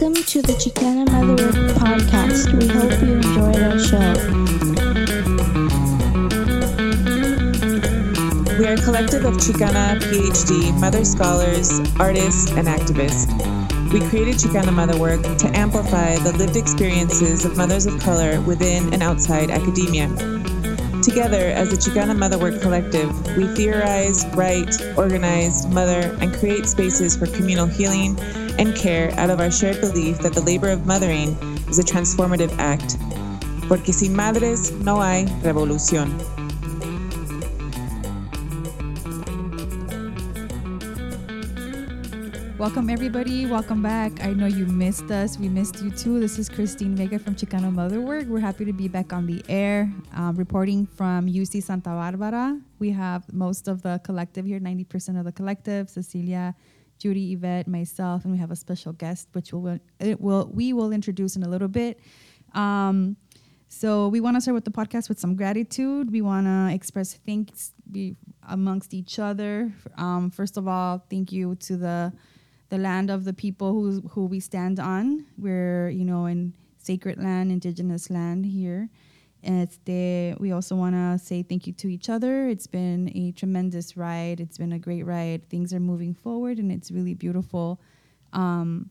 Welcome 0.00 0.24
to 0.24 0.40
the 0.40 0.54
Chicana 0.54 1.04
Motherhood 1.12 1.76
podcast. 1.76 2.58
We 2.58 2.66
hope 2.68 2.90
you 3.02 3.16
enjoyed 3.16 3.60
our 3.60 3.78
show. 3.78 4.16
We 8.58 8.66
are 8.66 8.72
a 8.72 8.82
collective 8.82 9.26
of 9.26 9.34
Chicana 9.34 10.00
PhD 10.00 10.80
mother 10.80 11.04
scholars, 11.04 11.80
artists, 12.00 12.50
and 12.52 12.66
activists. 12.66 13.28
We 13.92 14.00
created 14.08 14.36
Chicana 14.36 14.72
Motherwork 14.72 15.20
to 15.36 15.48
amplify 15.54 16.16
the 16.16 16.32
lived 16.32 16.56
experiences 16.56 17.44
of 17.44 17.58
mothers 17.58 17.84
of 17.84 18.00
color 18.00 18.40
within 18.40 18.94
and 18.94 19.02
outside 19.02 19.50
academia. 19.50 20.08
Together, 21.02 21.48
as 21.48 21.68
the 21.68 21.76
Chicana 21.76 22.16
Motherwork 22.16 22.62
Collective, 22.62 23.10
we 23.36 23.46
theorize, 23.54 24.24
write, 24.28 24.80
organize, 24.96 25.66
mother, 25.66 26.16
and 26.22 26.32
create 26.32 26.64
spaces 26.64 27.14
for 27.14 27.26
communal 27.26 27.66
healing 27.66 28.18
and 28.60 28.76
care 28.76 29.10
out 29.18 29.30
of 29.30 29.40
our 29.40 29.50
shared 29.50 29.80
belief 29.80 30.18
that 30.18 30.34
the 30.34 30.40
labor 30.42 30.68
of 30.68 30.84
mothering 30.84 31.30
is 31.70 31.78
a 31.78 31.82
transformative 31.82 32.54
act. 32.58 32.98
Porque 33.68 33.90
sin 33.90 34.14
madres 34.14 34.70
no 34.84 35.00
hay 35.00 35.24
revolución. 35.42 36.10
Welcome, 42.58 42.90
everybody. 42.90 43.46
Welcome 43.46 43.82
back. 43.82 44.22
I 44.22 44.34
know 44.34 44.44
you 44.44 44.66
missed 44.66 45.10
us. 45.10 45.38
We 45.38 45.48
missed 45.48 45.80
you 45.80 45.90
too. 45.90 46.20
This 46.20 46.38
is 46.38 46.50
Christine 46.50 46.94
Vega 46.94 47.18
from 47.18 47.34
Chicana 47.34 47.72
Motherwork. 47.72 48.26
We're 48.26 48.40
happy 48.40 48.66
to 48.66 48.74
be 48.74 48.86
back 48.86 49.14
on 49.14 49.26
the 49.26 49.42
air, 49.48 49.90
um, 50.14 50.36
reporting 50.36 50.84
from 50.84 51.26
UC 51.26 51.62
Santa 51.62 51.88
Barbara. 51.88 52.60
We 52.78 52.90
have 52.90 53.32
most 53.32 53.68
of 53.68 53.80
the 53.80 53.98
collective 54.04 54.44
here, 54.44 54.60
90% 54.60 55.18
of 55.18 55.24
the 55.24 55.32
collective, 55.32 55.88
Cecilia, 55.88 56.54
Judy, 57.00 57.32
Yvette, 57.32 57.66
myself, 57.66 58.24
and 58.24 58.32
we 58.32 58.38
have 58.38 58.50
a 58.52 58.56
special 58.56 58.92
guest, 58.92 59.26
which 59.32 59.52
we'll, 59.52 59.80
it 59.98 60.20
will, 60.20 60.48
we 60.52 60.72
will 60.72 60.92
introduce 60.92 61.34
in 61.34 61.42
a 61.42 61.48
little 61.48 61.66
bit. 61.66 61.98
Um, 62.52 63.16
so 63.68 64.08
we 64.08 64.20
want 64.20 64.36
to 64.36 64.40
start 64.40 64.54
with 64.54 64.64
the 64.64 64.70
podcast 64.70 65.08
with 65.08 65.18
some 65.18 65.34
gratitude. 65.34 66.12
We 66.12 66.20
want 66.20 66.46
to 66.46 66.74
express 66.74 67.14
thanks 67.26 67.72
amongst 68.48 68.92
each 68.92 69.18
other. 69.18 69.72
Um, 69.96 70.30
first 70.30 70.56
of 70.56 70.68
all, 70.68 71.04
thank 71.10 71.32
you 71.32 71.54
to 71.54 71.76
the 71.76 72.12
the 72.68 72.78
land 72.78 73.10
of 73.10 73.24
the 73.24 73.32
people 73.32 73.72
who 73.72 74.08
who 74.10 74.26
we 74.26 74.40
stand 74.40 74.78
on. 74.78 75.24
We're 75.38 75.88
you 75.88 76.04
know 76.04 76.26
in 76.26 76.54
sacred 76.78 77.18
land, 77.22 77.52
indigenous 77.52 78.10
land 78.10 78.44
here. 78.44 78.90
And 79.42 79.68
we 80.38 80.52
also 80.52 80.76
want 80.76 80.94
to 80.94 81.24
say 81.24 81.42
thank 81.42 81.66
you 81.66 81.72
to 81.74 81.88
each 81.88 82.08
other. 82.10 82.48
It's 82.48 82.66
been 82.66 83.10
a 83.14 83.32
tremendous 83.32 83.96
ride. 83.96 84.40
It's 84.40 84.58
been 84.58 84.72
a 84.72 84.78
great 84.78 85.04
ride. 85.04 85.48
Things 85.48 85.72
are 85.72 85.80
moving 85.80 86.14
forward, 86.14 86.58
and 86.58 86.70
it's 86.70 86.90
really 86.90 87.14
beautiful 87.14 87.80
um, 88.32 88.90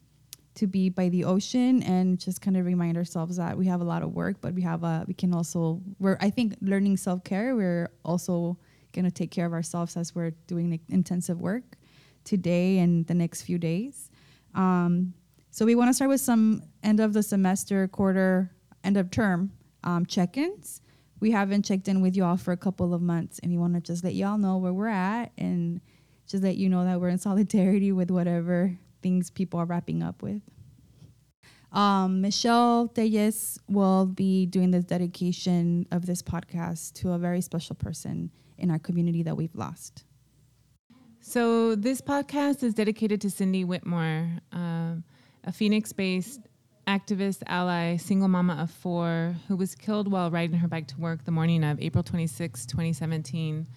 to 0.55 0.65
be 0.65 0.89
by 0.89 1.09
the 1.09 1.23
ocean 1.23 1.83
and 1.83 2.19
just 2.19 2.41
kind 2.41 2.57
of 2.57 2.65
remind 2.65 2.97
ourselves 2.97 3.37
that 3.37 3.57
we 3.57 3.67
have 3.67 3.81
a 3.81 3.83
lot 3.83 4.01
of 4.01 4.13
work, 4.13 4.37
but 4.41 4.53
we 4.53 4.61
have 4.63 4.83
a 4.83 5.05
we 5.07 5.13
can 5.13 5.33
also 5.33 5.81
we're 5.99 6.17
I 6.19 6.29
think 6.29 6.55
learning 6.61 6.97
self 6.97 7.23
care. 7.23 7.55
We're 7.55 7.91
also 8.03 8.57
gonna 8.91 9.11
take 9.11 9.29
care 9.29 9.45
of 9.45 9.53
ourselves 9.53 9.95
as 9.95 10.15
we're 10.15 10.31
doing 10.47 10.71
the 10.71 10.79
intensive 10.89 11.39
work 11.39 11.77
today 12.23 12.79
and 12.79 13.05
the 13.05 13.13
next 13.13 13.43
few 13.43 13.59
days. 13.59 14.09
Um, 14.55 15.13
so 15.51 15.65
we 15.65 15.75
want 15.75 15.89
to 15.89 15.93
start 15.93 16.09
with 16.09 16.21
some 16.21 16.63
end 16.83 16.99
of 16.99 17.13
the 17.13 17.23
semester, 17.23 17.87
quarter, 17.87 18.51
end 18.83 18.97
of 18.97 19.11
term 19.11 19.51
um, 19.83 20.05
check-ins. 20.05 20.81
We 21.19 21.31
haven't 21.31 21.65
checked 21.65 21.87
in 21.87 22.01
with 22.01 22.15
y'all 22.15 22.37
for 22.37 22.51
a 22.51 22.57
couple 22.57 22.93
of 22.93 23.01
months, 23.01 23.39
and 23.39 23.51
we 23.51 23.57
want 23.57 23.73
to 23.73 23.81
just 23.81 24.03
let 24.03 24.13
y'all 24.13 24.37
know 24.37 24.57
where 24.57 24.73
we're 24.73 24.87
at 24.87 25.31
and 25.37 25.81
just 26.27 26.43
let 26.43 26.55
you 26.55 26.69
know 26.69 26.85
that 26.85 27.01
we're 27.01 27.09
in 27.09 27.17
solidarity 27.29 27.91
with 27.91 28.09
whatever 28.09 28.77
things 29.01 29.29
people 29.29 29.59
are 29.59 29.65
wrapping 29.65 30.03
up 30.03 30.21
with. 30.21 30.41
Um, 31.71 32.21
Michelle 32.21 32.87
Telles 32.87 33.59
will 33.67 34.05
be 34.07 34.45
doing 34.45 34.71
this 34.71 34.85
dedication 34.85 35.85
of 35.91 36.05
this 36.05 36.21
podcast 36.21 36.93
to 36.93 37.11
a 37.11 37.17
very 37.17 37.41
special 37.41 37.75
person 37.75 38.31
in 38.57 38.71
our 38.71 38.79
community 38.79 39.23
that 39.23 39.37
we've 39.37 39.55
lost. 39.55 40.03
So, 41.21 41.75
this 41.75 42.01
podcast 42.01 42.63
is 42.63 42.73
dedicated 42.73 43.21
to 43.21 43.29
Cindy 43.29 43.63
Whitmore, 43.63 44.29
um, 44.51 45.03
a 45.43 45.51
Phoenix 45.51 45.93
based 45.93 46.39
activist, 46.89 47.43
ally, 47.45 47.97
single 47.97 48.27
mama 48.27 48.57
of 48.59 48.71
four, 48.71 49.35
who 49.47 49.55
was 49.55 49.75
killed 49.75 50.11
while 50.11 50.31
riding 50.31 50.57
her 50.57 50.67
bike 50.67 50.87
to 50.87 50.99
work 50.99 51.23
the 51.23 51.31
morning 51.31 51.63
of 51.63 51.79
April 51.79 52.03
26, 52.03 52.65
2017. 52.65 53.67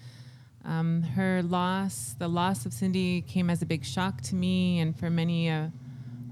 Um, 0.64 1.02
her 1.02 1.42
loss, 1.42 2.14
the 2.18 2.28
loss 2.28 2.64
of 2.64 2.72
Cindy, 2.72 3.20
came 3.20 3.50
as 3.50 3.60
a 3.60 3.66
big 3.66 3.84
shock 3.84 4.22
to 4.22 4.34
me 4.34 4.80
and 4.80 4.98
for 4.98 5.10
many 5.10 5.50
uh, 5.50 5.66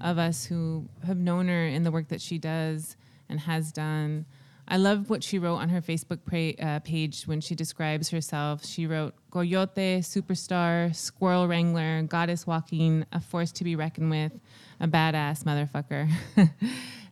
of 0.00 0.16
us 0.16 0.46
who 0.46 0.86
have 1.06 1.18
known 1.18 1.48
her 1.48 1.66
in 1.66 1.82
the 1.82 1.90
work 1.90 2.08
that 2.08 2.22
she 2.22 2.38
does 2.38 2.96
and 3.28 3.40
has 3.40 3.72
done. 3.72 4.24
I 4.70 4.76
love 4.76 5.10
what 5.10 5.24
she 5.24 5.40
wrote 5.40 5.56
on 5.56 5.68
her 5.70 5.82
Facebook 5.82 6.20
uh, 6.62 6.78
page 6.78 7.24
when 7.24 7.40
she 7.40 7.56
describes 7.56 8.08
herself. 8.10 8.64
She 8.64 8.86
wrote, 8.86 9.14
Coyote, 9.32 9.98
superstar, 9.98 10.94
squirrel 10.94 11.48
wrangler, 11.48 12.02
goddess 12.02 12.46
walking, 12.46 13.04
a 13.10 13.20
force 13.20 13.50
to 13.52 13.64
be 13.64 13.74
reckoned 13.74 14.10
with, 14.10 14.32
a 14.78 14.86
badass 14.86 15.42
motherfucker. 15.42 16.08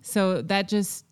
so 0.03 0.41
that 0.43 0.69
just 0.69 1.05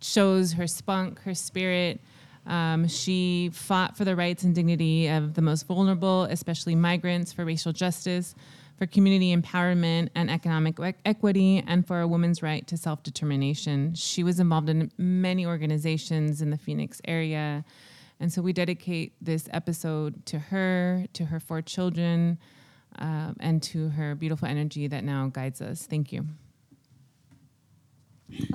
shows 0.00 0.54
her 0.54 0.66
spunk, 0.66 1.20
her 1.20 1.34
spirit. 1.34 2.00
Um, 2.48 2.88
she 2.88 3.50
fought 3.52 3.96
for 3.96 4.04
the 4.04 4.16
rights 4.16 4.42
and 4.42 4.52
dignity 4.52 5.06
of 5.06 5.34
the 5.34 5.42
most 5.42 5.68
vulnerable, 5.68 6.24
especially 6.24 6.74
migrants, 6.74 7.32
for 7.32 7.44
racial 7.44 7.72
justice, 7.72 8.34
for 8.82 8.86
community 8.88 9.32
empowerment 9.32 10.08
and 10.16 10.28
economic 10.28 10.76
equity, 11.04 11.62
and 11.68 11.86
for 11.86 12.00
a 12.00 12.08
woman's 12.08 12.42
right 12.42 12.66
to 12.66 12.76
self 12.76 13.00
determination. 13.04 13.94
She 13.94 14.24
was 14.24 14.40
involved 14.40 14.68
in 14.68 14.90
many 14.98 15.46
organizations 15.46 16.42
in 16.42 16.50
the 16.50 16.58
Phoenix 16.58 17.00
area. 17.04 17.64
And 18.18 18.32
so 18.32 18.42
we 18.42 18.52
dedicate 18.52 19.12
this 19.20 19.48
episode 19.52 20.26
to 20.26 20.40
her, 20.40 21.06
to 21.12 21.26
her 21.26 21.38
four 21.38 21.62
children, 21.62 22.38
uh, 22.98 23.34
and 23.38 23.62
to 23.62 23.90
her 23.90 24.16
beautiful 24.16 24.48
energy 24.48 24.88
that 24.88 25.04
now 25.04 25.28
guides 25.28 25.62
us. 25.62 25.86
Thank 25.86 26.12
you. 26.12 26.26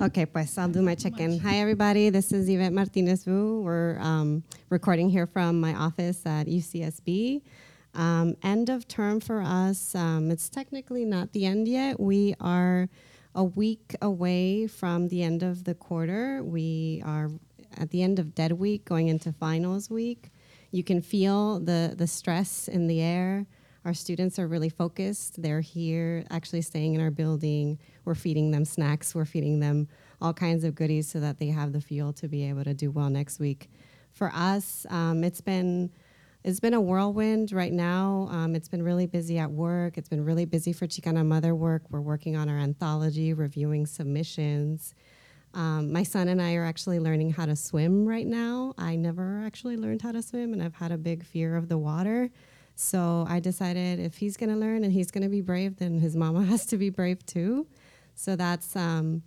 Okay, 0.02 0.26
pues 0.26 0.58
I'll 0.58 0.68
do 0.68 0.82
my 0.82 0.94
check-in. 0.94 1.38
Hi, 1.38 1.56
everybody. 1.56 2.10
This 2.10 2.32
is 2.32 2.50
Yvette 2.50 2.74
Martinez 2.74 3.24
Vu. 3.24 3.62
We're 3.62 3.98
um, 3.98 4.42
recording 4.68 5.08
here 5.08 5.26
from 5.26 5.58
my 5.58 5.72
office 5.72 6.26
at 6.26 6.48
UCSB. 6.48 7.40
Um, 7.94 8.36
end 8.42 8.68
of 8.68 8.86
term 8.86 9.20
for 9.20 9.42
us, 9.42 9.94
um, 9.94 10.30
it's 10.30 10.48
technically 10.48 11.04
not 11.04 11.32
the 11.32 11.46
end 11.46 11.66
yet. 11.66 11.98
We 11.98 12.34
are 12.40 12.88
a 13.34 13.44
week 13.44 13.94
away 14.02 14.66
from 14.66 15.08
the 15.08 15.22
end 15.22 15.42
of 15.42 15.64
the 15.64 15.74
quarter. 15.74 16.42
We 16.42 17.02
are 17.04 17.30
at 17.76 17.90
the 17.90 18.02
end 18.02 18.18
of 18.18 18.34
dead 18.34 18.52
week, 18.52 18.84
going 18.84 19.08
into 19.08 19.32
finals 19.32 19.90
week. 19.90 20.30
You 20.70 20.84
can 20.84 21.00
feel 21.00 21.60
the, 21.60 21.94
the 21.96 22.06
stress 22.06 22.68
in 22.68 22.86
the 22.88 23.00
air. 23.00 23.46
Our 23.84 23.94
students 23.94 24.38
are 24.38 24.46
really 24.46 24.68
focused. 24.68 25.40
They're 25.40 25.60
here, 25.60 26.24
actually 26.30 26.62
staying 26.62 26.94
in 26.94 27.00
our 27.00 27.10
building. 27.10 27.78
We're 28.04 28.14
feeding 28.14 28.50
them 28.50 28.64
snacks, 28.64 29.14
we're 29.14 29.24
feeding 29.24 29.60
them 29.60 29.88
all 30.20 30.34
kinds 30.34 30.64
of 30.64 30.74
goodies 30.74 31.08
so 31.08 31.20
that 31.20 31.38
they 31.38 31.46
have 31.48 31.72
the 31.72 31.80
fuel 31.80 32.12
to 32.14 32.28
be 32.28 32.48
able 32.48 32.64
to 32.64 32.74
do 32.74 32.90
well 32.90 33.08
next 33.08 33.38
week. 33.38 33.70
For 34.12 34.32
us, 34.34 34.84
um, 34.90 35.22
it's 35.22 35.40
been 35.40 35.90
it's 36.48 36.60
been 36.60 36.72
a 36.72 36.80
whirlwind 36.80 37.52
right 37.52 37.74
now. 37.74 38.26
Um, 38.30 38.54
it's 38.54 38.68
been 38.68 38.82
really 38.82 39.04
busy 39.04 39.36
at 39.36 39.50
work. 39.50 39.98
It's 39.98 40.08
been 40.08 40.24
really 40.24 40.46
busy 40.46 40.72
for 40.72 40.86
Chicana 40.86 41.24
Mother 41.24 41.54
work. 41.54 41.82
We're 41.90 42.00
working 42.00 42.36
on 42.36 42.48
our 42.48 42.58
anthology, 42.58 43.34
reviewing 43.34 43.84
submissions. 43.84 44.94
Um, 45.52 45.92
my 45.92 46.02
son 46.02 46.26
and 46.28 46.40
I 46.40 46.54
are 46.54 46.64
actually 46.64 47.00
learning 47.00 47.32
how 47.32 47.44
to 47.44 47.54
swim 47.54 48.08
right 48.08 48.26
now. 48.26 48.72
I 48.78 48.96
never 48.96 49.42
actually 49.44 49.76
learned 49.76 50.00
how 50.00 50.12
to 50.12 50.22
swim, 50.22 50.54
and 50.54 50.62
I've 50.62 50.74
had 50.74 50.90
a 50.90 50.96
big 50.96 51.22
fear 51.22 51.54
of 51.54 51.68
the 51.68 51.76
water. 51.76 52.30
So 52.76 53.26
I 53.28 53.40
decided 53.40 54.00
if 54.00 54.16
he's 54.16 54.38
going 54.38 54.48
to 54.48 54.56
learn 54.56 54.84
and 54.84 54.92
he's 54.92 55.10
going 55.10 55.24
to 55.24 55.28
be 55.28 55.42
brave, 55.42 55.76
then 55.76 55.98
his 55.98 56.16
mama 56.16 56.44
has 56.46 56.64
to 56.66 56.78
be 56.78 56.88
brave 56.88 57.26
too. 57.26 57.66
So 58.14 58.36
that's 58.36 58.74
um, 58.74 59.22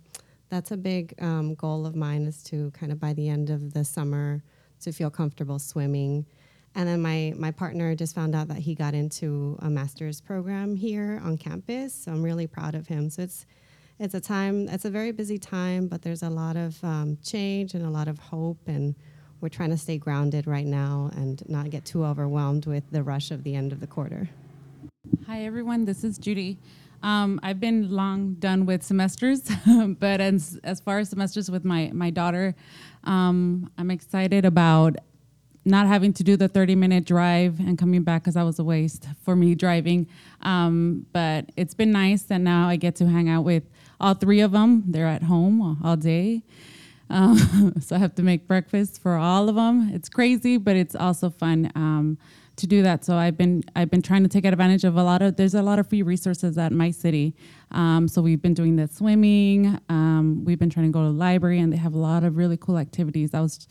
that's 0.48 0.72
a 0.72 0.76
big 0.76 1.14
um, 1.22 1.54
goal 1.54 1.86
of 1.86 1.94
mine 1.94 2.24
is 2.24 2.42
to 2.44 2.72
kind 2.72 2.90
of 2.90 2.98
by 2.98 3.12
the 3.12 3.28
end 3.28 3.48
of 3.48 3.74
the 3.74 3.84
summer 3.84 4.42
to 4.80 4.90
feel 4.90 5.08
comfortable 5.08 5.60
swimming. 5.60 6.26
And 6.74 6.88
then 6.88 7.02
my, 7.02 7.34
my 7.36 7.50
partner 7.50 7.94
just 7.94 8.14
found 8.14 8.34
out 8.34 8.48
that 8.48 8.58
he 8.58 8.74
got 8.74 8.94
into 8.94 9.58
a 9.60 9.68
master's 9.68 10.20
program 10.20 10.74
here 10.74 11.20
on 11.22 11.36
campus. 11.36 11.94
So 11.94 12.12
I'm 12.12 12.22
really 12.22 12.46
proud 12.46 12.74
of 12.74 12.86
him. 12.86 13.10
So 13.10 13.22
it's 13.22 13.46
it's 13.98 14.14
a 14.14 14.20
time 14.20 14.68
it's 14.68 14.84
a 14.84 14.90
very 14.90 15.12
busy 15.12 15.38
time, 15.38 15.86
but 15.86 16.02
there's 16.02 16.22
a 16.22 16.30
lot 16.30 16.56
of 16.56 16.82
um, 16.82 17.18
change 17.22 17.74
and 17.74 17.86
a 17.86 17.90
lot 17.90 18.08
of 18.08 18.18
hope, 18.18 18.58
and 18.66 18.96
we're 19.40 19.48
trying 19.48 19.70
to 19.70 19.78
stay 19.78 19.96
grounded 19.96 20.46
right 20.46 20.66
now 20.66 21.10
and 21.14 21.48
not 21.48 21.70
get 21.70 21.84
too 21.84 22.04
overwhelmed 22.04 22.66
with 22.66 22.82
the 22.90 23.02
rush 23.02 23.30
of 23.30 23.44
the 23.44 23.54
end 23.54 23.70
of 23.70 23.78
the 23.78 23.86
quarter. 23.86 24.28
Hi 25.26 25.44
everyone, 25.44 25.84
this 25.84 26.02
is 26.02 26.18
Judy. 26.18 26.58
Um, 27.02 27.40
I've 27.42 27.60
been 27.60 27.90
long 27.90 28.34
done 28.34 28.66
with 28.66 28.82
semesters, 28.82 29.42
but 30.00 30.20
as, 30.20 30.58
as 30.62 30.80
far 30.80 31.00
as 31.00 31.10
semesters 31.10 31.50
with 31.50 31.64
my, 31.64 31.90
my 31.92 32.10
daughter, 32.10 32.54
um, 33.04 33.70
I'm 33.76 33.90
excited 33.90 34.44
about 34.44 34.96
not 35.64 35.86
having 35.86 36.12
to 36.14 36.24
do 36.24 36.36
the 36.36 36.48
30 36.48 36.74
minute 36.74 37.04
drive 37.04 37.60
and 37.60 37.78
coming 37.78 38.02
back 38.02 38.22
because 38.22 38.34
that 38.34 38.42
was 38.42 38.58
a 38.58 38.64
waste 38.64 39.06
for 39.22 39.36
me 39.36 39.54
driving. 39.54 40.08
Um, 40.42 41.06
but 41.12 41.50
it's 41.56 41.74
been 41.74 41.92
nice 41.92 42.22
that 42.24 42.38
now 42.38 42.68
I 42.68 42.76
get 42.76 42.96
to 42.96 43.06
hang 43.06 43.28
out 43.28 43.44
with 43.44 43.64
all 44.00 44.14
three 44.14 44.40
of 44.40 44.52
them. 44.52 44.84
They're 44.88 45.06
at 45.06 45.22
home 45.22 45.78
all 45.82 45.96
day. 45.96 46.42
Um, 47.08 47.74
so 47.80 47.94
I 47.94 47.98
have 47.98 48.14
to 48.16 48.22
make 48.22 48.48
breakfast 48.48 49.00
for 49.00 49.16
all 49.16 49.48
of 49.48 49.54
them. 49.54 49.90
It's 49.92 50.08
crazy, 50.08 50.56
but 50.56 50.76
it's 50.76 50.96
also 50.96 51.30
fun 51.30 51.70
um, 51.74 52.18
to 52.56 52.66
do 52.66 52.82
that. 52.82 53.04
So 53.04 53.16
I've 53.16 53.36
been 53.36 53.62
I've 53.76 53.90
been 53.90 54.02
trying 54.02 54.22
to 54.24 54.28
take 54.28 54.44
advantage 54.44 54.84
of 54.84 54.96
a 54.96 55.02
lot 55.02 55.22
of. 55.22 55.36
There's 55.36 55.54
a 55.54 55.62
lot 55.62 55.78
of 55.78 55.88
free 55.88 56.02
resources 56.02 56.58
at 56.58 56.72
my 56.72 56.90
city. 56.90 57.34
Um, 57.70 58.08
so 58.08 58.20
we've 58.22 58.42
been 58.42 58.54
doing 58.54 58.76
the 58.76 58.88
swimming. 58.88 59.78
Um, 59.88 60.44
we've 60.44 60.58
been 60.58 60.70
trying 60.70 60.86
to 60.86 60.92
go 60.92 61.00
to 61.02 61.08
the 61.08 61.18
library, 61.18 61.60
and 61.60 61.72
they 61.72 61.76
have 61.76 61.94
a 61.94 61.98
lot 61.98 62.24
of 62.24 62.36
really 62.36 62.56
cool 62.56 62.78
activities. 62.78 63.34
I 63.34 63.40
was 63.40 63.68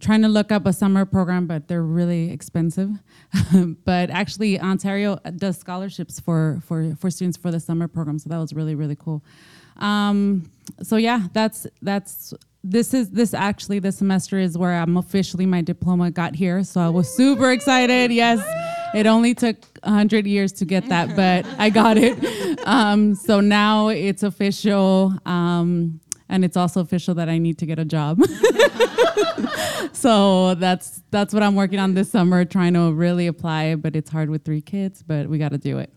trying 0.00 0.22
to 0.22 0.28
look 0.28 0.50
up 0.50 0.66
a 0.66 0.72
summer 0.72 1.04
program, 1.04 1.46
but 1.46 1.68
they're 1.68 1.82
really 1.82 2.30
expensive. 2.30 2.90
but 3.84 4.10
actually, 4.10 4.60
Ontario 4.60 5.18
does 5.36 5.58
scholarships 5.58 6.18
for 6.18 6.60
for 6.64 6.94
for 6.96 7.10
students 7.10 7.36
for 7.36 7.50
the 7.50 7.60
summer 7.60 7.88
program, 7.88 8.18
so 8.18 8.28
that 8.28 8.38
was 8.38 8.52
really 8.52 8.74
really 8.74 8.96
cool. 8.96 9.22
Um, 9.76 10.50
so 10.82 10.96
yeah, 10.96 11.28
that's 11.32 11.66
that's 11.82 12.34
this 12.62 12.92
is 12.92 13.10
this 13.10 13.32
actually 13.32 13.78
this 13.78 13.98
semester 13.98 14.38
is 14.38 14.56
where 14.58 14.74
I'm 14.74 14.96
officially 14.96 15.46
my 15.46 15.62
diploma 15.62 16.10
got 16.10 16.34
here. 16.34 16.62
So 16.64 16.80
I 16.80 16.88
was 16.88 17.08
super 17.14 17.50
excited. 17.52 18.12
Yes, 18.12 18.40
it 18.94 19.06
only 19.06 19.34
took 19.34 19.56
hundred 19.82 20.26
years 20.26 20.52
to 20.52 20.64
get 20.64 20.88
that, 20.88 21.16
but 21.16 21.46
I 21.58 21.70
got 21.70 21.96
it. 21.96 22.18
Um, 22.64 23.14
so 23.14 23.40
now 23.40 23.88
it's 23.88 24.22
official, 24.22 25.14
um, 25.24 25.98
and 26.30 26.44
it's 26.44 26.56
also 26.56 26.80
official 26.80 27.14
that 27.16 27.28
I 27.28 27.36
need 27.36 27.58
to 27.58 27.66
get 27.66 27.78
a 27.78 27.84
job. 27.84 28.22
so 29.92 30.54
that's 30.54 31.02
that's 31.10 31.34
what 31.34 31.42
I'm 31.42 31.56
working 31.56 31.78
on 31.78 31.92
this 31.94 32.10
summer, 32.10 32.44
trying 32.44 32.74
to 32.74 32.92
really 32.92 33.26
apply. 33.26 33.74
But 33.74 33.96
it's 33.96 34.10
hard 34.10 34.30
with 34.30 34.44
three 34.44 34.62
kids, 34.62 35.02
but 35.02 35.28
we 35.28 35.36
got 35.36 35.50
to 35.50 35.58
do 35.58 35.78
it. 35.78 35.92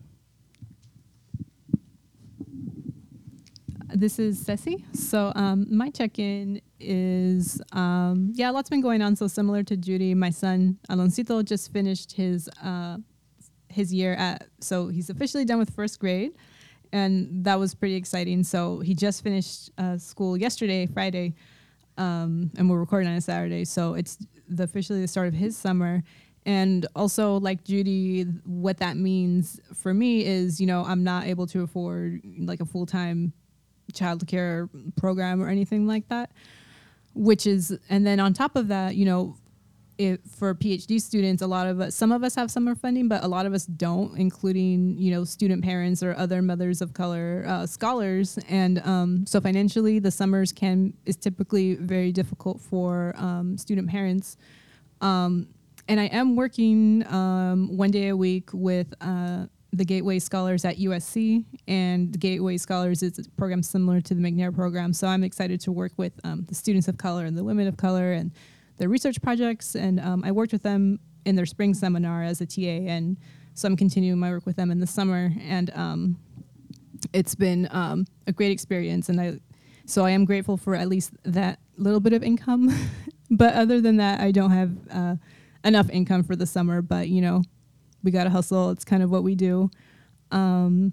This 3.94 4.18
is 4.18 4.44
Ceci. 4.44 4.84
So 4.92 5.32
um, 5.36 5.68
my 5.70 5.88
check-in 5.88 6.60
is 6.80 7.62
um, 7.72 8.32
yeah, 8.34 8.50
a 8.50 8.52
lot's 8.52 8.68
been 8.68 8.80
going 8.80 9.00
on. 9.00 9.14
So 9.14 9.28
similar 9.28 9.62
to 9.62 9.76
Judy, 9.76 10.14
my 10.14 10.30
son 10.30 10.78
Aloncito 10.90 11.44
just 11.44 11.72
finished 11.72 12.12
his 12.12 12.50
uh, 12.62 12.98
his 13.68 13.94
year 13.94 14.14
at. 14.14 14.48
So 14.60 14.88
he's 14.88 15.10
officially 15.10 15.44
done 15.44 15.60
with 15.60 15.70
first 15.70 16.00
grade, 16.00 16.32
and 16.94 17.44
that 17.44 17.58
was 17.58 17.74
pretty 17.74 17.96
exciting. 17.96 18.44
So 18.44 18.78
he 18.78 18.94
just 18.94 19.24
finished 19.24 19.70
uh, 19.78 19.98
school 19.98 20.36
yesterday, 20.36 20.86
Friday, 20.86 21.34
um, 21.98 22.52
and 22.56 22.70
we're 22.70 22.78
recording 22.78 23.08
on 23.08 23.16
a 23.16 23.20
Saturday. 23.20 23.64
So 23.64 23.94
it's 23.94 24.16
the 24.48 24.62
officially 24.62 25.00
the 25.00 25.08
start 25.08 25.26
of 25.26 25.34
his 25.34 25.56
summer. 25.56 26.04
And 26.46 26.86
also, 26.94 27.40
like 27.40 27.64
Judy, 27.64 28.22
what 28.44 28.78
that 28.78 28.96
means 28.96 29.60
for 29.74 29.92
me 29.92 30.24
is, 30.24 30.60
you 30.60 30.68
know, 30.68 30.84
I'm 30.84 31.02
not 31.02 31.26
able 31.26 31.48
to 31.48 31.62
afford 31.62 32.20
like 32.38 32.60
a 32.60 32.64
full 32.64 32.86
time 32.86 33.32
childcare 33.92 34.68
program 34.96 35.42
or 35.42 35.48
anything 35.48 35.88
like 35.88 36.08
that 36.08 36.30
which 37.14 37.46
is 37.46 37.78
and 37.88 38.04
then 38.04 38.18
on 38.18 38.32
top 38.32 38.56
of 38.56 38.66
that 38.68 38.96
you 38.96 39.04
know 39.04 39.36
for 40.28 40.54
phd 40.54 41.00
students 41.00 41.40
a 41.42 41.46
lot 41.46 41.66
of 41.66 41.80
us 41.80 41.94
some 41.94 42.10
of 42.10 42.24
us 42.24 42.34
have 42.34 42.50
summer 42.50 42.74
funding 42.74 43.06
but 43.08 43.22
a 43.22 43.28
lot 43.28 43.46
of 43.46 43.54
us 43.54 43.66
don't 43.66 44.18
including 44.18 44.96
you 44.98 45.10
know 45.10 45.24
student 45.24 45.62
parents 45.62 46.02
or 46.02 46.16
other 46.16 46.42
mothers 46.42 46.82
of 46.82 46.92
color 46.92 47.44
uh, 47.46 47.66
scholars. 47.66 48.38
And 48.48 48.80
um, 48.86 49.26
so 49.26 49.40
financially 49.40 49.98
the 49.98 50.10
summers 50.10 50.52
can 50.52 50.94
is 51.04 51.16
typically 51.16 51.74
very 51.74 52.12
difficult 52.12 52.60
for 52.60 53.14
um, 53.16 53.58
student 53.58 53.88
parents. 53.88 54.36
Um, 55.00 55.48
and 55.86 56.00
i 56.00 56.04
am 56.06 56.34
working 56.34 57.06
um, 57.08 57.76
one 57.76 57.90
day 57.90 58.08
a 58.08 58.16
week 58.16 58.48
with 58.54 58.94
uh, 59.02 59.46
the 59.74 59.84
Gateway 59.84 60.18
Scholars 60.20 60.64
at 60.64 60.76
USC, 60.78 61.44
and 61.66 62.12
the 62.12 62.16
Gateway 62.16 62.56
Scholars 62.56 63.02
is 63.02 63.18
a 63.18 63.28
program 63.32 63.62
similar 63.62 64.00
to 64.00 64.14
the 64.14 64.22
McNair 64.22 64.54
program. 64.54 64.92
So 64.92 65.08
I'm 65.08 65.24
excited 65.24 65.60
to 65.62 65.72
work 65.72 65.92
with 65.96 66.12
um, 66.24 66.44
the 66.48 66.54
students 66.54 66.86
of 66.88 66.96
color 66.96 67.24
and 67.26 67.36
the 67.36 67.44
women 67.44 67.66
of 67.66 67.76
color 67.76 68.12
and 68.12 68.30
their 68.78 68.88
research 68.88 69.20
projects. 69.22 69.74
And 69.74 70.00
um, 70.00 70.24
I 70.24 70.32
worked 70.32 70.52
with 70.52 70.62
them 70.62 71.00
in 71.24 71.36
their 71.36 71.46
spring 71.46 71.74
seminar 71.74 72.22
as 72.22 72.40
a 72.40 72.46
TA, 72.46 72.60
and 72.60 73.16
so 73.54 73.68
I'm 73.68 73.76
continuing 73.76 74.18
my 74.18 74.30
work 74.30 74.46
with 74.46 74.56
them 74.56 74.70
in 74.70 74.80
the 74.80 74.86
summer. 74.86 75.32
And 75.40 75.70
um, 75.74 76.18
it's 77.12 77.34
been 77.34 77.68
um, 77.70 78.06
a 78.26 78.32
great 78.32 78.52
experience, 78.52 79.08
and 79.08 79.20
I 79.20 79.40
so 79.86 80.04
I 80.04 80.10
am 80.10 80.24
grateful 80.24 80.56
for 80.56 80.74
at 80.74 80.88
least 80.88 81.12
that 81.24 81.58
little 81.76 82.00
bit 82.00 82.12
of 82.12 82.22
income. 82.22 82.74
but 83.30 83.54
other 83.54 83.80
than 83.80 83.98
that, 83.98 84.20
I 84.20 84.30
don't 84.30 84.50
have 84.50 84.76
uh, 84.90 85.16
enough 85.64 85.88
income 85.90 86.24
for 86.24 86.36
the 86.36 86.46
summer. 86.46 86.82
But 86.82 87.08
you 87.08 87.20
know 87.20 87.42
we 88.02 88.10
got 88.10 88.24
to 88.24 88.30
hustle. 88.30 88.70
It's 88.70 88.84
kind 88.84 89.02
of 89.02 89.10
what 89.10 89.22
we 89.22 89.34
do. 89.34 89.70
Um, 90.30 90.92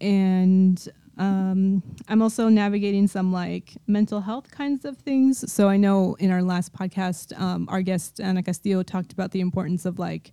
and 0.00 0.88
um, 1.18 1.82
I'm 2.08 2.20
also 2.20 2.48
navigating 2.48 3.06
some 3.06 3.32
like 3.32 3.72
mental 3.86 4.20
health 4.20 4.50
kinds 4.50 4.84
of 4.84 4.98
things. 4.98 5.50
So 5.50 5.68
I 5.68 5.76
know 5.76 6.14
in 6.18 6.30
our 6.30 6.42
last 6.42 6.72
podcast, 6.72 7.38
um, 7.40 7.68
our 7.70 7.82
guest 7.82 8.20
Ana 8.20 8.42
Castillo 8.42 8.82
talked 8.82 9.12
about 9.12 9.30
the 9.30 9.40
importance 9.40 9.86
of 9.86 9.98
like 9.98 10.32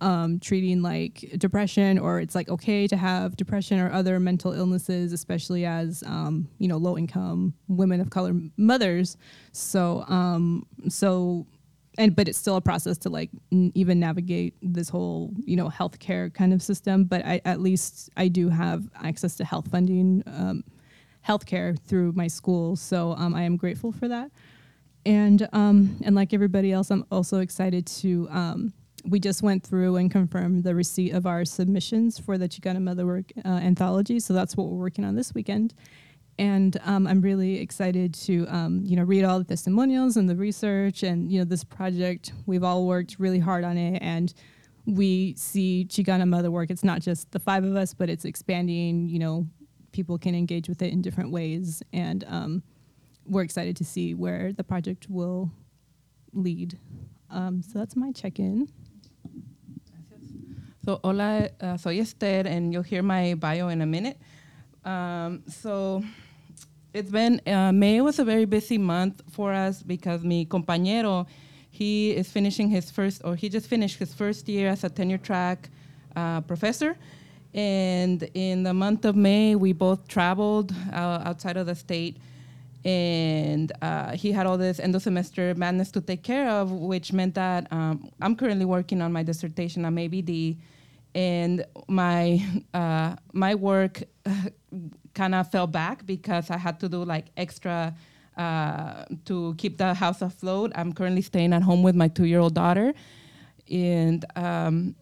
um, 0.00 0.40
treating 0.40 0.82
like 0.82 1.32
depression, 1.38 1.98
or 1.98 2.20
it's 2.20 2.34
like 2.34 2.48
okay 2.48 2.86
to 2.86 2.96
have 2.96 3.36
depression 3.36 3.78
or 3.78 3.90
other 3.90 4.20
mental 4.20 4.52
illnesses, 4.52 5.12
especially 5.12 5.64
as 5.64 6.02
um, 6.06 6.48
you 6.58 6.68
know 6.68 6.76
low 6.76 6.98
income 6.98 7.54
women 7.68 8.00
of 8.00 8.10
color 8.10 8.34
mothers. 8.56 9.16
So 9.52 10.04
um, 10.08 10.66
so 10.88 11.46
and 11.98 12.14
but 12.14 12.28
it's 12.28 12.38
still 12.38 12.56
a 12.56 12.60
process 12.60 12.98
to 12.98 13.08
like 13.08 13.30
n- 13.52 13.72
even 13.74 13.98
navigate 14.00 14.54
this 14.62 14.88
whole 14.88 15.32
you 15.44 15.56
know 15.56 15.68
healthcare 15.68 16.32
kind 16.32 16.52
of 16.52 16.62
system. 16.62 17.04
But 17.04 17.24
I, 17.24 17.40
at 17.44 17.60
least 17.60 18.10
i 18.16 18.28
do 18.28 18.48
have 18.48 18.88
access 19.02 19.36
to 19.36 19.44
health 19.44 19.68
funding 19.70 20.22
um, 20.26 20.64
healthcare 21.26 21.78
through 21.78 22.12
my 22.12 22.26
school. 22.26 22.76
So 22.76 23.12
um, 23.12 23.34
i 23.34 23.42
am 23.42 23.56
grateful 23.56 23.92
for 23.92 24.08
that. 24.08 24.30
And 25.04 25.48
um, 25.52 25.96
and 26.04 26.14
like 26.14 26.34
everybody 26.34 26.72
else 26.72 26.90
i'm 26.90 27.04
also 27.10 27.40
excited 27.40 27.86
to 27.86 28.28
um, 28.30 28.72
we 29.04 29.20
just 29.20 29.42
went 29.42 29.62
through 29.62 29.96
and 29.96 30.10
confirmed 30.10 30.64
the 30.64 30.74
receipt 30.74 31.12
of 31.12 31.26
our 31.26 31.44
submissions 31.44 32.18
for 32.18 32.38
the 32.38 32.48
chicana 32.48 32.82
motherwork 32.82 33.32
uh, 33.44 33.48
anthology. 33.48 34.18
So 34.18 34.34
that's 34.34 34.56
what 34.56 34.66
we're 34.66 34.78
working 34.78 35.04
on 35.04 35.14
this 35.14 35.32
weekend 35.32 35.74
and 36.38 36.78
um, 36.84 37.06
I'm 37.06 37.20
really 37.20 37.60
excited 37.60 38.14
to 38.14 38.46
um, 38.48 38.82
you 38.84 38.96
know 38.96 39.02
read 39.02 39.24
all 39.24 39.38
the 39.38 39.44
testimonials 39.44 40.16
and 40.16 40.28
the 40.28 40.36
research 40.36 41.02
and 41.02 41.30
you 41.30 41.38
know 41.38 41.44
this 41.44 41.64
project. 41.64 42.32
We've 42.46 42.64
all 42.64 42.86
worked 42.86 43.16
really 43.18 43.38
hard 43.38 43.64
on 43.64 43.76
it, 43.76 44.00
and 44.02 44.32
we 44.84 45.34
see 45.36 45.86
Chicana 45.88 46.28
Mother 46.28 46.50
work. 46.50 46.70
It's 46.70 46.84
not 46.84 47.00
just 47.00 47.30
the 47.32 47.40
five 47.40 47.64
of 47.64 47.76
us, 47.76 47.94
but 47.94 48.10
it's 48.10 48.24
expanding. 48.24 49.08
You 49.08 49.18
know, 49.18 49.46
people 49.92 50.18
can 50.18 50.34
engage 50.34 50.68
with 50.68 50.82
it 50.82 50.92
in 50.92 51.02
different 51.02 51.30
ways, 51.30 51.82
and 51.92 52.24
um, 52.28 52.62
we're 53.24 53.42
excited 53.42 53.76
to 53.76 53.84
see 53.84 54.14
where 54.14 54.52
the 54.52 54.64
project 54.64 55.08
will 55.08 55.50
lead. 56.32 56.78
Um, 57.30 57.62
so 57.62 57.78
that's 57.78 57.96
my 57.96 58.12
check-in. 58.12 58.68
So, 60.84 61.00
hola, 61.02 61.48
uh, 61.60 61.76
soy 61.76 61.98
Esther, 61.98 62.42
and 62.46 62.72
you'll 62.72 62.84
hear 62.84 63.02
my 63.02 63.34
bio 63.34 63.68
in 63.68 63.82
a 63.82 63.86
minute. 63.86 64.18
Um, 64.84 65.42
so, 65.48 66.04
it's 66.96 67.10
been 67.10 67.40
uh, 67.46 67.72
May 67.72 68.00
was 68.00 68.18
a 68.18 68.24
very 68.24 68.46
busy 68.46 68.78
month 68.78 69.22
for 69.30 69.52
us 69.52 69.82
because 69.82 70.24
mi 70.24 70.46
compañero, 70.46 71.26
he 71.70 72.12
is 72.12 72.30
finishing 72.30 72.70
his 72.70 72.90
first, 72.90 73.20
or 73.22 73.36
he 73.36 73.50
just 73.50 73.68
finished 73.68 73.98
his 73.98 74.14
first 74.14 74.48
year 74.48 74.70
as 74.70 74.82
a 74.82 74.88
tenure 74.88 75.18
track 75.18 75.68
uh, 76.16 76.40
professor. 76.40 76.96
And 77.52 78.22
in 78.32 78.62
the 78.62 78.72
month 78.72 79.04
of 79.04 79.14
May, 79.14 79.56
we 79.56 79.72
both 79.74 80.08
traveled 80.08 80.74
uh, 80.92 81.22
outside 81.24 81.58
of 81.58 81.66
the 81.66 81.74
state. 81.74 82.16
And 82.84 83.72
uh, 83.82 84.12
he 84.12 84.32
had 84.32 84.46
all 84.46 84.56
this 84.56 84.78
end 84.80 84.94
of 84.94 85.02
semester 85.02 85.54
madness 85.54 85.90
to 85.92 86.00
take 86.00 86.22
care 86.22 86.48
of, 86.48 86.70
which 86.70 87.12
meant 87.12 87.34
that 87.34 87.70
um, 87.72 88.08
I'm 88.22 88.36
currently 88.36 88.64
working 88.64 89.02
on 89.02 89.12
my 89.12 89.22
dissertation 89.22 89.84
on 89.84 89.98
ABD. 89.98 90.56
And 91.14 91.64
my, 91.88 92.42
uh, 92.74 93.16
my 93.32 93.54
work 93.54 94.02
kind 95.16 95.34
of 95.34 95.50
fell 95.50 95.66
back 95.66 96.06
because 96.06 96.50
I 96.50 96.58
had 96.58 96.78
to 96.80 96.88
do 96.88 97.04
like 97.04 97.26
extra 97.36 97.94
uh, 98.36 99.04
to 99.24 99.54
keep 99.58 99.78
the 99.78 99.94
house 99.94 100.22
afloat. 100.22 100.70
I'm 100.76 100.92
currently 100.92 101.22
staying 101.22 101.52
at 101.52 101.62
home 101.62 101.82
with 101.82 101.96
my 101.96 102.08
two-year-old 102.08 102.54
daughter, 102.54 102.92
and 103.70 104.24
um, 104.36 104.94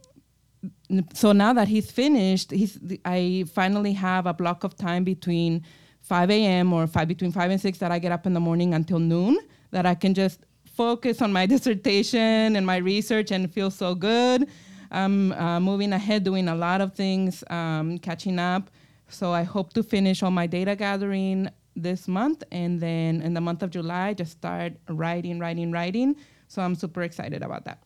so 1.12 1.32
now 1.32 1.52
that 1.52 1.68
he's 1.68 1.90
finished, 1.90 2.50
he's 2.50 2.78
I 3.04 3.44
finally 3.52 3.92
have 3.92 4.26
a 4.26 4.32
block 4.32 4.64
of 4.64 4.76
time 4.76 5.04
between 5.04 5.64
5 6.02 6.30
a.m. 6.30 6.72
or 6.72 6.86
five 6.86 7.08
between 7.08 7.32
five 7.32 7.50
and 7.50 7.60
six 7.60 7.78
that 7.78 7.90
I 7.90 7.98
get 7.98 8.12
up 8.12 8.26
in 8.26 8.34
the 8.34 8.40
morning 8.40 8.74
until 8.74 8.98
noon 8.98 9.38
that 9.70 9.86
I 9.86 9.94
can 9.94 10.14
just 10.14 10.40
focus 10.64 11.22
on 11.22 11.32
my 11.32 11.46
dissertation 11.54 12.56
and 12.56 12.64
my 12.66 12.76
research 12.76 13.30
and 13.30 13.52
feel 13.52 13.70
so 13.70 13.94
good. 13.94 14.48
I'm 14.90 15.32
uh, 15.32 15.58
moving 15.60 15.92
ahead, 15.92 16.22
doing 16.22 16.46
a 16.48 16.54
lot 16.54 16.80
of 16.80 16.94
things, 16.94 17.42
um, 17.50 17.98
catching 17.98 18.38
up. 18.38 18.70
So 19.14 19.32
I 19.32 19.44
hope 19.44 19.72
to 19.74 19.82
finish 19.82 20.22
all 20.22 20.32
my 20.32 20.46
data 20.46 20.74
gathering 20.74 21.48
this 21.76 22.08
month, 22.08 22.42
and 22.50 22.80
then 22.80 23.22
in 23.22 23.34
the 23.34 23.40
month 23.40 23.62
of 23.62 23.70
July, 23.70 24.12
just 24.14 24.32
start 24.32 24.72
writing, 24.88 25.38
writing, 25.38 25.70
writing. 25.70 26.16
So 26.48 26.62
I'm 26.62 26.74
super 26.74 27.02
excited 27.02 27.42
about 27.42 27.64
that. 27.64 27.78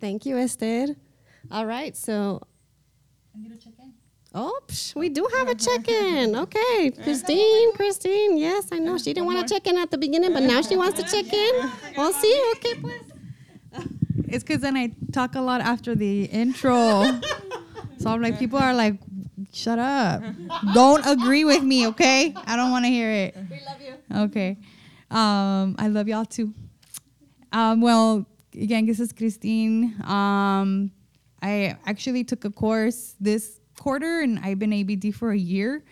Thank 0.00 0.24
you, 0.26 0.38
Esther. 0.38 0.86
All 1.50 1.66
right, 1.66 1.96
so. 1.96 2.40
I'm 3.34 3.42
gonna 3.42 3.56
check 3.56 3.74
in. 3.78 3.92
Oh, 4.32 4.60
psh, 4.68 4.94
we 4.94 5.08
do 5.08 5.26
have 5.36 5.48
a 5.48 5.54
check-in. 5.66 6.36
Okay, 6.36 6.90
Christine, 7.02 7.72
Christine. 7.74 8.38
Yes, 8.38 8.68
I 8.70 8.78
know 8.78 8.96
she 8.96 9.12
didn't 9.12 9.26
want 9.26 9.46
to 9.46 9.52
check 9.52 9.66
in 9.66 9.76
at 9.76 9.90
the 9.90 9.98
beginning, 9.98 10.32
but 10.32 10.44
now 10.44 10.62
she 10.62 10.76
wants 10.76 11.02
to 11.02 11.04
check 11.04 11.32
in. 11.32 11.70
We'll 11.96 12.12
see. 12.12 12.52
Okay, 12.56 12.74
pues. 12.80 13.02
It's 14.28 14.44
because 14.44 14.60
then 14.60 14.76
I 14.76 14.92
talk 15.12 15.34
a 15.34 15.40
lot 15.40 15.60
after 15.60 15.96
the 15.96 16.24
intro. 16.26 17.02
So 18.00 18.10
I'm 18.10 18.22
like, 18.22 18.38
people 18.44 18.58
are 18.58 18.74
like, 18.74 18.94
shut 19.52 19.78
up. 19.78 20.22
Don't 20.74 21.06
agree 21.06 21.44
with 21.44 21.62
me, 21.62 21.86
okay? 21.88 22.34
I 22.46 22.56
don't 22.56 22.70
want 22.70 22.84
to 22.86 22.90
hear 22.90 23.10
it. 23.10 23.36
We 23.50 23.60
love 23.66 23.80
you. 23.80 24.22
Okay. 24.24 24.56
Um, 25.10 25.76
I 25.78 25.88
love 25.88 26.08
y'all 26.08 26.24
too. 26.24 26.54
Um, 27.52 27.80
well, 27.80 28.26
again, 28.54 28.86
this 28.86 29.00
is 29.00 29.12
Christine. 29.12 29.94
Um, 30.04 30.92
I 31.42 31.76
actually 31.86 32.24
took 32.24 32.44
a 32.44 32.50
course 32.50 33.16
this 33.20 33.60
quarter 33.78 34.20
and 34.20 34.38
I've 34.38 34.58
been 34.58 34.72
ABD 34.72 35.14
for 35.14 35.32
a 35.32 35.38
year. 35.38 35.84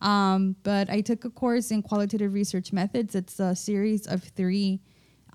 Um, 0.00 0.56
but 0.62 0.90
I 0.90 1.00
took 1.00 1.24
a 1.24 1.30
course 1.30 1.70
in 1.70 1.82
qualitative 1.82 2.32
research 2.32 2.72
methods. 2.72 3.14
It's 3.14 3.40
a 3.40 3.56
series 3.56 4.06
of 4.06 4.22
three. 4.22 4.80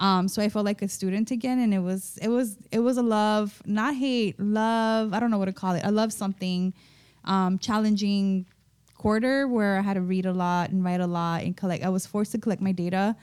Um, 0.01 0.27
so 0.27 0.41
I 0.41 0.49
felt 0.49 0.65
like 0.65 0.81
a 0.81 0.87
student 0.87 1.29
again, 1.29 1.59
and 1.59 1.75
it 1.75 1.79
was 1.79 2.17
it 2.21 2.27
was 2.27 2.57
it 2.71 2.79
was 2.79 2.97
a 2.97 3.03
love, 3.03 3.61
not 3.67 3.93
hate, 3.93 4.39
love. 4.39 5.13
I 5.13 5.19
don't 5.19 5.29
know 5.29 5.37
what 5.37 5.45
to 5.45 5.53
call 5.53 5.75
it. 5.75 5.85
I 5.85 5.89
love 5.89 6.11
something 6.11 6.73
um, 7.23 7.59
challenging 7.59 8.47
quarter 8.95 9.47
where 9.47 9.77
I 9.77 9.81
had 9.81 9.93
to 9.93 10.01
read 10.01 10.25
a 10.25 10.33
lot 10.33 10.71
and 10.71 10.83
write 10.83 11.01
a 11.01 11.07
lot 11.07 11.43
and 11.43 11.55
collect. 11.55 11.85
I 11.85 11.89
was 11.89 12.07
forced 12.07 12.31
to 12.31 12.39
collect 12.39 12.63
my 12.63 12.71
data, 12.71 13.15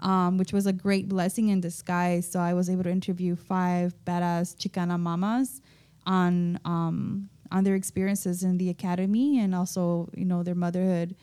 um, 0.00 0.36
which 0.36 0.52
was 0.52 0.66
a 0.66 0.74
great 0.74 1.08
blessing 1.08 1.48
in 1.48 1.62
disguise. 1.62 2.30
So 2.30 2.38
I 2.38 2.52
was 2.52 2.68
able 2.68 2.84
to 2.84 2.90
interview 2.90 3.34
five 3.34 3.94
badass 4.04 4.56
Chicana 4.56 5.00
mamas 5.00 5.62
on 6.04 6.60
um, 6.66 7.30
on 7.50 7.64
their 7.64 7.76
experiences 7.76 8.42
in 8.42 8.58
the 8.58 8.68
academy 8.68 9.38
and 9.40 9.54
also 9.54 10.10
you 10.14 10.26
know 10.26 10.42
their 10.42 10.54
motherhood. 10.54 11.16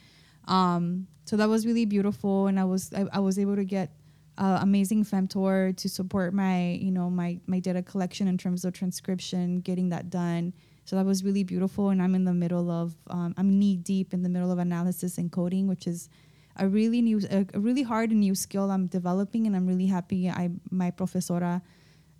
Um, 0.48 1.05
so 1.25 1.38
that 1.38 1.50
was 1.50 1.67
really 1.67 1.86
beautiful, 1.86 2.48
and 2.48 2.60
I 2.60 2.63
was 2.63 2.91
I, 2.93 3.05
I 3.13 3.20
was 3.20 3.38
able 3.38 3.55
to 3.58 3.63
get 3.63 3.91
uh, 4.37 4.59
amazing 4.61 5.05
femtor 5.05 5.75
to 5.77 5.89
support 5.89 6.33
my 6.33 6.71
you 6.81 6.91
know 6.91 7.09
my 7.09 7.39
my 7.47 7.59
data 7.59 7.81
collection 7.81 8.27
in 8.27 8.37
terms 8.37 8.65
of 8.65 8.73
transcription, 8.73 9.61
getting 9.61 9.89
that 9.89 10.09
done. 10.09 10.53
So 10.85 10.95
that 10.97 11.05
was 11.05 11.23
really 11.23 11.43
beautiful, 11.43 11.89
and 11.89 12.01
I'm 12.01 12.15
in 12.15 12.25
the 12.25 12.33
middle 12.33 12.69
of 12.69 12.95
um, 13.09 13.33
I'm 13.37 13.57
knee 13.57 13.77
deep 13.77 14.13
in 14.13 14.23
the 14.23 14.29
middle 14.29 14.51
of 14.51 14.59
analysis 14.59 15.17
and 15.17 15.31
coding, 15.31 15.67
which 15.67 15.87
is 15.87 16.09
a 16.57 16.67
really 16.67 17.01
new 17.01 17.21
a, 17.31 17.45
really 17.59 17.83
hard 17.83 18.11
and 18.11 18.19
new 18.19 18.35
skill 18.35 18.69
I'm 18.71 18.87
developing, 18.87 19.47
and 19.47 19.55
I'm 19.55 19.67
really 19.67 19.87
happy. 19.87 20.29
I 20.29 20.49
my 20.71 20.91
profesora 20.91 21.61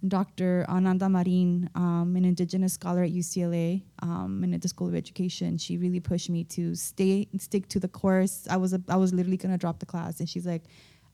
Dr. 0.08 0.66
Ananda 0.68 1.08
Marin, 1.08 1.70
um, 1.76 2.16
an 2.18 2.26
indigenous 2.26 2.74
scholar 2.74 3.04
at 3.04 3.12
UCLA 3.12 3.84
um, 4.02 4.42
and 4.44 4.54
at 4.54 4.62
the 4.62 4.68
School 4.68 4.90
of 4.90 4.96
Education, 4.96 5.58
she 5.58 5.78
really 5.78 6.02
pushed 6.02 6.30
me 6.30 6.44
to 6.44 6.76
stay 6.76 7.28
stick 7.38 7.70
to 7.70 7.80
the 7.80 7.88
course. 7.88 8.46
I 8.50 8.58
was 8.58 8.74
a, 8.74 8.82
I 8.90 8.98
was 8.98 9.14
literally 9.14 9.38
gonna 9.38 9.58
drop 9.58 9.80
the 9.80 9.86
class, 9.86 10.20
and 10.20 10.28
she's 10.28 10.46
like, 10.46 10.64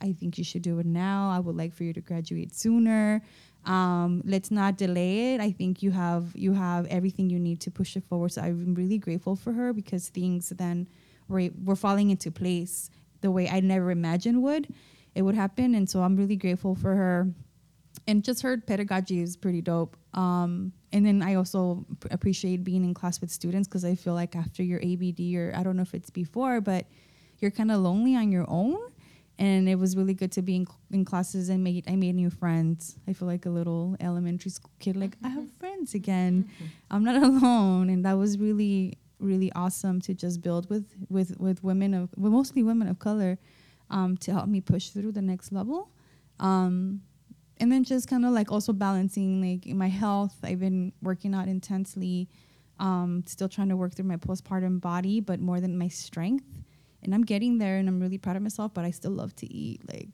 "I 0.01 0.13
think 0.13 0.37
you 0.37 0.43
should 0.43 0.61
do 0.61 0.79
it 0.79 0.85
now. 0.85 1.29
I 1.29 1.39
would 1.39 1.55
like 1.55 1.73
for 1.73 1.83
you 1.83 1.93
to 1.93 2.01
graduate 2.01 2.53
sooner. 2.55 3.21
Um, 3.65 4.21
let's 4.25 4.51
not 4.51 4.77
delay 4.77 5.33
it. 5.33 5.41
I 5.41 5.51
think 5.51 5.83
you 5.83 5.91
have 5.91 6.31
you 6.35 6.53
have 6.53 6.85
everything 6.87 7.29
you 7.29 7.39
need 7.39 7.59
to 7.61 7.71
push 7.71 7.95
it 7.95 8.03
forward." 8.03 8.31
So 8.31 8.41
I'm 8.41 8.75
really 8.75 8.97
grateful 8.97 9.35
for 9.35 9.53
her 9.53 9.73
because 9.73 10.09
things 10.09 10.49
then 10.49 10.87
were 11.27 11.49
were 11.63 11.75
falling 11.75 12.09
into 12.09 12.31
place 12.31 12.89
the 13.21 13.31
way 13.31 13.49
I 13.49 13.59
never 13.59 13.91
imagined 13.91 14.41
would 14.43 14.73
it 15.15 15.23
would 15.23 15.35
happen, 15.35 15.75
and 15.75 15.89
so 15.89 16.01
I'm 16.01 16.15
really 16.15 16.35
grateful 16.35 16.75
for 16.75 16.95
her 16.95 17.33
and 18.07 18.23
just 18.23 18.41
her 18.41 18.57
pedagogy 18.57 19.21
is 19.21 19.37
pretty 19.37 19.61
dope. 19.61 19.97
Um, 20.13 20.73
and 20.91 21.05
then 21.05 21.21
I 21.21 21.35
also 21.35 21.85
p- 21.99 22.09
appreciate 22.11 22.63
being 22.63 22.83
in 22.83 22.93
class 22.93 23.21
with 23.21 23.31
students 23.31 23.67
because 23.67 23.85
I 23.85 23.95
feel 23.95 24.13
like 24.13 24.35
after 24.35 24.63
your 24.63 24.79
ABD 24.79 25.35
or 25.35 25.53
I 25.55 25.63
don't 25.63 25.75
know 25.75 25.83
if 25.83 25.93
it's 25.93 26.09
before, 26.09 26.61
but 26.61 26.87
you're 27.39 27.51
kind 27.51 27.71
of 27.71 27.81
lonely 27.81 28.15
on 28.15 28.31
your 28.31 28.45
own. 28.47 28.77
And 29.39 29.69
it 29.69 29.75
was 29.75 29.95
really 29.95 30.13
good 30.13 30.33
to 30.33 30.41
be 30.41 30.57
in, 30.57 30.67
in 30.91 31.05
classes 31.05 31.47
and 31.47 31.63
made 31.63 31.85
I 31.87 31.95
made 31.95 32.13
new 32.15 32.29
friends. 32.29 32.97
I 33.07 33.13
feel 33.13 33.27
like 33.27 33.45
a 33.45 33.49
little 33.49 33.95
elementary 34.01 34.51
school 34.51 34.71
kid, 34.79 34.97
like 34.97 35.15
I 35.23 35.29
have 35.29 35.49
friends 35.59 35.93
again. 35.93 36.49
I'm 36.91 37.05
not 37.05 37.23
alone, 37.23 37.89
and 37.89 38.03
that 38.05 38.17
was 38.17 38.37
really 38.37 38.97
really 39.19 39.51
awesome 39.53 39.99
to 40.01 40.13
just 40.13 40.41
build 40.41 40.69
with 40.69 40.93
with 41.09 41.39
with 41.39 41.63
women 41.63 41.93
of 41.93 42.09
well, 42.17 42.31
mostly 42.31 42.63
women 42.63 42.89
of 42.89 42.99
color 42.99 43.39
um, 43.89 44.17
to 44.17 44.33
help 44.33 44.47
me 44.47 44.61
push 44.61 44.89
through 44.89 45.13
the 45.13 45.21
next 45.21 45.51
level. 45.51 45.89
Um, 46.39 47.01
and 47.61 47.71
then 47.71 47.83
just 47.83 48.07
kind 48.07 48.25
of 48.25 48.31
like 48.31 48.51
also 48.51 48.73
balancing 48.73 49.41
like 49.41 49.73
my 49.75 49.89
health. 49.89 50.35
I've 50.43 50.59
been 50.59 50.93
working 51.01 51.33
out 51.33 51.47
intensely, 51.47 52.29
um, 52.79 53.23
still 53.25 53.49
trying 53.49 53.69
to 53.69 53.75
work 53.75 53.93
through 53.93 54.05
my 54.05 54.15
postpartum 54.17 54.79
body, 54.79 55.19
but 55.19 55.39
more 55.39 55.59
than 55.59 55.77
my 55.77 55.89
strength. 55.89 56.45
And 57.03 57.13
I'm 57.15 57.23
getting 57.23 57.57
there, 57.57 57.77
and 57.77 57.87
I'm 57.87 57.99
really 57.99 58.17
proud 58.17 58.35
of 58.35 58.41
myself. 58.41 58.73
But 58.73 58.85
I 58.85 58.91
still 58.91 59.11
love 59.11 59.35
to 59.37 59.51
eat, 59.51 59.81
like 59.91 60.09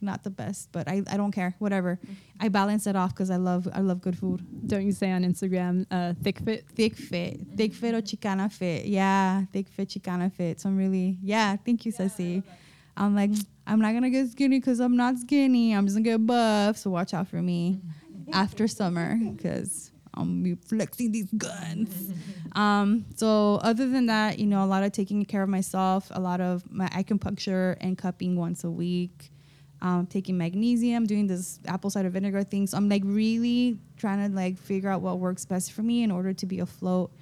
not 0.00 0.22
the 0.22 0.30
best, 0.30 0.70
but 0.72 0.88
I, 0.88 1.02
I 1.10 1.16
don't 1.16 1.32
care, 1.32 1.54
whatever. 1.58 1.98
I 2.40 2.48
balance 2.48 2.86
it 2.86 2.96
off 2.96 3.14
because 3.14 3.30
I 3.30 3.36
love 3.36 3.68
I 3.72 3.80
love 3.80 4.00
good 4.00 4.16
food. 4.16 4.44
Don't 4.66 4.84
you 4.84 4.92
say 4.92 5.10
on 5.10 5.22
Instagram, 5.24 5.86
uh, 5.90 6.14
thick 6.22 6.38
fit? 6.40 6.66
Thick 6.68 6.96
fit, 6.96 7.40
thick 7.56 7.74
fit 7.74 7.94
or 7.94 8.00
Chicana 8.00 8.50
fit, 8.50 8.86
yeah, 8.86 9.44
thick 9.52 9.68
fit 9.68 9.88
Chicana 9.88 10.32
fit. 10.32 10.60
So 10.60 10.68
I'm 10.68 10.76
really 10.76 11.18
yeah. 11.22 11.56
Thank 11.56 11.84
you, 11.86 11.92
Ceci. 11.92 12.42
I'm 12.96 13.14
like, 13.14 13.30
I'm 13.66 13.80
not 13.80 13.92
gonna 13.92 14.10
get 14.10 14.28
skinny 14.28 14.58
because 14.58 14.80
I'm 14.80 14.96
not 14.96 15.18
skinny. 15.18 15.72
I'm 15.72 15.86
just 15.86 15.96
gonna 15.96 16.04
get 16.04 16.26
buff. 16.26 16.76
So 16.76 16.90
watch 16.90 17.14
out 17.14 17.28
for 17.28 17.42
me 17.42 17.80
after 18.32 18.68
summer 18.68 19.16
because 19.16 19.90
I'm 20.18 20.42
be 20.42 20.54
flexing 20.54 21.12
these 21.12 21.30
guns. 21.32 22.12
Um, 22.52 23.04
so 23.14 23.56
other 23.56 23.88
than 23.88 24.06
that, 24.06 24.38
you 24.38 24.46
know, 24.46 24.64
a 24.64 24.66
lot 24.66 24.82
of 24.82 24.90
taking 24.90 25.24
care 25.26 25.42
of 25.42 25.48
myself, 25.48 26.10
a 26.10 26.18
lot 26.18 26.40
of 26.40 26.64
my 26.72 26.88
acupuncture 26.88 27.76
and 27.80 27.96
cupping 27.96 28.36
once 28.36 28.64
a 28.64 28.70
week. 28.70 29.30
Um, 29.80 30.06
taking 30.06 30.36
magnesium, 30.36 31.06
doing 31.06 31.28
this 31.28 31.60
apple 31.66 31.90
cider 31.90 32.08
vinegar 32.08 32.42
thing. 32.42 32.66
So 32.66 32.76
I'm 32.78 32.88
like 32.88 33.02
really 33.04 33.78
trying 33.96 34.28
to 34.28 34.34
like 34.34 34.58
figure 34.58 34.90
out 34.90 35.02
what 35.02 35.20
works 35.20 35.44
best 35.44 35.70
for 35.70 35.82
me 35.82 36.02
in 36.02 36.10
order 36.10 36.32
to 36.32 36.46
be 36.46 36.58
afloat 36.58 37.12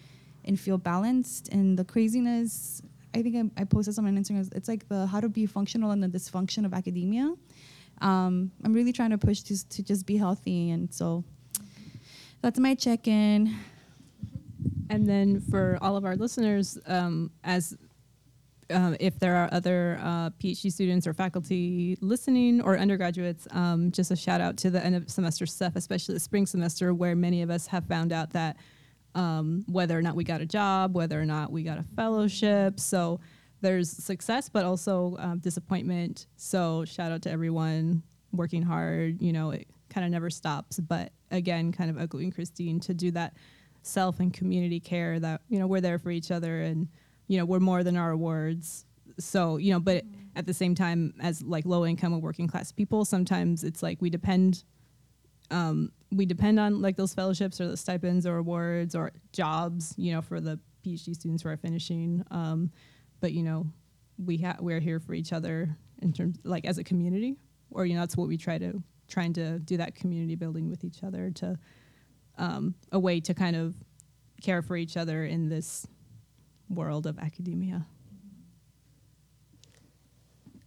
and 0.42 0.58
feel 0.58 0.78
balanced. 0.78 1.50
And 1.50 1.78
the 1.78 1.84
craziness 1.84 2.80
I 3.16 3.22
think 3.22 3.36
I, 3.56 3.62
I 3.62 3.64
posted 3.64 3.94
something 3.94 4.16
on 4.16 4.22
Instagram. 4.22 4.54
It's 4.54 4.68
like 4.68 4.88
the 4.88 5.06
how 5.06 5.20
to 5.20 5.28
be 5.28 5.46
functional 5.46 5.90
and 5.90 6.02
the 6.02 6.08
dysfunction 6.08 6.64
of 6.66 6.74
academia. 6.74 7.34
Um, 8.02 8.52
I'm 8.62 8.74
really 8.74 8.92
trying 8.92 9.10
to 9.10 9.18
push 9.18 9.40
to, 9.42 9.68
to 9.70 9.82
just 9.82 10.04
be 10.04 10.18
healthy, 10.18 10.70
and 10.70 10.92
so 10.92 11.24
that's 12.42 12.58
my 12.58 12.74
check-in. 12.74 13.56
And 14.88 15.08
then 15.08 15.40
for 15.40 15.78
all 15.80 15.96
of 15.96 16.04
our 16.04 16.16
listeners, 16.16 16.78
um, 16.86 17.30
as 17.42 17.76
um, 18.70 18.96
if 19.00 19.18
there 19.18 19.36
are 19.36 19.48
other 19.52 19.98
uh, 20.02 20.30
PhD 20.30 20.72
students 20.72 21.06
or 21.06 21.14
faculty 21.14 21.96
listening 22.00 22.60
or 22.60 22.78
undergraduates, 22.78 23.46
um, 23.50 23.90
just 23.92 24.10
a 24.10 24.16
shout 24.16 24.40
out 24.40 24.56
to 24.58 24.70
the 24.70 24.84
end 24.84 24.94
of 24.94 25.10
semester 25.10 25.46
stuff, 25.46 25.76
especially 25.76 26.14
the 26.14 26.20
spring 26.20 26.46
semester, 26.46 26.94
where 26.94 27.14
many 27.14 27.42
of 27.42 27.50
us 27.50 27.66
have 27.66 27.86
found 27.86 28.12
out 28.12 28.30
that 28.30 28.56
um, 29.14 29.64
whether 29.68 29.98
or 29.98 30.02
not 30.02 30.14
we 30.14 30.24
got 30.24 30.40
a 30.40 30.46
job, 30.46 30.94
whether 30.94 31.20
or 31.20 31.24
not 31.24 31.50
we 31.50 31.62
got 31.62 31.78
a 31.78 31.84
fellowship. 31.94 32.78
So 32.78 33.20
there's 33.60 33.90
success, 33.90 34.48
but 34.48 34.64
also 34.64 35.16
um, 35.18 35.38
disappointment. 35.38 36.26
So 36.36 36.84
shout 36.84 37.12
out 37.12 37.22
to 37.22 37.30
everyone 37.30 38.02
working 38.32 38.62
hard. 38.62 39.22
You 39.22 39.32
know, 39.32 39.50
it 39.50 39.66
kind 39.88 40.04
of 40.04 40.10
never 40.10 40.28
stops. 40.28 40.78
But 40.78 41.12
again, 41.30 41.72
kind 41.72 41.90
of 41.90 41.98
echoing 41.98 42.30
Christine 42.30 42.80
to 42.80 42.94
do 42.94 43.10
that 43.12 43.34
self 43.82 44.20
and 44.20 44.32
community 44.32 44.80
care 44.80 45.18
that, 45.20 45.42
you 45.48 45.58
know, 45.58 45.66
we're 45.66 45.80
there 45.80 45.98
for 45.98 46.10
each 46.10 46.30
other 46.30 46.62
and, 46.62 46.88
you 47.28 47.38
know, 47.38 47.44
we're 47.44 47.60
more 47.60 47.84
than 47.84 47.96
our 47.96 48.10
awards. 48.10 48.84
So, 49.18 49.56
you 49.56 49.72
know, 49.72 49.80
but 49.80 50.04
at 50.34 50.46
the 50.46 50.54
same 50.54 50.74
time, 50.74 51.14
as 51.20 51.42
like 51.42 51.64
low 51.64 51.86
income 51.86 52.12
and 52.12 52.22
working 52.22 52.48
class 52.48 52.72
people, 52.72 53.04
sometimes 53.04 53.64
it's 53.64 53.82
like 53.82 54.00
we 54.00 54.10
depend 54.10 54.64
um, 55.50 55.92
we 56.10 56.26
depend 56.26 56.58
on 56.58 56.82
like 56.82 56.96
those 56.96 57.14
fellowships 57.14 57.60
or 57.60 57.68
the 57.68 57.76
stipends 57.76 58.26
or 58.26 58.36
awards 58.36 58.94
or 58.94 59.12
jobs, 59.32 59.94
you 59.96 60.12
know, 60.12 60.20
for 60.20 60.40
the 60.40 60.58
PhD 60.84 61.14
students 61.14 61.42
who 61.42 61.48
are 61.48 61.56
finishing. 61.56 62.24
Um, 62.30 62.70
but 63.20 63.32
you 63.32 63.42
know, 63.42 63.66
we 64.18 64.38
ha- 64.38 64.56
we're 64.60 64.80
here 64.80 65.00
for 65.00 65.14
each 65.14 65.32
other 65.32 65.76
in 66.02 66.12
terms 66.12 66.38
like 66.44 66.64
as 66.64 66.78
a 66.78 66.84
community, 66.84 67.36
or 67.70 67.86
you 67.86 67.94
know, 67.94 68.00
that's 68.00 68.16
what 68.16 68.28
we 68.28 68.36
try 68.36 68.58
to 68.58 68.82
trying 69.08 69.32
to 69.34 69.58
do 69.60 69.76
that 69.76 69.94
community 69.94 70.34
building 70.34 70.68
with 70.68 70.84
each 70.84 71.02
other 71.02 71.30
to 71.30 71.58
um, 72.38 72.74
a 72.92 72.98
way 72.98 73.20
to 73.20 73.34
kind 73.34 73.56
of 73.56 73.74
care 74.42 74.62
for 74.62 74.76
each 74.76 74.96
other 74.96 75.24
in 75.24 75.48
this 75.48 75.86
world 76.68 77.06
of 77.06 77.18
academia. 77.18 77.86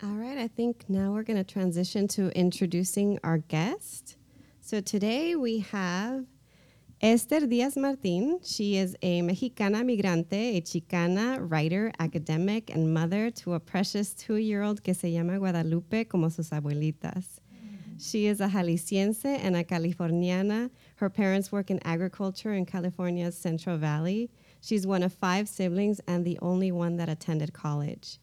All 0.02 0.16
right, 0.16 0.38
I 0.38 0.48
think 0.48 0.86
now 0.88 1.12
we're 1.12 1.24
going 1.24 1.44
to 1.44 1.44
transition 1.44 2.08
to 2.10 2.30
introducing 2.30 3.20
our 3.24 3.40
guest. 3.40 4.16
So 4.62 4.80
today 4.80 5.36
we 5.36 5.60
have 5.60 6.26
Esther 7.02 7.46
Diaz 7.46 7.76
Martin. 7.76 8.40
She 8.44 8.78
is 8.78 8.96
a 9.02 9.22
Mexicana 9.22 9.84
migrante, 9.84 10.58
a 10.58 10.62
Chicana 10.62 11.38
writer, 11.40 11.92
academic, 12.00 12.70
and 12.74 12.94
mother 12.94 13.30
to 13.32 13.56
a 13.56 13.60
precious 13.60 14.14
two 14.14 14.36
year 14.36 14.64
old 14.64 14.84
que 14.84 14.94
se 14.94 15.12
llama 15.12 15.38
Guadalupe 15.38 16.06
como 16.06 16.30
sus 16.30 16.50
abuelitas. 16.52 17.39
She 18.02 18.28
is 18.28 18.40
a 18.40 18.48
Jalisciense 18.48 19.26
and 19.26 19.58
a 19.58 19.64
Californiana. 19.66 20.70
Her 20.96 21.10
parents 21.10 21.52
work 21.52 21.70
in 21.70 21.86
agriculture 21.86 22.54
in 22.54 22.66
California's 22.66 23.38
Central 23.38 23.78
Valley. 23.78 24.32
She's 24.62 24.88
one 24.88 25.04
of 25.04 25.12
five 25.12 25.50
siblings 25.50 26.00
and 26.08 26.24
the 26.24 26.40
only 26.42 26.72
one 26.72 26.96
that 26.96 27.10
attended 27.10 27.52
college. 27.52 28.20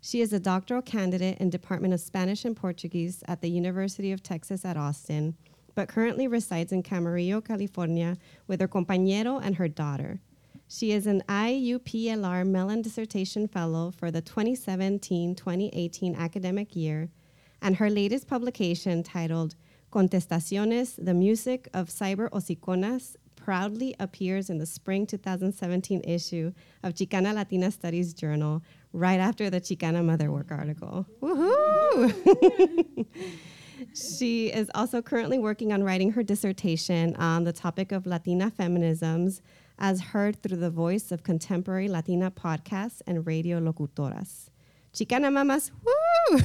She 0.00 0.20
is 0.20 0.32
a 0.32 0.38
doctoral 0.38 0.80
candidate 0.80 1.38
in 1.38 1.50
Department 1.50 1.92
of 1.92 1.98
Spanish 1.98 2.44
and 2.44 2.56
Portuguese 2.56 3.24
at 3.26 3.40
the 3.40 3.50
University 3.50 4.12
of 4.12 4.22
Texas 4.22 4.64
at 4.64 4.76
Austin, 4.76 5.34
but 5.74 5.88
currently 5.88 6.28
resides 6.28 6.70
in 6.70 6.84
Camarillo, 6.84 7.44
California, 7.44 8.18
with 8.46 8.60
her 8.60 8.68
compañero 8.68 9.40
and 9.42 9.56
her 9.56 9.66
daughter. 9.66 10.20
She 10.68 10.92
is 10.92 11.08
an 11.08 11.24
IUPLR 11.28 12.46
Mellon 12.46 12.82
Dissertation 12.82 13.48
Fellow 13.48 13.90
for 13.90 14.12
the 14.12 14.22
2017-2018 14.22 16.16
academic 16.16 16.76
year, 16.76 17.08
and 17.62 17.76
her 17.76 17.90
latest 17.90 18.26
publication 18.26 19.02
titled 19.02 19.54
Contestaciones, 19.92 21.02
the 21.02 21.14
Music 21.14 21.68
of 21.72 21.88
Cyber 21.88 22.28
Hociconas 22.30 23.16
proudly 23.36 23.94
appears 24.00 24.50
in 24.50 24.58
the 24.58 24.66
spring 24.66 25.06
2017 25.06 26.02
issue 26.02 26.52
of 26.82 26.94
Chicana 26.94 27.32
Latina 27.32 27.70
Studies 27.70 28.12
Journal, 28.12 28.62
right 28.92 29.20
after 29.20 29.48
the 29.48 29.60
Chicana 29.60 30.04
Motherwork 30.04 30.50
article. 30.50 31.06
Woohoo! 31.20 33.06
she 33.94 34.48
is 34.48 34.70
also 34.74 35.00
currently 35.00 35.38
working 35.38 35.72
on 35.72 35.84
writing 35.84 36.12
her 36.12 36.22
dissertation 36.22 37.14
on 37.16 37.44
the 37.44 37.52
topic 37.52 37.92
of 37.92 38.04
Latina 38.04 38.50
feminisms 38.50 39.40
as 39.78 40.00
heard 40.00 40.42
through 40.42 40.56
the 40.56 40.70
voice 40.70 41.12
of 41.12 41.22
contemporary 41.22 41.88
Latina 41.88 42.30
podcasts 42.30 43.00
and 43.06 43.26
radio 43.26 43.60
locutoras. 43.60 44.48
Chicana 44.96 45.30
mamas, 45.30 45.72
woo! 45.84 46.38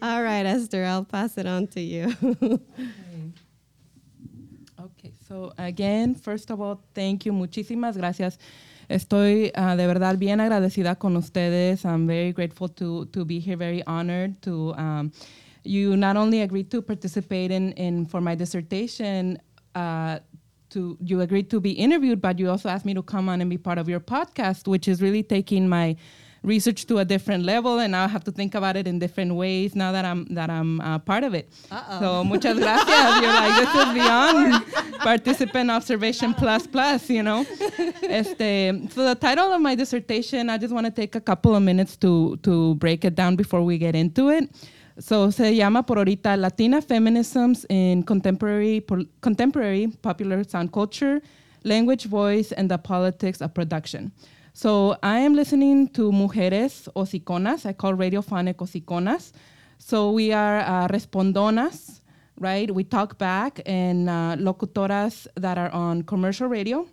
All 0.00 0.22
right, 0.22 0.46
Esther, 0.46 0.84
I'll 0.84 1.04
pass 1.04 1.36
it 1.38 1.46
on 1.46 1.66
to 1.68 1.80
you. 1.80 2.14
Okay, 4.78 5.12
so 5.28 5.52
again, 5.58 6.14
first 6.16 6.50
of 6.50 6.60
all, 6.60 6.80
thank 6.92 7.24
you, 7.24 7.32
muchísimas 7.32 7.96
gracias. 7.96 8.38
Estoy 8.88 9.52
uh, 9.54 9.76
de 9.76 9.86
verdad 9.86 10.18
bien 10.18 10.40
agradecida 10.40 10.98
con 10.98 11.16
ustedes. 11.16 11.84
I'm 11.84 12.06
very 12.08 12.32
grateful 12.32 12.68
to, 12.70 13.06
to 13.06 13.24
be 13.24 13.38
here, 13.38 13.56
very 13.56 13.84
honored 13.86 14.42
to. 14.42 14.74
Um, 14.74 15.12
you 15.62 15.96
not 15.96 16.16
only 16.16 16.40
agreed 16.42 16.70
to 16.72 16.82
participate 16.82 17.52
in, 17.52 17.72
in 17.72 18.06
for 18.06 18.20
my 18.20 18.34
dissertation, 18.34 19.38
uh, 19.76 20.18
to 20.72 20.96
you 21.00 21.20
agreed 21.20 21.48
to 21.50 21.60
be 21.60 21.72
interviewed, 21.72 22.20
but 22.20 22.38
you 22.38 22.50
also 22.50 22.68
asked 22.68 22.84
me 22.84 22.94
to 22.94 23.02
come 23.02 23.28
on 23.28 23.40
and 23.40 23.48
be 23.48 23.58
part 23.58 23.78
of 23.78 23.88
your 23.88 24.00
podcast, 24.00 24.68
which 24.68 24.88
is 24.88 25.00
really 25.00 25.22
taking 25.22 25.68
my 25.68 25.96
research 26.42 26.86
to 26.86 26.98
a 26.98 27.04
different 27.04 27.44
level, 27.44 27.78
and 27.78 27.92
now 27.92 28.04
I 28.04 28.08
have 28.08 28.24
to 28.24 28.32
think 28.32 28.56
about 28.56 28.76
it 28.76 28.88
in 28.88 28.98
different 28.98 29.34
ways 29.34 29.76
now 29.76 29.92
that 29.92 30.04
I'm 30.04 30.26
that 30.34 30.50
I'm 30.50 30.80
uh, 30.80 30.98
part 30.98 31.22
of 31.24 31.34
it. 31.34 31.52
Uh-oh. 31.70 32.00
So 32.00 32.24
muchas 32.24 32.58
gracias. 32.58 33.22
You're 33.22 33.32
like 33.32 33.54
this 33.62 33.74
is 33.82 33.94
beyond 33.94 34.64
participant 34.98 35.70
observation 35.70 36.34
plus 36.34 36.66
plus. 36.66 37.08
You 37.08 37.22
know. 37.22 37.46
Este, 38.02 38.90
so 38.92 39.04
the 39.04 39.14
title 39.14 39.52
of 39.52 39.60
my 39.60 39.74
dissertation, 39.76 40.50
I 40.50 40.58
just 40.58 40.74
want 40.74 40.86
to 40.86 40.92
take 40.92 41.14
a 41.14 41.20
couple 41.20 41.54
of 41.54 41.62
minutes 41.62 41.96
to 41.98 42.36
to 42.42 42.74
break 42.74 43.04
it 43.04 43.14
down 43.14 43.36
before 43.36 43.62
we 43.62 43.78
get 43.78 43.94
into 43.94 44.28
it. 44.30 44.50
So 44.98 45.30
se 45.30 45.56
llama 45.56 45.84
por 45.84 45.98
ahorita 45.98 46.36
Latina 46.36 46.82
Feminisms 46.82 47.66
in 47.68 48.02
Contemporary 48.02 48.84
Contemporary 49.20 49.88
Popular 49.88 50.44
Sound 50.44 50.70
Culture, 50.70 51.22
Language, 51.64 52.06
Voice, 52.06 52.52
and 52.52 52.70
the 52.70 52.78
Politics 52.78 53.40
of 53.40 53.54
Production. 53.54 54.12
So 54.52 54.96
I 55.02 55.20
am 55.20 55.34
listening 55.34 55.88
to 55.94 56.12
Mujeres 56.12 56.88
Hociconas. 56.94 57.64
I 57.64 57.72
call 57.72 57.94
radiophonic 57.94 58.56
Hociconas. 58.56 59.32
So 59.78 60.12
we 60.12 60.32
are 60.32 60.60
uh, 60.60 60.88
respondonas, 60.88 62.02
right? 62.38 62.70
We 62.70 62.84
talk 62.84 63.16
back, 63.16 63.60
and 63.64 64.10
uh, 64.10 64.36
locutoras 64.38 65.26
that 65.36 65.56
are 65.56 65.70
on 65.70 66.02
commercial 66.02 66.48
radio. 66.48 66.86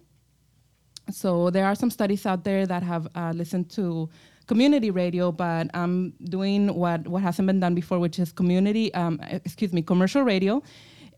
So 1.11 1.49
there 1.49 1.65
are 1.65 1.75
some 1.75 1.89
studies 1.89 2.25
out 2.25 2.43
there 2.43 2.65
that 2.65 2.83
have 2.83 3.07
uh, 3.13 3.33
listened 3.35 3.69
to 3.71 4.09
community 4.49 4.89
radio, 4.89 5.31
but 5.31 5.69
I'm 5.75 6.11
doing 6.23 6.73
what, 6.73 7.07
what 7.07 7.21
hasn't 7.21 7.45
been 7.45 7.59
done 7.59 7.75
before, 7.75 7.99
which 7.99 8.17
is 8.17 8.33
community, 8.33 8.91
um, 8.95 9.21
excuse 9.45 9.71
me, 9.71 9.81
commercial 9.83 10.23
radio 10.23 10.63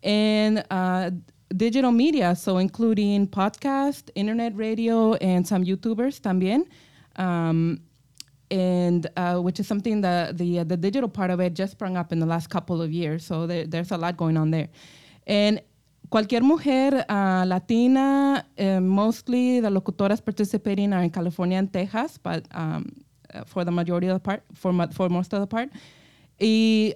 and 0.04 0.64
uh, 0.70 1.12
digital 1.56 1.92
media, 1.92 2.36
so 2.36 2.58
including 2.58 3.28
podcast, 3.28 4.10
internet 4.16 4.54
radio, 4.56 5.14
and 5.16 5.48
some 5.48 5.64
YouTubers 5.64 6.20
también. 6.20 6.68
Um, 7.16 7.80
and 8.52 9.08
uh, 9.16 9.38
which 9.40 9.62
is 9.62 9.68
something 9.68 10.02
that 10.02 10.38
the 10.38 10.60
uh, 10.60 10.64
the 10.66 10.76
digital 10.76 11.08
part 11.08 11.32
of 11.32 11.40
it 11.40 11.54
just 11.54 11.72
sprung 11.72 11.96
up 11.96 12.12
in 12.12 12.20
the 12.20 12.26
last 12.26 12.50
couple 12.50 12.82
of 12.82 12.92
years. 12.92 13.26
So 13.26 13.48
there, 13.48 13.66
there's 13.66 13.92
a 13.92 13.98
lot 13.98 14.18
going 14.18 14.36
on 14.36 14.52
there. 14.52 14.68
And 15.26 15.62
cualquier 16.10 16.42
mujer 16.42 17.06
uh, 17.08 17.46
latina, 17.48 18.44
uh, 18.60 18.82
mostly 18.82 19.62
the 19.62 19.70
locutoras 19.70 20.20
participating 20.20 20.92
are 20.92 21.02
in 21.02 21.12
California 21.12 21.58
and 21.58 21.72
Texas, 21.72 22.18
but 22.18 22.46
um, 22.52 22.92
for 23.46 23.64
the 23.66 23.72
majority 23.72 24.08
of 24.08 24.16
the 24.16 24.20
part, 24.20 24.44
for 24.54 24.74
for 24.92 25.10
most 25.10 25.34
of 25.34 25.42
the 25.42 25.48
part, 25.48 25.70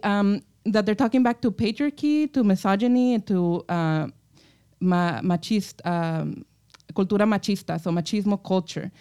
um, 0.03 0.41
that 0.65 0.85
they're 0.85 0.95
talking 0.95 1.23
back 1.23 1.41
to 1.41 1.51
patriarchy, 1.51 2.31
to 2.33 2.43
misogyny, 2.43 3.13
and 3.13 3.27
to 3.27 3.63
uh, 3.69 4.07
ma- 4.79 5.21
machist, 5.21 5.85
um, 5.85 6.45
cultura 6.93 7.25
machista, 7.27 7.79
so 7.79 7.91
machismo 7.91 8.41
culture. 8.43 8.91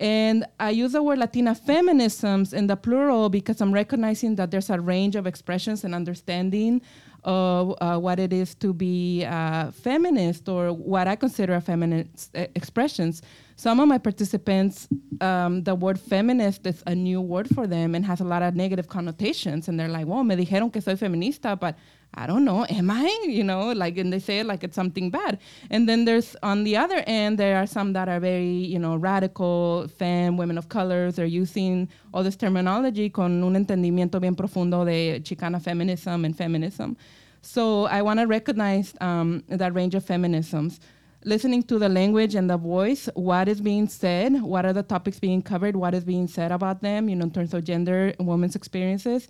And 0.00 0.46
I 0.58 0.70
use 0.70 0.92
the 0.92 1.02
word 1.02 1.18
Latina 1.18 1.54
feminisms 1.54 2.52
in 2.52 2.66
the 2.66 2.76
plural 2.76 3.28
because 3.28 3.60
I'm 3.60 3.72
recognizing 3.72 4.34
that 4.36 4.50
there's 4.50 4.68
a 4.70 4.80
range 4.80 5.14
of 5.14 5.28
expressions 5.28 5.84
and 5.84 5.94
understanding 5.94 6.82
of 7.24 7.74
uh, 7.80 7.98
what 7.98 8.18
it 8.18 8.32
is 8.32 8.54
to 8.56 8.72
be 8.72 9.24
uh, 9.24 9.70
feminist 9.70 10.48
or 10.48 10.72
what 10.72 11.06
I 11.06 11.16
consider 11.16 11.54
a 11.54 11.60
feminist 11.60 12.36
uh, 12.36 12.46
expressions. 12.54 13.22
Some 13.56 13.78
of 13.78 13.86
my 13.86 13.98
participants, 13.98 14.88
um, 15.20 15.62
the 15.62 15.74
word 15.74 16.00
feminist 16.00 16.66
is 16.66 16.82
a 16.86 16.94
new 16.94 17.20
word 17.20 17.48
for 17.54 17.66
them 17.66 17.94
and 17.94 18.04
has 18.04 18.20
a 18.20 18.24
lot 18.24 18.42
of 18.42 18.56
negative 18.56 18.88
connotations. 18.88 19.68
And 19.68 19.78
they're 19.78 19.88
like, 19.88 20.06
well, 20.06 20.24
me 20.24 20.34
dijeron 20.34 20.72
que 20.72 20.80
soy 20.80 20.96
feminista, 20.96 21.58
but 21.58 21.76
I 22.14 22.26
don't 22.26 22.44
know, 22.44 22.66
am 22.68 22.90
I? 22.90 23.08
You 23.26 23.42
know, 23.42 23.72
like, 23.72 23.96
and 23.96 24.12
they 24.12 24.18
say 24.18 24.40
it 24.40 24.46
like 24.46 24.62
it's 24.62 24.76
something 24.76 25.08
bad. 25.08 25.38
And 25.70 25.88
then 25.88 26.04
there's, 26.04 26.36
on 26.42 26.62
the 26.64 26.76
other 26.76 27.02
end, 27.06 27.38
there 27.38 27.56
are 27.56 27.66
some 27.66 27.94
that 27.94 28.08
are 28.08 28.20
very, 28.20 28.44
you 28.44 28.78
know, 28.78 28.96
radical, 28.96 29.88
femme, 29.96 30.36
women 30.36 30.58
of 30.58 30.68
colors. 30.68 31.16
They're 31.16 31.24
using 31.24 31.88
all 32.12 32.22
this 32.22 32.36
terminology 32.36 33.08
con 33.08 33.42
un 33.42 33.54
entendimiento 33.54 34.20
bien 34.20 34.36
profundo 34.36 34.84
de 34.84 35.20
Chicana 35.20 35.60
feminism 35.60 36.26
and 36.26 36.36
feminism. 36.36 36.96
So 37.40 37.86
I 37.86 38.02
want 38.02 38.20
to 38.20 38.26
recognize 38.26 38.94
um, 39.00 39.42
that 39.48 39.74
range 39.74 39.94
of 39.94 40.04
feminisms. 40.04 40.80
Listening 41.24 41.62
to 41.62 41.78
the 41.78 41.88
language 41.88 42.34
and 42.34 42.50
the 42.50 42.56
voice, 42.58 43.08
what 43.14 43.48
is 43.48 43.60
being 43.60 43.88
said, 43.88 44.42
what 44.42 44.66
are 44.66 44.72
the 44.72 44.82
topics 44.82 45.18
being 45.18 45.40
covered, 45.40 45.76
what 45.76 45.94
is 45.94 46.04
being 46.04 46.26
said 46.26 46.52
about 46.52 46.82
them, 46.82 47.08
you 47.08 47.16
know, 47.16 47.24
in 47.24 47.30
terms 47.30 47.54
of 47.54 47.64
gender 47.64 48.12
and 48.18 48.28
women's 48.28 48.56
experiences, 48.56 49.28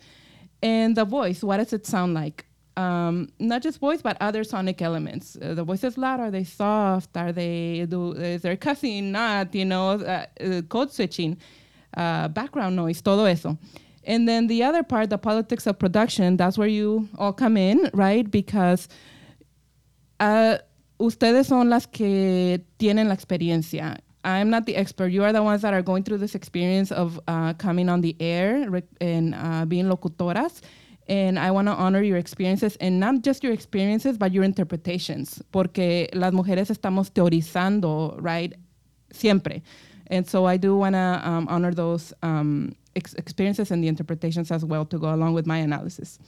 and 0.63 0.97
the 0.97 1.05
voice, 1.05 1.43
what 1.45 1.59
does 1.59 1.73
it 1.73 1.87
sound 1.87 2.15
like? 2.15 2.47
Um, 2.77 3.29
not 3.39 3.63
just 3.63 3.79
voice, 3.79 4.03
but 4.03 4.17
other 4.21 4.45
sonic 4.45 4.81
elements. 4.81 5.37
Uh, 5.41 5.55
the 5.55 5.65
voice 5.65 5.85
is 5.85 5.99
loud. 5.99 6.21
Are 6.21 6.31
they 6.31 6.45
soft? 6.45 7.17
Are 7.17 7.33
they 7.33 7.87
do? 7.89 8.13
Is 8.13 8.43
there 8.43 8.57
cussing? 8.57 9.13
Not 9.13 9.55
you 9.55 9.65
know, 9.65 9.91
uh, 9.91 10.27
uh, 10.41 10.63
code 10.63 10.93
switching, 10.93 11.39
uh, 11.97 12.29
background 12.29 12.77
noise, 12.77 13.01
todo 13.03 13.25
eso. 13.25 13.59
And 14.05 14.29
then 14.29 14.47
the 14.47 14.65
other 14.65 14.83
part, 14.83 15.11
the 15.11 15.19
politics 15.19 15.67
of 15.67 15.79
production. 15.79 16.37
That's 16.37 16.59
where 16.59 16.69
you 16.69 17.09
all 17.19 17.33
come 17.33 17.57
in, 17.57 17.91
right? 17.93 18.29
Because 18.29 18.89
uh, 20.19 20.59
ustedes 20.99 21.47
son 21.47 21.71
las 21.71 21.87
que 21.87 22.65
tienen 22.79 23.09
la 23.09 23.15
experiencia. 23.15 23.99
I'm 24.25 24.51
not 24.51 24.67
the 24.67 24.77
expert. 24.77 25.09
You 25.09 25.25
are 25.25 25.33
the 25.33 25.43
ones 25.43 25.63
that 25.63 25.75
are 25.75 25.83
going 25.83 26.05
through 26.05 26.19
this 26.19 26.35
experience 26.35 26.93
of 26.93 27.21
uh, 27.27 27.55
coming 27.55 27.89
on 27.89 28.01
the 28.03 28.17
air 28.21 28.69
and 29.01 29.69
being 29.69 29.87
locutoras. 29.87 30.63
And 31.09 31.39
I 31.39 31.51
want 31.51 31.69
to 31.69 31.73
honor 31.73 32.03
your 32.03 32.17
experiences 32.17 32.77
and 32.77 33.01
not 33.01 33.23
just 33.23 33.43
your 33.43 33.53
experiences, 33.53 34.17
but 34.17 34.33
your 34.33 34.45
interpretations. 34.45 35.43
Porque 35.51 36.09
las 36.15 36.33
mujeres 36.33 36.71
estamos 36.71 37.11
teorizando, 37.11 38.17
right? 38.21 38.55
Siempre. 39.13 39.63
And 40.09 40.27
so 40.27 40.47
I 40.47 40.57
do 40.57 40.77
want 40.77 40.95
to 40.95 41.21
um, 41.25 41.49
honor 41.49 41.73
those 41.75 42.13
um, 42.23 42.75
ex- 42.95 43.15
experiences 43.15 43.71
and 43.71 43.83
the 43.83 43.89
interpretations 43.89 44.51
as 44.51 44.65
well 44.65 44.85
to 44.87 44.99
go 44.99 45.13
along 45.13 45.35
with 45.35 45.47
my 45.47 45.59
analysis. 45.59 46.19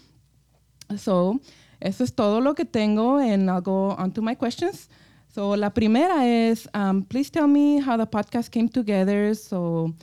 So, 0.97 1.41
eso 1.81 2.05
es 2.05 2.13
todo 2.13 2.41
lo 2.41 2.55
que 2.55 2.65
tengo, 2.65 3.19
and 3.19 3.51
I'll 3.51 3.61
go 3.61 3.91
on 3.91 4.11
to 4.13 4.23
my 4.23 4.35
questions. 4.35 4.89
So, 5.29 5.51
la 5.51 5.71
primera 5.71 6.25
es, 6.25 6.69
um, 6.75 7.03
please 7.03 7.31
tell 7.31 7.47
me 7.47 7.81
how 7.81 7.97
the 7.97 8.07
podcast 8.07 8.51
came 8.51 8.69
together. 8.69 9.35
So, 9.35 9.95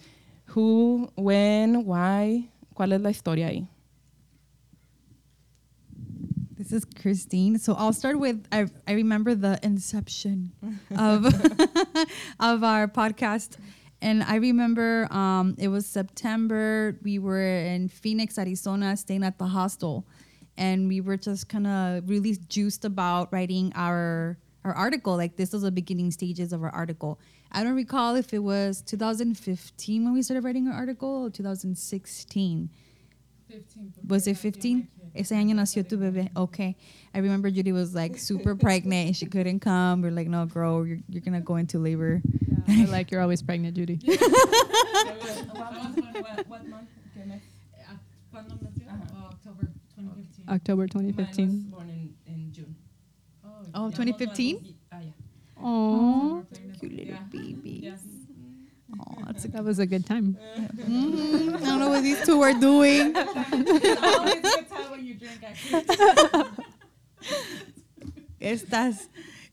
who, 0.46 1.10
when, 1.16 1.86
why, 1.86 2.50
cuál 2.76 2.94
es 2.94 3.02
la 3.02 3.10
historia 3.10 3.48
ahí. 3.48 3.68
This 6.62 6.72
is 6.74 6.86
Christine. 6.86 7.58
So 7.58 7.74
I'll 7.74 7.92
start 7.92 8.20
with 8.20 8.46
I, 8.52 8.68
I 8.88 8.92
remember 8.94 9.34
the 9.34 9.60
inception 9.64 10.52
of 10.96 11.26
of 12.40 12.64
our 12.64 12.88
podcast. 12.88 13.58
And 14.00 14.22
I 14.22 14.36
remember 14.36 15.12
um, 15.12 15.56
it 15.58 15.70
was 15.70 15.88
September. 15.88 17.00
We 17.02 17.18
were 17.18 17.42
in 17.42 17.90
Phoenix, 17.90 18.38
Arizona, 18.38 18.96
staying 18.96 19.24
at 19.24 19.40
the 19.40 19.46
hostel. 19.46 20.06
and 20.56 20.88
we 20.88 21.02
were 21.02 21.18
just 21.18 21.50
kind 21.50 21.66
of 21.66 22.08
really 22.08 22.36
juiced 22.48 22.86
about 22.86 23.34
writing 23.34 23.72
our 23.74 24.38
our 24.64 24.74
article. 24.74 25.18
Like 25.18 25.38
this 25.38 25.54
was 25.54 25.64
the 25.64 25.72
beginning 25.72 26.12
stages 26.12 26.54
of 26.54 26.62
our 26.62 26.70
article. 26.70 27.20
I 27.52 27.64
don't 27.64 27.76
recall 27.76 28.16
if 28.16 28.36
it 28.36 28.44
was 28.54 28.84
2015 28.84 30.04
when 30.06 30.14
we 30.14 30.22
started 30.22 30.44
writing 30.44 30.68
our 30.68 30.76
article 30.76 31.26
or 31.26 31.30
2016. 31.32 32.70
15, 33.50 33.94
Was 34.08 34.28
it 34.28 34.38
15? 34.38 34.88
Ese 35.14 35.32
año 35.32 35.56
nació 35.56 35.88
tu 35.88 35.98
bebé. 35.98 36.30
Okay. 36.36 36.76
I 37.14 37.20
remember 37.20 37.50
Judy 37.50 37.72
was 37.72 37.94
like 37.94 38.18
super 38.18 38.56
pregnant 38.56 39.08
and 39.08 39.16
she 39.16 39.26
couldn't 39.26 39.60
come. 39.60 40.02
We're 40.02 40.12
like, 40.12 40.28
no, 40.28 40.46
girl, 40.46 40.86
you're, 40.86 41.00
you're 41.10 41.22
going 41.22 41.34
to 41.34 41.42
go 41.42 41.58
into 41.58 41.80
labor. 41.80 42.22
I 42.68 42.86
like 42.86 43.12
you're 43.12 43.22
always 43.22 43.42
pregnant, 43.42 43.76
Judy. 43.76 44.00
October 50.50 50.88
2015. 50.88 51.70
born 51.70 51.90
in, 51.90 52.14
in 52.28 52.52
June. 52.52 52.76
Oh, 53.74 53.90
2015? 53.90 54.76
Ah, 54.92 54.98
yeah. 55.00 55.12
Oh, 55.64 56.46
Cute 56.80 56.92
little 56.94 57.18
baby. 57.32 57.94
Oh, 59.00 59.24
that's 59.28 59.46
a 59.46 59.48
that 59.50 59.64
was 59.64 59.80
a 59.80 59.86
good 59.86 60.06
time. 60.06 60.38
Mhm. 60.58 61.56
I 61.56 61.60
don't 61.66 61.80
know 61.80 61.90
what 61.90 62.04
these 62.04 62.24
two 62.26 62.42
are 62.42 62.54
doing. 62.54 63.14
Estas. 68.42 69.08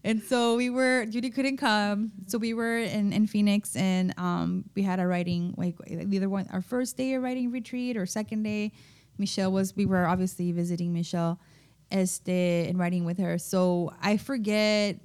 And 0.05 0.23
so 0.23 0.57
we 0.57 0.71
were, 0.71 1.05
Judy 1.07 1.31
couldn't 1.31 1.57
come. 1.59 2.13
So 2.27 2.39
we 2.39 2.55
were 2.55 2.79
in, 2.79 3.13
in 3.13 3.27
Phoenix 3.27 3.75
and 3.77 4.15
um, 4.17 4.65
we 4.75 4.83
had 4.83 5.01
a 5.01 5.07
writing, 5.07 5.55
like 5.57 5.75
either 5.89 6.29
one, 6.29 6.47
our 6.53 6.63
first 6.63 6.97
day 6.97 7.15
of 7.15 7.23
writing 7.23 7.51
retreat 7.51 7.97
or 7.97 8.07
second 8.07 8.45
day. 8.45 8.73
Michelle 9.19 9.51
was, 9.53 9.75
we 9.77 9.85
were 9.87 10.07
obviously 10.07 10.53
visiting 10.53 10.93
Michelle 10.95 11.41
este, 11.91 12.29
and 12.29 12.79
writing 12.79 13.05
with 13.05 13.19
her. 13.19 13.39
So 13.39 13.93
I 14.01 14.17
forget, 14.17 14.97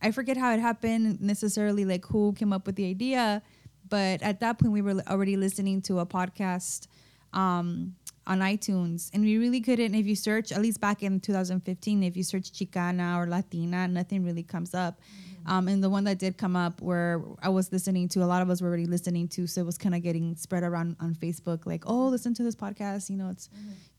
I 0.00 0.12
forget 0.12 0.36
how 0.36 0.52
it 0.54 0.60
happened 0.60 1.20
necessarily, 1.20 1.84
like 1.84 2.06
who 2.06 2.32
came 2.34 2.52
up 2.52 2.66
with 2.66 2.76
the 2.76 2.88
idea. 2.88 3.42
But 3.88 4.22
at 4.22 4.40
that 4.40 4.58
point, 4.58 4.72
we 4.72 4.82
were 4.82 5.02
already 5.08 5.36
listening 5.36 5.82
to 5.82 6.00
a 6.00 6.06
podcast 6.06 6.86
um, 7.32 7.94
on 8.26 8.40
iTunes, 8.40 9.10
and 9.12 9.22
we 9.22 9.38
really 9.38 9.60
couldn't. 9.60 9.94
If 9.94 10.06
you 10.06 10.16
search, 10.16 10.52
at 10.52 10.60
least 10.60 10.80
back 10.80 11.02
in 11.02 11.20
2015, 11.20 12.02
if 12.02 12.16
you 12.16 12.22
search 12.22 12.52
Chicana 12.52 13.16
or 13.18 13.26
Latina, 13.28 13.86
nothing 13.86 14.24
really 14.24 14.42
comes 14.42 14.74
up. 14.74 15.00
Um, 15.48 15.68
and 15.68 15.82
the 15.82 15.88
one 15.88 16.02
that 16.04 16.18
did 16.18 16.36
come 16.36 16.56
up, 16.56 16.82
where 16.82 17.22
I 17.40 17.50
was 17.50 17.70
listening 17.70 18.08
to, 18.10 18.24
a 18.24 18.26
lot 18.26 18.42
of 18.42 18.50
us 18.50 18.60
were 18.60 18.66
already 18.68 18.86
listening 18.86 19.28
to, 19.28 19.46
so 19.46 19.60
it 19.60 19.64
was 19.64 19.78
kind 19.78 19.94
of 19.94 20.02
getting 20.02 20.34
spread 20.34 20.64
around 20.64 20.96
on 20.98 21.14
Facebook, 21.14 21.66
like, 21.66 21.84
oh, 21.86 22.08
listen 22.08 22.34
to 22.34 22.42
this 22.42 22.56
podcast. 22.56 23.08
You 23.10 23.16
know, 23.16 23.30
it's 23.30 23.48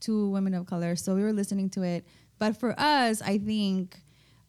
two 0.00 0.28
women 0.28 0.52
of 0.52 0.66
color, 0.66 0.94
so 0.94 1.14
we 1.14 1.22
were 1.22 1.32
listening 1.32 1.70
to 1.70 1.82
it. 1.82 2.06
But 2.38 2.56
for 2.58 2.78
us, 2.78 3.22
I 3.22 3.38
think 3.38 3.98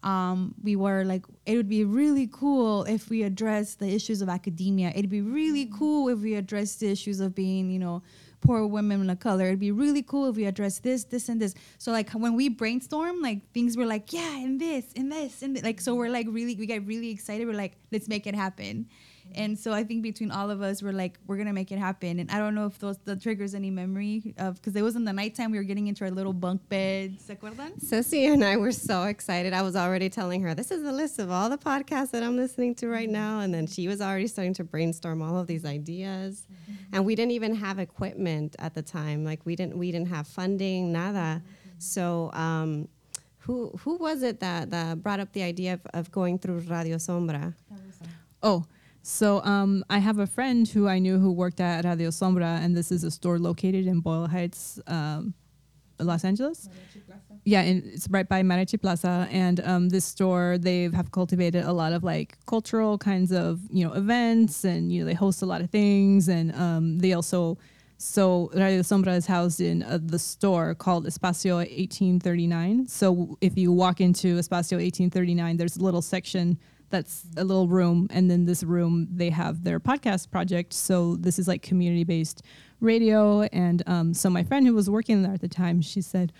um, 0.02 0.54
we 0.62 0.76
were 0.76 1.04
like, 1.04 1.24
it 1.46 1.56
would 1.56 1.68
be 1.68 1.84
really 1.84 2.28
cool 2.32 2.84
if 2.84 3.10
we 3.10 3.22
addressed 3.22 3.78
the 3.78 3.88
issues 3.88 4.22
of 4.22 4.28
academia. 4.28 4.92
It'd 4.94 5.10
be 5.10 5.20
really 5.20 5.70
cool 5.76 6.08
if 6.08 6.20
we 6.20 6.34
addressed 6.34 6.80
the 6.80 6.90
issues 6.90 7.20
of 7.20 7.34
being, 7.34 7.70
you 7.70 7.78
know, 7.78 8.02
poor 8.40 8.66
women 8.66 9.10
of 9.10 9.20
color. 9.20 9.46
It'd 9.46 9.60
be 9.60 9.72
really 9.72 10.02
cool 10.02 10.28
if 10.30 10.36
we 10.36 10.46
addressed 10.46 10.82
this, 10.82 11.04
this, 11.04 11.28
and 11.28 11.40
this. 11.40 11.54
So 11.78 11.92
like 11.92 12.10
when 12.12 12.34
we 12.34 12.48
brainstorm, 12.48 13.20
like 13.20 13.52
things 13.52 13.76
were 13.76 13.86
like, 13.86 14.12
yeah, 14.12 14.38
and 14.38 14.60
this, 14.60 14.86
and 14.96 15.12
this, 15.12 15.42
and 15.42 15.54
th-. 15.54 15.64
like 15.64 15.80
so 15.80 15.94
we're 15.94 16.10
like 16.10 16.26
really, 16.30 16.54
we 16.56 16.66
get 16.66 16.86
really 16.86 17.10
excited. 17.10 17.46
We're 17.46 17.54
like, 17.54 17.76
let's 17.92 18.08
make 18.08 18.26
it 18.26 18.34
happen. 18.34 18.86
And 19.34 19.58
so 19.58 19.72
I 19.72 19.84
think 19.84 20.02
between 20.02 20.30
all 20.30 20.50
of 20.50 20.62
us, 20.62 20.82
we're 20.82 20.92
like, 20.92 21.18
we're 21.26 21.36
gonna 21.36 21.52
make 21.52 21.70
it 21.72 21.78
happen. 21.78 22.18
And 22.18 22.30
I 22.30 22.38
don't 22.38 22.54
know 22.54 22.66
if 22.66 22.78
those 22.78 22.98
that 23.04 23.22
triggers 23.22 23.54
any 23.54 23.70
memory 23.70 24.34
of 24.38 24.56
because 24.56 24.74
it 24.76 24.82
was 24.82 24.96
in 24.96 25.04
the 25.04 25.12
nighttime. 25.12 25.50
We 25.50 25.58
were 25.58 25.64
getting 25.64 25.86
into 25.86 26.04
our 26.04 26.10
little 26.10 26.32
bunk 26.32 26.68
beds. 26.68 27.24
¿Se 27.24 27.34
acuerdan? 27.34 27.80
Ceci 27.80 28.26
and 28.26 28.44
I 28.44 28.56
were 28.56 28.72
so 28.72 29.04
excited. 29.04 29.52
I 29.52 29.62
was 29.62 29.76
already 29.76 30.08
telling 30.08 30.42
her, 30.42 30.54
this 30.54 30.70
is 30.70 30.84
a 30.84 30.92
list 30.92 31.18
of 31.18 31.30
all 31.30 31.48
the 31.48 31.58
podcasts 31.58 32.10
that 32.10 32.22
I'm 32.22 32.36
listening 32.36 32.74
to 32.76 32.88
right 32.88 33.08
now. 33.08 33.40
And 33.40 33.52
then 33.54 33.66
she 33.66 33.88
was 33.88 34.00
already 34.00 34.26
starting 34.26 34.54
to 34.54 34.64
brainstorm 34.64 35.22
all 35.22 35.38
of 35.38 35.46
these 35.46 35.64
ideas. 35.64 36.46
And 36.92 37.04
we 37.04 37.14
didn't 37.14 37.32
even 37.32 37.54
have 37.54 37.78
equipment 37.78 38.56
at 38.58 38.74
the 38.74 38.82
time. 38.82 39.24
Like 39.24 39.40
we 39.44 39.56
didn't 39.56 39.76
we 39.78 39.92
didn't 39.92 40.08
have 40.08 40.26
funding, 40.26 40.92
nada. 40.92 41.42
So 41.78 42.30
um, 42.34 42.88
who 43.38 43.70
who 43.80 43.96
was 43.96 44.22
it 44.22 44.40
that, 44.40 44.70
that 44.70 45.02
brought 45.02 45.20
up 45.20 45.32
the 45.32 45.42
idea 45.42 45.74
of, 45.74 45.80
of 45.94 46.12
going 46.12 46.38
through 46.38 46.58
Radio 46.68 46.96
Sombra? 46.96 47.54
Oh, 48.42 48.64
so 49.02 49.42
um, 49.42 49.84
I 49.88 49.98
have 49.98 50.18
a 50.18 50.26
friend 50.26 50.68
who 50.68 50.86
I 50.86 50.98
knew 50.98 51.18
who 51.18 51.32
worked 51.32 51.60
at 51.60 51.84
Radio 51.84 52.10
Sombra, 52.10 52.62
and 52.62 52.76
this 52.76 52.92
is 52.92 53.02
a 53.02 53.10
store 53.10 53.38
located 53.38 53.86
in 53.86 54.00
Boyle 54.00 54.26
Heights, 54.26 54.78
um, 54.86 55.34
Los 55.98 56.24
Angeles. 56.24 56.68
Yeah, 57.44 57.62
and 57.62 57.82
it's 57.84 58.06
right 58.10 58.28
by 58.28 58.42
Mariachi 58.42 58.80
Plaza. 58.80 59.26
And 59.30 59.60
um, 59.60 59.88
this 59.88 60.04
store, 60.04 60.58
they 60.58 60.90
have 60.90 61.10
cultivated 61.12 61.64
a 61.64 61.72
lot 61.72 61.92
of 61.94 62.04
like 62.04 62.36
cultural 62.46 62.98
kinds 62.98 63.32
of 63.32 63.60
you 63.70 63.86
know 63.86 63.94
events, 63.94 64.64
and 64.64 64.92
you 64.92 65.00
know 65.00 65.06
they 65.06 65.14
host 65.14 65.40
a 65.40 65.46
lot 65.46 65.62
of 65.62 65.70
things, 65.70 66.28
and 66.28 66.54
um, 66.54 66.98
they 66.98 67.12
also. 67.12 67.58
So 68.02 68.50
Radio 68.54 68.80
Sombra 68.80 69.14
is 69.14 69.26
housed 69.26 69.60
in 69.60 69.82
uh, 69.82 69.98
the 70.00 70.18
store 70.18 70.74
called 70.74 71.04
Espacio 71.04 71.56
1839. 71.56 72.86
So 72.86 73.36
if 73.42 73.58
you 73.58 73.72
walk 73.72 74.00
into 74.00 74.38
Espacio 74.38 74.78
1839, 74.78 75.58
there's 75.58 75.76
a 75.76 75.82
little 75.82 76.00
section 76.00 76.58
that's 76.90 77.24
a 77.36 77.44
little 77.44 77.68
room 77.68 78.08
and 78.10 78.30
then 78.30 78.44
this 78.44 78.62
room 78.62 79.08
they 79.10 79.30
have 79.30 79.64
their 79.64 79.80
podcast 79.80 80.30
project. 80.30 80.72
So 80.72 81.16
this 81.16 81.38
is 81.38 81.48
like 81.48 81.62
community 81.62 82.04
based 82.04 82.42
radio 82.80 83.42
and 83.42 83.82
um, 83.86 84.14
so 84.14 84.28
my 84.30 84.42
friend 84.42 84.66
who 84.66 84.74
was 84.74 84.90
working 84.90 85.22
there 85.22 85.34
at 85.34 85.40
the 85.40 85.48
time 85.48 85.82
she 85.82 86.00
said 86.00 86.32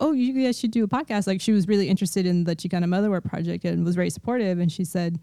oh 0.00 0.12
you 0.12 0.32
guys 0.44 0.58
should 0.58 0.70
do 0.70 0.84
a 0.84 0.88
podcast. 0.88 1.26
Like 1.26 1.40
she 1.40 1.52
was 1.52 1.68
really 1.68 1.88
interested 1.88 2.26
in 2.26 2.44
the 2.44 2.54
chicana 2.54 2.88
motherwork 2.88 3.24
project 3.24 3.64
and 3.64 3.84
was 3.84 3.94
very 3.94 4.10
supportive 4.10 4.58
and 4.58 4.70
she 4.70 4.84
said 4.84 5.18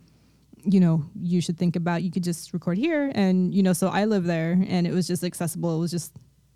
you 0.63 0.80
know 0.80 1.04
you 1.20 1.41
should 1.41 1.58
think 1.58 1.76
about 1.76 2.04
you 2.04 2.12
could 2.12 2.24
just 2.24 2.54
record 2.54 2.78
here. 2.78 3.12
And 3.15 3.54
you 3.54 3.63
know 3.63 3.74
so 3.74 3.88
i 3.88 4.06
live 4.06 4.26
there 4.26 4.63
and 4.67 4.88
it 4.88 4.94
was 4.94 5.08
just 5.08 5.24
accessible. 5.24 5.76
It 5.76 5.80
was 5.80 5.91
just 5.91 6.13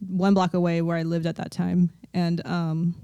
one 0.08 0.34
block 0.34 0.54
away 0.54 0.82
where 0.82 0.98
i 0.98 1.04
lived 1.04 1.26
at 1.26 1.36
that 1.38 1.52
time. 1.52 1.92
And 2.14 2.46
um, 2.48 2.96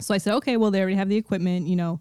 so 0.00 0.14
i 0.14 0.18
said 0.18 0.34
okay 0.34 0.56
well 0.56 0.70
they 0.70 0.80
already 0.80 0.94
have 0.94 1.08
the 1.08 1.16
equipment 1.16 1.66
you 1.66 1.74
know 1.74 1.98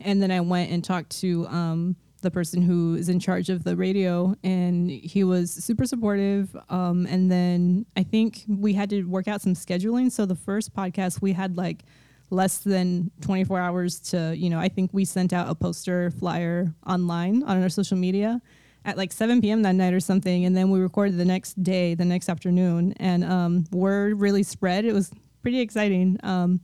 and 0.00 0.22
then 0.22 0.30
I 0.30 0.40
went 0.40 0.70
and 0.70 0.82
talked 0.82 1.10
to 1.20 1.46
um, 1.48 1.96
the 2.22 2.30
person 2.30 2.62
who 2.62 2.94
is 2.94 3.08
in 3.08 3.20
charge 3.20 3.48
of 3.48 3.64
the 3.64 3.76
radio, 3.76 4.34
and 4.42 4.90
he 4.90 5.24
was 5.24 5.52
super 5.52 5.84
supportive. 5.84 6.56
Um, 6.68 7.06
and 7.06 7.30
then 7.30 7.86
I 7.96 8.02
think 8.02 8.44
we 8.48 8.72
had 8.72 8.90
to 8.90 9.04
work 9.04 9.28
out 9.28 9.40
some 9.40 9.54
scheduling. 9.54 10.10
So 10.10 10.26
the 10.26 10.34
first 10.34 10.74
podcast 10.74 11.20
we 11.22 11.32
had 11.32 11.56
like 11.56 11.84
less 12.30 12.58
than 12.58 13.10
24 13.20 13.58
hours 13.58 14.00
to, 14.00 14.34
you 14.36 14.50
know, 14.50 14.58
I 14.58 14.68
think 14.68 14.90
we 14.92 15.04
sent 15.04 15.32
out 15.32 15.48
a 15.48 15.54
poster 15.54 16.10
flyer 16.10 16.74
online 16.86 17.42
on 17.44 17.62
our 17.62 17.68
social 17.68 17.96
media 17.96 18.40
at 18.84 18.96
like 18.96 19.12
7 19.12 19.40
p.m. 19.40 19.62
that 19.62 19.74
night 19.74 19.92
or 19.92 20.00
something, 20.00 20.44
and 20.44 20.56
then 20.56 20.70
we 20.70 20.80
recorded 20.80 21.18
the 21.18 21.24
next 21.24 21.62
day, 21.62 21.94
the 21.94 22.04
next 22.04 22.28
afternoon, 22.28 22.94
and 22.98 23.24
um, 23.24 23.64
word 23.70 24.20
really 24.20 24.42
spread. 24.42 24.84
It 24.84 24.92
was 24.92 25.10
pretty 25.42 25.60
exciting. 25.60 26.18
Um, 26.22 26.60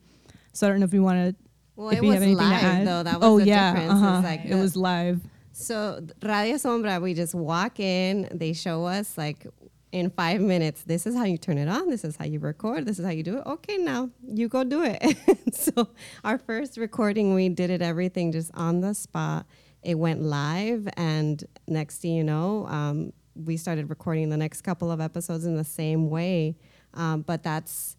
so 0.53 0.67
I 0.67 0.71
don't 0.71 0.81
know 0.81 0.85
if 0.85 0.95
you 0.95 1.03
want 1.03 1.37
to 1.37 1.44
Well, 1.77 1.91
if 1.91 1.99
it 1.99 2.03
was 2.03 2.15
have 2.15 2.23
anything 2.23 2.39
to 2.39 2.45
live 2.45 2.85
though. 2.87 3.03
That 3.03 3.21
was 3.21 3.29
oh 3.29 3.39
the 3.41 3.47
yeah, 3.47 3.73
difference. 3.73 3.93
uh-huh. 3.93 4.17
It's 4.17 4.25
like 4.25 4.45
it 4.45 4.51
the- 4.51 4.57
was 4.57 4.77
live. 4.77 5.21
So 5.53 6.05
Radio 6.21 6.57
Sombra, 6.57 7.01
we 7.01 7.15
just 7.15 7.35
walk 7.35 7.79
in, 7.79 8.29
they 8.33 8.53
show 8.53 8.87
us 8.87 9.17
like 9.17 9.47
in 9.93 10.11
five 10.11 10.41
minutes, 10.41 10.83
this 10.83 11.07
is 11.07 11.15
how 11.15 11.23
you 11.23 11.39
turn 11.39 11.59
it 11.59 11.69
on, 11.69 11.89
this 11.89 12.03
is 12.03 12.17
how 12.17 12.25
you 12.25 12.41
record, 12.41 12.85
this 12.85 12.99
is 12.99 13.05
how 13.05 13.13
you 13.13 13.23
do 13.23 13.39
it. 13.39 13.47
Okay, 13.47 13.77
now 13.77 14.11
you 14.27 14.49
go 14.49 14.65
do 14.65 14.83
it. 14.83 15.17
so 15.55 15.89
our 16.25 16.39
first 16.39 16.77
recording, 16.77 17.35
we 17.35 17.49
did 17.49 17.71
it 17.71 17.81
everything 17.83 18.33
just 18.33 18.51
on 18.55 18.81
the 18.81 18.95
spot. 18.95 19.47
It 19.85 19.97
went 19.97 20.23
live, 20.23 20.89
and 20.97 21.45
next 21.69 21.99
thing 21.99 22.15
you 22.15 22.25
know, 22.25 22.67
um, 22.67 23.13
we 23.37 23.57
started 23.57 23.89
recording 23.91 24.31
the 24.31 24.37
next 24.37 24.63
couple 24.63 24.91
of 24.91 25.01
episodes 25.01 25.45
in 25.45 25.57
the 25.57 25.63
same 25.63 26.11
way. 26.11 26.57
Um, 26.95 27.21
but 27.23 27.45
that's 27.45 27.97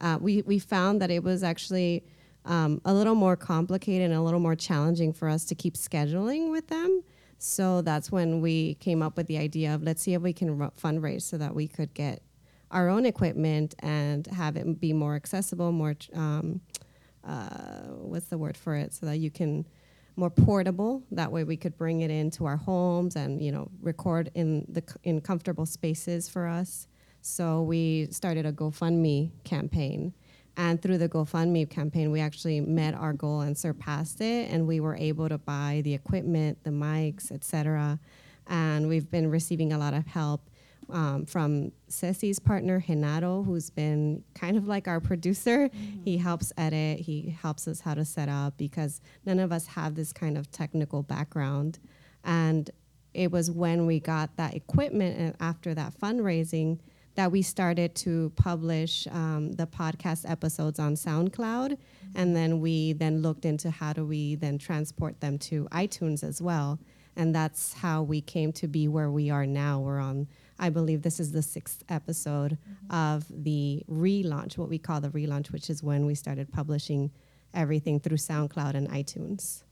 uh, 0.00 0.16
we 0.20 0.40
we 0.42 0.58
found 0.58 1.02
that 1.02 1.10
it 1.10 1.22
was 1.22 1.42
actually 1.42 2.04
um, 2.44 2.80
a 2.84 2.92
little 2.92 3.14
more 3.14 3.36
complicated 3.36 4.10
and 4.10 4.18
a 4.18 4.22
little 4.22 4.40
more 4.40 4.54
challenging 4.54 5.12
for 5.12 5.28
us 5.28 5.44
to 5.46 5.54
keep 5.54 5.74
scheduling 5.74 6.50
with 6.50 6.68
them. 6.68 7.02
So 7.38 7.82
that's 7.82 8.10
when 8.10 8.40
we 8.40 8.74
came 8.76 9.02
up 9.02 9.16
with 9.16 9.26
the 9.26 9.38
idea 9.38 9.74
of 9.74 9.82
let's 9.82 10.02
see 10.02 10.14
if 10.14 10.22
we 10.22 10.32
can 10.32 10.56
ru- 10.58 10.72
fundraise 10.82 11.22
so 11.22 11.38
that 11.38 11.54
we 11.54 11.68
could 11.68 11.92
get 11.94 12.22
our 12.70 12.88
own 12.88 13.06
equipment 13.06 13.74
and 13.80 14.26
have 14.28 14.56
it 14.56 14.80
be 14.80 14.92
more 14.92 15.14
accessible, 15.14 15.70
more 15.72 15.94
um, 16.14 16.60
uh, 17.26 17.88
what's 17.88 18.26
the 18.26 18.38
word 18.38 18.56
for 18.56 18.74
it, 18.74 18.92
so 18.92 19.06
that 19.06 19.18
you 19.18 19.30
can 19.30 19.66
more 20.16 20.30
portable. 20.30 21.02
That 21.10 21.32
way 21.32 21.44
we 21.44 21.56
could 21.56 21.76
bring 21.76 22.00
it 22.00 22.10
into 22.10 22.46
our 22.46 22.56
homes 22.56 23.16
and 23.16 23.40
you 23.40 23.52
know 23.52 23.70
record 23.80 24.30
in 24.34 24.66
the 24.68 24.82
in 25.02 25.20
comfortable 25.20 25.66
spaces 25.66 26.28
for 26.28 26.46
us. 26.46 26.88
So 27.20 27.62
we 27.62 28.08
started 28.10 28.44
a 28.44 28.52
GoFundMe 28.52 29.30
campaign. 29.44 30.12
And 30.56 30.80
through 30.80 30.98
the 30.98 31.08
GoFundMe 31.08 31.68
campaign, 31.68 32.10
we 32.12 32.20
actually 32.20 32.60
met 32.60 32.94
our 32.94 33.12
goal 33.12 33.40
and 33.40 33.56
surpassed 33.58 34.20
it. 34.20 34.50
And 34.50 34.66
we 34.66 34.78
were 34.80 34.96
able 34.96 35.28
to 35.28 35.38
buy 35.38 35.80
the 35.84 35.94
equipment, 35.94 36.62
the 36.64 36.70
mics, 36.70 37.32
etc. 37.32 37.98
And 38.46 38.88
we've 38.88 39.10
been 39.10 39.30
receiving 39.30 39.72
a 39.72 39.78
lot 39.78 39.94
of 39.94 40.06
help. 40.06 40.48
um, 40.90 41.24
from 41.26 41.72
Ceci's 41.88 42.38
partner, 42.38 42.80
Genaro, 42.80 43.44
who's 43.44 43.70
been 43.70 44.22
kind 44.34 44.56
of 44.56 44.66
like 44.68 44.86
our 44.88 45.00
producer. 45.00 45.70
He 46.04 46.18
helps 46.18 46.52
edit, 46.56 47.00
he 47.00 47.36
helps 47.42 47.66
us 47.66 47.80
how 47.80 47.94
to 47.94 48.04
set 48.04 48.28
up 48.28 48.56
because 48.56 49.00
none 49.24 49.38
of 49.38 49.52
us 49.52 49.66
have 49.68 49.94
this 49.94 50.12
kind 50.12 50.36
of 50.36 50.50
technical 50.50 51.02
background. 51.02 51.78
And 52.24 52.70
it 53.14 53.30
was 53.30 53.50
when 53.50 53.86
we 53.86 54.00
got 54.00 54.36
that 54.36 54.54
equipment 54.54 55.18
and 55.18 55.36
after 55.40 55.74
that 55.74 55.94
fundraising 55.98 56.80
that 57.14 57.30
we 57.30 57.42
started 57.42 57.94
to 57.94 58.32
publish 58.36 59.06
um, 59.08 59.52
the 59.52 59.66
podcast 59.66 60.28
episodes 60.28 60.78
on 60.78 60.94
SoundCloud, 60.94 61.78
and 62.14 62.34
then 62.34 62.60
we 62.60 62.92
then 62.92 63.22
looked 63.22 63.44
into 63.44 63.70
how 63.70 63.92
do 63.92 64.04
we 64.04 64.34
then 64.34 64.58
transport 64.58 65.20
them 65.20 65.38
to 65.38 65.68
iTunes 65.70 66.24
as 66.24 66.42
well, 66.42 66.78
and 67.16 67.34
that's 67.34 67.74
how 67.74 68.02
we 68.02 68.20
came 68.20 68.52
to 68.52 68.66
be 68.66 68.88
where 68.88 69.10
we 69.10 69.30
are 69.30 69.46
now. 69.46 69.78
We're 69.80 70.00
on, 70.00 70.26
I 70.58 70.70
believe 70.70 71.02
this 71.02 71.20
is 71.20 71.30
the 71.30 71.42
sixth 71.42 71.84
episode 71.88 72.58
of 72.90 73.24
the 73.30 73.84
relaunch, 73.88 74.58
what 74.58 74.68
we 74.68 74.78
call 74.78 75.00
the 75.00 75.10
relaunch, 75.10 75.52
which 75.52 75.70
is 75.70 75.82
when 75.82 76.06
we 76.06 76.16
started 76.16 76.52
publishing 76.52 77.12
everything 77.52 78.00
through 78.00 78.16
SoundCloud 78.16 78.74
and 78.74 78.90
iTunes. 78.90 79.62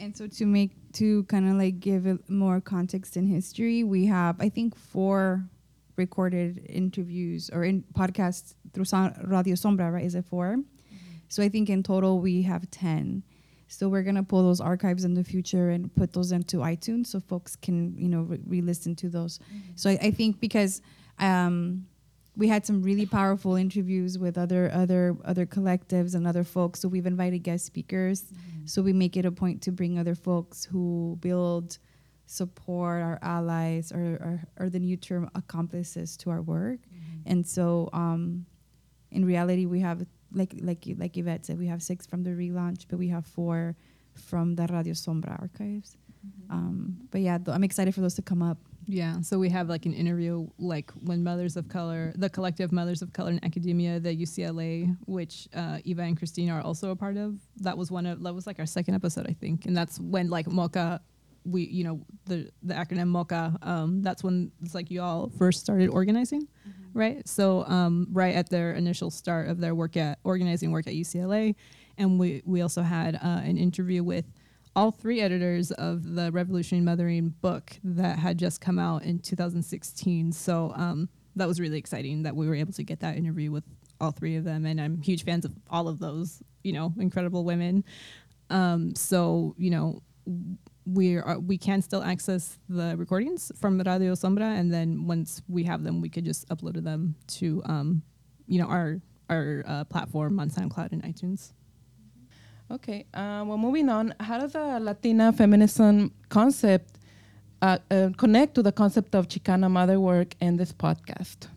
And 0.00 0.16
so 0.16 0.28
to 0.28 0.46
make 0.46 0.70
to 0.92 1.24
kind 1.24 1.48
of 1.48 1.56
like 1.56 1.80
give 1.80 2.06
it 2.06 2.30
more 2.30 2.60
context 2.60 3.16
in 3.16 3.26
history, 3.26 3.82
we 3.82 4.06
have 4.06 4.40
I 4.40 4.48
think 4.48 4.76
four 4.76 5.44
recorded 5.98 6.64
interviews 6.68 7.50
or 7.52 7.64
in 7.64 7.84
podcasts 7.94 8.54
through 8.72 8.84
Radio 9.26 9.54
Sombra, 9.54 9.92
right? 9.92 10.04
Is 10.04 10.14
it 10.14 10.24
4 10.24 10.56
mm-hmm. 10.56 10.96
So 11.28 11.42
I 11.42 11.48
think 11.48 11.68
in 11.68 11.82
total 11.82 12.20
we 12.20 12.42
have 12.42 12.70
ten. 12.70 13.22
So 13.70 13.88
we're 13.88 14.02
gonna 14.02 14.22
pull 14.22 14.42
those 14.42 14.60
archives 14.60 15.04
in 15.04 15.14
the 15.14 15.24
future 15.24 15.70
and 15.70 15.94
put 15.94 16.14
those 16.14 16.32
into 16.32 16.58
iTunes 16.58 17.08
so 17.08 17.20
folks 17.20 17.54
can 17.54 17.94
you 17.98 18.08
know 18.08 18.22
re- 18.22 18.40
re-listen 18.46 18.96
to 18.96 19.08
those. 19.10 19.38
Mm-hmm. 19.38 19.72
So 19.76 19.90
I, 19.90 19.98
I 20.00 20.10
think 20.10 20.40
because 20.40 20.80
um, 21.18 21.86
we 22.38 22.46
had 22.46 22.64
some 22.64 22.82
really 22.82 23.04
powerful 23.04 23.56
interviews 23.56 24.16
with 24.16 24.38
other 24.38 24.70
other 24.72 25.16
other 25.24 25.44
collectives 25.44 26.14
and 26.14 26.26
other 26.26 26.44
folks. 26.44 26.80
So 26.80 26.88
we've 26.88 27.04
invited 27.06 27.40
guest 27.40 27.66
speakers. 27.66 28.22
Mm-hmm. 28.22 28.66
So 28.66 28.80
we 28.80 28.92
make 28.92 29.16
it 29.16 29.26
a 29.26 29.32
point 29.32 29.60
to 29.62 29.72
bring 29.72 29.98
other 29.98 30.14
folks 30.14 30.64
who 30.64 31.18
build, 31.20 31.78
support 32.28 33.02
our 33.02 33.18
allies 33.22 33.90
or 33.90 34.18
or, 34.26 34.42
or 34.60 34.70
the 34.70 34.78
new 34.78 34.96
term 34.96 35.30
accomplices 35.34 36.16
to 36.18 36.30
our 36.30 36.42
work. 36.42 36.80
And 37.26 37.46
so 37.46 37.88
um, 37.92 38.46
in 39.10 39.24
reality, 39.24 39.66
we 39.66 39.80
have 39.80 40.06
like 40.32 40.54
like 40.60 40.84
like 40.96 41.16
Yvette 41.16 41.46
said, 41.46 41.58
we 41.58 41.66
have 41.66 41.82
six 41.82 42.06
from 42.06 42.22
the 42.22 42.30
relaunch, 42.30 42.84
but 42.88 42.98
we 42.98 43.08
have 43.08 43.26
four 43.26 43.76
from 44.14 44.54
the 44.54 44.66
Radio 44.70 44.94
Sombra 44.94 45.40
archives. 45.40 45.96
Um, 46.50 46.98
but 47.10 47.20
yeah, 47.20 47.38
th- 47.38 47.54
I'm 47.54 47.64
excited 47.64 47.94
for 47.94 48.00
those 48.00 48.14
to 48.14 48.22
come 48.22 48.42
up. 48.42 48.58
Yeah, 48.86 49.20
so 49.20 49.38
we 49.38 49.50
have 49.50 49.68
like 49.68 49.84
an 49.86 49.92
interview, 49.92 50.48
like 50.58 50.90
when 51.02 51.22
Mothers 51.22 51.56
of 51.56 51.68
Color, 51.68 52.14
the 52.16 52.30
collective 52.30 52.72
Mothers 52.72 53.02
of 53.02 53.12
Color 53.12 53.32
in 53.32 53.44
Academia, 53.44 54.00
the 54.00 54.16
UCLA, 54.16 54.96
which 55.06 55.46
uh, 55.54 55.78
Eva 55.84 56.02
and 56.02 56.16
Christina 56.16 56.54
are 56.54 56.62
also 56.62 56.90
a 56.90 56.96
part 56.96 57.16
of. 57.18 57.38
That 57.58 57.76
was 57.76 57.90
one 57.90 58.06
of 58.06 58.22
that 58.22 58.34
was 58.34 58.46
like 58.46 58.58
our 58.58 58.66
second 58.66 58.94
episode, 58.94 59.26
I 59.28 59.34
think, 59.34 59.66
and 59.66 59.76
that's 59.76 60.00
when 60.00 60.28
like 60.30 60.46
MOCA, 60.46 61.00
we 61.44 61.66
you 61.66 61.84
know 61.84 62.00
the 62.26 62.50
the 62.62 62.74
acronym 62.74 63.08
MOCA. 63.08 63.56
Um, 63.62 64.02
that's 64.02 64.22
when 64.22 64.52
it's 64.62 64.74
like 64.74 64.90
you 64.90 65.02
all 65.02 65.30
first 65.38 65.60
started 65.60 65.88
organizing, 65.90 66.46
right? 66.94 67.26
So 67.26 67.64
um, 67.66 68.08
right 68.12 68.34
at 68.34 68.50
their 68.50 68.72
initial 68.72 69.10
start 69.10 69.48
of 69.48 69.58
their 69.58 69.74
work 69.74 69.96
at 69.96 70.18
organizing 70.24 70.72
work 70.72 70.86
at 70.86 70.94
UCLA, 70.94 71.54
and 71.96 72.18
we 72.18 72.42
we 72.44 72.60
also 72.60 72.82
had 72.82 73.16
uh, 73.16 73.40
an 73.44 73.56
interview 73.56 74.02
with 74.02 74.24
all 74.76 74.92
three 74.92 75.20
editors 75.20 75.72
of 75.72 76.14
the 76.14 76.30
Revolutionary 76.30 76.84
Mothering 76.84 77.30
book 77.40 77.72
that 77.82 78.18
had 78.18 78.38
just 78.38 78.60
come 78.60 78.78
out 78.78 79.02
in 79.02 79.18
2016. 79.18 80.30
So 80.30 80.72
um, 80.76 81.08
that 81.34 81.48
was 81.48 81.58
really 81.58 81.78
exciting 81.78 82.22
that 82.22 82.36
we 82.36 82.46
were 82.46 82.54
able 82.54 82.72
to 82.74 82.84
get 82.84 83.00
that 83.00 83.16
interview 83.16 83.50
with 83.50 83.64
all 84.00 84.12
three 84.12 84.36
of 84.36 84.44
them, 84.44 84.66
and 84.66 84.80
I'm 84.80 85.02
huge 85.02 85.24
fans 85.24 85.44
of 85.44 85.52
all 85.70 85.88
of 85.88 85.98
those, 85.98 86.42
you 86.62 86.72
know, 86.72 86.92
incredible 86.98 87.44
women. 87.44 87.84
Um, 88.50 88.94
so 88.94 89.54
you 89.58 89.70
know, 89.70 90.02
we 90.92 91.16
are 91.16 91.38
we 91.38 91.58
can 91.58 91.82
still 91.82 92.02
access 92.02 92.58
the 92.68 92.96
recordings 92.96 93.52
from 93.56 93.78
Radio 93.78 94.14
Sombra, 94.14 94.58
and 94.58 94.72
then 94.72 95.06
once 95.06 95.42
we 95.48 95.64
have 95.64 95.82
them, 95.84 96.00
we 96.00 96.08
could 96.08 96.24
just 96.24 96.48
upload 96.48 96.82
them 96.82 97.14
to 97.38 97.62
um, 97.66 98.02
you 98.46 98.58
know 98.58 98.66
our 98.66 99.00
our 99.28 99.62
uh, 99.66 99.84
platform 99.84 100.40
on 100.40 100.50
SoundCloud 100.50 100.92
and 100.92 101.02
iTunes. 101.02 101.52
Okay, 102.70 103.06
uh, 103.14 103.44
well, 103.46 103.56
moving 103.56 103.88
on, 103.88 104.14
how 104.20 104.38
does 104.38 104.52
the 104.52 104.78
Latina 104.80 105.32
feminism 105.32 106.12
concept 106.28 106.98
uh, 107.62 107.78
uh, 107.90 108.10
connect 108.16 108.54
to 108.54 108.62
the 108.62 108.72
concept 108.72 109.14
of 109.14 109.26
Chicana 109.26 109.70
mother 109.70 109.98
work 109.98 110.34
and 110.40 110.58
this 110.58 110.72
podcast? 110.72 111.48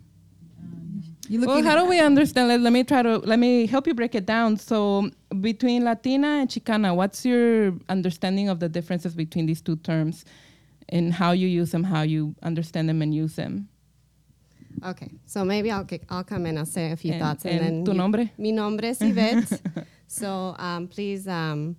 You 1.32 1.39
well, 1.46 1.63
how 1.63 1.78
do 1.82 1.86
we 1.86 1.98
understand? 2.02 2.50
Let, 2.50 2.60
let 2.60 2.74
me 2.74 2.84
try 2.84 3.02
to 3.04 3.20
let 3.20 3.39
me 3.39 3.65
help 3.65 3.88
you 3.88 3.94
break 3.94 4.15
it 4.15 4.26
down. 4.26 4.58
So, 4.58 5.10
between 5.39 5.86
Latina 5.86 6.28
and 6.41 6.50
Chicana, 6.50 6.94
what's 6.94 7.26
your 7.26 7.74
understanding 7.88 8.50
of 8.50 8.60
the 8.60 8.67
differences 8.67 9.15
between 9.15 9.46
these 9.46 9.62
two 9.62 9.78
terms, 9.78 10.26
and 10.89 11.13
how 11.13 11.32
you 11.32 11.48
use 11.48 11.72
them, 11.72 11.86
how 11.86 12.02
you 12.02 12.36
understand 12.44 12.89
them 12.89 13.02
and 13.02 13.15
use 13.15 13.38
them? 13.38 13.70
Okay, 14.86 15.10
so 15.26 15.46
maybe 15.46 15.72
I'll 15.72 15.86
get, 15.86 16.04
I'll 16.10 16.26
come 16.26 16.46
in. 16.46 16.58
I'll 16.58 16.65
say 16.65 16.91
a 16.91 16.98
few 16.98 17.13
And- 17.13 17.22
thoughts, 17.22 17.46
and, 17.46 17.62
and 17.62 17.63
then 17.65 17.86
tu 17.86 17.91
you- 17.94 17.98
nombre? 17.98 18.30
Mi 18.38 18.52
nombre 18.52 18.88
es 18.88 19.02
Yvette. 19.02 19.62
so 20.08 20.54
um, 20.60 20.89
please 20.89 21.30
um, 21.30 21.78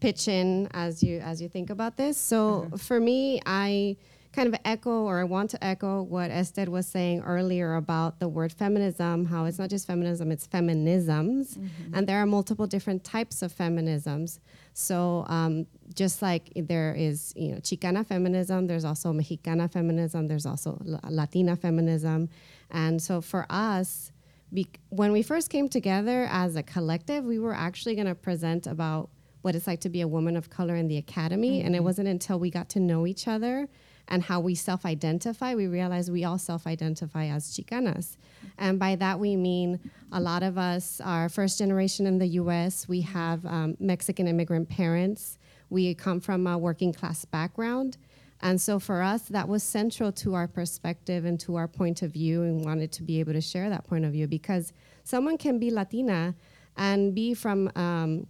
pitch 0.00 0.28
in 0.28 0.66
as 0.72 1.02
you 1.02 1.18
as 1.18 1.42
you 1.42 1.50
think 1.50 1.68
about 1.68 1.98
this. 1.98 2.16
So 2.16 2.70
for 2.78 3.00
me, 3.00 3.42
I 3.44 3.98
kind 4.32 4.52
of 4.52 4.60
echo, 4.64 5.04
or 5.04 5.20
I 5.20 5.24
want 5.24 5.50
to 5.50 5.64
echo 5.64 6.02
what 6.02 6.30
Esther 6.30 6.70
was 6.70 6.86
saying 6.86 7.22
earlier 7.22 7.74
about 7.76 8.18
the 8.20 8.28
word 8.28 8.52
feminism. 8.52 9.24
How 9.24 9.44
it's 9.46 9.58
not 9.58 9.70
just 9.70 9.86
feminism; 9.86 10.30
it's 10.30 10.46
feminisms, 10.46 11.56
and 11.92 12.06
there 12.06 12.18
are 12.18 12.26
multiple 12.26 12.66
different 12.66 13.04
types 13.04 13.42
of 13.42 13.52
feminisms. 13.52 14.38
So 14.74 15.24
um, 15.28 15.66
just 15.94 16.22
like 16.22 16.52
there 16.54 16.94
is, 16.94 17.32
you 17.36 17.52
know, 17.52 17.58
Chicana 17.58 18.06
feminism, 18.06 18.66
there's 18.66 18.84
also 18.84 19.12
Mexicana 19.12 19.68
feminism, 19.68 20.28
there's 20.28 20.46
also 20.46 20.80
Latina 21.08 21.56
feminism, 21.56 22.28
and 22.70 23.00
so 23.02 23.20
for 23.20 23.46
us, 23.50 24.12
be- 24.52 24.68
when 24.90 25.10
we 25.12 25.22
first 25.22 25.50
came 25.50 25.68
together 25.68 26.28
as 26.30 26.54
a 26.54 26.62
collective, 26.62 27.24
we 27.24 27.38
were 27.38 27.54
actually 27.54 27.94
going 27.94 28.06
to 28.06 28.14
present 28.14 28.66
about 28.66 29.10
what 29.42 29.54
it's 29.54 29.66
like 29.66 29.80
to 29.80 29.88
be 29.88 30.00
a 30.00 30.08
woman 30.08 30.36
of 30.36 30.50
color 30.50 30.76
in 30.76 30.88
the 30.88 30.96
academy, 30.96 31.62
and 31.62 31.74
it 31.74 31.82
wasn't 31.82 32.06
until 32.06 32.38
we 32.38 32.50
got 32.50 32.68
to 32.68 32.80
know 32.80 33.06
each 33.06 33.26
other 33.26 33.68
and 34.08 34.22
how 34.22 34.40
we 34.40 34.54
self-identify, 34.54 35.54
we 35.54 35.66
realize 35.66 36.10
we 36.10 36.24
all 36.24 36.38
self-identify 36.38 37.26
as 37.26 37.54
Chicanas. 37.54 38.16
And 38.58 38.78
by 38.78 38.96
that 38.96 39.20
we 39.20 39.36
mean 39.36 39.78
a 40.10 40.20
lot 40.20 40.42
of 40.42 40.58
us 40.58 41.00
are 41.04 41.28
first 41.28 41.58
generation 41.58 42.06
in 42.06 42.18
the 42.18 42.26
U.S. 42.26 42.88
We 42.88 43.02
have 43.02 43.44
um, 43.46 43.76
Mexican 43.78 44.26
immigrant 44.26 44.68
parents. 44.68 45.38
We 45.70 45.94
come 45.94 46.20
from 46.20 46.46
a 46.46 46.56
working 46.56 46.92
class 46.92 47.24
background. 47.24 47.98
And 48.40 48.60
so 48.60 48.78
for 48.78 49.02
us, 49.02 49.22
that 49.22 49.48
was 49.48 49.62
central 49.62 50.12
to 50.12 50.34
our 50.34 50.46
perspective 50.46 51.24
and 51.24 51.38
to 51.40 51.56
our 51.56 51.66
point 51.66 52.02
of 52.02 52.12
view, 52.12 52.42
and 52.42 52.64
wanted 52.64 52.92
to 52.92 53.02
be 53.02 53.20
able 53.20 53.32
to 53.32 53.40
share 53.40 53.68
that 53.68 53.84
point 53.84 54.04
of 54.04 54.12
view 54.12 54.26
because 54.28 54.72
someone 55.04 55.38
can 55.38 55.58
be 55.58 55.70
Latina 55.70 56.34
and 56.76 57.14
be 57.14 57.34
from, 57.34 57.70
um, 57.74 58.26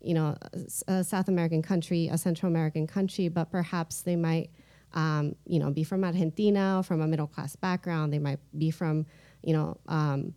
you 0.00 0.14
know, 0.14 0.36
a 0.88 1.04
South 1.04 1.28
American 1.28 1.62
country, 1.62 2.08
a 2.10 2.18
Central 2.18 2.50
American 2.50 2.88
country, 2.88 3.28
but 3.28 3.50
perhaps 3.52 4.02
they 4.02 4.16
might, 4.16 4.50
um, 4.94 5.34
you 5.46 5.58
know, 5.58 5.70
be 5.70 5.84
from 5.84 6.04
Argentina 6.04 6.82
from 6.84 7.00
a 7.00 7.06
middle 7.06 7.26
class 7.26 7.56
background. 7.56 8.12
They 8.12 8.18
might 8.18 8.38
be 8.56 8.70
from, 8.70 9.06
you 9.42 9.52
know, 9.52 9.76
um, 9.88 10.34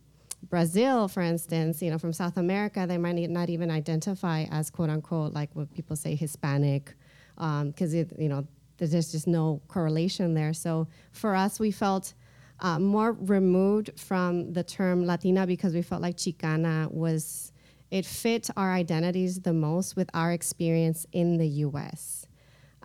Brazil, 0.48 1.08
for 1.08 1.22
instance, 1.22 1.82
you 1.82 1.90
know, 1.90 1.98
from 1.98 2.12
South 2.12 2.36
America, 2.36 2.86
they 2.86 2.98
might 2.98 3.16
not 3.30 3.50
even 3.50 3.70
identify 3.70 4.44
as 4.50 4.70
quote 4.70 4.90
unquote, 4.90 5.32
like 5.32 5.50
what 5.54 5.72
people 5.74 5.96
say, 5.96 6.14
Hispanic, 6.14 6.94
because 7.36 7.94
it, 7.94 8.12
you 8.18 8.28
know, 8.28 8.46
there's 8.78 9.12
just 9.12 9.26
no 9.26 9.60
correlation 9.68 10.34
there. 10.34 10.52
So 10.52 10.86
for 11.12 11.34
us, 11.34 11.58
we 11.58 11.70
felt 11.70 12.14
uh, 12.60 12.78
more 12.78 13.12
removed 13.12 13.98
from 13.98 14.52
the 14.52 14.62
term 14.62 15.04
Latina 15.04 15.46
because 15.46 15.74
we 15.74 15.82
felt 15.82 16.02
like 16.02 16.16
Chicana 16.16 16.90
was, 16.90 17.52
it 17.90 18.06
fit 18.06 18.48
our 18.56 18.72
identities 18.72 19.40
the 19.40 19.52
most 19.52 19.96
with 19.96 20.10
our 20.14 20.32
experience 20.32 21.06
in 21.12 21.36
the 21.38 21.46
US. 21.46 22.25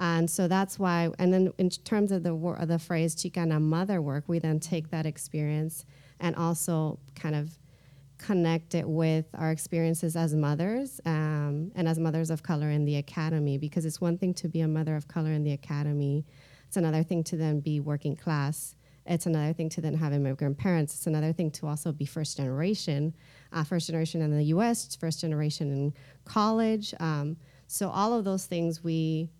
And 0.02 0.28
so 0.28 0.48
that's 0.48 0.80
why, 0.80 1.12
and 1.20 1.32
then 1.32 1.54
in 1.60 1.70
terms 1.70 2.12
of 2.12 2.24
the, 2.24 2.34
wor- 2.34 2.58
the 2.66 2.80
phrase 2.80 3.16
Chicana 3.16 3.62
mother 3.62 4.02
work, 4.02 4.24
we 4.28 4.40
then 4.40 4.60
take 4.60 4.90
that 4.90 5.06
experience 5.06 5.86
and 6.20 6.36
also 6.36 6.98
kind 7.16 7.36
of 7.36 7.56
connect 8.18 8.74
it 8.74 8.90
with 8.90 9.26
our 9.36 9.52
experiences 9.52 10.16
as 10.16 10.34
mothers 10.34 11.00
um, 11.06 11.72
and 11.76 11.88
as 11.88 12.00
mothers 12.00 12.32
of 12.32 12.42
color 12.42 12.70
in 12.70 12.86
the 12.86 12.96
academy 12.96 13.58
because 13.58 13.86
it's 13.86 14.00
one 14.00 14.18
thing 14.18 14.34
to 14.34 14.48
be 14.48 14.62
a 14.62 14.68
mother 14.68 14.96
of 14.96 15.08
color 15.08 15.32
in 15.32 15.44
the 15.44 15.52
academy 15.52 16.24
it's 16.68 16.78
another 16.78 17.02
thing 17.02 17.24
to 17.24 17.36
then 17.36 17.60
be 17.60 17.80
working 17.80 18.16
class 18.16 18.76
it's 19.08 19.26
another 19.26 19.54
thing 19.54 19.70
to 19.70 19.82
then 19.82 19.96
have 19.96 20.14
immigrant 20.14 20.56
parents 20.56 20.94
it's 20.94 21.08
another 21.08 21.34
thing 21.34 21.50
to 21.50 21.66
also 21.66 21.92
be 21.92 22.06
first 22.06 22.38
generation 22.38 23.12
uh, 23.54 23.64
first 23.64 23.88
generation 23.88 24.22
in 24.22 24.38
the 24.38 24.46
us 24.46 24.96
first 24.96 25.20
generation 25.20 25.72
in 25.72 25.92
college 26.24 26.94
um, 27.00 27.36
so 27.66 27.90
all 27.90 28.14
of 28.14 28.24
those 28.24 28.46
things 28.46 28.84
we 28.84 29.32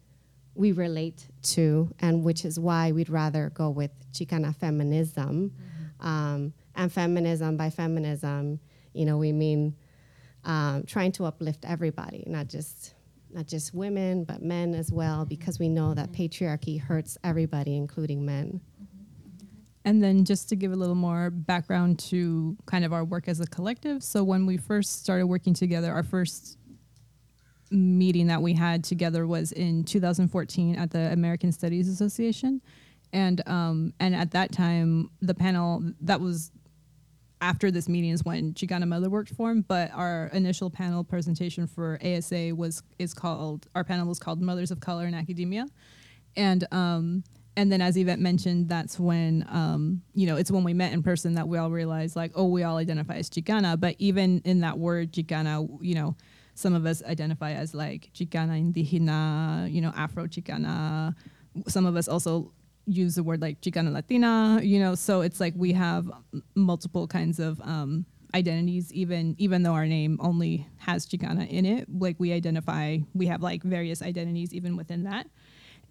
we 0.56 0.72
relate 0.72 1.28
to, 1.42 1.92
and 2.00 2.24
which 2.24 2.46
is 2.46 2.60
why 2.60 2.92
we'd 2.92 3.10
rather 3.10 3.52
go 3.54 3.70
with 3.70 3.92
Chicana 4.12 4.56
feminism. 4.56 5.54
Um, 6.00 6.54
and 6.76 6.92
feminism, 6.92 7.58
by 7.58 7.70
feminism, 7.70 8.60
you 8.94 9.06
know, 9.06 9.18
we 9.18 9.32
mean 9.32 9.76
um, 10.44 10.84
trying 10.86 11.12
to 11.14 11.26
uplift 11.26 11.66
everybody, 11.66 12.24
not 12.28 12.48
just 12.48 12.96
not 13.34 13.48
just 13.48 13.74
women, 13.74 14.26
but 14.26 14.42
men 14.42 14.76
as 14.76 14.92
well, 14.92 15.26
because 15.26 15.58
we 15.58 15.70
know 15.70 15.94
that 15.94 16.12
patriarchy 16.12 16.80
hurts 16.80 17.18
everybody, 17.24 17.78
including 17.78 18.26
men. 18.26 18.60
And 19.86 20.04
then 20.04 20.26
just 20.26 20.50
to 20.50 20.56
give 20.56 20.74
a 20.74 20.76
little 20.76 20.96
more 20.96 21.30
background 21.30 21.98
to 22.00 22.56
kind 22.66 22.86
of 22.86 22.94
our 22.94 23.04
work 23.04 23.28
as 23.28 23.40
a 23.40 23.48
collective. 23.48 24.04
So 24.04 24.24
when 24.24 24.46
we 24.46 24.58
first 24.58 25.02
started 25.02 25.28
working 25.28 25.54
together, 25.54 25.92
our 25.92 26.04
first 26.04 26.58
meeting 27.72 28.28
that 28.28 28.42
we 28.42 28.54
had 28.54 28.84
together 28.84 29.26
was 29.26 29.52
in 29.52 29.84
2014 29.84 30.76
at 30.76 30.92
the 30.92 31.12
American 31.12 31.52
Studies 31.52 31.88
Association. 31.88 32.62
And 33.14 33.48
um, 33.48 33.94
and 34.00 34.16
at 34.16 34.32
that 34.32 34.52
time, 34.52 35.10
the 35.22 35.34
panel 35.34 35.84
that 36.02 36.22
was 36.22 36.52
after 37.42 37.72
this 37.72 37.90
meeting 37.90 38.12
is 38.12 38.24
when 38.24 38.54
Chicana 38.54 38.88
mother 38.88 39.10
worked 39.10 39.34
for 39.36 39.52
him. 39.52 39.66
But 39.68 39.92
our 39.94 40.30
initial 40.34 40.70
panel 40.70 41.04
presentation 41.04 41.68
for 41.68 42.00
ASA 42.04 42.54
was 42.56 42.84
is 43.00 43.14
called 43.14 43.68
our 43.76 43.84
panel 43.84 44.08
was 44.08 44.20
called 44.20 44.42
Mothers 44.42 44.72
of 44.72 44.80
Color 44.80 45.08
in 45.08 45.14
Academia, 45.14 45.66
and 46.38 46.66
um, 46.72 47.24
and 47.58 47.70
then 47.72 47.82
as 47.82 47.98
Yvette 47.98 48.20
mentioned, 48.20 48.70
that's 48.70 49.00
when 49.00 49.46
um, 49.50 50.02
you 50.14 50.26
know 50.26 50.38
it's 50.38 50.52
when 50.52 50.64
we 50.64 50.74
met 50.74 50.94
in 50.94 51.04
person 51.04 51.34
that 51.34 51.48
we 51.48 51.58
all 51.58 51.72
realized 51.72 52.16
like 52.16 52.32
oh 52.36 52.46
we 52.46 52.64
all 52.64 52.78
identify 52.78 53.16
as 53.16 53.30
Chicana. 53.30 53.78
But 53.80 53.96
even 54.00 54.42
in 54.46 54.62
that 54.62 54.78
word 54.78 55.12
Chicana, 55.12 55.68
you 55.82 55.96
know. 55.96 56.16
Some 56.56 56.74
of 56.74 56.86
us 56.86 57.04
identify 57.04 57.54
as 57.54 57.74
like 57.74 58.10
Chicana 58.14 58.62
Indígena, 58.62 59.72
you 59.72 59.82
know, 59.82 59.92
Afro 59.96 60.28
Chicana. 60.28 61.16
Some 61.68 61.86
of 61.86 61.96
us 61.96 62.08
also 62.08 62.52
use 62.86 63.16
the 63.16 63.24
word 63.24 63.42
like 63.42 63.62
Chicana 63.62 63.92
Latina, 63.92 64.60
you 64.62 64.80
know, 64.80 64.96
so 64.96 65.22
it's 65.22 65.40
like 65.40 65.54
we 65.56 65.74
have 65.74 66.10
multiple 66.56 67.08
kinds 67.08 67.40
of 67.40 67.62
um, 67.62 68.06
identities, 68.34 68.92
even 68.94 69.36
even 69.38 69.64
though 69.64 69.74
our 69.74 69.86
name 69.86 70.18
only 70.20 70.68
has 70.78 71.06
Chicana 71.06 71.50
in 71.50 71.66
it. 71.66 71.88
Like 71.90 72.16
we 72.20 72.34
identify, 72.34 72.98
we 73.14 73.28
have 73.28 73.42
like 73.42 73.64
various 73.64 74.02
identities 74.02 74.54
even 74.54 74.76
within 74.76 75.04
that. 75.04 75.28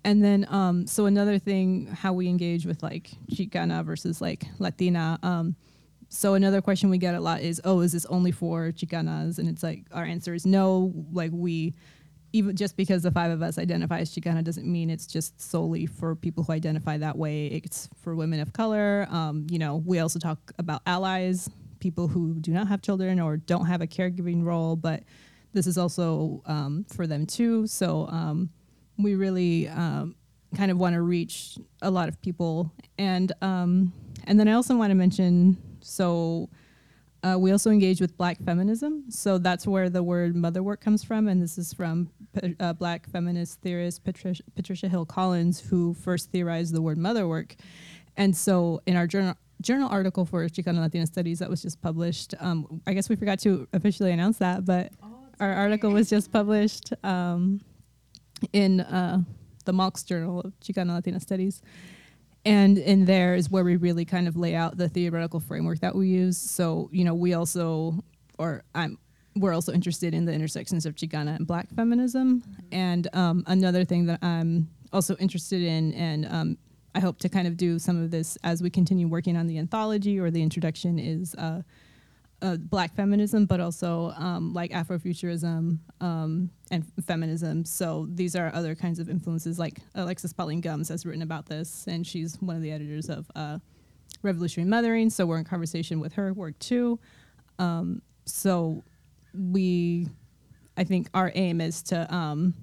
And 0.03 0.25
then, 0.25 0.47
um, 0.49 0.87
so 0.87 1.05
another 1.07 1.39
thing, 1.39 1.87
how 1.87 2.15
we 2.15 2.29
engage 2.29 2.65
with 2.65 2.83
like 2.83 3.11
Chicana 3.31 3.85
versus 3.85 4.21
like 4.21 4.47
Latina. 4.59 5.19
Um, 5.23 5.57
so 6.13 6.35
another 6.35 6.61
question 6.61 6.91
we 6.91 6.99
get 6.99 7.15
a 7.15 7.21
lot 7.21 7.41
is, 7.41 7.61
oh, 7.65 7.81
is 7.81 7.93
this 7.93 8.05
only 8.07 8.33
for 8.33 8.73
Chicanas? 8.73 9.39
And 9.39 9.49
it's 9.49 9.63
like 9.63 9.85
our 9.93 10.05
answer 10.05 10.35
is 10.35 10.45
no. 10.45 10.93
Like 11.13 11.31
we 11.33 11.75
even 12.33 12.57
just 12.57 12.77
because 12.77 13.05
the 13.05 13.13
five 13.13 13.31
of 13.31 13.43
us 13.43 13.59
identify 13.59 14.01
as 14.01 14.13
Chicana 14.13 14.43
doesn't 14.43 14.67
mean 14.67 14.91
it's 14.91 15.07
just 15.07 15.41
solely 15.41 15.87
for 15.87 16.17
people 16.17 16.43
who 16.43 16.53
identify 16.53 16.99
that 16.99 17.17
way. 17.17 17.47
It's 17.47 17.89
for 18.03 18.17
women 18.17 18.41
of 18.41 18.53
color. 18.53 19.07
Um, 19.09 19.47
you 19.51 19.61
know, 19.61 19.77
we 19.87 20.01
also 20.01 20.19
talk 20.19 20.53
about 20.59 20.83
allies, 20.85 21.49
people 21.79 22.09
who 22.09 22.35
do 22.35 22.51
not 22.51 22.67
have 22.67 22.83
children 22.83 23.21
or 23.21 23.37
don't 23.37 23.67
have 23.67 23.81
a 23.81 23.87
caregiving 23.87 24.45
role, 24.45 24.75
but 24.75 25.05
this 25.53 25.69
is 25.69 25.79
also 25.79 26.43
um, 26.47 26.85
for 26.89 27.07
them 27.07 27.25
too. 27.25 27.69
So 27.69 28.09
um, 28.09 28.51
we 28.99 29.15
really 29.15 29.69
um, 29.69 30.17
kind 30.57 30.73
of 30.73 30.79
want 30.79 30.95
to 30.95 31.03
reach 31.03 31.57
a 31.83 31.91
lot 31.91 32.09
of 32.09 32.21
people, 32.21 32.73
and 32.99 33.31
um, 33.43 33.93
and 34.25 34.41
then 34.41 34.49
I 34.49 34.53
also 34.53 34.77
want 34.77 34.91
to 34.91 34.97
mention 34.97 35.57
so. 35.83 36.49
Uh, 37.23 37.37
we 37.39 37.53
also 37.53 37.71
engage 37.71 38.01
with 38.01 38.17
black 38.17 38.43
feminism. 38.47 39.05
So 39.11 39.37
that's 39.37 39.67
where 39.67 39.91
the 39.91 40.03
word 40.03 40.35
motherwork 40.35 40.81
comes 40.81 41.05
from. 41.05 41.29
And 41.29 41.43
this 41.43 41.59
is 41.59 41.71
from 41.75 42.09
uh, 42.59 42.73
black 42.73 43.07
feminist 43.11 43.61
theorist 43.61 44.03
Patricia, 44.05 44.43
Patricia 44.57 44.89
Hill 44.89 45.05
Collins, 45.05 45.61
who 45.61 45.93
first 45.93 46.33
theorized 46.33 46.73
the 46.73 46.81
word 46.81 46.97
motherwork. 46.97 47.57
And 48.17 48.35
so 48.35 48.81
in 48.87 48.97
our 48.97 49.07
journal, 49.07 49.35
journal 49.61 49.89
article 49.91 50.25
for 50.25 50.47
Chicana 50.49 50.81
Latina 50.81 51.07
Studies 51.07 51.39
that 51.41 51.51
was 51.51 51.63
just 51.63 51.81
published, 51.83 52.35
um, 52.41 52.81
I 52.87 52.95
guess 52.95 53.09
we 53.09 53.17
forgot 53.17 53.39
to 53.41 53.69
officially 53.73 54.13
announce 54.13 54.39
that, 54.39 54.65
but 54.65 54.93
our 55.41 55.53
article 55.53 55.91
was 55.91 56.09
just 56.09 56.33
published 56.33 56.93
um, 57.03 57.61
in 58.53 58.81
uh, 58.81 59.23
the 59.65 59.73
MALCS 59.73 60.05
Journal 60.05 60.41
of 60.41 60.53
Chicana 60.61 60.95
Latina 60.95 61.21
Studies. 61.21 61.63
And 62.45 62.79
in 62.79 63.05
there 63.05 63.35
is 63.35 63.51
where 63.51 63.65
we 63.65 63.77
really 63.77 64.05
kind 64.05 64.27
of 64.27 64.37
lay 64.37 64.55
out 64.55 64.77
the 64.77 64.89
theoretical 64.89 65.41
framework 65.41 65.81
that 65.81 65.95
we 65.95 66.09
use. 66.09 66.39
So, 66.39 66.89
you 66.91 67.05
know, 67.05 67.15
we 67.15 67.35
also, 67.35 68.03
or 68.39 68.63
I'm, 68.75 68.99
we're 69.37 69.53
also 69.53 69.73
interested 69.73 70.15
in 70.15 70.25
the 70.25 70.33
intersections 70.33 70.87
of 70.87 70.95
Chicana 70.95 71.37
and 71.37 71.47
Black 71.47 71.69
feminism. 71.75 72.43
And 72.73 73.09
um, 73.13 73.45
another 73.47 73.85
thing 73.85 74.07
that 74.07 74.23
I'm 74.23 74.69
also 74.93 75.17
interested 75.17 75.63
in, 75.63 75.93
and 75.95 76.27
um, 76.27 76.59
I 76.95 77.01
hope 77.01 77.19
to 77.21 77.29
kind 77.29 77.47
of 77.47 77.57
do 77.57 77.79
some 77.79 78.03
of 78.03 78.11
this 78.11 78.37
as 78.43 78.63
we 78.63 78.71
continue 78.71 79.07
working 79.07 79.37
on 79.37 79.47
the 79.47 79.59
anthology 79.59 80.19
or 80.19 80.31
the 80.31 80.43
introduction, 80.43 80.99
is 80.99 81.35
uh, 81.37 81.63
uh, 82.43 82.57
Black 82.57 82.95
feminism, 82.95 83.47
but 83.47 83.61
also 83.61 84.13
um, 84.17 84.53
like 84.53 84.71
Afrofuturism 84.71 85.79
um, 86.01 86.51
and 86.71 86.85
feminism. 87.07 87.65
So 87.65 88.07
these 88.11 88.35
are 88.37 88.51
other 88.55 88.75
kinds 88.75 88.99
of 88.99 89.09
influences. 89.09 89.59
Like 89.59 89.79
Alexis 89.95 90.33
Pauline 90.33 90.61
Gumbs 90.61 90.89
has 90.89 91.05
written 91.05 91.23
about 91.23 91.47
this, 91.47 91.87
and 91.87 92.07
she's 92.07 92.41
one 92.41 92.57
of 92.57 92.63
the 92.63 92.73
editors 92.73 93.09
of 93.09 93.31
uh, 93.35 93.59
Revolutionary 94.23 94.69
Mothering. 94.69 95.11
So 95.11 95.27
we're 95.27 95.39
in 95.39 95.45
conversation 95.45 96.01
with 96.01 96.15
her 96.15 96.33
work 96.33 96.59
too. 96.59 96.99
Um, 97.59 98.03
so 98.25 98.85
we, 99.35 100.09
I 100.77 100.85
think 100.85 101.09
our 101.15 101.31
aim 101.35 101.61
is 101.61 101.83
to 101.85 102.13
um, 102.15 102.55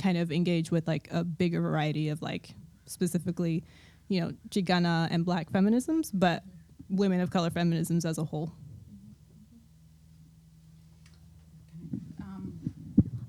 kind 0.00 0.18
of 0.18 0.30
engage 0.30 0.70
with 0.70 0.86
like 0.86 1.08
a 1.10 1.24
bigger 1.24 1.60
variety 1.60 2.10
of 2.10 2.22
like 2.22 2.50
specifically, 2.86 3.64
you 4.08 4.20
know, 4.20 4.32
Chicana 4.50 5.08
and 5.10 5.24
Black 5.24 5.50
feminisms, 5.50 6.10
but 6.12 6.44
women 6.88 7.20
of 7.20 7.30
color 7.30 7.50
feminisms 7.50 8.04
as 8.04 8.18
a 8.18 8.24
whole. 8.24 8.52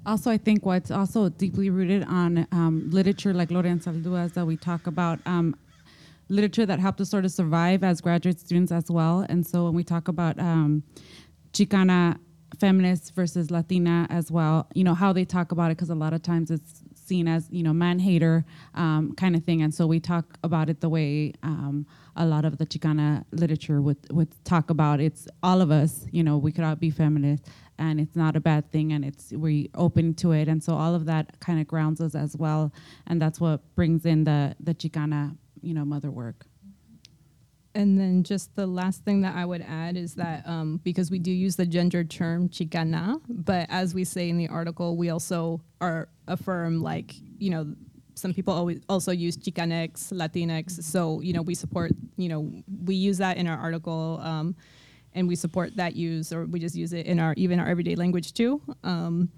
Also, 0.07 0.31
I 0.31 0.37
think 0.37 0.65
what's 0.65 0.89
also 0.89 1.27
deeply 1.27 1.69
rooted 1.69 2.05
on 2.05 2.47
um, 2.53 2.89
literature 2.91 3.33
like 3.33 3.49
Gloria 3.49 3.75
Anzaldúa's 3.75 4.31
that 4.31 4.45
we 4.45 4.55
talk 4.55 4.87
about, 4.87 5.19
um, 5.25 5.53
literature 6.29 6.65
that 6.65 6.79
helped 6.79 7.01
us 7.01 7.09
sort 7.09 7.25
of 7.25 7.31
survive 7.31 7.83
as 7.83 7.99
graduate 7.99 8.39
students 8.39 8.71
as 8.71 8.89
well. 8.89 9.25
And 9.27 9.45
so 9.45 9.65
when 9.65 9.73
we 9.73 9.83
talk 9.83 10.07
about 10.07 10.39
um, 10.39 10.81
Chicana 11.51 12.17
feminists 12.57 13.09
versus 13.09 13.51
Latina 13.51 14.07
as 14.09 14.31
well, 14.31 14.67
you 14.73 14.85
know, 14.85 14.93
how 14.93 15.11
they 15.11 15.25
talk 15.25 15.51
about 15.51 15.71
it, 15.71 15.75
because 15.75 15.89
a 15.89 15.95
lot 15.95 16.13
of 16.13 16.23
times 16.23 16.51
it's 16.51 16.83
seen 17.07 17.27
as, 17.27 17.47
you 17.51 17.63
know, 17.63 17.73
man 17.73 17.99
hater 17.99 18.45
um, 18.75 19.13
kind 19.15 19.35
of 19.35 19.43
thing. 19.43 19.61
And 19.61 19.73
so 19.73 19.87
we 19.87 19.99
talk 19.99 20.37
about 20.43 20.69
it 20.69 20.81
the 20.81 20.89
way 20.89 21.33
um, 21.43 21.85
a 22.15 22.25
lot 22.25 22.45
of 22.45 22.57
the 22.57 22.65
Chicana 22.65 23.23
literature 23.31 23.81
would, 23.81 23.97
would 24.11 24.29
talk 24.43 24.69
about. 24.69 24.99
It's 24.99 25.27
all 25.41 25.61
of 25.61 25.71
us, 25.71 26.05
you 26.11 26.23
know, 26.23 26.37
we 26.37 26.51
could 26.51 26.63
all 26.63 26.75
be 26.75 26.89
feminists 26.89 27.49
and 27.79 27.99
it's 27.99 28.15
not 28.15 28.35
a 28.35 28.39
bad 28.39 28.71
thing 28.71 28.91
and 28.93 29.05
it's 29.05 29.31
we 29.31 29.69
open 29.75 30.13
to 30.15 30.31
it. 30.31 30.47
And 30.47 30.63
so 30.63 30.73
all 30.73 30.95
of 30.95 31.05
that 31.05 31.39
kind 31.39 31.59
of 31.59 31.67
grounds 31.67 32.01
us 32.01 32.15
as 32.15 32.35
well. 32.35 32.73
And 33.05 33.21
that's 33.21 33.39
what 33.39 33.61
brings 33.75 34.05
in 34.05 34.23
the, 34.23 34.55
the 34.59 34.73
Chicana, 34.73 35.37
you 35.61 35.73
know, 35.73 35.85
mother 35.85 36.11
work. 36.11 36.45
And 37.77 37.99
then 37.99 38.23
just 38.23 38.55
the 38.55 38.65
last 38.65 39.05
thing 39.05 39.21
that 39.21 39.35
I 39.35 39.45
would 39.45 39.61
add 39.61 39.97
is 39.97 40.15
that 40.15 40.41
um, 40.47 40.81
because 40.83 41.11
we 41.11 41.19
do 41.19 41.29
use 41.31 41.57
the 41.57 41.65
gendered 41.67 42.09
term 42.09 42.49
Chicana, 42.49 43.21
but 43.29 43.67
as 43.69 43.93
we 43.93 44.03
say 44.03 44.29
in 44.29 44.37
the 44.39 44.47
article, 44.47 44.97
we 44.97 45.11
also 45.11 45.61
are 45.79 46.09
affirm 46.27 46.81
like, 46.81 47.13
you 47.37 47.51
know, 47.51 47.75
some 48.15 48.33
people 48.33 48.51
always 48.51 48.81
also 48.89 49.11
use 49.11 49.37
Chicanx, 49.37 50.11
Latinx. 50.11 50.81
So, 50.85 51.21
you 51.21 51.33
know, 51.33 51.43
we 51.43 51.53
support, 51.53 51.91
you 52.15 52.29
know, 52.29 52.51
we 52.83 52.95
use 52.95 53.19
that 53.19 53.37
in 53.37 53.45
our 53.45 53.59
article 53.59 54.19
um, 54.23 54.55
and 55.13 55.27
we 55.27 55.35
support 55.35 55.75
that 55.75 55.95
use 55.95 56.33
or 56.33 56.47
we 56.47 56.59
just 56.59 56.75
use 56.75 56.93
it 56.93 57.05
in 57.05 57.19
our, 57.19 57.35
even 57.37 57.59
our 57.59 57.67
everyday 57.67 57.93
language 57.93 58.33
too. 58.33 58.59
Um, 58.83 59.29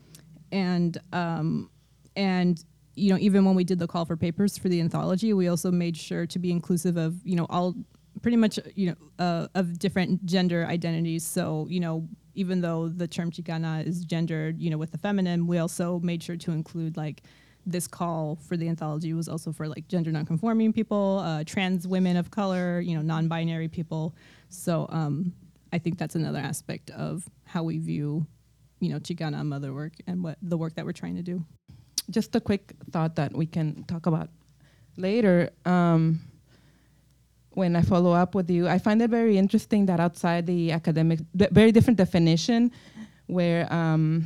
and, 0.53 0.97
um, 1.11 1.69
and, 2.15 2.63
you 2.95 3.11
know, 3.11 3.19
even 3.19 3.43
when 3.43 3.55
we 3.55 3.65
did 3.65 3.79
the 3.79 3.87
call 3.87 4.05
for 4.05 4.15
papers 4.15 4.57
for 4.57 4.69
the 4.69 4.79
anthology, 4.79 5.33
we 5.33 5.49
also 5.49 5.71
made 5.71 5.97
sure 5.97 6.25
to 6.27 6.39
be 6.39 6.51
inclusive 6.51 6.95
of, 6.95 7.15
you 7.25 7.35
know, 7.35 7.45
all 7.49 7.75
pretty 8.21 8.37
much 8.37 8.59
you 8.75 8.87
know 8.87 8.95
uh, 9.23 9.47
of 9.55 9.79
different 9.79 10.25
gender 10.25 10.65
identities. 10.65 11.25
So 11.25 11.67
you 11.69 11.79
know 11.79 12.07
even 12.35 12.61
though 12.61 12.87
the 12.87 13.07
term 13.07 13.31
Chicana 13.31 13.85
is 13.85 14.05
gendered, 14.05 14.61
you 14.61 14.69
know 14.69 14.77
with 14.77 14.91
the 14.91 14.97
feminine, 14.97 15.47
we 15.47 15.57
also 15.57 15.99
made 15.99 16.23
sure 16.23 16.37
to 16.37 16.51
include 16.51 16.97
like 16.97 17.23
this 17.65 17.87
call 17.87 18.37
for 18.47 18.57
the 18.57 18.67
anthology 18.67 19.13
was 19.13 19.27
also 19.27 19.51
for 19.51 19.67
like 19.67 19.87
gender 19.87 20.11
nonconforming 20.11 20.73
people, 20.73 21.19
uh, 21.23 21.43
trans 21.43 21.87
women 21.87 22.17
of 22.17 22.31
color, 22.31 22.79
you 22.79 22.95
know 22.95 23.01
non-binary 23.01 23.67
people. 23.67 24.15
So 24.49 24.87
um, 24.89 25.33
I 25.71 25.77
think 25.77 25.97
that's 25.97 26.15
another 26.15 26.39
aspect 26.39 26.89
of 26.91 27.29
how 27.45 27.63
we 27.63 27.77
view 27.77 28.25
you 28.79 28.89
know 28.89 28.99
Chicana 28.99 29.43
mother 29.45 29.73
work 29.73 29.93
and 30.07 30.23
what 30.23 30.37
the 30.41 30.57
work 30.57 30.75
that 30.75 30.85
we're 30.85 30.93
trying 30.93 31.15
to 31.15 31.23
do. 31.23 31.43
Just 32.09 32.35
a 32.35 32.41
quick 32.41 32.73
thought 32.91 33.15
that 33.17 33.35
we 33.35 33.45
can 33.45 33.83
talk 33.83 34.07
about 34.07 34.29
later. 34.97 35.51
Um, 35.65 36.21
when 37.51 37.75
I 37.75 37.81
follow 37.81 38.13
up 38.13 38.35
with 38.35 38.49
you, 38.49 38.67
I 38.67 38.77
find 38.77 39.01
it 39.01 39.09
very 39.09 39.37
interesting 39.37 39.85
that 39.87 39.99
outside 39.99 40.45
the 40.45 40.71
academic, 40.71 41.19
very 41.33 41.71
different 41.71 41.97
definition, 41.97 42.71
where 43.27 43.71
um, 43.73 44.25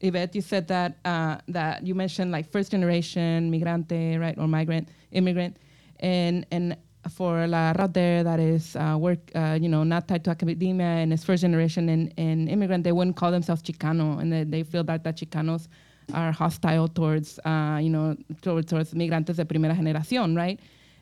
Yvette, 0.00 0.34
you 0.34 0.40
said 0.40 0.68
that 0.68 0.98
uh, 1.04 1.38
that 1.48 1.86
you 1.86 1.94
mentioned 1.94 2.32
like 2.32 2.50
first 2.50 2.70
generation 2.70 3.50
migrante, 3.50 4.18
right, 4.18 4.36
or 4.38 4.48
migrant, 4.48 4.88
immigrant, 5.12 5.56
and 6.00 6.46
and 6.50 6.76
for 7.08 7.46
la 7.46 7.72
out 7.78 7.94
there 7.94 8.22
that 8.22 8.38
is 8.38 8.76
uh, 8.76 8.96
work, 8.98 9.18
uh, 9.34 9.58
you 9.60 9.68
know, 9.68 9.84
not 9.84 10.06
tied 10.06 10.24
to 10.24 10.30
academia 10.30 10.84
and 10.84 11.12
is 11.12 11.24
first 11.24 11.40
generation 11.42 11.88
and, 11.88 12.12
and 12.18 12.48
immigrant, 12.48 12.84
they 12.84 12.92
wouldn't 12.92 13.16
call 13.16 13.30
themselves 13.30 13.62
Chicano, 13.62 14.20
and 14.20 14.32
they, 14.32 14.44
they 14.44 14.62
feel 14.62 14.84
that 14.84 15.02
the 15.02 15.12
Chicanos 15.12 15.68
are 16.12 16.32
hostile 16.32 16.88
towards, 16.88 17.38
uh, 17.44 17.78
you 17.80 17.88
know, 17.88 18.16
towards, 18.42 18.70
towards 18.70 18.92
migrantes 18.92 19.36
de 19.36 19.44
primera 19.44 19.74
generación, 19.74 20.36
right? 20.36 20.60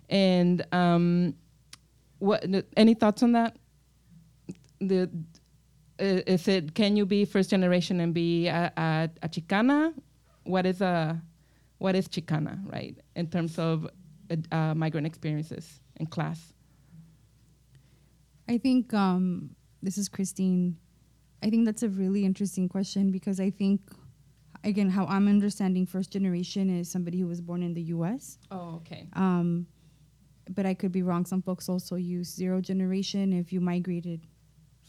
And 0.09 0.66
um, 0.72 1.34
what? 2.18 2.44
Any 2.76 2.94
thoughts 2.94 3.22
on 3.22 3.32
that? 3.32 3.56
The 4.80 5.11
is 5.98 6.46
it 6.46 6.74
can 6.74 6.96
you 6.96 7.04
be 7.04 7.24
first 7.24 7.50
generation 7.50 8.00
and 8.00 8.14
be 8.14 8.46
a, 8.46 8.72
a, 8.76 9.11
a 9.22 9.28
Chicana? 9.28 9.92
What 10.44 10.66
is 10.66 10.80
a 10.80 11.20
what 11.78 11.94
is 11.94 12.09
Chicana, 12.09 12.61
right? 12.70 12.96
In 13.16 13.28
terms 13.28 13.59
of 13.59 13.88
uh, 14.30 14.36
uh, 14.54 14.74
migrant 14.74 15.06
experiences 15.06 15.80
and 15.96 16.11
class. 16.11 16.52
I 18.48 18.59
think 18.59 18.94
um, 18.94 19.50
this 19.82 19.98
is 19.98 20.09
Christine. 20.09 20.76
I 21.42 21.50
think 21.50 21.66
that's 21.66 21.82
a 21.82 21.88
really 21.88 22.24
interesting 22.24 22.68
question 22.68 23.12
because 23.12 23.38
I 23.38 23.50
think, 23.50 23.80
again, 24.64 24.90
how 24.90 25.06
I'm 25.06 25.28
understanding 25.28 25.86
first 25.86 26.11
generation 26.11 26.68
is 26.70 26.90
somebody 26.90 27.20
who 27.20 27.26
was 27.26 27.40
born 27.40 27.62
in 27.62 27.74
the 27.74 27.82
U.S. 27.82 28.38
Oh, 28.50 28.76
okay. 28.76 29.06
Um, 29.12 29.66
but 30.55 30.66
I 30.66 30.74
could 30.74 30.92
be 30.92 31.03
wrong. 31.03 31.24
Some 31.24 31.42
folks 31.42 31.68
also 31.68 31.96
use 31.96 32.28
zero 32.28 32.61
generation 32.61 33.32
if 33.32 33.53
you 33.53 33.61
migrated 33.61 34.26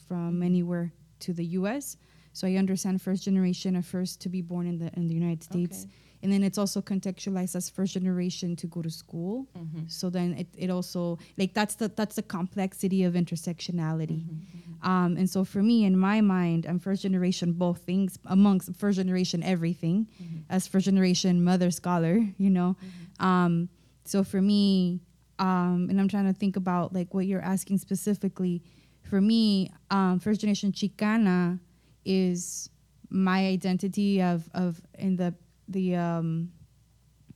from 0.08 0.34
mm-hmm. 0.34 0.44
anywhere 0.44 0.92
to 1.22 1.34
the 1.34 1.46
U.S. 1.46 1.98
So 2.34 2.48
I 2.48 2.56
understand 2.56 3.02
first 3.02 3.24
generation 3.24 3.76
are 3.76 3.82
first 3.82 4.22
to 4.22 4.30
be 4.30 4.42
born 4.42 4.68
in 4.68 4.78
the 4.80 4.92
in 4.96 5.08
the 5.08 5.14
United 5.14 5.44
States, 5.44 5.84
Okay. 5.84 5.94
and 6.24 6.32
then 6.32 6.44
it's 6.44 6.58
also 6.58 6.82
contextualized 6.82 7.56
as 7.56 7.70
first 7.70 7.94
generation 7.94 8.56
to 8.58 8.68
go 8.68 8.82
to 8.82 8.90
school. 8.90 9.48
Mm-hmm. 9.58 9.88
So 9.88 10.10
then 10.10 10.34
it, 10.34 10.48
it 10.58 10.70
also 10.70 11.20
like 11.38 11.54
that's 11.54 11.76
the 11.76 11.90
that's 11.90 12.16
the 12.16 12.24
complexity 12.24 13.04
of 13.04 13.14
intersectionality. 13.14 14.24
Mm-hmm, 14.24 14.90
um, 14.90 15.18
and 15.18 15.30
so 15.30 15.44
for 15.44 15.62
me, 15.62 15.86
in 15.86 15.98
my 15.98 16.22
mind, 16.22 16.66
I'm 16.66 16.80
first 16.80 17.02
generation 17.02 17.54
both 17.54 17.80
things 17.80 18.18
amongst 18.26 18.74
first 18.76 18.98
generation 18.98 19.44
everything, 19.44 20.08
as 20.50 20.68
first 20.68 20.86
generation 20.86 21.44
mother 21.44 21.72
scholar, 21.72 22.20
you 22.38 22.50
know. 22.50 22.78
Um, 23.20 23.70
so 24.06 24.24
for 24.24 24.42
me, 24.42 25.02
um, 25.40 25.88
and 25.90 26.00
I'm 26.00 26.08
trying 26.08 26.32
to 26.32 26.38
think 26.38 26.56
about 26.56 26.94
like 26.94 27.14
what 27.14 27.26
you're 27.26 27.42
asking 27.42 27.78
specifically. 27.80 28.62
For 29.04 29.20
me, 29.22 29.72
um, 29.90 30.20
first 30.20 30.42
generation 30.42 30.72
Chicana 30.72 31.60
is 32.06 32.70
my 33.10 33.48
identity 33.48 34.22
of 34.22 34.48
of 34.54 34.82
in 34.98 35.16
the 35.16 35.34
the 35.68 35.96
um, 35.96 36.52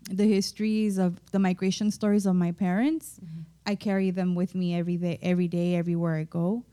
the 0.10 0.26
histories 0.26 0.98
of 0.98 1.20
the 1.32 1.40
migration 1.40 1.90
stories 1.92 2.26
of 2.26 2.36
my 2.36 2.52
parents. 2.52 3.20
I 3.66 3.76
carry 3.76 4.12
them 4.12 4.36
with 4.36 4.56
me 4.56 4.76
every 4.76 4.98
day, 4.98 5.18
every 5.22 5.48
day, 5.48 5.76
everywhere 5.76 6.18
I 6.18 6.24
go. 6.24 6.66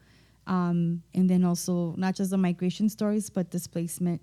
Um, 0.47 1.03
and 1.15 1.31
then 1.31 1.45
also 1.45 1.95
not 1.97 2.17
just 2.17 2.31
the 2.31 2.39
migration 2.39 2.89
stories, 2.89 3.31
but 3.31 3.51
displacement 3.51 4.21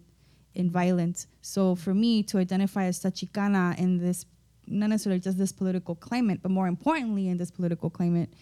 and 0.55 0.69
violence. 0.69 1.27
So 1.41 1.75
for 1.75 1.93
me 1.93 2.23
to 2.23 2.37
identify 2.37 2.85
as 2.85 3.05
a 3.05 3.11
Chicana 3.11 3.77
in 3.77 3.97
this, 3.97 4.25
not 4.67 4.89
necessarily 4.89 5.19
just 5.19 5.37
this 5.37 5.51
political 5.51 5.95
climate, 5.95 6.39
but 6.41 6.51
more 6.51 6.67
importantly 6.67 7.27
in 7.27 7.37
this 7.37 7.51
political 7.51 7.89
climate, 7.89 8.33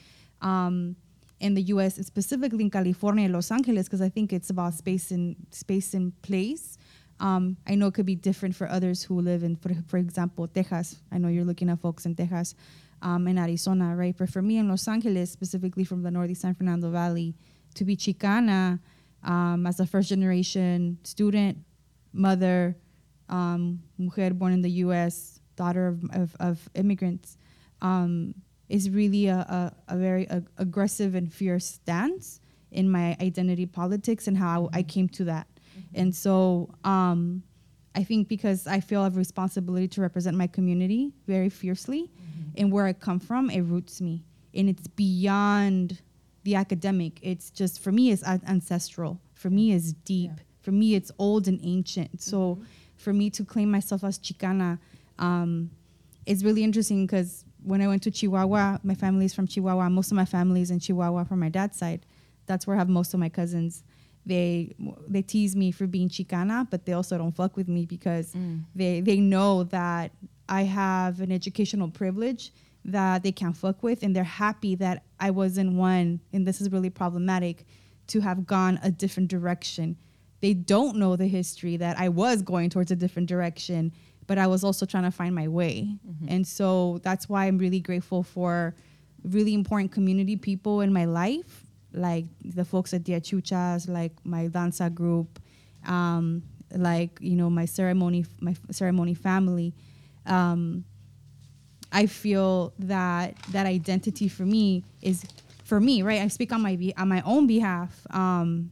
um, 0.41 0.95
in 1.39 1.53
the 1.53 1.61
U.S., 1.63 1.95
specifically 2.05 2.63
in 2.63 2.69
California, 2.69 3.29
Los 3.29 3.51
Angeles, 3.51 3.87
because 3.87 4.01
I 4.01 4.09
think 4.09 4.33
it's 4.33 4.49
about 4.49 4.73
space 4.73 5.11
and 5.11 5.35
space 5.51 5.93
and 5.93 6.19
place. 6.21 6.77
Um, 7.19 7.57
I 7.67 7.75
know 7.75 7.87
it 7.87 7.93
could 7.93 8.05
be 8.05 8.15
different 8.15 8.55
for 8.55 8.69
others 8.69 9.03
who 9.03 9.19
live 9.21 9.43
in, 9.43 9.55
for, 9.55 9.71
for 9.87 9.97
example, 9.97 10.47
Texas. 10.47 10.97
I 11.11 11.17
know 11.17 11.27
you're 11.27 11.45
looking 11.45 11.69
at 11.69 11.79
folks 11.79 12.05
in 12.05 12.15
Texas, 12.15 12.55
um, 13.01 13.27
in 13.27 13.37
Arizona, 13.37 13.95
right? 13.95 14.15
But 14.17 14.29
for 14.29 14.41
me 14.41 14.57
in 14.57 14.67
Los 14.67 14.87
Angeles, 14.87 15.31
specifically 15.31 15.83
from 15.83 16.03
the 16.03 16.11
Northeast 16.11 16.41
San 16.41 16.55
Fernando 16.55 16.89
Valley, 16.89 17.35
to 17.75 17.85
be 17.85 17.95
Chicana 17.95 18.79
um, 19.23 19.65
as 19.65 19.79
a 19.79 19.85
first 19.85 20.09
generation 20.09 20.97
student, 21.03 21.57
mother, 22.13 22.75
um, 23.29 23.81
mujer 23.97 24.31
born 24.31 24.53
in 24.53 24.61
the 24.61 24.71
U.S., 24.71 25.34
daughter 25.55 25.87
of, 25.87 26.03
of, 26.11 26.35
of 26.39 26.69
immigrants, 26.75 27.37
um, 27.81 28.33
is 28.69 28.89
really 28.89 29.27
a, 29.27 29.37
a, 29.37 29.73
a 29.89 29.97
very 29.97 30.29
ag- 30.29 30.49
aggressive 30.57 31.15
and 31.15 31.31
fierce 31.31 31.65
stance 31.65 32.39
in 32.71 32.89
my 32.89 33.15
identity 33.21 33.65
politics 33.65 34.27
and 34.27 34.37
how 34.37 34.69
I 34.73 34.83
came 34.83 35.07
to 35.09 35.23
that. 35.25 35.47
And 35.93 36.13
so 36.15 36.69
um, 36.83 37.43
I 37.93 38.03
think 38.03 38.27
because 38.27 38.67
I 38.67 38.79
feel 38.79 39.01
I 39.01 39.05
have 39.05 39.17
responsibility 39.17 39.87
to 39.89 40.01
represent 40.01 40.35
my 40.35 40.47
community 40.47 41.13
very 41.27 41.49
fiercely 41.49 42.11
and 42.57 42.71
where 42.71 42.85
I 42.85 42.93
come 42.93 43.19
from, 43.19 43.49
it 43.49 43.61
roots 43.61 44.01
me. 44.01 44.23
And 44.53 44.69
it's 44.69 44.87
beyond 44.87 46.01
the 46.43 46.55
academic. 46.55 47.19
It's 47.21 47.49
just, 47.51 47.81
for 47.81 47.91
me, 47.91 48.11
it's 48.11 48.23
an- 48.23 48.41
ancestral. 48.47 49.19
For 49.33 49.49
me, 49.49 49.73
it's 49.73 49.93
deep. 49.93 50.31
For 50.61 50.71
me, 50.71 50.95
it's 50.95 51.11
old 51.19 51.47
and 51.47 51.59
ancient. 51.63 52.21
So 52.21 52.59
for 52.95 53.13
me 53.13 53.29
to 53.31 53.43
claim 53.43 53.69
myself 53.69 54.03
as 54.03 54.17
Chicana, 54.17 54.79
um, 55.19 55.71
it's 56.25 56.43
really 56.43 56.63
interesting 56.63 57.05
because 57.05 57.45
when 57.63 57.81
I 57.81 57.87
went 57.87 58.03
to 58.03 58.11
Chihuahua, 58.11 58.79
my 58.83 58.95
family 58.95 59.25
is 59.25 59.33
from 59.33 59.47
Chihuahua. 59.47 59.89
Most 59.89 60.11
of 60.11 60.15
my 60.15 60.25
family 60.25 60.61
is 60.61 60.71
in 60.71 60.79
Chihuahua 60.79 61.23
from 61.23 61.39
my 61.39 61.49
dad's 61.49 61.77
side. 61.77 62.05
That's 62.45 62.67
where 62.67 62.75
I 62.75 62.79
have 62.79 62.89
most 62.89 63.13
of 63.13 63.19
my 63.19 63.29
cousins. 63.29 63.83
They 64.25 64.75
they 65.07 65.21
tease 65.21 65.55
me 65.55 65.71
for 65.71 65.85
being 65.87 66.09
Chicana, 66.09 66.67
but 66.69 66.85
they 66.85 66.93
also 66.93 67.17
don't 67.17 67.35
fuck 67.35 67.55
with 67.55 67.67
me 67.67 67.85
because 67.85 68.35
they 68.75 69.01
they 69.01 69.19
know 69.19 69.63
that 69.65 70.11
I 70.49 70.63
have 70.63 71.21
an 71.21 71.31
educational 71.31 71.89
privilege 71.89 72.51
that 72.85 73.23
they 73.23 73.31
can't 73.31 73.57
fuck 73.57 73.81
with, 73.81 74.03
and 74.03 74.15
they're 74.15 74.23
happy 74.23 74.75
that 74.75 75.03
I 75.19 75.31
wasn't 75.31 75.73
one. 75.73 76.19
And 76.33 76.47
this 76.47 76.61
is 76.61 76.71
really 76.71 76.89
problematic 76.91 77.65
to 78.07 78.19
have 78.21 78.45
gone 78.45 78.79
a 78.83 78.91
different 78.91 79.29
direction. 79.29 79.97
They 80.41 80.53
don't 80.53 80.97
know 80.97 81.15
the 81.15 81.27
history 81.27 81.77
that 81.77 81.97
I 81.99 82.09
was 82.09 82.41
going 82.43 82.69
towards 82.69 82.91
a 82.91 82.95
different 82.95 83.27
direction, 83.27 83.91
but 84.27 84.37
I 84.37 84.47
was 84.47 84.63
also 84.63 84.85
trying 84.85 85.03
to 85.03 85.11
find 85.11 85.35
my 85.35 85.47
way. 85.47 85.97
And 86.27 86.47
so 86.47 86.99
that's 87.03 87.29
why 87.29 87.45
I'm 87.45 87.57
really 87.57 87.79
grateful 87.79 88.23
for 88.23 88.75
really 89.23 89.53
important 89.53 89.91
community 89.91 90.35
people 90.35 90.81
in 90.81 90.91
my 90.91 91.05
life, 91.05 91.63
like 91.93 92.25
the 92.43 92.65
folks 92.65 92.93
at 92.93 93.05
Tia 93.05 93.21
Chucha's, 93.21 93.87
like 93.87 94.13
my 94.23 94.47
danza 94.47 94.89
group, 94.89 95.39
um, 95.85 96.43
like 96.71 97.17
you 97.21 97.35
know 97.35 97.49
my 97.49 97.65
ceremony, 97.65 98.25
my 98.39 98.55
ceremony 98.71 99.13
family. 99.13 99.73
Um, 100.25 100.85
I 101.91 102.07
feel 102.07 102.73
that 102.79 103.35
that 103.51 103.65
identity 103.65 104.27
for 104.27 104.43
me 104.43 104.83
is 105.01 105.23
for 105.63 105.79
me, 105.79 106.01
right? 106.01 106.21
I 106.21 106.27
speak 106.27 106.51
on 106.51 106.61
my 106.61 106.75
be- 106.75 106.95
on 106.97 107.07
my 107.07 107.21
own 107.25 107.47
behalf. 107.47 108.05
Um, 108.09 108.71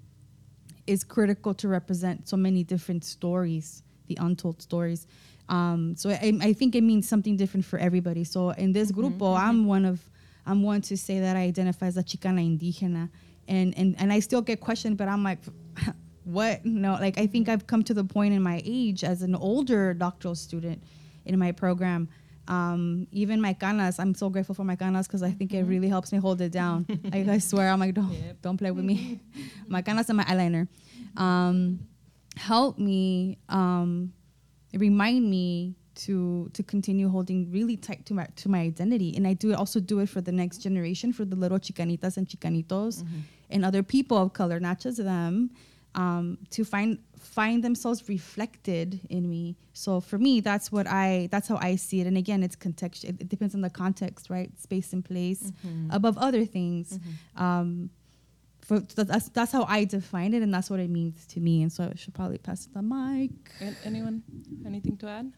is 0.86 1.04
critical 1.04 1.54
to 1.54 1.68
represent 1.68 2.28
so 2.28 2.36
many 2.36 2.64
different 2.64 3.06
stories, 3.06 3.84
the 4.08 4.18
untold 4.20 4.62
stories. 4.62 5.08
Um, 5.50 5.96
so 5.98 6.10
I, 6.10 6.34
I 6.42 6.54
think 6.54 6.76
it 6.76 6.82
means 6.82 7.08
something 7.08 7.36
different 7.36 7.66
for 7.66 7.78
everybody. 7.78 8.24
So 8.24 8.52
in 8.52 8.72
this 8.72 8.92
grupo, 8.92 9.38
I'm 9.38 9.66
one 9.66 9.86
of, 9.86 10.10
I'm 10.46 10.64
one 10.64 10.82
to 10.84 10.98
say 10.98 11.20
that 11.20 11.36
I 11.36 11.42
identify 11.42 11.88
as 11.88 11.98
a 11.98 12.04
Chicana 12.04 12.42
indígena, 12.42 13.10
and 13.48 13.78
and 13.78 13.96
and 14.00 14.14
I 14.14 14.20
still 14.20 14.42
get 14.42 14.60
questioned, 14.62 14.98
but 14.98 15.08
I'm 15.08 15.24
like, 15.24 15.40
what? 16.24 16.66
No, 16.66 16.94
like 16.94 17.18
I 17.18 17.28
think 17.28 17.50
I've 17.50 17.68
come 17.68 17.84
to 17.84 17.94
the 17.94 18.04
point 18.04 18.34
in 18.34 18.42
my 18.42 18.62
age 18.66 19.04
as 19.04 19.22
an 19.22 19.36
older 19.36 19.94
doctoral 19.94 20.36
student 20.36 20.84
in 21.26 21.38
my 21.38 21.52
program. 21.52 22.10
Um, 22.48 23.08
even 23.12 23.40
my 23.40 23.54
canas, 23.54 24.00
I'm 24.00 24.14
so 24.14 24.30
grateful 24.30 24.54
for 24.54 24.66
my 24.66 24.76
canas 24.76 25.08
because 25.08 25.24
I 25.24 25.32
think 25.32 25.54
it 25.54 25.64
really 25.64 25.88
helps 25.88 26.12
me 26.12 26.18
hold 26.18 26.42
it 26.42 26.52
down. 26.52 26.86
I, 27.14 27.26
I 27.30 27.38
swear, 27.38 27.70
I'm 27.70 27.80
like, 27.80 27.94
don't, 27.94 28.42
don't 28.42 28.58
play 28.58 28.72
with 28.72 28.84
me. 28.84 29.22
my 29.68 29.82
canas 29.82 30.10
and 30.10 30.18
my 30.18 30.26
eyeliner 30.26 30.68
um, 31.16 31.80
help 32.36 32.78
me 32.78 33.38
um, 33.50 34.12
remind 34.78 35.30
me 35.30 35.76
to 35.96 36.50
to 36.54 36.64
continue 36.64 37.08
holding 37.08 37.52
really 37.52 37.78
tight 37.78 38.06
to 38.08 38.14
my 38.14 38.28
to 38.36 38.50
my 38.50 38.60
identity. 38.60 39.16
And 39.16 39.28
i 39.28 39.34
do 39.34 39.54
also 39.54 39.80
do 39.80 40.00
it 40.00 40.10
for 40.10 40.22
the 40.22 40.32
next 40.32 40.58
generation 40.60 41.14
for 41.14 41.26
the 41.26 41.36
little 41.36 41.60
chicanitas 41.60 42.18
and 42.18 42.28
chicanitos 42.28 43.06
and 43.50 43.64
other 43.64 43.84
people 43.84 44.18
of 44.18 44.34
color 44.34 44.60
not 44.60 44.80
just 44.80 44.98
them 44.98 45.52
um, 45.96 46.40
to 46.50 46.66
find 46.66 46.98
find 47.20 47.64
themselves 47.64 48.10
reflected 48.10 49.00
in 49.10 49.30
me. 49.30 49.56
So 49.74 50.02
for 50.02 50.18
me 50.18 50.40
that's 50.40 50.72
what 50.72 50.88
i 50.88 51.30
that's 51.32 51.48
how 51.48 51.58
i 51.58 51.76
see 51.76 52.02
it. 52.02 52.08
And 52.08 52.18
again 52.18 52.42
it's 52.44 52.56
context 52.56 53.04
it, 53.04 53.16
it 53.22 53.30
depends 53.30 53.54
on 53.54 53.62
the 53.62 53.70
context 53.70 54.30
right? 54.32 54.52
Space 54.60 54.92
and 54.94 55.06
place. 55.06 55.52
Above 55.92 56.18
other 56.18 56.46
things 56.46 57.00
um, 57.38 57.92
for 58.66 58.80
that's 58.80 59.30
that's 59.30 59.52
how 59.52 59.66
I 59.68 59.86
define 59.86 60.34
it, 60.34 60.42
and 60.42 60.54
that's 60.54 60.70
what 60.70 60.80
it 60.80 60.90
means 60.90 61.26
to 61.28 61.40
me. 61.40 61.62
And 61.64 61.72
so 61.72 61.90
I 61.92 61.96
should 61.96 62.14
probably 62.14 62.38
pass 62.38 62.66
the 62.66 62.82
mic. 62.82 63.32
An- 63.60 63.76
anyone? 63.84 64.24
Anything 64.66 64.98
to 64.98 65.08
add? 65.08 65.32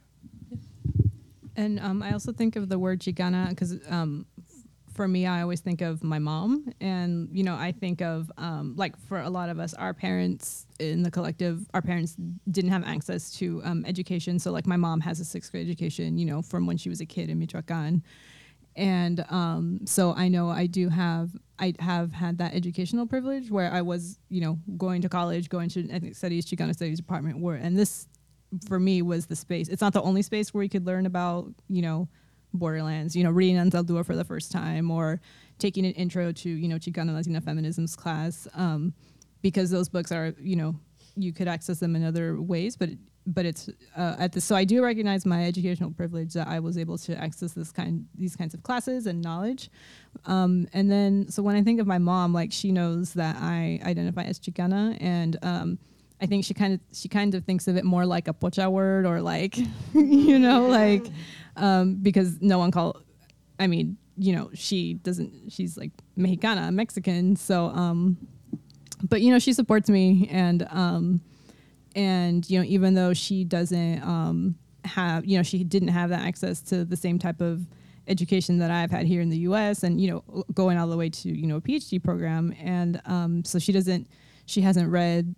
And 1.57 1.79
um, 1.79 2.03
I 2.03 2.11
also 2.11 2.31
think 2.33 2.55
of 2.55 2.67
the 2.69 2.77
word 2.77 2.99
Chicana 2.99 3.49
because 3.49 3.79
um, 3.89 4.25
f- 4.37 4.63
for 4.93 5.07
me, 5.07 5.25
I 5.25 5.41
always 5.41 5.61
think 5.61 5.81
of 5.81 6.03
my 6.03 6.19
mom, 6.19 6.67
and 6.81 7.29
you 7.31 7.43
know, 7.43 7.55
I 7.55 7.71
think 7.71 8.01
of 8.01 8.31
um, 8.37 8.75
like 8.75 8.97
for 9.07 9.21
a 9.21 9.29
lot 9.29 9.49
of 9.49 9.59
us, 9.59 9.73
our 9.73 9.93
parents 9.93 10.65
in 10.79 11.01
the 11.03 11.11
collective, 11.11 11.65
our 11.73 11.81
parents 11.81 12.17
didn't 12.51 12.71
have 12.71 12.83
access 12.85 13.31
to 13.37 13.61
um, 13.63 13.85
education. 13.85 14.37
So, 14.37 14.51
like, 14.51 14.67
my 14.67 14.77
mom 14.77 14.99
has 15.01 15.19
a 15.19 15.25
sixth 15.25 15.51
grade 15.51 15.65
education, 15.65 16.17
you 16.17 16.25
know, 16.25 16.41
from 16.41 16.67
when 16.67 16.77
she 16.77 16.89
was 16.89 16.99
a 16.99 17.05
kid 17.05 17.29
in 17.29 17.39
Michoacan, 17.39 18.03
and 18.75 19.25
um, 19.29 19.79
so 19.85 20.13
I 20.13 20.27
know 20.27 20.49
I 20.49 20.67
do 20.67 20.89
have 20.89 21.31
I 21.57 21.73
have 21.79 22.11
had 22.11 22.37
that 22.39 22.53
educational 22.53 23.05
privilege 23.05 23.49
where 23.49 23.71
I 23.71 23.81
was, 23.81 24.19
you 24.29 24.41
know, 24.41 24.59
going 24.77 25.01
to 25.01 25.09
college, 25.09 25.49
going 25.49 25.69
to 25.69 25.89
ethnic 25.89 26.15
studies, 26.15 26.45
Chicano 26.45 26.73
studies 26.73 26.97
department, 26.97 27.39
where 27.39 27.55
and 27.55 27.77
this 27.77 28.07
for 28.67 28.79
me 28.79 29.01
was 29.01 29.25
the 29.25 29.35
space. 29.35 29.67
It's 29.69 29.81
not 29.81 29.93
the 29.93 30.01
only 30.01 30.21
space 30.21 30.53
where 30.53 30.63
you 30.63 30.69
could 30.69 30.85
learn 30.85 31.05
about, 31.05 31.51
you 31.67 31.81
know 31.81 32.07
Borderlands, 32.59 33.15
you 33.15 33.23
know, 33.23 33.31
reading 33.31 33.57
Anzaldúa 33.57 34.05
for 34.05 34.15
the 34.15 34.23
first 34.23 34.51
time 34.51 34.89
or 34.89 35.19
taking 35.59 35.85
an 35.85 35.91
intro 35.93 36.31
to, 36.31 36.49
you 36.49 36.67
know, 36.67 36.77
Chicana 36.77 37.13
Latina 37.13 37.41
feminisms 37.41 37.95
class, 37.95 38.47
um, 38.53 38.93
because 39.41 39.69
those 39.69 39.89
books 39.89 40.11
are, 40.11 40.33
you 40.39 40.55
know, 40.55 40.75
you 41.15 41.31
could 41.31 41.47
access 41.47 41.79
them 41.79 41.95
in 41.95 42.03
other 42.03 42.41
ways, 42.41 42.75
but 42.75 42.89
but 43.27 43.45
it's 43.45 43.69
uh, 43.95 44.15
at 44.19 44.31
the 44.33 44.41
so 44.41 44.55
I 44.55 44.63
do 44.63 44.83
recognize 44.83 45.25
my 45.25 45.45
educational 45.45 45.91
privilege 45.91 46.33
that 46.33 46.47
I 46.47 46.59
was 46.59 46.77
able 46.77 46.97
to 46.99 47.17
access 47.17 47.53
this 47.53 47.71
kind 47.71 48.05
these 48.15 48.35
kinds 48.35 48.53
of 48.53 48.63
classes 48.63 49.07
and 49.07 49.21
knowledge, 49.21 49.69
um, 50.25 50.67
and 50.73 50.91
then 50.91 51.27
so 51.29 51.41
when 51.43 51.55
I 51.55 51.63
think 51.63 51.79
of 51.79 51.87
my 51.87 51.97
mom, 51.97 52.33
like 52.33 52.51
she 52.51 52.71
knows 52.71 53.13
that 53.13 53.37
I 53.39 53.79
identify 53.83 54.23
as 54.23 54.39
Chicana 54.39 54.97
and 55.01 55.37
um, 55.41 55.79
I 56.21 56.25
think 56.25 56.45
she 56.45 56.53
kind 56.53 56.73
of 56.73 56.79
she 56.93 57.07
kind 57.09 57.35
of 57.35 57.43
thinks 57.45 57.67
of 57.67 57.77
it 57.77 57.83
more 57.83 58.05
like 58.05 58.27
a 58.27 58.33
pocha 58.33 58.71
word 58.71 59.05
or 59.05 59.21
like 59.21 59.57
you 59.93 60.39
know 60.39 60.67
like 60.67 61.05
um, 61.57 61.95
because 61.95 62.41
no 62.41 62.57
one 62.57 62.71
call. 62.71 63.01
I 63.59 63.67
mean, 63.67 63.97
you 64.17 64.35
know, 64.35 64.49
she 64.53 64.95
doesn't. 64.95 65.51
She's 65.51 65.77
like 65.77 65.91
Mexicana, 66.15 66.71
Mexican. 66.71 67.35
So, 67.35 67.67
um, 67.67 68.17
but 69.03 69.21
you 69.21 69.31
know, 69.31 69.39
she 69.39 69.53
supports 69.53 69.89
me, 69.89 70.27
and 70.31 70.67
um, 70.69 71.21
and 71.95 72.47
you 72.49 72.59
know, 72.59 72.65
even 72.65 72.93
though 72.93 73.13
she 73.13 73.43
doesn't 73.43 74.03
um, 74.03 74.55
have, 74.83 75.25
you 75.25 75.37
know, 75.37 75.43
she 75.43 75.63
didn't 75.63 75.87
have 75.89 76.09
that 76.09 76.21
access 76.21 76.61
to 76.63 76.85
the 76.85 76.97
same 76.97 77.17
type 77.17 77.41
of 77.41 77.65
education 78.07 78.59
that 78.59 78.69
I've 78.69 78.91
had 78.91 79.07
here 79.07 79.21
in 79.21 79.29
the 79.29 79.39
U.S. 79.39 79.81
and 79.83 79.99
you 79.99 80.11
know, 80.11 80.43
going 80.53 80.77
all 80.77 80.87
the 80.87 80.97
way 80.97 81.09
to 81.09 81.29
you 81.29 81.47
know 81.47 81.57
a 81.57 81.61
PhD 81.61 82.03
program, 82.03 82.53
and 82.61 83.01
um, 83.05 83.43
so 83.43 83.57
she 83.59 83.71
doesn't. 83.71 84.07
She 84.47 84.61
hasn't 84.61 84.91
read 84.91 85.33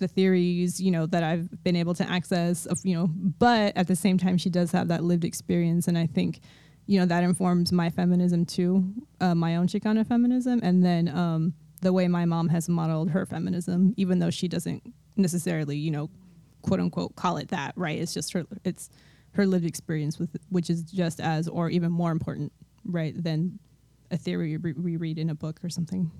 the 0.00 0.08
theories, 0.08 0.80
you 0.80 0.90
know, 0.90 1.06
that 1.06 1.22
I've 1.22 1.62
been 1.62 1.76
able 1.76 1.94
to 1.94 2.10
access 2.10 2.66
of, 2.66 2.80
you 2.82 2.96
know, 2.96 3.06
but 3.06 3.76
at 3.76 3.86
the 3.86 3.94
same 3.94 4.18
time, 4.18 4.36
she 4.36 4.50
does 4.50 4.72
have 4.72 4.88
that 4.88 5.04
lived 5.04 5.24
experience. 5.24 5.86
And 5.86 5.96
I 5.96 6.06
think, 6.06 6.40
you 6.86 6.98
know, 6.98 7.06
that 7.06 7.22
informs 7.22 7.70
my 7.70 7.90
feminism 7.90 8.44
too, 8.44 8.92
uh, 9.20 9.34
my 9.34 9.56
own 9.56 9.68
Chicana 9.68 10.04
feminism. 10.06 10.60
And 10.62 10.84
then 10.84 11.08
um, 11.08 11.54
the 11.82 11.92
way 11.92 12.08
my 12.08 12.24
mom 12.24 12.48
has 12.48 12.68
modeled 12.68 13.10
her 13.10 13.24
feminism, 13.24 13.94
even 13.96 14.18
though 14.18 14.30
she 14.30 14.48
doesn't 14.48 14.82
necessarily, 15.20 15.76
you 15.76 15.90
know, 15.90 16.10
quote 16.62 16.80
unquote, 16.80 17.16
call 17.16 17.36
it 17.36 17.48
that, 17.48 17.72
right? 17.76 17.98
It's 17.98 18.14
just 18.14 18.32
her, 18.32 18.44
it's 18.64 18.90
her 19.32 19.46
lived 19.46 19.64
experience 19.64 20.18
with, 20.18 20.30
which 20.48 20.70
is 20.70 20.82
just 20.82 21.20
as, 21.20 21.48
or 21.48 21.70
even 21.70 21.92
more 21.92 22.10
important, 22.10 22.52
right, 22.84 23.14
than 23.22 23.58
a 24.10 24.16
theory 24.16 24.56
we 24.56 24.96
read 24.96 25.18
in 25.18 25.30
a 25.30 25.34
book 25.34 25.60
or 25.62 25.68
something. 25.68 26.10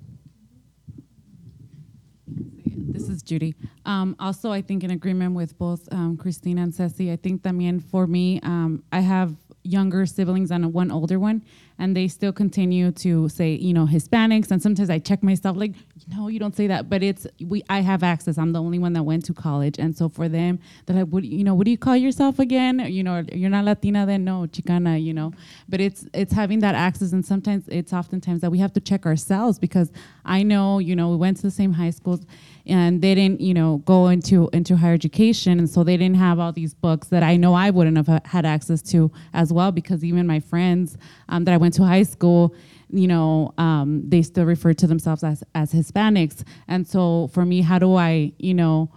This 2.66 3.09
is 3.09 3.22
Judy. 3.22 3.55
Um, 3.84 4.14
also, 4.18 4.53
I 4.53 4.62
think 4.62 4.84
in 4.84 4.90
agreement 4.90 5.34
with 5.34 5.59
both 5.59 5.88
um, 5.92 6.16
Christina 6.16 6.62
and 6.62 6.74
Ceci, 6.74 7.11
I 7.11 7.16
think 7.16 7.42
también 7.42 7.82
for 7.82 8.07
me, 8.07 8.40
um, 8.42 8.84
I 8.92 9.01
have 9.01 9.34
younger 9.62 10.07
siblings 10.07 10.51
and 10.51 10.72
one 10.72 10.90
older 10.90 11.18
one, 11.18 11.42
and 11.81 11.97
they 11.97 12.07
still 12.09 12.33
continue 12.33 12.93
to 12.93 13.26
say, 13.31 13.55
you 13.55 13.72
know, 13.72 13.87
Hispanics. 13.87 14.51
And 14.51 14.62
sometimes 14.62 14.91
I 14.91 14.99
check 14.99 15.22
myself, 15.22 15.57
like, 15.57 15.72
no, 16.09 16.28
you 16.28 16.39
don't 16.39 16.55
say 16.55 16.66
that. 16.66 16.91
But 16.91 17.03
it's 17.03 17.26
we. 17.41 17.64
I 17.70 17.81
have 17.81 18.03
access. 18.03 18.37
I'm 18.37 18.53
the 18.53 18.61
only 18.61 18.78
one 18.78 18.93
that 18.93 19.03
went 19.03 19.24
to 19.24 19.35
college, 19.35 19.78
and 19.78 19.97
so 19.97 20.11
for 20.11 20.28
them, 20.28 20.61
they're 20.85 20.97
like, 20.97 21.07
what, 21.07 21.24
you 21.24 21.43
know, 21.43 21.55
what 21.55 21.64
do 21.64 21.70
you 21.70 21.78
call 21.78 21.97
yourself 21.97 22.39
again? 22.39 22.81
You 22.81 23.03
know, 23.03 23.24
you're 23.33 23.49
not 23.49 23.64
Latina, 23.64 24.05
then 24.05 24.24
no, 24.24 24.43
Chicana, 24.43 25.03
you 25.03 25.14
know. 25.14 25.33
But 25.70 25.81
it's 25.81 26.07
it's 26.12 26.35
having 26.35 26.59
that 26.61 26.74
access, 26.74 27.12
and 27.12 27.24
sometimes 27.24 27.66
it's 27.68 27.95
oftentimes 27.95 28.43
that 28.43 28.51
we 28.51 28.59
have 28.59 28.74
to 28.74 28.81
check 28.81 29.07
ourselves 29.07 29.59
because 29.59 29.91
I 30.26 30.43
know, 30.43 30.81
you 30.81 30.95
know, 30.95 31.09
we 31.09 31.16
went 31.16 31.39
to 31.39 31.43
the 31.45 31.51
same 31.51 31.72
high 31.72 31.91
schools 31.91 32.26
and 32.66 33.01
they 33.03 33.14
didn't 33.14 33.41
you 33.41 33.55
know 33.55 33.78
go 33.78 34.09
into 34.09 34.49
into 34.53 34.76
higher 34.76 34.95
education 34.95 35.59
and 35.59 35.68
so 35.68 35.83
they 35.83 35.97
didn't 35.97 36.16
have 36.16 36.39
all 36.39 36.53
these 36.53 36.74
books 36.74 37.09
that 37.09 37.22
i 37.22 37.37
know 37.37 37.55
i 37.55 37.70
wouldn't 37.70 37.97
have 37.97 38.24
had 38.24 38.45
access 38.47 38.83
to 38.83 39.11
as 39.33 39.53
well 39.53 39.72
because 39.72 40.05
even 40.05 40.26
my 40.26 40.41
friends 40.41 40.97
um, 41.28 41.45
that 41.45 41.53
i 41.53 41.57
went 41.57 41.70
to 41.71 41.85
high 41.85 42.03
school 42.03 42.55
you 42.93 43.07
know 43.07 43.53
um, 43.59 44.03
they 44.09 44.23
still 44.23 44.45
refer 44.45 44.73
to 44.73 44.87
themselves 44.87 45.23
as 45.23 45.45
as 45.55 45.73
hispanics 45.73 46.43
and 46.68 46.87
so 46.87 47.29
for 47.29 47.45
me 47.45 47.61
how 47.61 47.79
do 47.79 47.95
i 47.95 48.33
you 48.39 48.55
know 48.55 48.91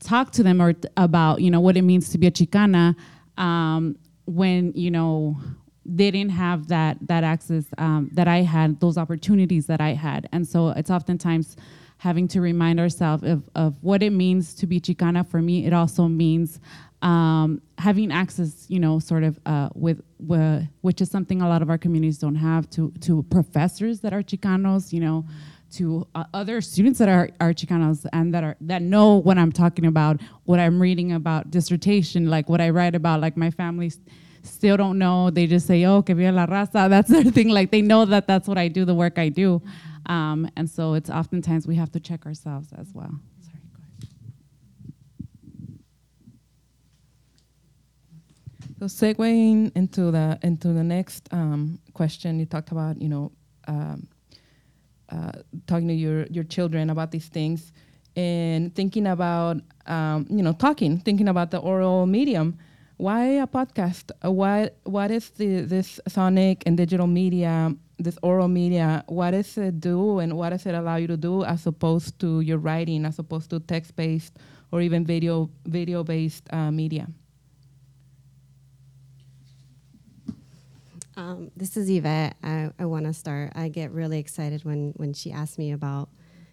talk 0.00 0.30
to 0.30 0.42
them 0.42 0.60
or 0.60 0.72
th- 0.72 0.92
about 0.96 1.40
you 1.40 1.50
know 1.50 1.60
what 1.60 1.76
it 1.76 1.82
means 1.82 2.10
to 2.10 2.18
be 2.18 2.26
a 2.26 2.30
chicana 2.30 2.94
um, 3.36 3.96
when 4.26 4.72
you 4.74 4.90
know 4.90 5.36
they 5.86 6.10
didn't 6.10 6.32
have 6.32 6.68
that 6.68 6.96
that 7.02 7.24
access 7.24 7.66
um, 7.78 8.08
that 8.12 8.28
I 8.28 8.38
had, 8.38 8.80
those 8.80 8.96
opportunities 8.96 9.66
that 9.66 9.80
I 9.80 9.90
had, 9.90 10.28
and 10.32 10.46
so 10.46 10.68
it's 10.70 10.90
oftentimes 10.90 11.56
having 11.98 12.28
to 12.28 12.40
remind 12.40 12.80
ourselves 12.80 13.22
of, 13.22 13.48
of 13.54 13.82
what 13.82 14.02
it 14.02 14.10
means 14.10 14.54
to 14.54 14.66
be 14.66 14.80
Chicana. 14.80 15.26
For 15.26 15.40
me, 15.40 15.66
it 15.66 15.72
also 15.72 16.08
means 16.08 16.60
um, 17.04 17.60
having 17.78 18.10
access, 18.10 18.66
you 18.68 18.80
know, 18.80 18.98
sort 18.98 19.24
of 19.24 19.38
uh, 19.46 19.68
with, 19.74 20.00
with, 20.18 20.66
which 20.80 21.00
is 21.00 21.10
something 21.10 21.42
a 21.42 21.48
lot 21.48 21.62
of 21.62 21.70
our 21.70 21.78
communities 21.78 22.18
don't 22.18 22.34
have, 22.36 22.68
to 22.70 22.90
to 23.02 23.22
professors 23.24 24.00
that 24.00 24.12
are 24.12 24.22
Chicanos, 24.22 24.92
you 24.92 25.00
know, 25.00 25.26
to 25.72 26.06
uh, 26.14 26.24
other 26.32 26.60
students 26.62 26.98
that 26.98 27.08
are, 27.08 27.28
are 27.40 27.52
Chicanos 27.52 28.06
and 28.12 28.32
that 28.34 28.42
are 28.42 28.56
that 28.62 28.82
know 28.82 29.16
what 29.16 29.36
I'm 29.38 29.52
talking 29.52 29.86
about, 29.86 30.20
what 30.44 30.58
I'm 30.58 30.80
reading 30.80 31.12
about 31.12 31.50
dissertation, 31.50 32.30
like 32.30 32.48
what 32.48 32.60
I 32.62 32.70
write 32.70 32.94
about, 32.94 33.20
like 33.20 33.36
my 33.36 33.50
family 33.50 33.92
still 34.42 34.76
don't 34.78 34.98
know. 34.98 35.30
They 35.30 35.46
just 35.46 35.66
say, 35.66 35.84
"Oh, 35.84 36.02
que 36.02 36.14
viva 36.14 36.32
la 36.32 36.46
raza." 36.46 36.88
That's 36.94 37.10
their 37.10 37.24
thing. 37.24 37.50
Like 37.50 37.70
they 37.70 37.82
know 37.82 38.06
that 38.06 38.26
that's 38.26 38.48
what 38.48 38.58
I 38.58 38.68
do, 38.68 38.84
the 38.86 38.94
work 38.94 39.18
I 39.18 39.28
do. 39.28 39.62
Um, 40.06 40.50
and 40.56 40.68
so 40.70 40.94
it's 40.94 41.10
oftentimes 41.10 41.66
we 41.66 41.76
have 41.76 41.92
to 41.92 42.00
check 42.00 42.26
ourselves 42.26 42.68
as 42.78 42.88
well. 42.94 43.12
Sorry, 43.40 43.60
go 43.72 43.80
ahead. 48.60 48.63
So 48.78 48.86
segueing 48.86 49.72
into 49.76 50.10
the 50.10 50.38
into 50.42 50.68
the 50.68 50.82
next 50.82 51.28
um, 51.32 51.78
question, 51.92 52.38
you 52.38 52.46
talked 52.46 52.72
about 52.72 53.00
you 53.00 53.08
know 53.08 53.32
um, 53.68 54.08
uh, 55.10 55.32
talking 55.66 55.88
to 55.88 55.94
your 55.94 56.26
your 56.26 56.44
children 56.44 56.90
about 56.90 57.10
these 57.10 57.28
things 57.28 57.72
and 58.16 58.74
thinking 58.74 59.06
about 59.06 59.58
um, 59.86 60.26
you 60.28 60.42
know 60.42 60.52
talking, 60.52 60.98
thinking 60.98 61.28
about 61.28 61.50
the 61.50 61.58
oral 61.58 62.06
medium. 62.06 62.58
Why 62.96 63.42
a 63.42 63.46
podcast? 63.46 64.10
Uh, 64.24 64.30
what 64.30 64.76
what 64.84 65.10
is 65.10 65.30
the, 65.30 65.62
this 65.62 66.00
sonic 66.08 66.62
and 66.66 66.76
digital 66.76 67.06
media 67.06 67.74
this 67.98 68.18
oral 68.22 68.48
media, 68.48 69.04
what 69.06 69.30
does 69.30 69.56
it 69.56 69.80
do 69.80 70.18
and 70.18 70.36
what 70.36 70.50
does 70.50 70.66
it 70.66 70.74
allow 70.74 70.96
you 70.96 71.06
to 71.06 71.16
do 71.16 71.44
as 71.44 71.66
opposed 71.66 72.18
to 72.20 72.40
your 72.40 72.58
writing, 72.58 73.04
as 73.04 73.18
opposed 73.18 73.50
to 73.50 73.60
text-based 73.60 74.36
or 74.72 74.80
even 74.80 75.04
video 75.04 75.50
video-based 75.66 76.52
uh, 76.52 76.70
media? 76.70 77.06
Um, 81.16 81.50
this 81.56 81.76
is 81.76 81.88
Yvette. 81.88 82.36
I, 82.42 82.70
I 82.78 82.86
want 82.86 83.06
to 83.06 83.12
start. 83.12 83.52
I 83.54 83.68
get 83.68 83.92
really 83.92 84.18
excited 84.18 84.64
when 84.64 84.92
when 84.96 85.12
she 85.12 85.30
asks 85.32 85.58
me 85.58 85.72
about, 85.72 86.08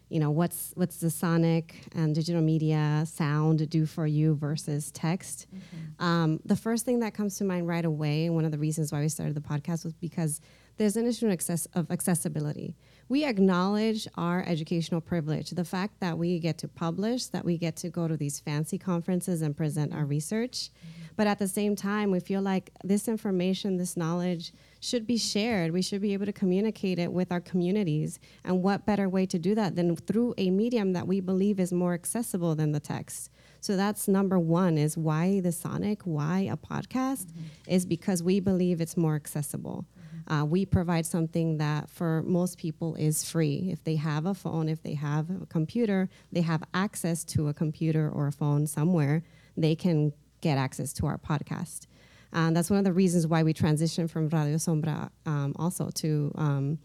you 0.10 0.20
know, 0.20 0.30
what's 0.30 0.72
what's 0.76 0.98
the 0.98 1.10
sonic 1.10 1.84
and 1.96 2.14
digital 2.14 2.42
media 2.42 3.04
sound 3.08 3.68
do 3.70 3.86
for 3.86 4.06
you 4.06 4.36
versus 4.36 4.92
text. 4.92 5.48
Mm-hmm. 5.54 6.04
Um, 6.04 6.40
the 6.46 6.56
first 6.56 6.86
thing 6.86 7.00
that 7.00 7.14
comes 7.14 7.38
to 7.38 7.44
mind 7.44 7.68
right 7.68 7.86
away, 7.86 8.26
and 8.26 8.36
one 8.36 8.46
of 8.46 8.52
the 8.52 8.60
reasons 8.60 8.92
why 8.92 9.02
we 9.02 9.10
started 9.10 9.36
the 9.36 9.42
podcast 9.42 9.84
was 9.84 9.94
because 9.94 10.42
there's 10.78 10.96
an 10.96 11.08
issue 11.08 11.30
access 11.30 11.66
of 11.74 11.90
accessibility. 11.92 12.76
We 13.12 13.26
acknowledge 13.26 14.08
our 14.16 14.42
educational 14.48 15.02
privilege, 15.02 15.50
the 15.50 15.66
fact 15.66 16.00
that 16.00 16.18
we 16.18 16.40
get 16.40 16.58
to 16.60 16.70
publish, 16.70 17.26
that 17.26 17.44
we 17.44 17.58
get 17.58 17.76
to 17.76 17.90
go 17.90 18.08
to 18.08 18.16
these 18.16 18.40
fancy 18.40 18.78
conferences 18.78 19.42
and 19.42 19.54
present 19.54 19.94
our 19.94 20.06
research. 20.06 20.70
But 21.18 21.28
at 21.28 21.38
the 21.38 21.50
same 21.50 21.76
time, 21.76 22.10
we 22.10 22.22
feel 22.22 22.42
like 22.42 22.72
this 22.86 23.10
information, 23.10 23.76
this 23.76 23.98
knowledge 23.98 24.54
should 24.80 25.06
be 25.06 25.18
shared. 25.18 25.74
We 25.74 25.82
should 25.82 26.02
be 26.02 26.14
able 26.14 26.26
to 26.26 26.32
communicate 26.32 27.00
it 27.00 27.12
with 27.12 27.34
our 27.34 27.42
communities. 27.42 28.18
And 28.46 28.64
what 28.64 28.86
better 28.86 29.10
way 29.10 29.26
to 29.26 29.38
do 29.38 29.56
that 29.56 29.76
than 29.76 29.94
through 29.98 30.34
a 30.38 30.50
medium 30.50 30.94
that 30.94 31.06
we 31.06 31.20
believe 31.20 31.60
is 31.60 31.74
more 31.74 31.94
accessible 31.94 32.56
than 32.56 32.72
the 32.72 32.80
text? 32.80 33.30
So 33.60 33.76
that's 33.76 34.08
number 34.08 34.40
one 34.40 34.78
is 34.78 34.98
why 34.98 35.42
the 35.42 35.52
Sonic, 35.52 36.04
why 36.04 36.48
a 36.50 36.56
podcast, 36.56 37.26
mm-hmm. 37.26 37.42
is 37.68 37.86
because 37.86 38.24
we 38.24 38.40
believe 38.40 38.80
it's 38.80 38.96
more 38.96 39.16
accessible. 39.16 39.86
Uh, 40.32 40.46
we 40.46 40.66
provide 40.66 41.06
something 41.06 41.58
that 41.58 41.90
for 41.90 42.24
most 42.24 42.58
people 42.58 42.96
is 42.96 43.30
free. 43.30 43.70
If 43.70 43.84
they 43.84 43.98
have 43.98 44.26
a 44.26 44.34
phone, 44.34 44.70
if 44.70 44.82
they 44.82 44.94
have 44.94 45.30
a 45.30 45.46
computer, 45.48 46.08
they 46.32 46.40
have 46.42 46.64
access 46.74 47.26
to 47.26 47.50
a 47.50 47.54
computer 47.54 48.10
or 48.10 48.28
a 48.28 48.32
phone 48.32 48.66
somewhere, 48.66 49.24
they 49.58 49.76
can 49.76 50.14
get 50.40 50.58
access 50.58 50.94
to 50.94 51.06
our 51.06 51.18
podcast. 51.18 51.88
And 52.32 52.56
that's 52.56 52.70
one 52.70 52.80
of 52.80 52.86
the 52.86 52.94
reasons 52.94 53.28
why 53.28 53.44
we 53.44 53.54
transitioned 53.54 54.10
from 54.10 54.30
Radio 54.30 54.56
Sombra 54.56 55.10
um, 55.26 55.54
also 55.58 55.90
to 55.96 56.32
um, 56.36 56.80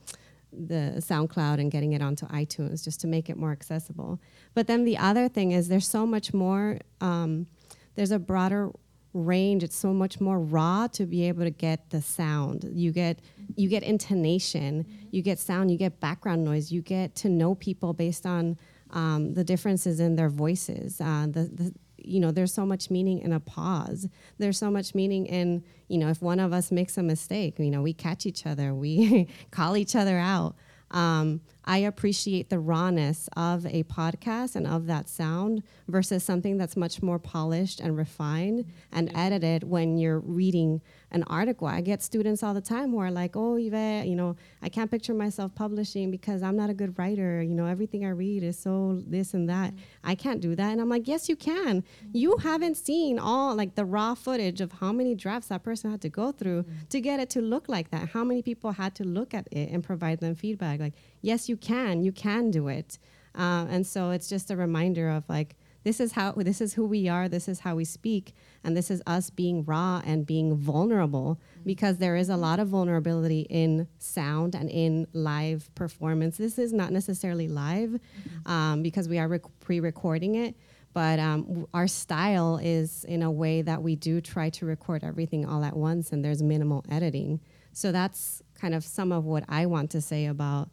the 0.53 0.95
SoundCloud 0.97 1.61
and 1.61 1.71
getting 1.71 1.93
it 1.93 2.03
onto 2.03 2.27
iTunes 2.27 2.83
just 2.83 3.01
to 3.03 3.07
make 3.07 3.31
it 3.31 3.37
more 3.37 3.53
accessible. 3.53 4.21
But 4.55 4.67
then 4.67 4.85
the 4.85 4.99
other 4.99 5.29
thing 5.29 5.53
is 5.53 5.69
there's 5.69 5.87
so 5.89 6.05
much 6.05 6.35
more, 6.35 6.81
um, 7.01 7.47
there's 7.95 8.11
a 8.11 8.19
broader 8.19 8.73
range. 9.17 9.63
It's 9.63 9.77
so 9.77 9.93
much 9.93 10.21
more 10.21 10.39
raw 10.39 10.87
to 10.89 11.07
be 11.07 11.27
able 11.29 11.45
to 11.45 11.51
get 11.51 11.91
the 11.91 12.03
sound. 12.03 12.69
You 12.73 12.93
get 12.93 13.21
you 13.57 13.69
get 13.69 13.83
intonation 13.83 14.87
you 15.11 15.23
get 15.23 15.39
sound 15.39 15.71
you 15.71 15.79
get 15.79 15.99
background 16.01 16.45
noise. 16.45 16.71
You 16.71 16.83
get 16.83 17.15
to 17.17 17.29
know 17.29 17.55
people 17.55 17.93
based 17.93 18.27
on 18.27 18.59
um, 18.91 19.35
the 19.35 19.45
differences 19.45 19.99
in 19.99 20.17
their 20.17 20.29
voices. 20.29 21.01
Uh, 21.01 21.27
the, 21.31 21.45
the 21.45 21.75
you 21.97 22.21
know 22.21 22.31
there's 22.31 22.53
so 22.53 22.67
much 22.67 22.91
meaning 22.91 23.21
in 23.21 23.33
a 23.33 23.41
pause. 23.41 24.09
There's 24.39 24.59
so 24.59 24.71
much 24.71 24.95
meaning 24.95 25.27
in 25.27 25.65
you 25.89 25.99
know 25.99 26.09
if 26.09 26.21
one 26.21 26.39
of 26.39 26.53
us 26.53 26.71
makes 26.71 26.99
a 26.99 27.03
mistake 27.03 27.59
you 27.59 27.71
know 27.71 27.83
we 27.83 27.93
catch 27.95 28.27
each 28.27 28.45
other 28.47 28.75
we 28.75 29.29
call 29.51 29.77
each 29.77 29.97
other 29.97 30.19
out 30.19 30.57
um, 30.91 31.41
I 31.65 31.79
appreciate 31.79 32.49
the 32.49 32.61
rawness 32.61 33.29
of 33.37 33.67
a 33.67 33.83
podcast 33.85 34.55
and 34.55 34.67
of 34.67 34.87
that 34.87 35.09
sound 35.09 35.63
versus 35.89 36.23
something 36.23 36.59
that's 36.59 36.77
much 36.77 37.03
more 37.03 37.19
polished 37.19 37.81
and 37.81 37.97
refined 37.97 38.67
and 38.93 39.11
edited 39.15 39.65
when 39.65 39.97
you're 39.99 40.21
reading 40.21 40.81
an 41.17 41.25
article. 41.25 41.67
I 41.67 41.81
get 41.81 42.03
students 42.03 42.43
all 42.45 42.55
the 42.55 42.61
time 42.61 42.91
who 42.93 42.99
are 42.99 43.11
like, 43.11 43.37
"Oh, 43.37 43.57
Yvette, 43.57 44.07
you 44.07 44.15
know, 44.15 44.37
I 44.63 44.69
can't 44.69 44.91
picture 44.91 45.15
myself 45.15 45.55
publishing 45.55 46.11
because 46.11 46.43
I'm 46.43 46.57
not 46.57 46.71
a 46.71 46.75
good 46.75 46.97
writer. 46.99 47.43
You 47.43 47.55
know, 47.55 47.67
everything 47.67 48.05
I 48.05 48.11
read 48.11 48.43
is 48.45 48.59
so 48.59 49.03
this 49.07 49.35
and 49.35 49.49
that. 49.49 49.75
I 50.05 50.15
can't 50.15 50.41
do 50.41 50.55
that." 50.55 50.71
And 50.73 50.81
I'm 50.81 50.89
like, 50.97 51.09
"Yes, 51.09 51.29
you 51.29 51.37
can. 51.37 51.83
Mm-hmm. 51.83 52.11
You 52.23 52.37
haven't 52.37 52.77
seen 52.77 53.19
all 53.19 53.57
like 53.57 53.75
the 53.75 53.85
raw 53.85 54.15
footage 54.15 54.61
of 54.61 54.71
how 54.81 54.93
many 54.93 55.15
drafts 55.15 55.49
that 55.49 55.63
person 55.65 55.91
had 55.91 56.03
to 56.03 56.09
go 56.09 56.31
through 56.31 56.63
mm-hmm. 56.63 56.87
to 56.91 57.01
get 57.01 57.19
it 57.19 57.31
to 57.31 57.41
look 57.41 57.69
like 57.69 57.91
that. 57.91 58.11
How 58.11 58.23
many 58.23 58.43
people 58.43 58.73
had 58.73 58.95
to 58.97 59.05
look 59.05 59.35
at 59.35 59.49
it 59.51 59.71
and 59.73 59.83
provide 59.83 60.21
them 60.21 60.35
feedback. 60.35 60.79
Like, 60.79 60.95
yes, 61.23 61.49
you 61.49 61.57
can. 61.57 62.03
You 62.03 62.13
can 62.13 62.51
do 62.51 62.69
it." 62.69 62.99
Uh, 63.35 63.67
and 63.69 63.87
so 63.87 64.11
it's 64.11 64.29
just 64.29 64.51
a 64.51 64.57
reminder 64.57 65.11
of 65.11 65.25
like 65.29 65.57
this 65.87 66.01
is 66.01 66.11
how 66.11 66.33
this 66.33 66.61
is 66.61 66.75
who 66.75 66.85
we 66.85 67.09
are 67.09 67.29
this 67.29 67.47
is 67.47 67.61
how 67.61 67.77
we 67.77 67.85
speak 67.85 68.35
and 68.65 68.77
this 68.77 68.91
is 68.91 69.01
us 69.07 69.31
being 69.31 69.65
raw 69.65 70.03
and 70.05 70.27
being 70.27 70.57
vulnerable 70.57 71.41
because 71.65 71.99
there 71.99 72.17
is 72.17 72.29
a 72.29 72.37
lot 72.37 72.59
of 72.59 72.67
vulnerability 72.67 73.43
in 73.49 73.87
sound 73.99 74.57
and 74.57 74.69
in 74.69 75.07
live 75.13 75.73
performance. 75.77 76.39
This 76.39 76.59
is 76.59 76.73
not 76.73 76.91
necessarily 76.91 77.47
live 77.47 78.01
um, 78.47 78.83
because 78.83 79.09
we 79.09 79.21
are 79.21 79.29
rec- 79.29 79.61
pre-recording 79.61 80.35
it 80.35 80.57
but 80.93 81.21
um, 81.21 81.67
our 81.73 81.87
style 81.87 82.59
is 82.61 83.05
in 83.05 83.23
a 83.23 83.31
way 83.31 83.63
that 83.63 83.81
we 83.81 83.95
do 83.95 84.21
try 84.21 84.51
to 84.51 84.67
record 84.67 85.05
everything 85.05 85.47
all 85.47 85.63
at 85.63 85.77
once 85.77 86.11
and 86.11 86.25
there's 86.25 86.43
minimal 86.43 86.85
editing. 86.91 87.39
So 87.73 87.93
that's 87.93 88.43
kind 88.55 88.75
of 88.75 88.83
some 88.83 89.13
of 89.13 89.25
what 89.25 89.45
i 89.49 89.67
want 89.67 89.91
to 89.91 90.01
say 90.01 90.27
about 90.27 90.71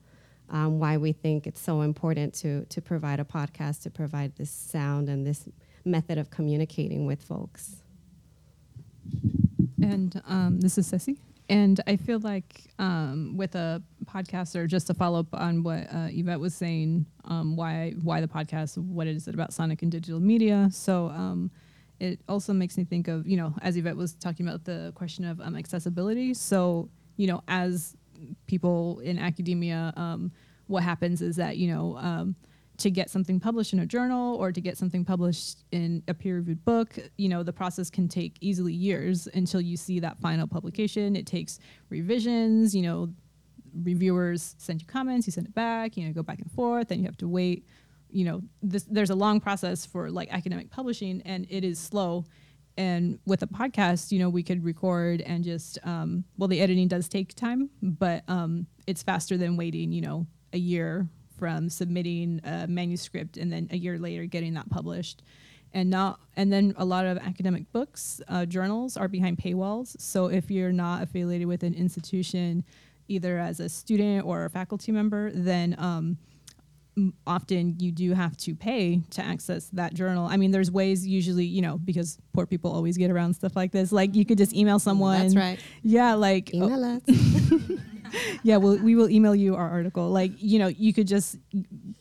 um, 0.54 0.80
why 0.80 0.98
we 0.98 1.12
think 1.12 1.48
it's 1.48 1.60
so 1.60 1.82
important 1.82 2.34
to 2.36 2.64
to 2.66 2.82
provide 2.82 3.20
a 3.20 3.26
podcast 3.26 3.82
to 3.82 3.90
provide 3.90 4.36
this 4.38 4.52
sound 4.52 5.10
and 5.10 5.26
this 5.26 5.50
method 5.84 6.18
of 6.18 6.30
communicating 6.30 7.06
with 7.06 7.22
folks. 7.22 7.78
And 9.82 10.22
um, 10.28 10.62
this 10.62 10.78
is 10.78 10.88
Ceci. 10.88 11.20
And 11.50 11.82
I 11.88 11.98
feel 11.98 12.20
like 12.20 12.72
um, 12.80 13.36
with 13.36 13.56
a 13.56 13.84
podcast, 14.06 14.56
or 14.56 14.66
just 14.66 14.88
to 14.88 14.94
follow 14.94 15.20
up 15.20 15.34
on 15.34 15.62
what 15.64 15.92
uh, 15.94 16.08
Yvette 16.10 16.40
was 16.40 16.56
saying, 16.56 17.06
um, 17.26 17.58
why 17.58 17.94
why 18.02 18.22
the 18.22 18.28
podcast? 18.28 18.78
What 18.78 19.08
is 19.08 19.28
it 19.28 19.34
about 19.34 19.52
Sonic 19.54 19.82
and 19.82 19.92
digital 19.92 20.22
media? 20.22 20.70
So 20.72 21.10
um, 21.10 21.52
it 22.00 22.22
also 22.30 22.54
makes 22.54 22.78
me 22.78 22.86
think 22.86 23.08
of 23.08 23.28
you 23.28 23.38
know, 23.38 23.54
as 23.62 23.76
Yvette 23.76 23.98
was 23.98 24.14
talking 24.14 24.48
about 24.48 24.64
the 24.64 24.94
question 24.96 25.26
of 25.26 25.42
um, 25.42 25.56
accessibility. 25.56 26.34
So 26.34 26.90
you 27.18 27.28
know, 27.28 27.42
as 27.48 27.98
people 28.48 29.00
in 29.00 29.20
academia, 29.20 29.94
um, 29.98 30.32
what 30.68 30.84
happens 30.84 31.22
is 31.22 31.36
that 31.36 31.58
you 31.58 31.68
know 31.68 31.98
um, 31.98 32.36
to 32.78 32.90
get 32.90 33.10
something 33.10 33.40
published 33.40 33.74
in 33.74 33.80
a 33.80 33.86
journal 33.86 34.36
or 34.36 34.52
to 34.52 34.60
get 34.60 34.78
something 34.78 35.06
published 35.06 35.64
in 35.72 36.04
a 36.08 36.14
peer-reviewed 36.14 36.64
book, 36.66 36.98
you 37.18 37.30
know 37.30 37.44
the 37.44 37.54
process 37.54 37.90
can 37.90 38.08
take 38.08 38.38
easily 38.42 38.74
years 38.74 39.28
until 39.34 39.62
you 39.62 39.78
see 39.78 40.00
that 40.00 40.20
final 40.20 40.48
publication. 40.48 41.16
It 41.16 41.26
takes 41.26 41.60
revisions, 41.90 42.76
you 42.76 42.82
know, 42.82 43.14
reviewers 43.84 44.56
send 44.58 44.82
you 44.82 44.88
comments, 44.88 45.28
you 45.28 45.32
send 45.32 45.48
it 45.48 45.56
back, 45.56 45.98
you 45.98 46.06
know, 46.06 46.14
go 46.14 46.24
back 46.24 46.40
and 46.40 46.52
forth, 46.52 46.90
then 46.90 47.00
you 47.00 47.06
have 47.06 47.18
to 47.18 47.28
wait. 47.28 47.66
You 48.10 48.26
know, 48.26 48.42
this, 48.62 48.84
there's 48.84 49.10
a 49.10 49.16
long 49.16 49.40
process 49.40 49.88
for 49.88 50.12
like 50.12 50.32
academic 50.32 50.70
publishing, 50.70 51.22
and 51.26 51.48
it 51.50 51.64
is 51.64 51.80
slow 51.80 52.26
and 52.78 53.20
with 53.26 53.44
a 53.44 53.48
podcast 53.48 54.12
you 54.12 54.20
know 54.20 54.30
we 54.30 54.44
could 54.44 54.64
record 54.64 55.22
and 55.22 55.44
just 55.44 55.78
um, 55.84 56.24
well 56.38 56.48
the 56.48 56.60
editing 56.60 56.88
does 56.88 57.08
take 57.08 57.34
time 57.36 57.70
but 57.82 58.24
um, 58.28 58.66
it's 58.88 59.04
faster 59.04 59.38
than 59.38 59.58
waiting 59.58 59.92
you 59.92 60.02
know 60.02 60.26
a 60.54 60.58
year 60.58 61.08
from 61.38 61.70
submitting 61.70 62.40
a 62.44 62.68
manuscript 62.68 63.38
and 63.38 63.52
then 63.52 63.68
a 63.72 63.78
year 63.78 63.98
later 64.00 64.26
getting 64.26 64.54
that 64.54 64.70
published 64.70 65.24
and 65.74 65.90
not 65.90 66.20
and 66.36 66.54
then 66.54 66.74
a 66.78 66.86
lot 66.86 67.06
of 67.06 67.18
academic 67.18 67.72
books 67.72 68.22
uh, 68.30 68.46
journals 68.46 68.96
are 68.96 69.08
behind 69.08 69.38
paywalls 69.38 70.00
so 70.00 70.28
if 70.28 70.50
you're 70.50 70.72
not 70.72 71.04
affiliated 71.04 71.48
with 71.48 71.64
an 71.64 71.74
institution 71.74 72.64
either 73.08 73.38
as 73.38 73.60
a 73.60 73.68
student 73.68 74.26
or 74.26 74.46
a 74.46 74.50
faculty 74.50 74.92
member 74.92 75.32
then 75.34 75.76
um, 75.80 76.18
often 77.26 77.76
you 77.80 77.92
do 77.92 78.14
have 78.14 78.38
to 78.38 78.56
pay 78.56 79.02
to 79.12 79.24
access 79.24 79.70
that 79.74 79.94
journal. 79.94 80.28
I 80.28 80.38
mean, 80.38 80.52
there's 80.52 80.70
ways 80.70 81.06
usually, 81.06 81.46
you 81.46 81.62
know, 81.62 81.78
because 81.78 82.18
poor 82.34 82.46
people 82.46 82.72
always 82.72 82.98
get 82.98 83.10
around 83.10 83.34
stuff 83.34 83.56
like 83.56 83.72
this. 83.72 83.92
Like 83.92 84.16
you 84.16 84.26
could 84.26 84.38
just 84.38 84.54
email 84.54 84.80
someone. 84.80 85.22
That's 85.22 85.36
right. 85.36 85.60
Yeah, 85.82 86.14
like 86.14 86.52
oh. 86.54 86.66
email 86.66 86.84
us. 86.84 87.02
yeah, 88.44 88.58
well, 88.58 88.78
we 88.78 88.96
will 88.96 89.10
email 89.10 89.36
you 89.36 89.56
our 89.56 89.70
article. 89.70 90.10
Like 90.10 90.32
you 90.38 90.60
know, 90.60 90.68
you 90.68 90.94
could 90.94 91.08
just 91.08 91.38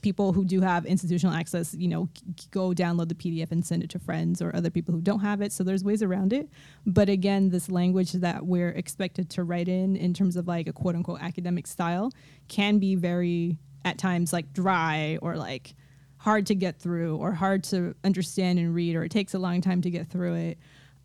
people 0.03 0.33
who 0.33 0.45
do 0.45 0.61
have 0.61 0.85
institutional 0.85 1.35
access, 1.35 1.75
you 1.75 1.89
know, 1.89 2.09
go 2.51 2.71
download 2.71 3.09
the 3.09 3.15
PDF 3.15 3.51
and 3.53 3.65
send 3.65 3.83
it 3.83 3.91
to 3.91 3.99
friends 3.99 4.43
or 4.43 4.55
other 4.55 4.71
people 4.71 4.95
who 4.95 5.01
don't 5.01 5.21
have 5.21 5.41
it. 5.41 5.53
So 5.53 5.65
there's 5.65 5.85
ways 5.85 6.03
around 6.03 6.33
it. 6.33 6.49
But 6.87 7.09
again, 7.09 7.51
this 7.51 7.71
language 7.71 8.13
that 8.13 8.45
we're 8.45 8.71
expected 8.71 9.31
to 9.31 9.45
write 9.45 9.69
in, 9.69 9.97
in 9.97 10.15
terms 10.15 10.37
of 10.37 10.47
like 10.47 10.67
a 10.67 10.73
quote 10.73 10.95
unquote 10.95 11.21
academic 11.23 11.67
style, 11.67 12.13
can 12.49 12.79
be 12.79 12.95
very 12.95 13.59
at 13.85 13.99
times 13.99 14.33
like 14.33 14.53
dry 14.53 15.19
or 15.23 15.37
like 15.37 15.75
hard 16.19 16.47
to 16.47 16.55
get 16.55 16.79
through 16.79 17.17
or 17.17 17.33
hard 17.33 17.65
to 17.65 17.95
understand 18.05 18.59
and 18.59 18.75
read 18.75 18.95
or 18.95 19.03
it 19.03 19.11
takes 19.11 19.35
a 19.35 19.39
long 19.39 19.61
time 19.61 19.83
to 19.83 19.91
get 19.91 20.09
through 20.09 20.35
it 20.35 20.59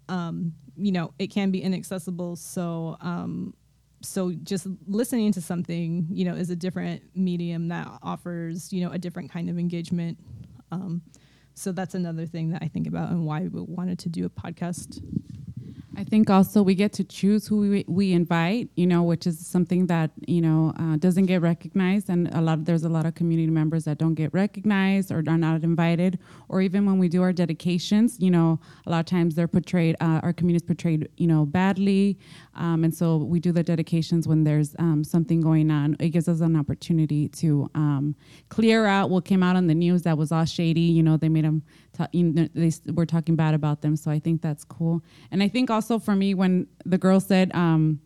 um, 0.09 0.53
you 0.75 0.91
know 0.91 1.11
it 1.17 1.27
can 1.27 1.49
be 1.49 1.61
inaccessible 1.61 2.35
so 2.35 2.95
um, 3.01 3.53
so 4.01 4.31
just 4.43 4.67
listening 4.87 5.31
to 5.33 5.41
something 5.41 6.07
you 6.09 6.25
know 6.25 6.35
is 6.35 6.49
a 6.49 6.55
different 6.55 7.01
medium 7.15 7.67
that 7.69 7.87
offers 8.03 8.71
you 8.71 8.81
know 8.85 8.91
a 8.91 8.97
different 8.97 9.31
kind 9.31 9.49
of 9.49 9.57
engagement. 9.57 10.17
Um, 10.71 11.01
so 11.53 11.71
that's 11.71 11.95
another 11.95 12.27
thing 12.27 12.51
that 12.51 12.61
i 12.61 12.67
think 12.67 12.85
about 12.85 13.09
and 13.09 13.25
why 13.25 13.41
we 13.41 13.61
wanted 13.61 13.97
to 13.99 14.09
do 14.09 14.25
a 14.25 14.29
podcast. 14.29 15.01
I 15.97 16.03
think 16.03 16.29
also 16.29 16.61
we 16.61 16.75
get 16.75 16.93
to 16.93 17.03
choose 17.03 17.47
who 17.47 17.57
we, 17.57 17.85
we 17.87 18.13
invite, 18.13 18.69
you 18.75 18.85
know, 18.85 19.01
which 19.01 19.25
is 19.25 19.45
something 19.45 19.87
that 19.87 20.11
you 20.27 20.41
know 20.41 20.71
uh, 20.79 20.97
doesn't 20.97 21.25
get 21.25 21.41
recognized, 21.41 22.07
and 22.09 22.27
a 22.35 22.39
lot 22.39 22.59
of, 22.59 22.65
there's 22.65 22.83
a 22.83 22.89
lot 22.89 23.07
of 23.07 23.15
community 23.15 23.49
members 23.49 23.85
that 23.85 23.97
don't 23.97 24.13
get 24.13 24.31
recognized 24.31 25.11
or 25.11 25.23
are 25.27 25.37
not 25.37 25.63
invited, 25.63 26.19
or 26.49 26.61
even 26.61 26.85
when 26.85 26.99
we 26.99 27.09
do 27.09 27.23
our 27.23 27.33
dedications, 27.33 28.19
you 28.19 28.29
know, 28.29 28.59
a 28.85 28.91
lot 28.91 28.99
of 28.99 29.07
times 29.07 29.33
they're 29.33 29.47
portrayed, 29.47 29.95
uh, 29.99 30.19
our 30.21 30.33
community 30.33 30.63
is 30.63 30.67
portrayed, 30.67 31.09
you 31.17 31.25
know, 31.25 31.47
badly, 31.47 32.19
um, 32.57 32.83
and 32.83 32.93
so 32.93 33.17
we 33.17 33.39
do 33.39 33.51
the 33.51 33.63
dedications 33.63 34.27
when 34.27 34.43
there's 34.43 34.75
um, 34.79 35.03
something 35.03 35.41
going 35.41 35.71
on. 35.71 35.95
It 35.99 36.09
gives 36.09 36.27
us 36.27 36.41
an 36.41 36.55
opportunity 36.55 37.29
to 37.29 37.69
um, 37.75 38.15
clear 38.49 38.85
out 38.85 39.09
what 39.09 39.25
came 39.25 39.43
out 39.43 39.55
on 39.55 39.67
the 39.67 39.75
news 39.75 40.03
that 40.03 40.17
was 40.17 40.31
all 40.31 40.45
shady. 40.45 40.81
You 40.81 41.03
know, 41.03 41.17
they 41.17 41.29
made 41.29 41.45
them, 41.45 41.63
ta- 41.93 42.07
you 42.11 42.23
know, 42.23 42.47
they 42.53 42.71
were 42.91 43.05
talking 43.05 43.35
bad 43.35 43.53
about 43.53 43.81
them. 43.81 43.95
So 43.95 44.11
I 44.11 44.19
think 44.19 44.41
that's 44.41 44.63
cool. 44.63 45.03
And 45.31 45.43
I 45.43 45.47
think 45.47 45.69
also 45.69 45.99
for 45.99 46.15
me, 46.15 46.33
when 46.33 46.67
the 46.85 46.97
girl 46.97 47.19
said, 47.19 47.53
um, 47.53 47.99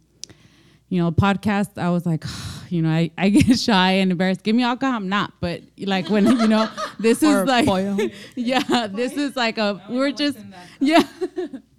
you 0.91 1.01
know, 1.01 1.09
podcast, 1.09 1.81
I 1.81 1.89
was 1.89 2.05
like, 2.05 2.25
you 2.69 2.81
know, 2.81 2.89
I, 2.89 3.11
I 3.17 3.29
get 3.29 3.57
shy 3.59 3.93
and 3.93 4.11
embarrassed. 4.11 4.43
Give 4.43 4.55
me 4.55 4.63
alcohol, 4.63 4.95
I'm 4.95 5.09
not. 5.09 5.33
But 5.39 5.61
like 5.79 6.09
when, 6.09 6.25
you 6.25 6.47
know, 6.47 6.69
this 6.99 7.23
is 7.23 7.45
like, 7.45 7.65
yeah, 8.35 8.87
this 8.87 9.13
is 9.13 9.35
like 9.37 9.57
a, 9.57 9.81
we're 9.89 10.11
just, 10.11 10.37
yeah. 10.79 11.03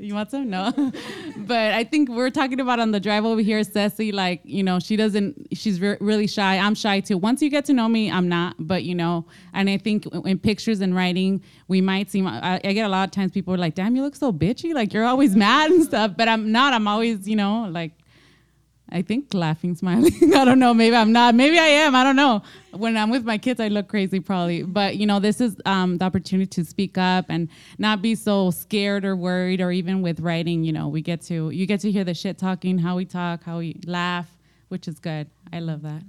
You 0.02 0.14
want 0.14 0.30
some? 0.30 0.50
No. 0.50 0.72
but 1.36 1.72
I 1.72 1.84
think 1.84 2.08
we're 2.08 2.30
talking 2.30 2.60
about 2.60 2.80
on 2.80 2.90
the 2.90 3.00
drive 3.00 3.24
over 3.24 3.40
here, 3.40 3.62
Ceci, 3.64 4.12
like, 4.12 4.40
you 4.44 4.62
know, 4.62 4.78
she 4.78 4.96
doesn't, 4.96 5.48
she's 5.52 5.80
re- 5.80 5.96
really 6.00 6.26
shy. 6.26 6.58
I'm 6.58 6.74
shy 6.74 7.00
too. 7.00 7.16
Once 7.18 7.40
you 7.40 7.48
get 7.48 7.64
to 7.66 7.72
know 7.72 7.88
me, 7.88 8.10
I'm 8.10 8.28
not. 8.28 8.56
But, 8.58 8.84
you 8.84 8.94
know, 8.94 9.26
and 9.52 9.70
I 9.70 9.78
think 9.78 10.06
in 10.24 10.38
pictures 10.38 10.80
and 10.80 10.94
writing, 10.94 11.42
we 11.68 11.80
might 11.80 12.10
seem, 12.10 12.26
I, 12.26 12.60
I 12.64 12.72
get 12.72 12.84
a 12.84 12.88
lot 12.88 13.04
of 13.04 13.12
times 13.12 13.32
people 13.32 13.54
are 13.54 13.58
like, 13.58 13.74
damn, 13.74 13.94
you 13.96 14.02
look 14.02 14.16
so 14.16 14.32
bitchy. 14.32 14.74
Like 14.74 14.92
you're 14.92 15.04
always 15.04 15.36
mad 15.46 15.70
and 15.70 15.84
stuff. 15.84 16.12
But 16.16 16.28
I'm 16.28 16.52
not. 16.52 16.72
I'm 16.72 16.88
always, 16.88 17.28
you 17.28 17.36
know, 17.36 17.68
like, 17.70 17.92
I 18.92 19.00
think 19.02 19.32
laughing, 19.32 19.74
smiling. 19.74 20.12
I 20.34 20.44
don't 20.44 20.58
know. 20.58 20.74
Maybe 20.74 20.94
I'm 20.94 21.12
not. 21.12 21.34
Maybe 21.34 21.58
I 21.58 21.66
am. 21.66 21.94
I 21.94 22.04
don't 22.04 22.16
know. 22.16 22.42
When 22.72 22.96
I'm 22.96 23.10
with 23.10 23.24
my 23.24 23.38
kids, 23.38 23.58
I 23.58 23.68
look 23.68 23.88
crazy 23.88 24.20
probably. 24.20 24.62
But 24.62 24.96
you 24.96 25.06
know, 25.06 25.18
this 25.18 25.40
is 25.40 25.56
um, 25.64 25.98
the 25.98 26.04
opportunity 26.04 26.46
to 26.46 26.64
speak 26.64 26.98
up 26.98 27.26
and 27.28 27.48
not 27.78 28.02
be 28.02 28.14
so 28.14 28.50
scared 28.50 29.04
or 29.04 29.16
worried. 29.16 29.60
Or 29.60 29.72
even 29.72 30.02
with 30.02 30.20
writing, 30.20 30.62
you 30.62 30.72
know, 30.72 30.88
we 30.88 31.00
get 31.00 31.22
to 31.22 31.50
you 31.50 31.66
get 31.66 31.80
to 31.80 31.90
hear 31.90 32.04
the 32.04 32.14
shit 32.14 32.36
talking, 32.36 32.78
how 32.78 32.96
we 32.96 33.06
talk, 33.06 33.44
how 33.44 33.58
we 33.58 33.80
laugh, 33.86 34.28
which 34.68 34.86
is 34.86 34.98
good. 34.98 35.28
I 35.52 35.60
love 35.60 35.82
that. 35.82 36.02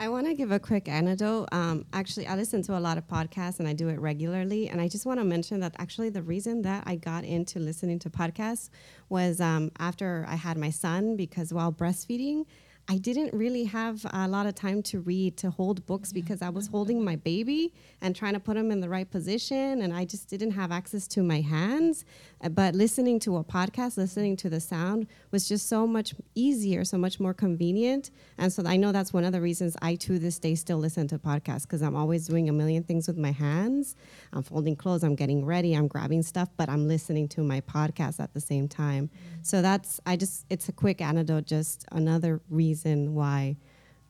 I, 0.00 0.08
want 0.08 0.26
to 0.26 0.34
give 0.34 0.52
a 0.52 0.58
quick 0.58 0.88
anecdote. 0.88 1.48
Um, 1.52 1.86
actually, 1.92 2.26
I 2.26 2.36
listen 2.36 2.62
to 2.62 2.76
a 2.76 2.80
lot 2.80 2.98
of 2.98 3.06
podcasts 3.06 3.58
and 3.58 3.68
I 3.68 3.72
do 3.72 3.88
it 3.88 3.98
regularly. 3.98 4.68
And 4.68 4.80
I 4.80 4.88
just 4.88 5.06
want 5.06 5.20
to 5.20 5.24
mention 5.24 5.60
that 5.60 5.74
actually 5.78 6.10
the 6.10 6.22
reason 6.22 6.62
that 6.62 6.84
I 6.86 6.96
got 6.96 7.24
into 7.24 7.58
listening 7.58 7.98
to 8.00 8.10
podcasts 8.10 8.70
was 9.08 9.40
um, 9.40 9.70
after 9.78 10.26
I 10.28 10.34
had 10.34 10.58
my 10.58 10.70
son, 10.70 11.16
because 11.16 11.52
while 11.52 11.72
breastfeeding, 11.72 12.44
I 12.88 12.98
didn't 12.98 13.34
really 13.34 13.64
have 13.64 14.06
a 14.12 14.28
lot 14.28 14.46
of 14.46 14.54
time 14.54 14.80
to 14.84 15.00
read, 15.00 15.36
to 15.38 15.50
hold 15.50 15.84
books 15.86 16.12
because 16.12 16.40
I 16.40 16.50
was 16.50 16.66
holding 16.72 17.04
my 17.04 17.16
baby 17.16 17.72
and 18.00 18.14
trying 18.14 18.34
to 18.34 18.40
put 18.40 18.56
him 18.56 18.70
in 18.70 18.80
the 18.80 18.88
right 18.88 19.10
position. 19.10 19.82
And 19.82 19.92
I 19.92 20.04
just 20.04 20.28
didn't 20.28 20.52
have 20.52 20.70
access 20.70 21.08
to 21.08 21.22
my 21.22 21.40
hands. 21.40 22.04
Uh, 22.42 22.48
But 22.48 22.74
listening 22.74 23.18
to 23.20 23.36
a 23.36 23.44
podcast, 23.44 23.96
listening 23.96 24.36
to 24.36 24.50
the 24.50 24.60
sound 24.60 25.06
was 25.30 25.48
just 25.48 25.68
so 25.68 25.86
much 25.86 26.14
easier, 26.34 26.84
so 26.84 26.98
much 26.98 27.18
more 27.18 27.34
convenient. 27.34 28.10
And 28.38 28.52
so 28.52 28.62
I 28.66 28.76
know 28.76 28.92
that's 28.92 29.12
one 29.12 29.24
of 29.24 29.32
the 29.32 29.40
reasons 29.40 29.76
I 29.82 29.94
to 29.96 30.18
this 30.18 30.38
day 30.38 30.54
still 30.54 30.78
listen 30.78 31.08
to 31.08 31.18
podcasts 31.18 31.62
because 31.62 31.82
I'm 31.82 31.96
always 31.96 32.26
doing 32.26 32.48
a 32.48 32.52
million 32.52 32.82
things 32.84 33.06
with 33.08 33.16
my 33.16 33.32
hands. 33.32 33.96
I'm 34.32 34.42
folding 34.42 34.76
clothes, 34.76 35.02
I'm 35.02 35.14
getting 35.16 35.44
ready, 35.44 35.74
I'm 35.74 35.88
grabbing 35.88 36.22
stuff, 36.22 36.48
but 36.56 36.68
I'm 36.68 36.86
listening 36.86 37.28
to 37.28 37.42
my 37.42 37.60
podcast 37.62 38.20
at 38.20 38.34
the 38.34 38.40
same 38.40 38.68
time. 38.68 39.10
So 39.42 39.62
that's, 39.62 40.00
I 40.04 40.16
just, 40.16 40.44
it's 40.50 40.68
a 40.68 40.72
quick 40.72 41.00
anecdote, 41.00 41.46
just 41.46 41.84
another 41.92 42.40
reason 42.50 43.14
why 43.14 43.56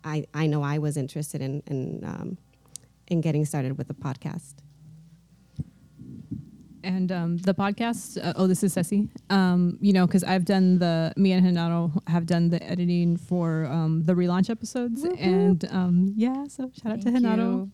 I, 0.04 0.26
I 0.34 0.46
know 0.46 0.62
I 0.62 0.78
was 0.78 0.96
interested 0.96 1.40
in, 1.40 1.62
in, 1.66 2.02
um, 2.04 2.38
in 3.08 3.20
getting 3.20 3.44
started 3.44 3.78
with 3.78 3.88
the 3.88 3.94
podcast. 3.94 4.54
And 6.86 7.10
um, 7.10 7.36
the 7.38 7.52
podcast, 7.52 8.16
uh, 8.24 8.32
oh, 8.36 8.46
this 8.46 8.62
is 8.62 8.72
Ceci. 8.72 9.08
Um, 9.28 9.76
you 9.80 9.92
know, 9.92 10.06
because 10.06 10.22
I've 10.22 10.44
done 10.44 10.78
the, 10.78 11.12
me 11.16 11.32
and 11.32 11.44
Hinaro 11.44 12.00
have 12.06 12.26
done 12.26 12.48
the 12.48 12.62
editing 12.62 13.16
for 13.16 13.64
um, 13.66 14.04
the 14.04 14.12
relaunch 14.14 14.50
episodes. 14.50 15.02
And 15.02 15.66
um, 15.72 16.12
yeah, 16.16 16.44
so 16.48 16.70
shout 16.80 16.92
out 16.92 17.00
to 17.02 17.10
Thank 17.10 17.24
Hinaro. 17.24 17.38
you. 17.38 17.70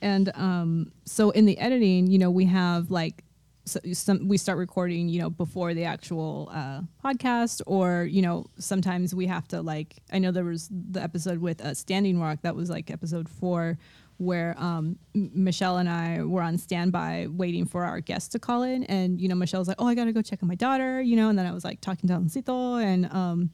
And 0.00 0.32
um, 0.34 0.92
so 1.04 1.28
in 1.30 1.44
the 1.44 1.58
editing, 1.58 2.06
you 2.06 2.18
know, 2.18 2.30
we 2.30 2.46
have 2.46 2.90
like 2.90 3.22
so 3.66 3.80
some 3.92 4.28
we 4.28 4.38
start 4.38 4.56
recording, 4.56 5.10
you 5.10 5.20
know, 5.20 5.28
before 5.28 5.74
the 5.74 5.84
actual 5.84 6.48
uh, 6.50 6.80
podcast, 7.04 7.60
or 7.66 8.04
you 8.04 8.22
know, 8.22 8.46
sometimes 8.58 9.14
we 9.14 9.26
have 9.26 9.46
to 9.48 9.60
like. 9.60 9.96
I 10.10 10.18
know 10.18 10.30
there 10.30 10.44
was 10.44 10.70
the 10.70 11.02
episode 11.02 11.38
with 11.38 11.60
uh, 11.60 11.74
Standing 11.74 12.18
Rock 12.18 12.38
that 12.42 12.56
was 12.56 12.70
like 12.70 12.90
episode 12.90 13.28
four, 13.28 13.76
where 14.18 14.54
um, 14.58 14.98
M- 15.14 15.30
Michelle 15.34 15.78
and 15.78 15.88
I 15.88 16.22
were 16.22 16.42
on 16.42 16.58
standby 16.58 17.28
waiting 17.30 17.64
for 17.64 17.84
our 17.84 18.00
guests 18.00 18.28
to 18.30 18.38
call 18.38 18.62
in, 18.62 18.84
and 18.84 19.20
you 19.20 19.28
know, 19.28 19.34
Michelle 19.34 19.60
was 19.60 19.68
like, 19.68 19.80
"Oh, 19.80 19.86
I 19.86 19.94
gotta 19.94 20.12
go 20.12 20.22
check 20.22 20.42
on 20.42 20.48
my 20.48 20.54
daughter," 20.54 21.00
you 21.00 21.16
know, 21.16 21.28
and 21.28 21.38
then 21.38 21.46
I 21.46 21.52
was 21.52 21.64
like 21.64 21.80
talking 21.80 22.08
to 22.08 22.14
Aloncito, 22.14 22.82
and 22.82 23.10
um, 23.12 23.50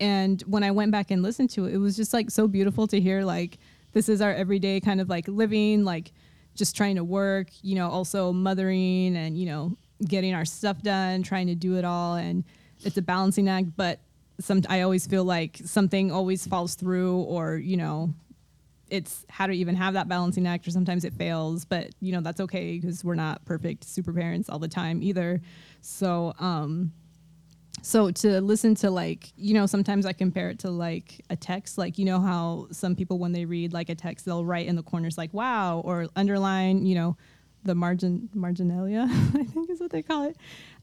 and 0.00 0.42
when 0.42 0.62
I 0.62 0.70
went 0.70 0.92
back 0.92 1.10
and 1.10 1.22
listened 1.22 1.50
to 1.50 1.66
it, 1.66 1.74
it 1.74 1.78
was 1.78 1.96
just 1.96 2.12
like 2.12 2.30
so 2.30 2.48
beautiful 2.48 2.86
to 2.88 3.00
hear 3.00 3.22
like 3.22 3.58
this 3.92 4.08
is 4.08 4.20
our 4.20 4.32
everyday 4.32 4.80
kind 4.80 5.00
of 5.00 5.08
like 5.08 5.26
living, 5.28 5.84
like 5.84 6.12
just 6.54 6.76
trying 6.76 6.96
to 6.96 7.04
work, 7.04 7.48
you 7.62 7.74
know, 7.74 7.88
also 7.88 8.32
mothering 8.32 9.16
and, 9.16 9.38
you 9.38 9.46
know, 9.46 9.76
getting 10.06 10.34
our 10.34 10.44
stuff 10.44 10.82
done, 10.82 11.22
trying 11.22 11.46
to 11.46 11.54
do 11.54 11.76
it 11.76 11.84
all. 11.84 12.16
And 12.16 12.44
it's 12.84 12.96
a 12.96 13.02
balancing 13.02 13.48
act, 13.48 13.76
but 13.76 14.00
some, 14.40 14.62
I 14.68 14.82
always 14.82 15.06
feel 15.06 15.24
like 15.24 15.60
something 15.64 16.12
always 16.12 16.46
falls 16.46 16.74
through 16.74 17.22
or, 17.22 17.56
you 17.56 17.76
know, 17.76 18.14
it's 18.90 19.24
how 19.28 19.46
to 19.46 19.52
even 19.52 19.74
have 19.74 19.94
that 19.94 20.08
balancing 20.08 20.46
act 20.46 20.66
or 20.66 20.70
sometimes 20.70 21.04
it 21.04 21.12
fails, 21.12 21.64
but 21.64 21.90
you 22.00 22.12
know, 22.12 22.20
that's 22.20 22.40
okay 22.40 22.78
because 22.78 23.04
we're 23.04 23.14
not 23.14 23.44
perfect 23.44 23.84
super 23.84 24.12
parents 24.12 24.48
all 24.48 24.58
the 24.58 24.68
time 24.68 25.02
either. 25.02 25.40
So, 25.80 26.34
um, 26.38 26.92
so 27.82 28.10
to 28.10 28.40
listen 28.40 28.74
to 28.74 28.90
like 28.90 29.32
you 29.36 29.54
know 29.54 29.66
sometimes 29.66 30.04
i 30.04 30.12
compare 30.12 30.50
it 30.50 30.58
to 30.58 30.70
like 30.70 31.24
a 31.30 31.36
text 31.36 31.78
like 31.78 31.98
you 31.98 32.04
know 32.04 32.20
how 32.20 32.66
some 32.70 32.96
people 32.96 33.18
when 33.18 33.32
they 33.32 33.44
read 33.44 33.72
like 33.72 33.88
a 33.88 33.94
text 33.94 34.24
they'll 34.24 34.44
write 34.44 34.66
in 34.66 34.76
the 34.76 34.82
corners 34.82 35.16
like 35.16 35.32
wow 35.32 35.80
or 35.84 36.08
underline 36.16 36.84
you 36.84 36.94
know 36.94 37.16
the 37.64 37.74
margin 37.74 38.28
marginalia 38.34 39.06
i 39.34 39.44
think 39.44 39.70
is 39.70 39.80
what 39.80 39.90
they 39.90 40.02
call 40.02 40.24
it 40.24 40.36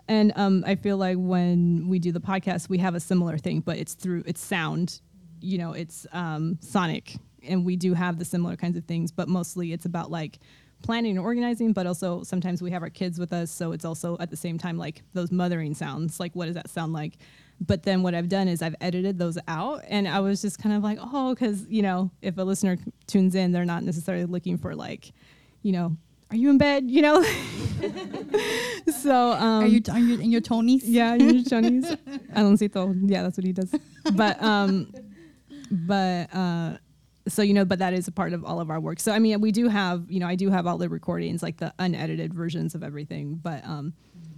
and 0.08 0.32
um, 0.36 0.64
i 0.66 0.76
feel 0.76 0.98
like 0.98 1.18
when 1.20 1.88
we 1.88 2.00
do 2.00 2.12
the 2.12 2.20
podcast 2.20 2.70
we 2.70 2.78
have 2.78 2.96
a 2.96 3.00
similar 3.00 3.38
thing 3.38 3.60
but 3.60 3.78
it's 3.78 3.94
through 3.94 4.24
it's 4.26 4.42
sound 4.42 5.02
you 5.42 5.58
know 5.58 5.74
it's 5.74 6.08
um, 6.12 6.58
sonic 6.62 7.18
and 7.48 7.66
we 7.66 7.76
do 7.76 7.94
have 7.94 8.18
the 8.20 8.26
similar 8.26 8.56
kinds 8.56 8.78
of 8.78 8.84
things 8.86 9.12
but 9.12 9.28
mostly 9.28 9.72
it's 9.74 9.86
about 9.86 10.10
like 10.12 10.40
planning 10.82 11.12
and 11.12 11.20
organizing 11.20 11.74
but 11.74 11.88
also 11.88 12.22
sometimes 12.24 12.62
we 12.62 12.70
have 12.70 12.84
our 12.84 12.90
kids 12.90 13.18
with 13.18 13.32
us 13.34 13.50
so 13.52 13.72
it's 13.72 13.86
also 13.86 14.18
at 14.20 14.30
the 14.30 14.36
same 14.38 14.58
time 14.58 14.78
like 14.78 15.02
those 15.14 15.32
mothering 15.32 15.74
sounds 15.74 16.20
like 16.20 16.36
what 16.36 16.46
does 16.46 16.56
that 16.56 16.70
sound 16.70 16.94
like 16.94 17.14
but 17.62 17.84
then 17.84 18.04
what 18.04 18.14
i've 18.14 18.28
done 18.30 18.48
is 18.48 18.62
i've 18.62 18.76
edited 18.82 19.18
those 19.18 19.38
out 19.48 19.82
and 19.88 20.08
i 20.08 20.20
was 20.20 20.42
just 20.42 20.60
kind 20.62 20.76
of 20.76 20.84
like 20.84 21.00
oh 21.02 21.34
because 21.34 21.66
you 21.70 21.82
know 21.82 22.12
if 22.22 22.38
a 22.38 22.42
listener 22.44 22.78
tunes 23.08 23.34
in 23.36 23.52
they're 23.52 23.66
not 23.66 23.84
necessarily 23.84 24.26
looking 24.26 24.58
for 24.58 24.76
like 24.76 25.12
you 25.64 25.72
know 25.72 25.96
are 26.30 26.36
you 26.36 26.50
in 26.50 26.58
bed 26.58 26.90
you 26.92 27.02
know 27.02 27.24
so 29.02 29.32
um 29.34 29.64
Are 29.64 29.68
you 29.68 29.82
are 29.92 30.00
you 30.00 30.20
in 30.20 30.32
your 30.32 30.42
Tonys? 30.42 30.82
yeah, 30.84 31.14
in 31.14 31.36
your 31.36 31.44
Johnny's 31.44 31.86
Aloncito. 32.36 32.96
Yeah, 33.10 33.24
that's 33.24 33.38
what 33.38 33.46
he 33.46 33.54
does. 33.54 33.74
But 34.16 34.42
um, 34.42 34.94
but 35.72 36.34
uh, 36.34 36.78
so 37.28 37.42
you 37.42 37.54
know, 37.54 37.66
but 37.66 37.80
that 37.80 37.94
is 37.94 38.08
a 38.08 38.12
part 38.12 38.34
of 38.34 38.46
all 38.46 38.60
of 38.60 38.70
our 38.70 38.80
work. 38.80 39.00
So 39.00 39.12
I 39.12 39.20
mean, 39.20 39.42
we 39.42 39.52
do 39.52 39.68
have, 39.68 40.10
you 40.10 40.20
know, 40.20 40.28
I 40.28 40.36
do 40.36 40.50
have 40.50 40.68
all 40.68 40.78
the 40.78 40.90
recordings, 40.90 41.42
like 41.42 41.58
the 41.58 41.74
unedited 41.80 42.34
versions 42.34 42.76
of 42.76 42.84
everything. 42.84 43.36
But 43.36 43.66
um, 43.66 43.94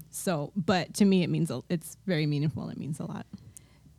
so 0.10 0.52
but 0.56 0.94
to 0.96 1.06
me, 1.06 1.24
it 1.24 1.30
means 1.30 1.52
a, 1.52 1.62
it's 1.70 1.98
very 2.06 2.26
meaningful. 2.26 2.70
It 2.70 2.78
means 2.78 3.00
a 3.00 3.06
lot. 3.06 3.26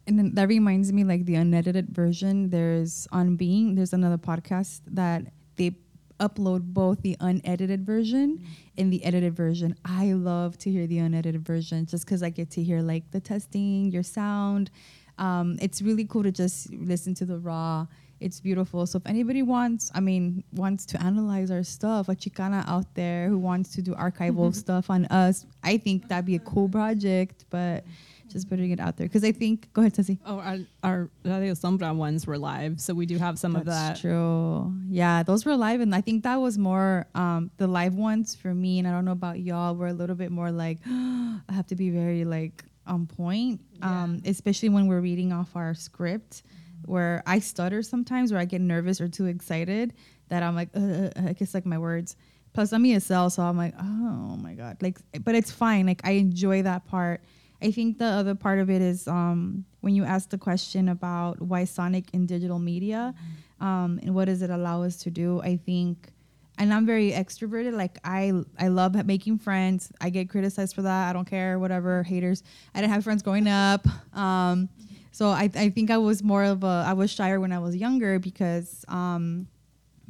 And 0.07 0.19
then 0.19 0.35
that 0.37 0.49
reminds 0.49 0.91
me, 0.91 1.05
like 1.05 1.27
the 1.27 1.35
unedited 1.35 1.91
version. 1.91 2.49
There's 2.49 3.07
on 3.13 3.37
Being. 3.37 3.75
There's 3.75 3.93
another 3.93 4.17
podcast 4.17 4.81
that 4.87 5.25
they 5.57 5.77
upload 6.19 6.63
both 6.63 7.03
the 7.03 7.17
unedited 7.21 7.85
version 7.85 8.45
and 8.77 8.93
the 8.93 9.05
edited 9.05 9.37
version. 9.37 9.77
I 9.85 10.13
love 10.13 10.59
to 10.59 10.71
hear 10.71 10.87
the 10.87 10.99
unedited 10.99 11.47
version 11.47 11.87
just 11.87 12.05
because 12.05 12.23
I 12.23 12.31
get 12.31 12.51
to 12.53 12.63
hear 12.63 12.81
like 12.81 13.11
the 13.11 13.21
testing, 13.21 13.91
your 13.91 14.03
sound. 14.03 14.71
Um, 15.19 15.59
it's 15.61 15.83
really 15.83 16.05
cool 16.05 16.23
to 16.23 16.33
just 16.33 16.73
listen 16.73 17.15
to 17.15 17.25
the 17.25 17.39
raw. 17.39 17.87
It's 18.21 18.41
beautiful. 18.41 18.87
So 18.87 18.99
if 18.99 19.07
anybody 19.07 19.43
wants, 19.43 19.91
I 19.95 20.01
mean, 20.01 20.43
wants 20.53 20.85
to 20.87 21.03
analyze 21.03 21.51
our 21.51 21.63
stuff, 21.63 22.09
a 22.09 22.15
Chicana 22.15 22.67
out 22.69 22.95
there 22.95 23.29
who 23.29 23.39
wants 23.39 23.75
to 23.77 23.83
do 23.83 23.95
archival 23.95 24.55
stuff 24.55 24.91
on 24.91 25.07
us, 25.07 25.47
I 25.63 25.79
think 25.79 26.09
that'd 26.09 26.25
be 26.25 26.37
a 26.37 26.41
cool 26.41 26.69
project. 26.69 27.45
But 27.51 27.85
just 28.29 28.49
putting 28.49 28.71
it 28.71 28.81
out 28.81 28.97
there 28.97 29.07
because 29.07 29.25
I 29.25 29.33
think. 29.33 29.73
Go 29.73 29.83
ahead, 29.83 29.97
Ceci. 29.97 30.19
Oh, 30.27 30.39
our 30.39 30.59
our 30.83 31.11
Radio 31.25 31.53
Sombra 31.53 31.95
ones 31.95 32.27
were 32.27 32.39
live, 32.39 32.81
so 32.81 32.95
we 32.95 33.07
do 33.07 33.19
have 33.19 33.39
some 33.39 33.57
of 33.57 33.65
that. 33.65 33.89
That's 33.89 34.01
true. 34.01 34.73
Yeah, 34.89 35.23
those 35.23 35.45
were 35.45 35.57
live, 35.57 35.81
and 35.81 35.95
I 35.95 36.01
think 36.01 36.25
that 36.25 36.37
was 36.37 36.59
more 36.59 37.07
um, 37.15 37.51
the 37.57 37.67
live 37.67 37.95
ones 37.95 38.35
for 38.35 38.55
me. 38.55 38.79
And 38.79 38.87
I 38.87 38.93
don't 38.93 39.05
know 39.05 39.13
about 39.13 39.41
y'all. 39.41 39.75
Were 39.75 39.89
a 39.89 39.93
little 39.93 40.17
bit 40.17 40.31
more 40.31 40.51
like 40.51 40.79
I 40.87 41.41
have 41.51 41.67
to 41.69 41.77
be 41.77 41.91
very 41.91 42.25
like 42.25 42.65
on 42.87 43.07
point, 43.07 43.61
um, 43.83 44.21
especially 44.25 44.71
when 44.71 44.87
we're 44.87 45.01
reading 45.01 45.33
off 45.33 45.55
our 45.55 45.75
script, 45.75 46.43
where 46.87 47.23
I 47.27 47.39
stutter 47.39 47.83
sometimes, 47.83 48.33
where 48.33 48.41
I 48.41 48.45
get 48.45 48.61
nervous 48.61 49.01
or 49.01 49.09
too 49.09 49.27
excited 49.27 49.95
that 50.29 50.43
I'm 50.43 50.55
like, 50.55 50.69
uh, 50.75 51.11
I 51.17 51.33
guess 51.33 51.55
like 51.55 51.67
my 51.67 51.79
words. 51.79 52.17
Plus, 52.55 52.73
I'm 52.73 52.83
ESL, 52.85 53.31
so 53.31 53.43
I'm 53.43 53.57
like, 53.57 53.75
oh 53.79 54.37
my 54.37 54.55
god, 54.55 54.79
like, 54.83 54.99
but 55.23 55.35
it's 55.35 55.51
fine. 55.51 55.87
Like, 55.87 56.01
I 56.05 56.13
enjoy 56.13 56.63
that 56.63 56.87
part. 56.87 57.23
I 57.61 57.71
think 57.71 57.99
the 57.99 58.07
other 58.07 58.35
part 58.35 58.59
of 58.59 58.71
it 58.71 58.81
is 58.81 59.09
um, 59.09 59.65
when 59.81 59.95
you 59.95 60.05
ask 60.05 60.31
the 60.31 60.39
question 60.39 60.89
about 60.89 61.41
why 61.41 61.65
Sonic 61.65 62.07
in 62.13 62.27
digital 62.27 62.59
media 62.59 63.15
um, 63.61 63.99
and 64.03 64.15
what 64.15 64.27
does 64.27 64.43
it 64.43 64.51
allow 64.51 64.83
us 64.83 64.97
to 64.99 65.11
do. 65.11 65.41
I 65.43 65.57
think, 65.57 66.11
and 66.57 66.73
I'm 66.73 66.87
very 66.87 67.11
extroverted. 67.11 67.75
Like 67.75 67.99
I, 68.05 68.33
I 68.59 68.69
love 68.69 68.95
making 69.07 69.39
friends. 69.39 69.91
I 70.01 70.11
get 70.11 70.31
criticized 70.31 70.75
for 70.75 70.83
that. 70.83 71.11
I 71.11 71.13
don't 71.13 71.29
care. 71.29 71.59
Whatever 71.59 72.05
haters. 72.05 72.45
I 72.75 72.81
didn't 72.81 72.93
have 72.93 73.05
friends 73.05 73.23
growing 73.23 73.49
up. 73.49 73.87
Um, 74.17 74.69
so 75.13 75.29
I, 75.29 75.51
I 75.55 75.71
think 75.71 75.91
I 75.91 75.99
was 75.99 76.23
more 76.23 76.45
of 76.45 76.65
a 76.65 76.85
I 76.87 76.93
was 76.93 77.11
shyer 77.11 77.41
when 77.41 77.53
I 77.53 77.59
was 77.59 77.77
younger 77.77 78.19
because 78.19 78.85
um, 78.89 79.49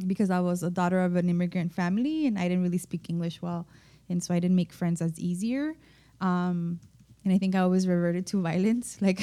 because 0.07 0.31
I 0.31 0.41
was 0.41 0.63
a 0.63 0.71
daughter 0.71 1.01
of 1.01 1.17
an 1.17 1.29
immigrant 1.29 1.73
family 1.73 2.27
and 2.27 2.39
I 2.39 2.45
didn't 2.45 2.63
really 2.63 2.79
speak 2.79 3.09
English 3.11 3.43
well, 3.43 3.67
and 4.09 4.23
so 4.23 4.35
I 4.35 4.41
didn't 4.41 4.57
make 4.57 4.73
friends 4.73 5.01
as 5.03 5.19
easier. 5.19 5.75
Um, 6.21 6.81
and 7.25 7.35
I 7.35 7.39
think 7.39 7.55
I 7.55 7.61
always 7.61 7.87
reverted 7.87 8.27
to 8.29 8.41
violence. 8.41 8.99
Like 9.03 9.21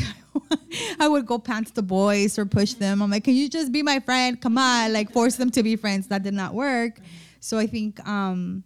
I 0.99 1.07
would 1.07 1.25
go 1.25 1.39
pants 1.39 1.71
the 1.71 1.81
boys 1.81 2.37
or 2.37 2.45
push 2.45 2.73
them. 2.73 3.01
I'm 3.01 3.09
like, 3.09 3.23
can 3.23 3.33
you 3.33 3.49
just 3.49 3.71
be 3.71 3.81
my 3.83 3.99
friend? 3.99 4.39
Come 4.39 4.57
on, 4.57 4.93
like 4.93 5.11
force 5.11 5.35
them 5.35 5.49
to 5.51 5.63
be 5.63 5.75
friends. 5.75 6.07
That 6.07 6.23
did 6.23 6.33
not 6.33 6.53
work. 6.53 6.99
So 7.39 7.57
I 7.57 7.67
think 7.67 8.05
um, 8.07 8.63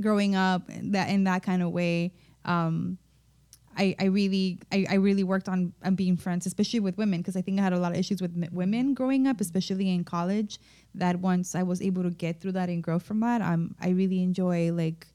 growing 0.00 0.34
up 0.34 0.62
that 0.68 1.10
in 1.10 1.24
that 1.24 1.42
kind 1.42 1.62
of 1.62 1.70
way, 1.70 2.12
um, 2.44 2.98
I, 3.76 3.94
I 4.00 4.04
really 4.06 4.58
I, 4.72 4.86
I 4.90 4.94
really 4.94 5.24
worked 5.24 5.48
on, 5.48 5.72
on 5.84 5.94
being 5.94 6.16
friends, 6.16 6.46
especially 6.46 6.80
with 6.80 6.96
women, 6.96 7.20
because 7.20 7.36
I 7.36 7.42
think 7.42 7.60
I 7.60 7.62
had 7.62 7.72
a 7.72 7.78
lot 7.78 7.92
of 7.92 7.98
issues 7.98 8.22
with 8.22 8.34
women 8.52 8.94
growing 8.94 9.26
up, 9.26 9.40
especially 9.40 9.90
in 9.90 10.04
college. 10.04 10.58
That 10.94 11.20
once 11.20 11.54
I 11.54 11.62
was 11.62 11.82
able 11.82 12.02
to 12.04 12.10
get 12.10 12.40
through 12.40 12.52
that 12.52 12.68
and 12.68 12.82
grow 12.82 12.98
from 12.98 13.20
that, 13.20 13.42
um, 13.42 13.74
I 13.80 13.90
really 13.90 14.22
enjoy 14.22 14.72
like 14.72 15.06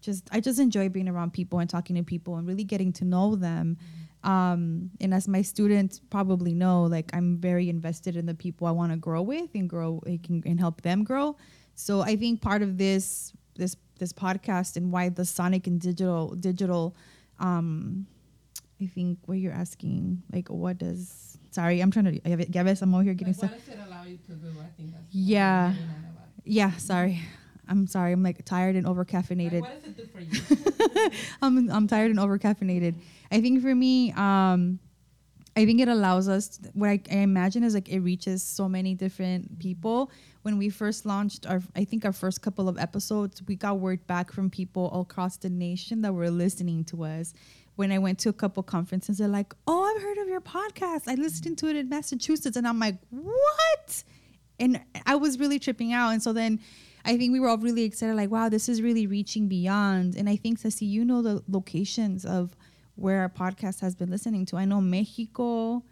just 0.00 0.28
I 0.32 0.40
just 0.40 0.58
enjoy 0.58 0.88
being 0.88 1.08
around 1.08 1.32
people 1.32 1.58
and 1.58 1.68
talking 1.68 1.96
to 1.96 2.02
people 2.02 2.36
and 2.36 2.46
really 2.46 2.64
getting 2.64 2.92
to 2.94 3.04
know 3.04 3.36
them. 3.36 3.76
Um, 4.24 4.90
and 5.00 5.14
as 5.14 5.28
my 5.28 5.42
students 5.42 6.00
probably 6.10 6.52
know, 6.52 6.84
like 6.84 7.10
I'm 7.12 7.38
very 7.38 7.68
invested 7.68 8.16
in 8.16 8.26
the 8.26 8.34
people 8.34 8.66
I 8.66 8.72
want 8.72 8.90
to 8.92 8.98
grow 8.98 9.22
with 9.22 9.50
and 9.54 9.68
grow 9.68 10.02
and 10.06 10.58
help 10.58 10.82
them 10.82 11.04
grow. 11.04 11.36
So 11.74 12.00
I 12.00 12.16
think 12.16 12.40
part 12.40 12.62
of 12.62 12.78
this 12.78 13.32
this 13.54 13.76
this 13.98 14.12
podcast 14.12 14.76
and 14.76 14.90
why 14.92 15.08
the 15.08 15.24
sonic 15.24 15.66
and 15.66 15.80
digital 15.80 16.34
digital 16.34 16.96
um 17.40 18.06
I 18.80 18.86
think 18.86 19.18
what 19.26 19.38
you're 19.38 19.52
asking 19.52 20.22
like 20.32 20.48
what 20.48 20.78
does 20.78 21.38
sorry 21.50 21.80
I'm 21.80 21.90
trying 21.90 22.06
to 22.06 22.20
I 22.24 22.28
have 22.30 22.40
it 22.40 22.50
Gavis 22.50 22.82
I'm 22.82 22.94
over 22.94 23.02
here 23.04 23.14
getting 23.14 23.34
stuff 23.34 23.50
allow 23.86 24.04
you 24.04 24.18
to 24.26 24.32
do? 24.32 24.48
I 24.60 24.66
think 24.76 24.94
Yeah. 25.10 25.74
yeah 26.44 26.72
sorry 26.76 27.20
I'm 27.68 27.86
sorry 27.86 28.12
I'm 28.12 28.22
like 28.22 28.44
tired 28.44 28.76
and 28.76 28.86
over 28.86 29.04
caffeinated 29.04 29.60
What 29.62 29.74
does 29.74 29.84
it 29.84 29.96
do 29.96 30.06
for 30.06 30.20
you? 30.20 31.10
I'm 31.42 31.70
I'm 31.70 31.86
tired 31.86 32.10
and 32.10 32.20
over 32.20 32.38
caffeinated. 32.38 32.94
I 33.30 33.40
think 33.40 33.60
for 33.62 33.74
me, 33.74 34.12
um, 34.12 34.78
I 35.58 35.66
think 35.66 35.80
it 35.80 35.88
allows 35.88 36.28
us. 36.28 36.60
What 36.72 36.88
I, 36.88 37.00
I 37.10 37.16
imagine 37.16 37.64
is 37.64 37.74
like 37.74 37.88
it 37.88 38.00
reaches 38.00 38.42
so 38.42 38.68
many 38.68 38.94
different 38.94 39.46
mm-hmm. 39.46 39.58
people. 39.58 40.10
When 40.42 40.56
we 40.56 40.68
first 40.68 41.04
launched 41.04 41.46
our, 41.46 41.60
I 41.74 41.84
think 41.84 42.04
our 42.04 42.12
first 42.12 42.42
couple 42.42 42.68
of 42.68 42.78
episodes, 42.78 43.42
we 43.46 43.56
got 43.56 43.80
word 43.80 44.06
back 44.06 44.30
from 44.32 44.50
people 44.50 44.88
all 44.92 45.02
across 45.02 45.36
the 45.36 45.50
nation 45.50 46.02
that 46.02 46.14
were 46.14 46.30
listening 46.30 46.84
to 46.84 47.04
us. 47.04 47.34
When 47.74 47.92
I 47.92 47.98
went 47.98 48.18
to 48.20 48.28
a 48.28 48.32
couple 48.32 48.62
conferences, 48.62 49.18
they're 49.18 49.28
like, 49.28 49.54
"Oh, 49.66 49.82
I've 49.82 50.02
heard 50.02 50.18
of 50.18 50.28
your 50.28 50.40
podcast. 50.40 51.06
I 51.06 51.14
listened 51.14 51.58
to 51.58 51.68
it 51.68 51.76
in 51.76 51.88
Massachusetts," 51.88 52.56
and 52.56 52.66
I'm 52.66 52.78
like, 52.78 52.96
"What?" 53.10 54.04
and 54.60 54.80
I 55.06 55.16
was 55.16 55.38
really 55.38 55.58
tripping 55.58 55.92
out. 55.92 56.10
And 56.10 56.22
so 56.22 56.32
then 56.32 56.60
I 57.04 57.16
think 57.16 57.32
we 57.32 57.40
were 57.40 57.48
all 57.48 57.58
really 57.58 57.84
excited, 57.84 58.16
like, 58.16 58.30
wow, 58.30 58.48
this 58.48 58.68
is 58.68 58.82
really 58.82 59.06
reaching 59.06 59.48
beyond. 59.48 60.16
And 60.16 60.28
I 60.28 60.36
think, 60.36 60.58
Ceci, 60.58 60.86
you 60.86 61.04
know 61.04 61.22
the 61.22 61.42
locations 61.48 62.24
of 62.24 62.56
where 62.98 63.20
our 63.20 63.28
podcast 63.28 63.80
has 63.80 63.94
been 63.94 64.10
listening 64.10 64.44
to. 64.46 64.56
I 64.56 64.64
know 64.64 64.80
Mexico. 64.80 65.82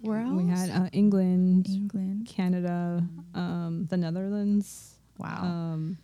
Where 0.00 0.20
else? 0.20 0.36
We 0.42 0.46
had 0.48 0.70
uh, 0.70 0.88
England, 0.92 1.66
England. 1.68 2.26
Canada, 2.28 3.02
um, 3.34 3.86
the 3.88 3.96
Netherlands, 3.96 4.94
Wow. 5.18 5.42
um, 5.44 5.98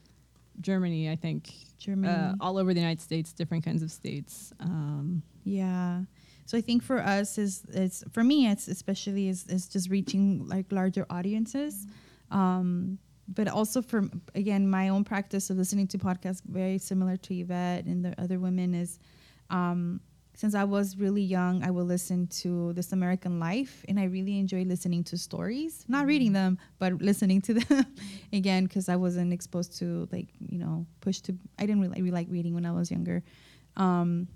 Germany, 0.61 1.11
I 1.11 1.17
think. 1.17 1.53
Germany. 1.79 2.13
Uh, 2.13 2.35
all 2.41 2.59
over 2.59 2.73
the 2.75 2.81
United 2.81 3.01
States, 3.03 3.33
different 3.33 3.65
kinds 3.65 3.83
of 3.83 3.91
states. 3.91 4.53
Um, 4.61 5.23
Yeah. 5.45 6.03
So 6.47 6.59
I 6.59 6.61
think 6.61 6.83
for 6.83 6.99
us 7.01 7.39
is 7.39 7.63
it's 7.73 8.03
for 8.13 8.23
me 8.25 8.49
it's 8.51 8.67
especially 8.69 9.29
is 9.29 9.47
is 9.47 9.69
just 9.69 9.89
reaching 9.91 10.47
like 10.49 10.67
larger 10.73 11.07
audiences. 11.09 11.87
Um 12.31 12.99
but 13.29 13.47
also 13.49 13.81
for 13.81 14.01
again 14.35 14.69
my 14.69 14.89
own 14.91 15.05
practice 15.05 15.49
of 15.51 15.57
listening 15.57 15.87
to 15.89 15.99
podcasts 15.99 16.43
very 16.45 16.79
similar 16.79 17.17
to 17.17 17.31
Yvette 17.35 17.85
and 17.87 18.05
the 18.05 18.13
other 18.21 18.39
women 18.41 18.75
is 18.75 18.99
um 19.51 20.01
since 20.35 20.55
I 20.55 20.65
was 20.65 20.97
really 20.97 21.23
young, 21.23 21.63
I 21.63 21.71
would 21.71 21.87
listen 21.87 22.27
to 22.29 22.73
This 22.73 22.93
American 22.93 23.39
Life, 23.39 23.85
and 23.89 24.01
I 24.01 24.05
really 24.05 24.39
enjoyed 24.39 24.67
listening 24.67 25.05
to 25.05 25.19
stories. 25.19 25.85
Not 25.89 26.07
reading 26.07 26.33
them, 26.33 26.59
but 26.79 26.95
listening 27.03 27.43
to 27.43 27.55
them 27.61 27.87
again 28.33 28.65
because 28.65 28.89
I 28.89 28.97
wasn't 28.97 29.33
exposed 29.33 29.79
to 29.79 30.09
like 30.11 30.29
you 30.41 30.59
know 30.59 30.87
pushed 31.01 31.27
to. 31.27 31.37
I 31.59 31.67
didn't 31.67 31.83
really, 31.83 32.01
really 32.01 32.11
like 32.11 32.29
reading 32.31 32.55
when 32.55 32.65
I 32.65 32.73
was 32.73 32.91
younger. 32.91 33.23
Um, 33.77 34.29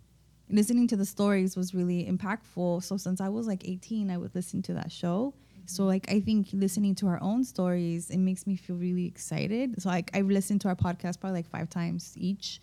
listening 0.51 0.87
to 0.89 0.97
the 0.97 1.07
stories 1.07 1.57
was 1.57 1.75
really 1.75 2.05
impactful. 2.05 2.83
So 2.83 2.97
since 2.97 3.21
I 3.21 3.29
was 3.29 3.47
like 3.47 3.67
18, 3.67 4.11
I 4.11 4.17
would 4.17 4.35
listen 4.35 4.63
to 4.63 4.75
that 4.75 4.93
show. 4.93 5.35
So 5.67 5.85
like 5.85 6.11
I 6.11 6.21
think 6.21 6.49
listening 6.53 6.95
to 6.97 7.09
our 7.09 7.21
own 7.21 7.43
stories, 7.43 8.11
it 8.11 8.19
makes 8.19 8.47
me 8.47 8.57
feel 8.57 8.77
really 8.77 9.07
excited. 9.07 9.81
So 9.83 9.89
like 9.89 10.11
I've 10.15 10.29
listened 10.29 10.61
to 10.63 10.69
our 10.69 10.77
podcast 10.77 11.21
probably 11.21 11.39
like 11.39 11.49
five 11.49 11.69
times 11.69 12.15
each. 12.17 12.61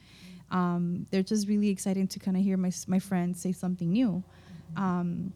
Um, 0.51 1.05
they're 1.09 1.23
just 1.23 1.47
really 1.47 1.69
exciting 1.69 2.07
to 2.09 2.19
kind 2.19 2.37
of 2.37 2.43
hear 2.43 2.57
my 2.57 2.71
my 2.87 2.99
friends 2.99 3.41
say 3.41 3.51
something 3.51 3.91
new. 3.91 4.23
Um, 4.75 5.33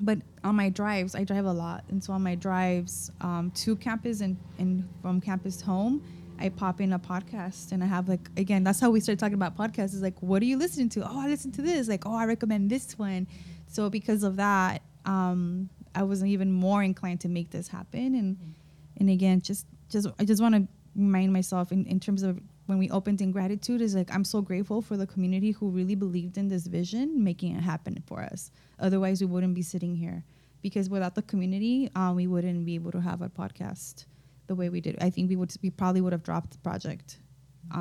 but 0.00 0.18
on 0.44 0.56
my 0.56 0.68
drives, 0.68 1.14
I 1.14 1.24
drive 1.24 1.46
a 1.46 1.52
lot, 1.52 1.84
and 1.88 2.02
so 2.02 2.12
on 2.12 2.22
my 2.22 2.34
drives 2.34 3.10
um, 3.20 3.50
to 3.56 3.76
campus 3.76 4.20
and, 4.20 4.36
and 4.58 4.88
from 5.00 5.20
campus 5.20 5.60
home, 5.60 6.02
I 6.38 6.50
pop 6.50 6.80
in 6.80 6.92
a 6.92 6.98
podcast, 6.98 7.72
and 7.72 7.82
I 7.82 7.86
have 7.86 8.08
like 8.08 8.28
again, 8.36 8.64
that's 8.64 8.80
how 8.80 8.90
we 8.90 9.00
started 9.00 9.18
talking 9.18 9.34
about 9.34 9.56
podcasts. 9.56 9.94
Is 9.94 10.02
like, 10.02 10.20
what 10.20 10.42
are 10.42 10.46
you 10.46 10.58
listening 10.58 10.88
to? 10.90 11.08
Oh, 11.08 11.20
I 11.20 11.28
listen 11.28 11.52
to 11.52 11.62
this. 11.62 11.88
Like, 11.88 12.04
oh, 12.06 12.14
I 12.14 12.26
recommend 12.26 12.70
this 12.70 12.98
one. 12.98 13.26
So 13.68 13.88
because 13.90 14.22
of 14.22 14.36
that, 14.36 14.82
um, 15.04 15.70
I 15.94 16.02
was 16.02 16.22
even 16.24 16.52
more 16.52 16.82
inclined 16.82 17.20
to 17.22 17.28
make 17.28 17.50
this 17.50 17.68
happen. 17.68 18.14
And 18.14 18.54
and 18.98 19.10
again, 19.10 19.40
just 19.40 19.66
just 19.88 20.08
I 20.18 20.24
just 20.24 20.42
want 20.42 20.54
to 20.54 20.68
remind 20.94 21.32
myself 21.32 21.72
in, 21.72 21.86
in 21.86 22.00
terms 22.00 22.22
of 22.22 22.40
when 22.66 22.78
we 22.78 22.90
opened 22.90 23.20
in 23.20 23.30
gratitude 23.30 23.80
is 23.80 23.94
like 23.94 24.12
I'm 24.12 24.24
so 24.24 24.42
grateful 24.42 24.82
for 24.82 24.96
the 24.96 25.06
community 25.06 25.52
who 25.52 25.70
really 25.70 25.94
believed 25.94 26.36
in 26.36 26.48
this 26.48 26.66
vision, 26.66 27.22
making 27.22 27.56
it 27.56 27.62
happen 27.62 28.02
for 28.06 28.20
us. 28.22 28.50
Otherwise, 28.78 29.20
we 29.20 29.26
wouldn't 29.26 29.54
be 29.54 29.62
sitting 29.62 29.94
here 29.94 30.24
because 30.62 30.90
without 30.90 31.14
the 31.14 31.22
community, 31.22 31.90
um, 31.94 32.16
we 32.16 32.26
wouldn't 32.26 32.64
be 32.64 32.74
able 32.74 32.92
to 32.92 33.00
have 33.00 33.22
a 33.22 33.28
podcast 33.28 34.06
the 34.46 34.54
way 34.54 34.68
we 34.68 34.80
did. 34.80 34.96
I 35.00 35.10
think 35.10 35.28
we 35.28 35.36
would 35.36 35.52
we 35.62 35.70
probably 35.70 36.00
would 36.00 36.12
have 36.12 36.22
dropped 36.22 36.52
the 36.52 36.58
project 36.58 37.18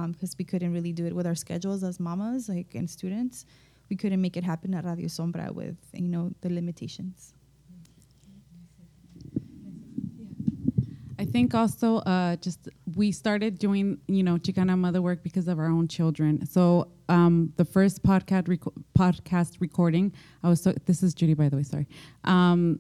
because 0.07 0.36
we 0.38 0.45
couldn't 0.45 0.73
really 0.73 0.91
do 0.91 1.05
it 1.05 1.15
with 1.15 1.27
our 1.27 1.36
schedules 1.36 1.83
as 1.83 1.99
mamas 1.99 2.49
like 2.49 2.73
and 2.75 2.89
students. 2.89 3.45
We 3.89 3.95
couldn't 3.95 4.21
make 4.21 4.36
it 4.36 4.43
happen 4.43 4.73
at 4.73 4.83
Radio 4.83 5.07
Sombra 5.07 5.51
with 5.51 5.77
you 5.93 6.09
know 6.09 6.31
the 6.41 6.49
limitations. 6.49 7.34
I 11.18 11.26
think 11.26 11.53
also 11.55 11.97
uh, 11.97 12.36
just 12.38 12.70
we 12.95 13.11
started 13.11 13.57
doing 13.57 13.99
you 14.07 14.24
know 14.24 14.38
Chicana 14.38 14.78
mother 14.78 15.01
work 15.01 15.24
because 15.24 15.47
of 15.47 15.59
our 15.59 15.68
own 15.68 15.88
children. 15.88 16.45
So 16.45 16.89
um, 17.09 17.53
the 17.57 17.66
first 17.66 18.03
podcast 18.03 18.43
reco- 18.43 18.74
podcast 18.97 19.61
recording, 19.61 20.13
I 20.43 20.49
was 20.49 20.61
so 20.61 20.74
this 20.86 21.03
is 21.03 21.13
Judy 21.13 21.34
by 21.34 21.49
the 21.49 21.57
way, 21.57 21.63
sorry. 21.63 21.88
Um, 22.24 22.80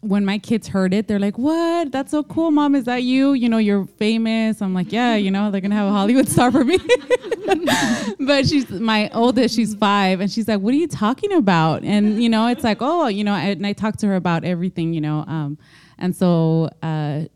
when 0.00 0.24
my 0.24 0.36
kids 0.36 0.66
heard 0.66 0.92
it, 0.92 1.06
they're 1.06 1.20
like, 1.20 1.38
"What? 1.38 1.92
That's 1.92 2.10
so 2.10 2.24
cool, 2.24 2.50
mom! 2.50 2.74
Is 2.74 2.84
that 2.84 3.04
you? 3.04 3.34
You 3.34 3.48
know, 3.48 3.58
you're 3.58 3.84
famous." 3.84 4.60
I'm 4.60 4.74
like, 4.74 4.92
"Yeah, 4.92 5.14
you 5.14 5.30
know, 5.30 5.50
they're 5.50 5.60
gonna 5.60 5.76
have 5.76 5.88
a 5.88 5.92
Hollywood 5.92 6.28
star 6.28 6.50
for 6.50 6.64
me." 6.64 6.78
but 8.20 8.48
she's 8.48 8.68
my 8.70 9.10
oldest. 9.10 9.54
She's 9.54 9.74
five, 9.76 10.20
and 10.20 10.30
she's 10.30 10.48
like, 10.48 10.60
"What 10.60 10.74
are 10.74 10.76
you 10.76 10.88
talking 10.88 11.32
about?" 11.32 11.84
And 11.84 12.22
you 12.22 12.28
know, 12.28 12.48
it's 12.48 12.64
like, 12.64 12.78
"Oh, 12.80 13.06
you 13.06 13.22
know," 13.22 13.34
and 13.34 13.64
I 13.64 13.72
talk 13.72 13.96
to 13.98 14.08
her 14.08 14.16
about 14.16 14.44
everything, 14.44 14.92
you 14.92 15.00
know, 15.00 15.24
um, 15.26 15.58
and 15.98 16.14
so. 16.14 16.68
Uh, 16.82 17.26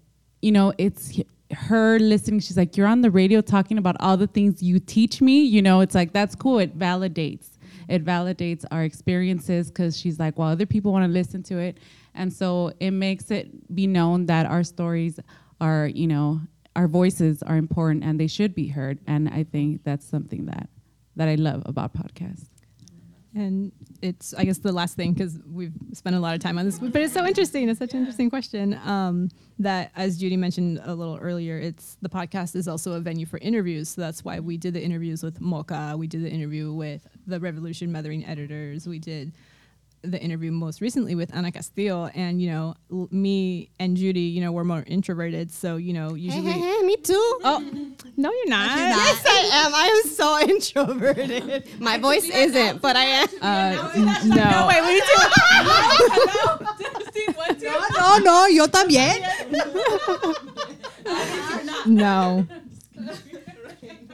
you 0.42 0.52
know, 0.52 0.72
it's 0.78 1.20
her 1.52 1.98
listening. 1.98 2.40
She's 2.40 2.56
like, 2.56 2.76
You're 2.76 2.86
on 2.86 3.00
the 3.02 3.10
radio 3.10 3.40
talking 3.40 3.78
about 3.78 3.96
all 4.00 4.16
the 4.16 4.26
things 4.26 4.62
you 4.62 4.78
teach 4.78 5.20
me. 5.20 5.42
You 5.42 5.62
know, 5.62 5.80
it's 5.80 5.94
like, 5.94 6.12
that's 6.12 6.34
cool. 6.34 6.58
It 6.58 6.78
validates. 6.78 7.50
It 7.88 8.04
validates 8.04 8.64
our 8.70 8.82
experiences 8.82 9.68
because 9.68 9.98
she's 9.98 10.18
like, 10.18 10.38
Well, 10.38 10.48
other 10.48 10.66
people 10.66 10.92
want 10.92 11.04
to 11.04 11.10
listen 11.10 11.42
to 11.44 11.58
it. 11.58 11.78
And 12.14 12.32
so 12.32 12.72
it 12.80 12.92
makes 12.92 13.30
it 13.30 13.74
be 13.74 13.86
known 13.86 14.26
that 14.26 14.46
our 14.46 14.64
stories 14.64 15.20
are, 15.60 15.86
you 15.86 16.06
know, 16.06 16.40
our 16.74 16.88
voices 16.88 17.42
are 17.42 17.56
important 17.56 18.04
and 18.04 18.18
they 18.20 18.26
should 18.26 18.54
be 18.54 18.68
heard. 18.68 18.98
And 19.06 19.28
I 19.28 19.44
think 19.44 19.84
that's 19.84 20.06
something 20.06 20.46
that 20.46 20.68
that 21.16 21.28
I 21.28 21.36
love 21.36 21.62
about 21.64 21.94
podcasts. 21.94 22.55
And 23.36 23.70
it's, 24.00 24.32
I 24.32 24.44
guess, 24.44 24.58
the 24.58 24.72
last 24.72 24.96
thing 24.96 25.12
because 25.12 25.38
we've 25.52 25.74
spent 25.92 26.16
a 26.16 26.20
lot 26.20 26.34
of 26.34 26.40
time 26.40 26.56
on 26.56 26.64
this, 26.64 26.78
but 26.78 26.96
it's 26.96 27.12
so 27.12 27.26
interesting. 27.26 27.68
It's 27.68 27.78
such 27.78 27.92
an 27.92 28.00
interesting 28.00 28.30
question. 28.30 28.80
Um, 28.84 29.28
that, 29.58 29.92
as 29.94 30.16
Judy 30.16 30.38
mentioned 30.38 30.80
a 30.82 30.94
little 30.94 31.18
earlier, 31.18 31.58
it's 31.58 31.98
the 32.00 32.08
podcast 32.08 32.56
is 32.56 32.66
also 32.66 32.94
a 32.94 33.00
venue 33.00 33.26
for 33.26 33.38
interviews. 33.38 33.90
So 33.90 34.00
that's 34.00 34.24
why 34.24 34.40
we 34.40 34.56
did 34.56 34.72
the 34.72 34.82
interviews 34.82 35.22
with 35.22 35.38
Mocha. 35.40 35.96
We 35.98 36.06
did 36.06 36.22
the 36.22 36.30
interview 36.30 36.72
with 36.72 37.06
the 37.26 37.38
Revolution 37.38 37.92
Mothering 37.92 38.24
editors. 38.24 38.88
We 38.88 38.98
did 38.98 39.32
the 40.10 40.20
interview 40.20 40.50
most 40.52 40.80
recently 40.80 41.14
with 41.14 41.34
Ana 41.34 41.50
Castillo. 41.52 42.06
And, 42.14 42.40
you 42.40 42.50
know, 42.50 42.74
l- 42.92 43.08
me 43.10 43.70
and 43.78 43.96
Judy, 43.96 44.20
you 44.20 44.40
know, 44.40 44.52
we're 44.52 44.64
more 44.64 44.84
introverted. 44.86 45.50
So, 45.52 45.76
you 45.76 45.92
know, 45.92 46.14
usually. 46.14 46.42
hey, 46.52 46.58
hey, 46.58 46.82
me 46.82 46.96
too. 46.96 47.38
Oh, 47.44 47.60
no, 48.16 48.30
you're 48.32 48.48
not. 48.48 48.76
Yes, 48.76 49.22
I 49.26 49.48
am. 49.64 49.74
I 49.74 50.02
am 50.04 50.10
so 50.10 50.38
introverted. 50.48 51.80
My 51.80 51.98
voice 51.98 52.24
isn't, 52.28 52.80
but 52.80 52.96
I 52.96 53.04
am. 53.04 53.28
Uh, 53.42 53.90
n- 53.94 54.28
no. 54.30 54.66
wait, 54.68 54.82
we 54.82 55.02
No, 57.96 58.18
no, 58.18 58.46
yo 58.46 58.66
también. 58.66 59.20
No. 61.86 62.46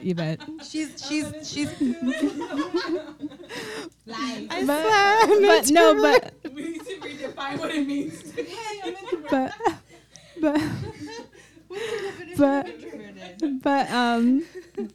Yvette. 0.02 0.40
She's 0.64 1.04
she's 1.06 1.26
she's. 1.48 1.70
but, 4.06 5.26
but 5.26 5.70
no, 5.70 6.02
but 6.02 6.34
We 6.52 6.62
need 6.70 6.84
to 6.84 6.96
redefine 7.00 7.58
what 7.58 7.70
it 7.74 7.86
means. 7.86 8.22
but 9.30 9.52
but 10.40 10.60
but 12.36 12.68
but 13.62 13.90
um, 13.90 14.44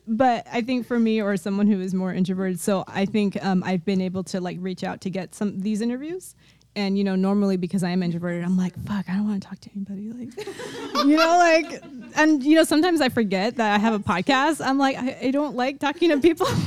but 0.08 0.48
I 0.52 0.62
think 0.62 0.86
for 0.86 1.00
me 1.00 1.22
or 1.22 1.38
someone 1.38 1.68
who 1.68 1.80
is 1.80 1.94
more 1.94 2.14
introverted, 2.14 2.60
so 2.60 2.84
I 2.88 3.06
think 3.06 3.44
um, 3.44 3.64
I've 3.66 3.86
been 3.86 4.02
able 4.02 4.24
to 4.26 4.42
like 4.42 4.58
reach 4.60 4.84
out 4.84 5.02
to 5.02 5.10
get 5.10 5.34
some 5.36 5.60
these 5.60 5.82
interviews. 5.82 6.36
And 6.78 6.96
you 6.96 7.04
know, 7.04 7.16
normally 7.16 7.58
because 7.58 7.84
I 7.84 7.90
am 7.90 8.04
introverted, 8.04 8.44
I'm 8.44 8.56
like, 8.56 8.76
fuck, 8.86 9.10
I 9.10 9.16
don't 9.16 9.28
want 9.28 9.42
to 9.42 9.50
talk 9.50 9.60
to 9.62 9.70
anybody. 9.76 10.12
Like, 10.12 10.48
you 11.08 11.18
know, 11.18 11.38
like, 11.38 11.84
and 12.16 12.44
you 12.44 12.56
know, 12.56 12.64
sometimes 12.64 13.02
I 13.02 13.10
forget 13.10 13.56
that 13.56 13.74
I 13.74 13.80
have 13.80 13.96
a 13.96 14.00
podcast. 14.00 14.64
I'm 14.64 14.78
like, 14.78 14.96
I, 14.96 15.18
I 15.24 15.32
don't 15.32 15.56
like 15.56 15.80
talking 15.80 16.10
to 16.12 16.20
people. 16.20 16.48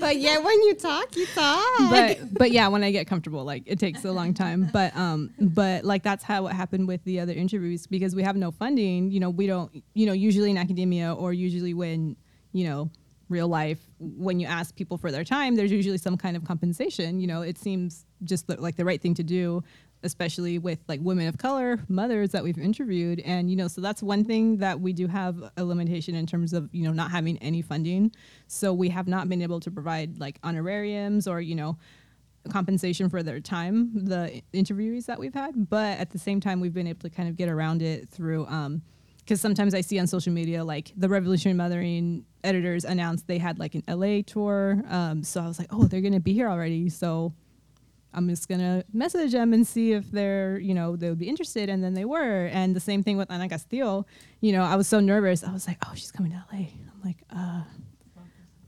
But 0.00 0.18
yeah, 0.18 0.38
when 0.38 0.62
you 0.62 0.74
talk, 0.74 1.16
you 1.16 1.26
talk. 1.26 1.64
but 1.90 2.18
but 2.34 2.50
yeah, 2.52 2.68
when 2.68 2.84
I 2.84 2.92
get 2.92 3.08
comfortable, 3.08 3.44
like 3.44 3.64
it 3.66 3.80
takes 3.80 4.04
a 4.04 4.12
long 4.12 4.32
time. 4.32 4.68
But 4.72 4.94
um, 4.96 5.30
but 5.40 5.84
like 5.84 6.04
that's 6.04 6.22
how 6.22 6.46
it 6.46 6.52
happened 6.52 6.86
with 6.86 7.02
the 7.04 7.18
other 7.18 7.32
interviews 7.32 7.86
because 7.86 8.14
we 8.14 8.22
have 8.22 8.36
no 8.36 8.52
funding. 8.52 9.10
You 9.10 9.18
know, 9.18 9.30
we 9.30 9.46
don't. 9.46 9.82
You 9.94 10.06
know, 10.06 10.12
usually 10.12 10.50
in 10.50 10.58
academia 10.58 11.12
or 11.12 11.32
usually 11.32 11.74
when 11.74 12.16
you 12.52 12.64
know 12.68 12.90
real 13.28 13.48
life 13.48 13.78
when 13.98 14.40
you 14.40 14.46
ask 14.46 14.74
people 14.74 14.96
for 14.96 15.10
their 15.10 15.24
time 15.24 15.54
there's 15.54 15.70
usually 15.70 15.98
some 15.98 16.16
kind 16.16 16.34
of 16.34 16.44
compensation 16.44 17.20
you 17.20 17.26
know 17.26 17.42
it 17.42 17.58
seems 17.58 18.06
just 18.24 18.48
like 18.48 18.76
the 18.76 18.84
right 18.84 19.00
thing 19.00 19.14
to 19.14 19.22
do 19.22 19.62
especially 20.04 20.58
with 20.58 20.78
like 20.86 21.00
women 21.02 21.26
of 21.26 21.38
color 21.38 21.80
mothers 21.88 22.30
that 22.30 22.44
we've 22.44 22.58
interviewed 22.58 23.20
and 23.20 23.50
you 23.50 23.56
know 23.56 23.68
so 23.68 23.80
that's 23.80 24.02
one 24.02 24.24
thing 24.24 24.58
that 24.58 24.80
we 24.80 24.92
do 24.92 25.06
have 25.06 25.50
a 25.56 25.64
limitation 25.64 26.14
in 26.14 26.26
terms 26.26 26.52
of 26.52 26.68
you 26.72 26.84
know 26.84 26.92
not 26.92 27.10
having 27.10 27.36
any 27.38 27.62
funding 27.62 28.10
so 28.46 28.72
we 28.72 28.88
have 28.88 29.08
not 29.08 29.28
been 29.28 29.42
able 29.42 29.60
to 29.60 29.70
provide 29.70 30.18
like 30.18 30.38
honorariums 30.44 31.26
or 31.26 31.40
you 31.40 31.54
know 31.54 31.76
compensation 32.50 33.10
for 33.10 33.22
their 33.22 33.40
time 33.40 33.90
the 34.06 34.40
interviewees 34.54 35.06
that 35.06 35.18
we've 35.18 35.34
had 35.34 35.68
but 35.68 35.98
at 35.98 36.10
the 36.10 36.18
same 36.18 36.40
time 36.40 36.60
we've 36.60 36.72
been 36.74 36.86
able 36.86 37.00
to 37.00 37.10
kind 37.10 37.28
of 37.28 37.36
get 37.36 37.48
around 37.48 37.82
it 37.82 38.08
through 38.08 38.46
um 38.46 38.80
because 39.28 39.42
sometimes 39.42 39.74
I 39.74 39.82
see 39.82 39.98
on 39.98 40.06
social 40.06 40.32
media 40.32 40.64
like 40.64 40.90
the 40.96 41.06
Revolutionary 41.06 41.54
Mothering 41.54 42.24
editors 42.44 42.86
announced 42.86 43.26
they 43.26 43.36
had 43.36 43.58
like 43.58 43.74
an 43.74 43.82
LA 43.86 44.22
tour. 44.26 44.82
Um, 44.88 45.22
so 45.22 45.42
I 45.42 45.46
was 45.46 45.58
like, 45.58 45.68
oh, 45.70 45.84
they're 45.84 46.00
gonna 46.00 46.18
be 46.18 46.32
here 46.32 46.48
already. 46.48 46.88
So 46.88 47.34
I'm 48.14 48.28
just 48.28 48.48
gonna 48.48 48.84
message 48.92 49.32
them 49.32 49.52
and 49.52 49.66
see 49.66 49.92
if 49.92 50.10
they're, 50.10 50.58
you 50.58 50.74
know, 50.74 50.96
they 50.96 51.08
would 51.08 51.18
be 51.18 51.28
interested. 51.28 51.68
And 51.68 51.82
then 51.82 51.94
they 51.94 52.04
were. 52.04 52.46
And 52.46 52.74
the 52.74 52.80
same 52.80 53.02
thing 53.02 53.16
with 53.16 53.30
Ana 53.30 53.48
Castillo. 53.48 54.06
You 54.40 54.52
know, 54.52 54.62
I 54.62 54.76
was 54.76 54.88
so 54.88 55.00
nervous. 55.00 55.44
I 55.44 55.52
was 55.52 55.66
like, 55.66 55.78
oh, 55.86 55.92
she's 55.94 56.10
coming 56.10 56.32
to 56.32 56.44
LA. 56.52 56.58
I'm 56.58 57.00
like, 57.04 57.18
uh, 57.30 57.62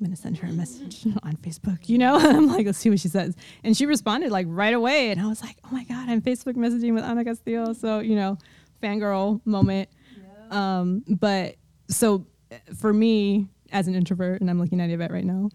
I'm 0.00 0.06
gonna 0.06 0.16
send 0.16 0.38
her 0.38 0.48
a 0.48 0.52
message 0.52 1.06
on 1.22 1.36
Facebook. 1.36 1.88
You 1.88 1.98
know, 1.98 2.16
I'm 2.18 2.46
like, 2.46 2.66
let's 2.66 2.78
see 2.78 2.90
what 2.90 3.00
she 3.00 3.08
says. 3.08 3.36
And 3.64 3.76
she 3.76 3.86
responded 3.86 4.30
like 4.30 4.46
right 4.48 4.74
away. 4.74 5.10
And 5.10 5.20
I 5.20 5.26
was 5.26 5.42
like, 5.42 5.56
oh 5.64 5.68
my 5.72 5.84
god, 5.84 6.08
I'm 6.08 6.22
Facebook 6.22 6.54
messaging 6.54 6.94
with 6.94 7.04
Ana 7.04 7.24
Castillo. 7.24 7.72
So 7.72 8.00
you 8.00 8.16
know, 8.16 8.38
fangirl 8.82 9.40
moment. 9.44 9.88
Um, 10.50 11.04
but 11.08 11.56
so 11.88 12.26
uh, 12.50 12.56
for 12.76 12.92
me 12.92 13.46
as 13.72 13.88
an 13.88 13.94
introvert, 13.94 14.40
and 14.40 14.50
I'm 14.50 14.58
looking 14.58 14.80
at 14.80 14.90
Yvette 14.90 15.12
right 15.12 15.24
now. 15.24 15.48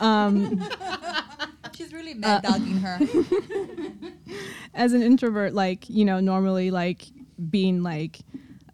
Um, 0.00 0.58
She's 1.82 1.92
really 1.92 2.14
mad 2.14 2.42
dogging 2.42 2.78
her. 2.78 2.98
as 4.74 4.92
an 4.92 5.02
introvert, 5.02 5.52
like, 5.52 5.88
you 5.88 6.04
know, 6.04 6.20
normally 6.20 6.70
like 6.70 7.06
being 7.50 7.82
like, 7.82 8.20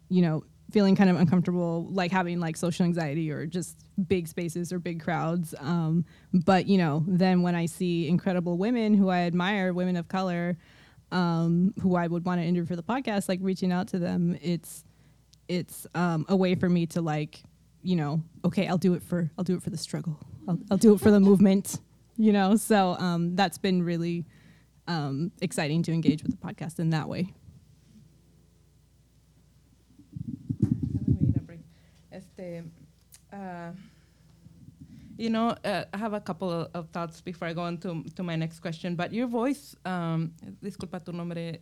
you 0.09 0.21
know, 0.21 0.43
feeling 0.71 0.95
kind 0.95 1.09
of 1.09 1.15
uncomfortable, 1.15 1.87
like 1.89 2.11
having 2.11 2.39
like 2.39 2.55
social 2.55 2.85
anxiety 2.85 3.31
or 3.31 3.45
just 3.45 3.77
big 4.07 4.27
spaces 4.27 4.71
or 4.71 4.79
big 4.79 5.01
crowds. 5.01 5.55
Um, 5.59 6.05
but, 6.31 6.67
you 6.67 6.77
know, 6.77 7.03
then 7.07 7.41
when 7.41 7.55
I 7.55 7.65
see 7.65 8.07
incredible 8.07 8.57
women 8.57 8.93
who 8.93 9.09
I 9.09 9.21
admire, 9.21 9.73
women 9.73 9.95
of 9.95 10.07
color, 10.07 10.57
um, 11.11 11.73
who 11.81 11.95
I 11.95 12.05
would 12.05 12.25
want 12.25 12.39
to 12.39 12.45
interview 12.45 12.67
for 12.67 12.75
the 12.75 12.83
podcast, 12.83 13.27
like 13.27 13.39
reaching 13.41 13.71
out 13.71 13.87
to 13.89 13.99
them, 13.99 14.37
it's, 14.41 14.83
it's 15.47 15.87
um, 15.95 16.25
a 16.29 16.35
way 16.35 16.53
for 16.53 16.69
me 16.69 16.85
to 16.87 17.01
like, 17.01 17.41
you 17.81 17.95
know, 17.95 18.21
okay, 18.45 18.67
I'll 18.67 18.77
do 18.77 18.93
it 18.93 19.01
for, 19.01 19.31
I'll 19.37 19.43
do 19.43 19.55
it 19.55 19.63
for 19.63 19.71
the 19.71 19.77
struggle. 19.77 20.19
I'll, 20.47 20.59
I'll 20.69 20.77
do 20.77 20.93
it 20.93 21.01
for 21.01 21.09
the 21.09 21.19
movement, 21.19 21.79
you 22.19 22.31
know? 22.33 22.55
So 22.57 22.95
um, 22.99 23.35
that's 23.35 23.57
been 23.57 23.81
really 23.81 24.25
um, 24.87 25.31
exciting 25.41 25.81
to 25.83 25.91
engage 25.91 26.21
with 26.21 26.31
the 26.31 26.37
podcast 26.37 26.77
in 26.77 26.91
that 26.91 27.07
way. 27.07 27.33
Este, 32.11 32.63
uh, 33.31 33.71
you 35.17 35.29
know, 35.29 35.55
uh, 35.63 35.85
I 35.93 35.97
have 35.97 36.13
a 36.13 36.19
couple 36.19 36.51
of, 36.51 36.69
of 36.73 36.89
thoughts 36.89 37.21
before 37.21 37.47
I 37.47 37.53
go 37.53 37.61
on 37.61 37.77
to, 37.79 38.03
to 38.15 38.23
my 38.23 38.35
next 38.35 38.59
question. 38.59 38.95
But 38.95 39.13
your 39.13 39.27
voice, 39.27 39.75
um, 39.85 40.33
disculpa 40.61 41.03
tu 41.03 41.13
nombre, 41.13 41.59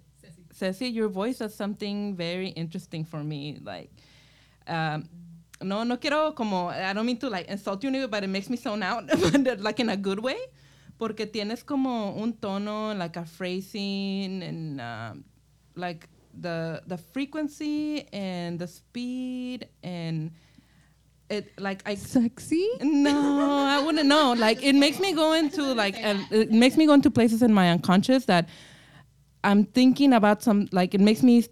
Ceci, 0.52 0.88
your 0.88 1.10
voice 1.10 1.42
is 1.42 1.54
something 1.54 2.16
very 2.16 2.48
interesting 2.50 3.04
for 3.04 3.24
me. 3.24 3.60
Like, 3.62 3.92
um, 4.68 5.10
no, 5.62 5.84
no 5.84 5.98
quiero 5.98 6.34
como, 6.34 6.70
I 6.70 6.94
don't 6.94 7.06
mean 7.06 7.18
to 7.20 7.30
like 7.30 7.48
insult 7.48 7.84
you, 7.84 8.08
but 8.08 8.24
it 8.24 8.28
makes 8.28 8.50
me 8.50 8.58
zone 8.58 8.84
out, 8.84 9.08
but 9.44 9.60
like 9.60 9.80
in 9.80 9.90
a 9.90 9.98
good 9.98 10.20
way. 10.20 10.38
Porque 11.00 11.32
tienes 11.32 11.64
como 11.64 12.20
un 12.20 12.34
tono, 12.34 12.94
like 12.96 13.18
a 13.18 13.26
phrasing, 13.26 14.42
and 14.42 14.82
um, 14.82 15.24
like 15.76 16.08
the 16.40 16.82
the 16.88 16.98
frequency 16.98 18.08
and 18.14 18.60
the 18.60 18.68
speed 18.68 19.68
and 19.84 20.32
it 21.30 21.60
like 21.60 21.82
I 21.86 21.96
Sexy? 21.96 22.68
no, 22.82 23.66
I 23.66 23.84
wouldn't 23.84 24.08
know. 24.08 24.34
Like 24.38 24.64
it 24.64 24.76
makes 24.76 25.00
me 25.00 25.14
go 25.14 25.34
into 25.34 25.74
like 25.74 25.96
and 25.98 26.26
it 26.32 26.52
makes 26.52 26.78
me 26.78 26.86
go 26.86 26.94
into 26.94 27.12
places 27.12 27.42
in 27.42 27.54
my 27.54 27.70
unconscious 27.70 28.26
that 28.26 28.50
I'm 29.44 29.66
thinking 29.66 30.14
about 30.14 30.42
some 30.42 30.68
like 30.72 30.94
it 30.94 31.02
makes 31.02 31.24
me 31.24 31.46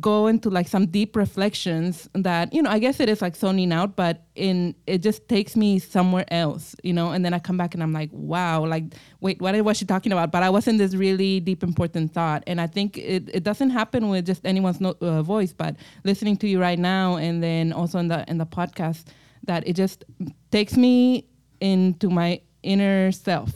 go 0.00 0.26
into 0.26 0.50
like 0.50 0.68
some 0.68 0.86
deep 0.86 1.16
reflections 1.16 2.08
that 2.14 2.52
you 2.52 2.62
know 2.62 2.70
I 2.70 2.78
guess 2.78 3.00
it 3.00 3.08
is 3.08 3.22
like 3.22 3.36
zoning 3.36 3.72
out, 3.72 3.96
but 3.96 4.24
in 4.34 4.74
it 4.86 4.98
just 4.98 5.28
takes 5.28 5.56
me 5.56 5.78
somewhere 5.78 6.24
else, 6.28 6.76
you 6.82 6.92
know. 6.92 7.10
And 7.10 7.24
then 7.24 7.34
I 7.34 7.38
come 7.38 7.56
back 7.56 7.74
and 7.74 7.82
I'm 7.82 7.92
like, 7.92 8.10
wow, 8.12 8.64
like 8.64 8.94
wait, 9.20 9.40
what 9.40 9.54
was 9.64 9.76
she 9.76 9.84
talking 9.84 10.12
about? 10.12 10.30
But 10.32 10.42
I 10.42 10.50
was 10.50 10.68
in 10.68 10.76
this 10.76 10.94
really 10.94 11.40
deep, 11.40 11.62
important 11.62 12.12
thought, 12.12 12.44
and 12.46 12.60
I 12.60 12.66
think 12.66 12.98
it, 12.98 13.28
it 13.32 13.44
doesn't 13.44 13.70
happen 13.70 14.08
with 14.08 14.26
just 14.26 14.44
anyone's 14.46 14.80
no, 14.80 14.94
uh, 15.00 15.22
voice, 15.22 15.52
but 15.52 15.76
listening 16.04 16.36
to 16.38 16.48
you 16.48 16.60
right 16.60 16.78
now, 16.78 17.16
and 17.16 17.42
then 17.42 17.72
also 17.72 17.98
in 17.98 18.08
the 18.08 18.28
in 18.28 18.38
the 18.38 18.46
podcast, 18.46 19.06
that 19.44 19.66
it 19.66 19.74
just 19.74 20.04
takes 20.50 20.76
me 20.76 21.26
into 21.60 22.10
my 22.10 22.40
inner 22.62 23.12
self. 23.12 23.52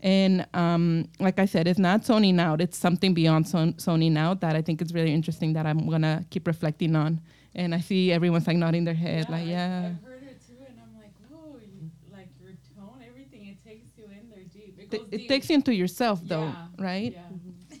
And 0.00 0.46
um, 0.54 1.08
like 1.18 1.38
I 1.40 1.46
said, 1.46 1.66
it's 1.66 1.78
not 1.78 2.04
zoning 2.04 2.38
out. 2.38 2.60
It's 2.60 2.78
something 2.78 3.14
beyond 3.14 3.48
zon- 3.48 3.78
zoning 3.78 4.16
out 4.16 4.40
that 4.42 4.54
I 4.54 4.62
think 4.62 4.80
is 4.80 4.92
really 4.94 5.12
interesting 5.12 5.54
that 5.54 5.66
I'm 5.66 5.88
gonna 5.88 6.24
keep 6.30 6.46
reflecting 6.46 6.94
on. 6.94 7.20
And 7.54 7.74
I 7.74 7.80
see 7.80 8.12
everyone's 8.12 8.46
like 8.46 8.56
nodding 8.56 8.84
their 8.84 8.94
head, 8.94 9.28
like 9.28 9.46
yeah. 9.46 9.90
I've 9.96 10.04
heard 10.08 10.22
it 10.22 10.40
too, 10.46 10.54
and 10.68 10.78
I'm 10.80 10.94
like, 11.02 11.12
whoa, 11.28 11.58
you, 11.58 11.90
like 12.12 12.28
your 12.40 12.52
tone, 12.76 13.02
everything, 13.04 13.46
it 13.48 13.64
takes 13.64 13.88
you 13.98 14.04
in 14.04 14.30
there 14.30 14.44
deep. 14.54 14.78
It, 14.78 14.90
T- 14.90 14.98
goes 14.98 15.06
it 15.10 15.16
deep. 15.18 15.28
takes 15.28 15.48
you 15.50 15.56
into 15.56 15.74
yourself, 15.74 16.20
though, 16.22 16.44
Yeah, 16.44 16.66
right? 16.78 17.12
Yeah. 17.12 17.78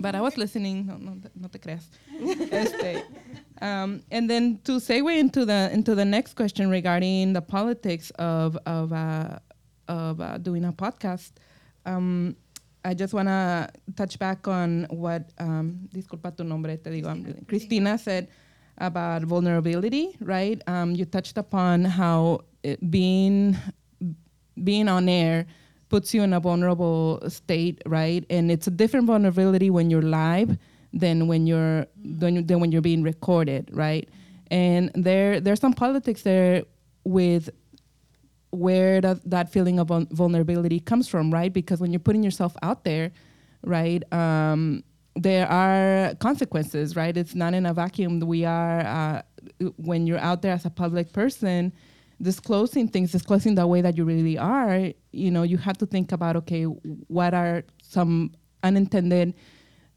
But 0.00 0.14
I 0.14 0.20
was 0.20 0.38
listening. 0.38 0.86
No, 0.86 0.96
no, 0.96 1.16
no 1.34 1.48
te 1.48 1.58
creas. 1.58 1.88
este, 2.52 3.02
um, 3.60 4.00
and 4.12 4.30
then 4.30 4.60
to 4.64 4.72
segue 4.78 5.18
into 5.18 5.44
the 5.44 5.68
into 5.72 5.94
the 5.96 6.04
next 6.04 6.34
question 6.36 6.70
regarding 6.70 7.32
the 7.32 7.42
politics 7.42 8.10
of 8.10 8.56
of 8.64 8.92
uh, 8.92 9.40
of 9.88 10.20
uh, 10.20 10.38
doing 10.38 10.64
a 10.64 10.72
podcast. 10.72 11.32
Um, 11.86 12.36
I 12.84 12.94
just 12.94 13.12
want 13.12 13.28
to 13.28 13.68
touch 13.96 14.18
back 14.18 14.46
on 14.46 14.86
what 14.90 15.30
um, 15.38 15.88
disculpa 15.92 16.36
tu 16.36 16.44
nombre, 16.44 16.76
te 16.76 16.90
digo, 16.90 17.08
I'm 17.08 17.44
Christina 17.48 17.98
said 17.98 18.28
about 18.78 19.22
vulnerability, 19.22 20.16
right? 20.20 20.62
Um, 20.66 20.94
you 20.94 21.04
touched 21.04 21.36
upon 21.38 21.84
how 21.84 22.44
being 22.88 23.56
being 24.62 24.88
on 24.88 25.08
air 25.08 25.46
puts 25.88 26.12
you 26.14 26.22
in 26.22 26.32
a 26.32 26.40
vulnerable 26.40 27.20
state, 27.28 27.82
right? 27.86 28.24
And 28.30 28.50
it's 28.50 28.66
a 28.66 28.70
different 28.70 29.06
vulnerability 29.06 29.70
when 29.70 29.90
you're 29.90 30.02
live 30.02 30.56
than 30.92 31.26
when 31.26 31.46
you're 31.46 31.86
than, 31.96 32.46
than 32.46 32.60
when 32.60 32.72
you're 32.72 32.82
being 32.82 33.02
recorded, 33.02 33.70
right? 33.72 34.08
And 34.50 34.90
there 34.94 35.40
there's 35.40 35.60
some 35.60 35.74
politics 35.74 36.22
there 36.22 36.64
with 37.04 37.50
where 38.50 39.00
that, 39.00 39.28
that 39.28 39.52
feeling 39.52 39.78
of 39.78 39.88
vul- 39.88 40.06
vulnerability 40.10 40.80
comes 40.80 41.08
from, 41.08 41.32
right? 41.32 41.52
Because 41.52 41.80
when 41.80 41.92
you're 41.92 42.00
putting 42.00 42.22
yourself 42.22 42.56
out 42.62 42.84
there, 42.84 43.12
right, 43.62 44.02
um, 44.12 44.82
there 45.16 45.48
are 45.48 46.14
consequences, 46.16 46.96
right? 46.96 47.16
It's 47.16 47.34
not 47.34 47.54
in 47.54 47.66
a 47.66 47.74
vacuum. 47.74 48.20
We 48.20 48.44
are, 48.44 48.80
uh, 48.80 49.22
when 49.76 50.06
you're 50.06 50.18
out 50.18 50.42
there 50.42 50.52
as 50.52 50.64
a 50.64 50.70
public 50.70 51.12
person, 51.12 51.72
disclosing 52.22 52.88
things, 52.88 53.12
disclosing 53.12 53.54
the 53.54 53.66
way 53.66 53.80
that 53.80 53.96
you 53.96 54.04
really 54.04 54.38
are, 54.38 54.92
you 55.12 55.30
know, 55.30 55.42
you 55.42 55.56
have 55.56 55.78
to 55.78 55.86
think 55.86 56.12
about, 56.12 56.36
okay, 56.36 56.64
what 56.64 57.34
are 57.34 57.64
some 57.82 58.32
unintended 58.62 59.34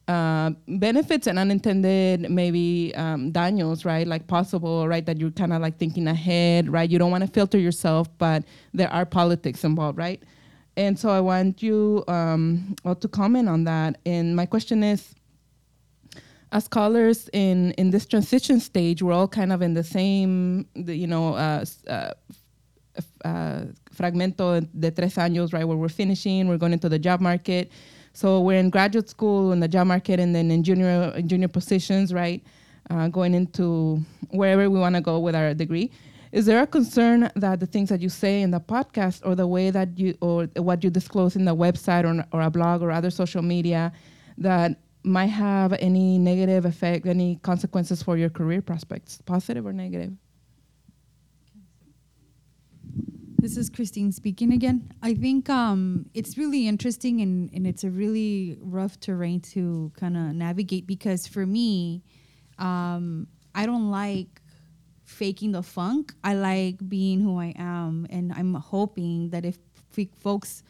uh, 0.07 0.51
benefits 0.67 1.27
and 1.27 1.37
unintended 1.39 2.29
maybe 2.29 2.93
um, 2.95 3.31
daños, 3.31 3.85
right? 3.85 4.07
Like 4.07 4.27
possible, 4.27 4.87
right? 4.87 5.05
That 5.05 5.17
you're 5.17 5.31
kind 5.31 5.53
of 5.53 5.61
like 5.61 5.77
thinking 5.77 6.07
ahead, 6.07 6.69
right? 6.69 6.89
You 6.89 6.99
don't 6.99 7.11
want 7.11 7.23
to 7.23 7.29
filter 7.29 7.57
yourself, 7.57 8.09
but 8.17 8.43
there 8.73 8.91
are 8.91 9.05
politics 9.05 9.63
involved, 9.63 9.97
right? 9.97 10.21
And 10.77 10.97
so 10.97 11.09
I 11.09 11.19
want 11.19 11.61
you 11.61 12.03
um, 12.07 12.75
all 12.85 12.95
to 12.95 13.07
comment 13.07 13.49
on 13.49 13.65
that. 13.65 13.99
And 14.05 14.35
my 14.35 14.45
question 14.45 14.83
is, 14.83 15.13
as 16.51 16.65
scholars 16.65 17.29
in 17.33 17.71
in 17.71 17.91
this 17.91 18.05
transition 18.05 18.59
stage, 18.59 19.01
we're 19.01 19.13
all 19.13 19.27
kind 19.27 19.53
of 19.53 19.61
in 19.61 19.73
the 19.73 19.83
same, 19.83 20.67
you 20.75 21.07
know, 21.07 21.35
uh, 21.35 21.63
uh, 21.87 22.11
uh, 23.23 23.65
fragmento 23.93 24.59
de 24.77 24.91
tres 24.91 25.15
años, 25.15 25.53
right, 25.53 25.65
where 25.65 25.77
we're 25.77 25.89
finishing, 25.89 26.47
we're 26.47 26.57
going 26.57 26.73
into 26.73 26.89
the 26.89 26.99
job 26.99 27.21
market. 27.21 27.71
So 28.13 28.41
we're 28.41 28.59
in 28.59 28.69
graduate 28.69 29.09
school 29.09 29.51
in 29.51 29.59
the 29.59 29.67
job 29.67 29.87
market, 29.87 30.19
and 30.19 30.35
then 30.35 30.51
in 30.51 30.63
junior 30.63 31.13
in 31.15 31.27
junior 31.27 31.47
positions, 31.47 32.13
right, 32.13 32.43
uh, 32.89 33.07
going 33.07 33.33
into 33.33 34.01
wherever 34.29 34.69
we 34.69 34.79
want 34.79 34.95
to 34.95 35.01
go 35.01 35.19
with 35.19 35.35
our 35.35 35.53
degree. 35.53 35.91
Is 36.31 36.45
there 36.45 36.61
a 36.61 36.67
concern 36.67 37.29
that 37.35 37.59
the 37.59 37.65
things 37.65 37.89
that 37.89 38.01
you 38.01 38.07
say 38.09 38.41
in 38.41 38.51
the 38.51 38.59
podcast, 38.59 39.25
or 39.25 39.35
the 39.35 39.47
way 39.47 39.69
that 39.69 39.97
you, 39.97 40.17
or 40.21 40.45
what 40.55 40.83
you 40.83 40.89
disclose 40.89 41.35
in 41.35 41.45
the 41.45 41.55
website, 41.55 42.05
or, 42.05 42.25
or 42.31 42.41
a 42.41 42.49
blog, 42.49 42.81
or 42.81 42.91
other 42.91 43.09
social 43.09 43.41
media, 43.41 43.91
that 44.37 44.79
might 45.03 45.25
have 45.25 45.73
any 45.73 46.17
negative 46.17 46.63
effect, 46.65 47.05
any 47.05 47.37
consequences 47.43 48.01
for 48.01 48.17
your 48.17 48.29
career 48.29 48.61
prospects, 48.61 49.19
positive 49.25 49.65
or 49.65 49.73
negative? 49.73 50.13
This 53.41 53.57
is 53.57 53.71
Christine 53.71 54.11
speaking 54.11 54.53
again. 54.53 54.91
I 55.01 55.15
think 55.15 55.49
um, 55.49 56.05
it's 56.13 56.37
really 56.37 56.67
interesting 56.67 57.21
and, 57.21 57.49
and 57.51 57.65
it's 57.65 57.83
a 57.83 57.89
really 57.89 58.55
rough 58.61 58.99
terrain 58.99 59.39
to 59.53 59.91
kind 59.99 60.15
of 60.15 60.35
navigate 60.35 60.85
because 60.85 61.25
for 61.25 61.43
me, 61.47 62.03
um, 62.59 63.25
I 63.55 63.65
don't 63.65 63.89
like 63.89 64.43
faking 65.05 65.53
the 65.53 65.63
funk. 65.63 66.13
I 66.23 66.35
like 66.35 66.87
being 66.87 67.19
who 67.19 67.39
I 67.39 67.55
am. 67.57 68.05
And 68.11 68.31
I'm 68.31 68.53
hoping 68.53 69.31
that 69.31 69.43
if 69.43 69.57
f- 69.97 70.05
folks 70.19 70.61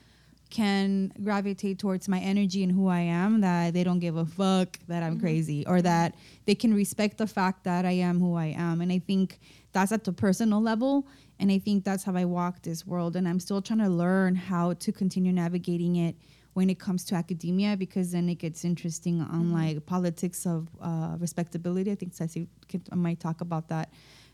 can 0.49 1.11
gravitate 1.21 1.77
towards 1.77 2.07
my 2.07 2.19
energy 2.19 2.63
and 2.63 2.71
who 2.71 2.87
I 2.87 2.99
am, 2.99 3.41
that 3.41 3.73
they 3.73 3.83
don't 3.83 3.99
give 3.99 4.15
a 4.15 4.25
fuck 4.25 4.79
that 4.87 5.03
I'm 5.03 5.19
crazy 5.19 5.65
or 5.67 5.81
that 5.81 6.15
they 6.45 6.55
can 6.55 6.73
respect 6.73 7.17
the 7.17 7.27
fact 7.27 7.65
that 7.65 7.85
I 7.85 7.91
am 7.91 8.21
who 8.21 8.35
I 8.35 8.55
am. 8.57 8.79
And 8.79 8.93
I 8.93 8.99
think 8.99 9.39
that's 9.73 9.91
at 9.91 10.05
the 10.05 10.13
personal 10.13 10.61
level. 10.61 11.05
And 11.41 11.51
I 11.51 11.57
think 11.57 11.83
that's 11.83 12.03
how 12.03 12.15
I 12.15 12.25
walk 12.25 12.61
this 12.61 12.85
world. 12.85 13.15
And 13.15 13.27
I'm 13.27 13.39
still 13.39 13.63
trying 13.63 13.79
to 13.79 13.89
learn 13.89 14.35
how 14.35 14.73
to 14.73 14.91
continue 14.91 15.33
navigating 15.33 15.95
it 15.95 16.15
when 16.53 16.69
it 16.69 16.77
comes 16.77 17.03
to 17.05 17.15
academia 17.15 17.75
because 17.75 18.11
then 18.11 18.29
it 18.29 18.35
gets 18.35 18.63
interesting 18.63 19.21
on 19.21 19.51
like 19.51 19.83
politics 19.87 20.45
of 20.45 20.67
uh, 20.79 21.15
respectability. 21.17 21.91
I 21.91 21.95
think 21.95 22.13
Ceci 22.13 22.47
might 22.93 23.19
talk 23.19 23.41
about 23.41 23.69
that. 23.69 23.91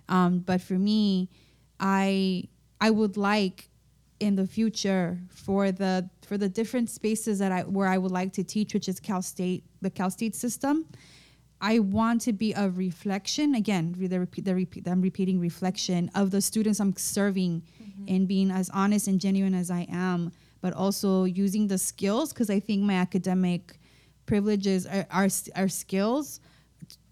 Um, 0.09 0.39
but 0.39 0.61
for 0.61 0.73
me, 0.73 1.29
I 1.79 2.43
I 2.81 2.89
would 2.89 3.15
like 3.15 3.69
in 4.19 4.35
the 4.35 4.47
future 4.47 5.19
for 5.29 5.71
the 5.71 6.09
for 6.25 6.37
the 6.37 6.49
different 6.49 6.89
spaces 6.89 7.39
that 7.39 7.53
I 7.53 7.61
where 7.61 7.87
I 7.87 7.97
would 7.97 8.11
like 8.11 8.33
to 8.33 8.43
teach, 8.43 8.73
which 8.73 8.89
is 8.89 8.99
Cal 8.99 9.21
State, 9.21 9.63
the 9.81 9.89
Cal 9.89 10.09
State 10.09 10.35
system. 10.35 10.85
I 11.59 11.79
want 11.79 12.21
to 12.21 12.33
be 12.33 12.53
a 12.53 12.69
reflection 12.69 13.55
again. 13.55 13.95
The 13.97 14.19
repeat, 14.19 14.45
the 14.45 14.55
repeat, 14.55 14.87
I'm 14.87 15.01
repeating 15.01 15.39
reflection 15.39 16.11
of 16.13 16.31
the 16.31 16.41
students 16.41 16.79
I'm 16.79 16.95
serving, 16.95 17.63
and 18.07 18.27
being 18.27 18.51
as 18.51 18.69
honest 18.69 19.07
and 19.07 19.19
genuine 19.19 19.55
as 19.55 19.71
I 19.71 19.87
am, 19.91 20.31
but 20.61 20.73
also 20.73 21.23
using 21.23 21.67
the 21.67 21.77
skills 21.77 22.31
because 22.31 22.49
I 22.49 22.59
think 22.59 22.83
my 22.83 22.95
academic 22.95 23.79
privileges 24.25 24.85
are, 24.85 25.07
are 25.09 25.29
are 25.55 25.67
skills 25.67 26.39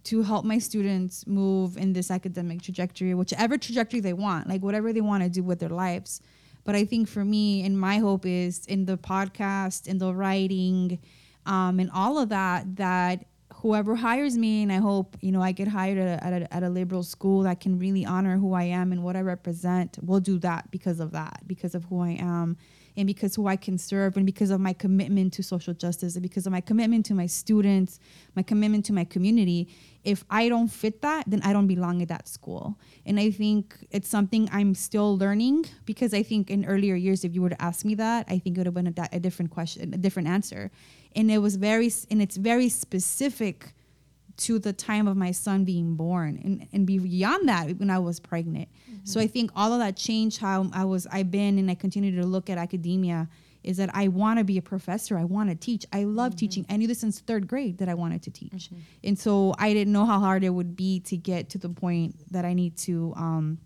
to 0.03 0.21
help 0.21 0.45
my 0.45 0.59
students 0.59 1.25
move 1.25 1.77
in 1.77 1.93
this 1.93 2.11
academic 2.11 2.61
trajectory, 2.61 3.15
whichever 3.15 3.57
trajectory 3.57 3.99
they 3.99 4.13
want, 4.13 4.47
like 4.47 4.61
whatever 4.61 4.93
they 4.93 5.01
want 5.01 5.23
to 5.23 5.29
do 5.29 5.41
with 5.41 5.59
their 5.59 5.69
lives. 5.69 6.21
But 6.63 6.75
I 6.75 6.85
think 6.85 7.07
for 7.07 7.25
me, 7.25 7.65
and 7.65 7.79
my 7.79 7.97
hope 7.97 8.25
is 8.25 8.65
in 8.67 8.85
the 8.85 8.97
podcast, 8.97 9.87
in 9.87 9.97
the 9.97 10.13
writing, 10.13 10.99
um, 11.47 11.79
and 11.79 11.89
all 11.91 12.19
of 12.19 12.29
that, 12.29 12.75
that 12.75 13.25
whoever 13.65 13.95
hires 13.95 14.37
me, 14.37 14.61
and 14.61 14.71
I 14.71 14.77
hope 14.77 15.17
you 15.21 15.31
know 15.31 15.41
I 15.41 15.51
get 15.51 15.67
hired 15.67 15.97
at 15.97 16.19
a, 16.19 16.23
at 16.23 16.41
a, 16.43 16.53
at 16.53 16.61
a 16.61 16.69
liberal 16.69 17.01
school 17.01 17.41
that 17.47 17.59
can 17.59 17.79
really 17.79 18.05
honor 18.05 18.37
who 18.37 18.53
I 18.53 18.65
am 18.65 18.91
and 18.91 19.03
what 19.03 19.15
I 19.15 19.21
represent, 19.21 19.97
will 20.03 20.19
do 20.19 20.37
that 20.39 20.69
because 20.69 20.99
of 20.99 21.13
that, 21.13 21.39
because 21.47 21.73
of 21.73 21.83
who 21.85 21.99
I 21.99 22.11
am, 22.11 22.57
and 22.95 23.07
because 23.07 23.33
who 23.33 23.47
I 23.47 23.55
can 23.55 23.79
serve, 23.79 24.17
and 24.17 24.25
because 24.25 24.51
of 24.51 24.59
my 24.59 24.73
commitment 24.73 25.33
to 25.33 25.41
social 25.41 25.73
justice, 25.73 26.13
and 26.13 26.21
because 26.21 26.45
of 26.45 26.51
my 26.51 26.61
commitment 26.61 27.07
to 27.07 27.15
my 27.15 27.25
students, 27.25 27.99
my 28.35 28.43
commitment 28.43 28.85
to 28.85 28.93
my 28.93 29.03
community. 29.03 29.67
If 30.03 30.23
I 30.29 30.47
don't 30.47 30.67
fit 30.67 31.01
that, 31.01 31.23
then 31.25 31.41
I 31.41 31.51
don't 31.51 31.65
belong 31.65 32.03
at 32.03 32.09
that 32.09 32.27
school. 32.27 32.77
And 33.07 33.19
I 33.19 33.31
think 33.31 33.75
it's 33.89 34.07
something 34.07 34.47
I'm 34.51 34.75
still 34.75 35.17
learning 35.17 35.65
because 35.85 36.13
I 36.13 36.21
think 36.21 36.51
in 36.51 36.65
earlier 36.65 36.93
years, 36.93 37.25
if 37.25 37.33
you 37.33 37.41
were 37.41 37.49
to 37.49 37.59
ask 37.59 37.83
me 37.83 37.95
that, 37.95 38.27
I 38.29 38.37
think 38.37 38.55
it 38.55 38.59
would 38.59 38.67
have 38.67 38.75
been 38.75 38.93
a, 38.95 39.09
a 39.11 39.19
different 39.19 39.49
question, 39.49 39.91
a 39.95 39.97
different 39.97 40.27
answer. 40.27 40.69
And 41.15 41.31
it 41.31 41.39
was 41.39 41.55
very, 41.55 41.91
and 42.11 42.21
it's 42.21 42.37
very 42.37 42.69
specific 42.69 43.73
to 44.37 44.59
the 44.59 44.73
time 44.73 45.07
of 45.07 45.15
my 45.15 45.31
son 45.31 45.63
being 45.63 45.95
born 45.95 46.39
and, 46.43 46.67
and 46.73 46.85
beyond 46.85 47.47
that 47.47 47.77
when 47.79 47.89
I 47.89 47.99
was 47.99 48.19
pregnant. 48.19 48.67
So 49.05 49.19
I 49.19 49.27
think 49.27 49.51
all 49.55 49.71
of 49.71 49.79
that 49.79 49.95
changed 49.95 50.39
how 50.39 50.69
I 50.73 50.83
was 50.83 51.05
I've 51.11 51.29
been 51.29 51.59
and 51.59 51.69
I 51.69 51.75
continue 51.75 52.19
to 52.19 52.25
look 52.25 52.49
at 52.49 52.57
academia 52.57 53.29
is 53.63 53.77
that 53.77 53.89
I 53.93 54.07
want 54.07 54.39
to 54.39 54.43
be 54.43 54.57
a 54.57 54.61
professor. 54.61 55.17
I 55.17 55.23
want 55.23 55.49
to 55.49 55.55
teach. 55.55 55.85
I 55.93 56.03
love 56.03 56.35
teaching. 56.35 56.65
I 56.69 56.77
knew 56.77 56.87
this 56.87 56.99
since 56.99 57.19
third 57.19 57.47
grade 57.47 57.79
that 57.79 57.89
I 57.89 57.93
wanted 57.93 58.21
to 58.23 58.31
teach. 58.31 58.69
And 59.03 59.17
so 59.17 59.53
I 59.57 59.73
didn't 59.73 59.93
know 59.93 60.05
how 60.05 60.19
hard 60.19 60.43
it 60.43 60.49
would 60.49 60.75
be 60.75 60.99
to 61.01 61.17
get 61.17 61.49
to 61.51 61.57
the 61.57 61.69
point 61.69 62.15
that 62.31 62.45
I 62.45 62.53
need 62.53 62.77
to 62.77 63.13
um, 63.15 63.59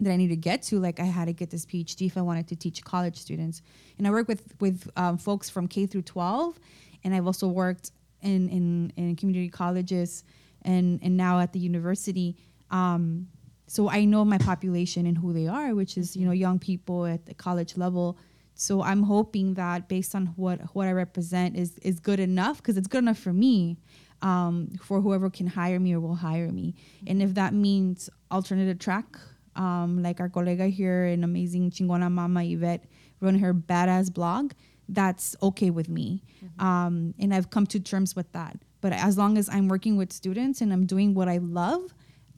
that 0.00 0.12
I 0.12 0.16
need 0.16 0.28
to 0.28 0.36
get 0.36 0.62
to. 0.64 0.80
Like 0.80 0.98
I 0.98 1.04
had 1.04 1.26
to 1.26 1.32
get 1.32 1.50
this 1.50 1.66
PhD 1.66 2.06
if 2.06 2.16
I 2.16 2.22
wanted 2.22 2.48
to 2.48 2.56
teach 2.56 2.82
college 2.84 3.16
students. 3.16 3.62
And 3.98 4.06
I 4.06 4.10
work 4.10 4.26
with 4.26 4.54
with 4.60 4.88
um, 4.96 5.18
folks 5.18 5.50
from 5.50 5.68
K 5.68 5.86
through 5.86 6.02
12, 6.02 6.58
and 7.04 7.14
I've 7.14 7.26
also 7.26 7.48
worked 7.48 7.90
in 8.22 8.48
in, 8.48 8.92
in 8.96 9.16
community 9.16 9.48
colleges 9.48 10.24
and 10.62 11.00
and 11.02 11.16
now 11.16 11.40
at 11.40 11.52
the 11.52 11.58
university. 11.58 12.36
Um, 12.70 13.28
so 13.66 13.88
I 13.88 14.04
know 14.04 14.24
my 14.24 14.38
population 14.38 15.06
and 15.06 15.16
who 15.16 15.32
they 15.32 15.46
are, 15.46 15.74
which 15.74 15.96
is 15.96 16.16
you 16.16 16.26
know 16.26 16.32
young 16.32 16.58
people 16.58 17.06
at 17.06 17.26
the 17.26 17.34
college 17.34 17.76
level. 17.76 18.18
So 18.56 18.82
I'm 18.82 19.02
hoping 19.02 19.54
that 19.54 19.88
based 19.88 20.14
on 20.14 20.26
what 20.36 20.60
what 20.74 20.86
I 20.88 20.92
represent 20.92 21.56
is 21.56 21.78
is 21.78 22.00
good 22.00 22.20
enough 22.20 22.58
because 22.58 22.76
it's 22.76 22.88
good 22.88 23.04
enough 23.04 23.18
for 23.18 23.32
me 23.32 23.78
um, 24.22 24.70
for 24.80 25.00
whoever 25.00 25.30
can 25.30 25.46
hire 25.46 25.78
me 25.78 25.92
or 25.92 26.00
will 26.00 26.14
hire 26.14 26.50
me. 26.50 26.74
And 27.06 27.22
if 27.22 27.34
that 27.34 27.52
means 27.52 28.08
alternative 28.30 28.78
track, 28.78 29.18
um, 29.54 30.02
like 30.02 30.18
our 30.18 30.28
colega 30.28 30.70
here, 30.70 31.04
an 31.04 31.22
amazing 31.22 31.70
chingona 31.70 32.10
mama 32.10 32.42
Yvette, 32.42 32.84
run 33.20 33.38
her 33.38 33.54
badass 33.54 34.12
blog, 34.12 34.52
that's 34.88 35.34
okay 35.42 35.70
with 35.70 35.88
me. 35.88 36.22
Um, 36.58 37.14
and 37.18 37.34
I've 37.34 37.50
come 37.50 37.66
to 37.68 37.80
terms 37.80 38.14
with 38.14 38.30
that. 38.32 38.58
But 38.80 38.92
as 38.92 39.16
long 39.16 39.38
as 39.38 39.48
I'm 39.48 39.68
working 39.68 39.96
with 39.96 40.12
students 40.12 40.60
and 40.60 40.72
I'm 40.72 40.86
doing 40.86 41.14
what 41.14 41.28
I 41.28 41.38
love, 41.38 41.94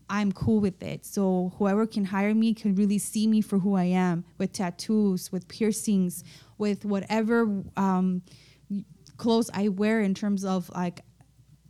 I'm 0.08 0.30
cool 0.30 0.60
with 0.60 0.82
it. 0.82 1.04
So 1.04 1.52
whoever 1.58 1.86
can 1.86 2.04
hire 2.04 2.34
me 2.34 2.54
can 2.54 2.76
really 2.76 2.98
see 2.98 3.26
me 3.26 3.40
for 3.40 3.58
who 3.58 3.74
I 3.74 3.84
am, 3.84 4.24
with 4.38 4.52
tattoos, 4.52 5.32
with 5.32 5.48
piercings, 5.48 6.22
with 6.58 6.84
whatever 6.84 7.62
um, 7.76 8.22
clothes 9.16 9.50
I 9.52 9.68
wear 9.68 10.00
in 10.00 10.14
terms 10.14 10.44
of 10.44 10.70
like 10.70 11.00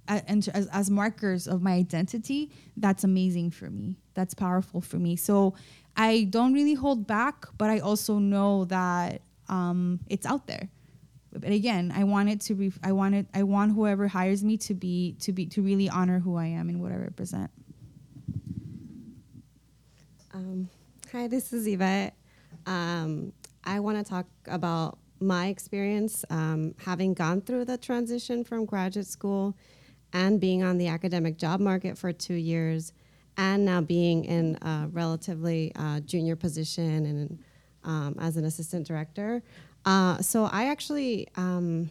and 0.09 0.49
as, 0.55 0.67
as 0.69 0.91
markers 0.91 1.49
of 1.49 1.63
my 1.63 1.73
identity 1.73 2.51
that's 2.77 3.03
amazing 3.05 3.51
for 3.51 3.71
me 3.71 3.97
that's 4.15 4.35
powerful 4.35 4.81
for 4.81 4.99
me 4.99 5.17
so 5.17 5.53
i 5.97 6.25
don't 6.31 6.53
really 6.53 6.75
hold 6.75 7.07
back 7.07 7.47
but 7.59 7.71
i 7.71 7.79
also 7.81 8.19
know 8.19 8.65
that 8.67 9.21
um, 9.49 10.01
it's 10.09 10.27
out 10.27 10.47
there 10.47 10.69
but 11.33 11.51
again 11.51 11.93
i 11.95 12.03
want 12.05 12.29
it 12.29 12.41
to 12.41 12.55
be 12.55 12.73
i 12.83 12.93
want 12.93 13.15
it 13.15 13.27
i 13.35 13.43
want 13.43 13.75
whoever 13.75 14.09
hires 14.09 14.43
me 14.43 14.57
to 14.57 14.73
be 14.75 15.17
to 15.21 15.33
be 15.33 15.47
to 15.47 15.61
really 15.61 15.89
honor 15.89 16.19
who 16.19 16.37
i 16.37 16.47
am 16.47 16.69
and 16.69 16.81
what 16.81 16.93
i 16.93 16.97
represent 16.97 17.51
Um, 20.37 20.69
hi, 21.11 21.29
this 21.29 21.51
is 21.55 21.67
Yvette. 21.67 22.15
Um, 22.67 23.33
I 23.65 23.81
want 23.81 23.97
to 23.97 24.05
talk 24.05 24.27
about 24.47 24.99
my 25.19 25.47
experience 25.47 26.27
um, 26.29 26.75
having 26.85 27.15
gone 27.15 27.41
through 27.41 27.65
the 27.65 27.79
transition 27.79 28.45
from 28.45 28.67
graduate 28.67 29.07
school 29.07 29.57
and 30.13 30.39
being 30.39 30.63
on 30.63 30.77
the 30.77 30.89
academic 30.89 31.39
job 31.39 31.59
market 31.59 31.97
for 31.97 32.13
two 32.13 32.35
years 32.35 32.93
and 33.39 33.65
now 33.65 33.81
being 33.81 34.27
in 34.27 34.59
a 34.61 34.89
relatively 34.93 35.73
uh, 35.75 36.01
junior 36.01 36.37
position 36.37 37.07
and 37.07 37.39
um, 37.87 38.17
as 38.21 38.37
an 38.37 38.45
assistant 38.45 38.87
director. 38.87 39.43
Uh, 39.87 40.21
so 40.21 40.45
I 40.45 40.67
actually 40.67 41.29
um, 41.37 41.91